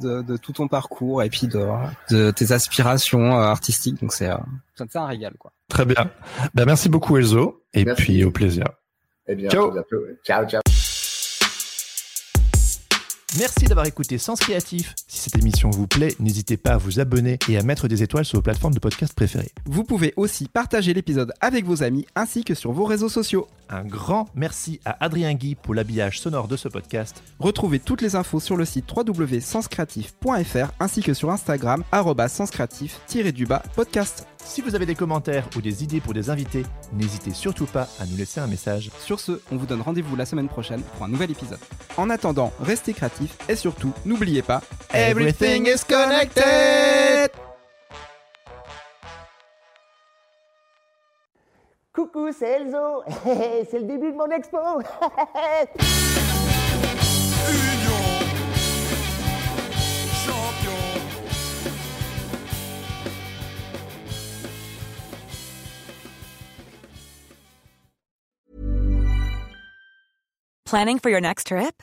de, 0.00 0.22
de 0.22 0.36
tout 0.36 0.52
ton 0.52 0.68
parcours 0.68 1.22
et 1.24 1.28
puis 1.28 1.48
de, 1.48 1.66
de 2.10 2.30
tes 2.30 2.52
aspirations 2.52 3.36
euh, 3.36 3.42
artistiques. 3.42 4.00
Donc 4.00 4.12
c'est 4.12 4.30
euh, 4.30 4.36
c'est 4.76 4.94
un 4.96 5.06
régal 5.06 5.32
quoi. 5.38 5.50
Très 5.68 5.84
bien. 5.84 6.08
Bah 6.54 6.64
merci 6.66 6.88
beaucoup 6.88 7.16
Elzo 7.16 7.62
et 7.74 7.84
Merci. 7.84 8.02
puis 8.02 8.24
au 8.24 8.30
plaisir. 8.30 8.64
Eh 9.26 9.34
bien, 9.34 9.50
Ciao. 9.50 9.72
bientôt. 9.72 9.98
Ciao, 10.24 10.46
ciao. 10.46 10.60
Merci 13.38 13.66
d'avoir 13.66 13.86
écouté 13.86 14.18
Sens 14.18 14.40
Créatif. 14.40 14.92
Si 15.06 15.20
cette 15.20 15.38
émission 15.38 15.70
vous 15.70 15.86
plaît, 15.86 16.16
n'hésitez 16.18 16.56
pas 16.56 16.72
à 16.72 16.76
vous 16.78 16.98
abonner 16.98 17.38
et 17.48 17.56
à 17.58 17.62
mettre 17.62 17.86
des 17.86 18.02
étoiles 18.02 18.24
sur 18.24 18.38
vos 18.38 18.42
plateformes 18.42 18.74
de 18.74 18.80
podcast 18.80 19.14
préférées. 19.14 19.52
Vous 19.66 19.84
pouvez 19.84 20.12
aussi 20.16 20.48
partager 20.48 20.92
l'épisode 20.94 21.32
avec 21.40 21.64
vos 21.64 21.84
amis 21.84 22.06
ainsi 22.16 22.42
que 22.42 22.54
sur 22.54 22.72
vos 22.72 22.84
réseaux 22.84 23.08
sociaux. 23.08 23.46
Un 23.68 23.84
grand 23.84 24.26
merci 24.34 24.80
à 24.84 25.04
Adrien 25.04 25.34
Guy 25.34 25.54
pour 25.54 25.74
l'habillage 25.74 26.18
sonore 26.18 26.48
de 26.48 26.56
ce 26.56 26.66
podcast. 26.66 27.22
Retrouvez 27.38 27.78
toutes 27.78 28.02
les 28.02 28.16
infos 28.16 28.40
sur 28.40 28.56
le 28.56 28.64
site 28.64 28.86
www.senscreatif.fr 28.90 30.72
ainsi 30.80 31.00
que 31.00 31.14
sur 31.14 31.30
Instagram 31.30 31.84
senscreatif-du-bas 32.28 33.62
podcast. 33.76 34.26
Si 34.44 34.62
vous 34.62 34.74
avez 34.74 34.86
des 34.86 34.94
commentaires 34.94 35.48
ou 35.54 35.60
des 35.60 35.84
idées 35.84 36.00
pour 36.00 36.14
des 36.14 36.30
invités, 36.30 36.64
n'hésitez 36.94 37.32
surtout 37.32 37.66
pas 37.66 37.88
à 38.00 38.06
nous 38.06 38.16
laisser 38.16 38.40
un 38.40 38.46
message. 38.46 38.90
Sur 38.98 39.20
ce, 39.20 39.40
on 39.52 39.56
vous 39.56 39.66
donne 39.66 39.82
rendez-vous 39.82 40.16
la 40.16 40.26
semaine 40.26 40.48
prochaine 40.48 40.82
pour 40.82 41.04
un 41.04 41.08
nouvel 41.08 41.30
épisode. 41.30 41.58
En 41.96 42.08
attendant, 42.10 42.52
restez 42.58 42.94
créatifs 42.94 43.19
et 43.48 43.56
surtout, 43.56 43.92
n'oubliez 44.04 44.42
pas, 44.42 44.60
Everything 44.92 45.66
is 45.66 45.84
connected 45.88 47.30
Coucou, 51.92 52.30
c'est 52.32 52.48
Elzo. 52.48 53.02
c'est 53.70 53.80
le 53.80 53.84
début 53.84 54.12
de 54.12 54.16
mon 54.16 54.30
expo. 54.30 54.58
Planning 70.64 71.00
for 71.00 71.10
your 71.10 71.20
next 71.20 71.48
trip? 71.48 71.82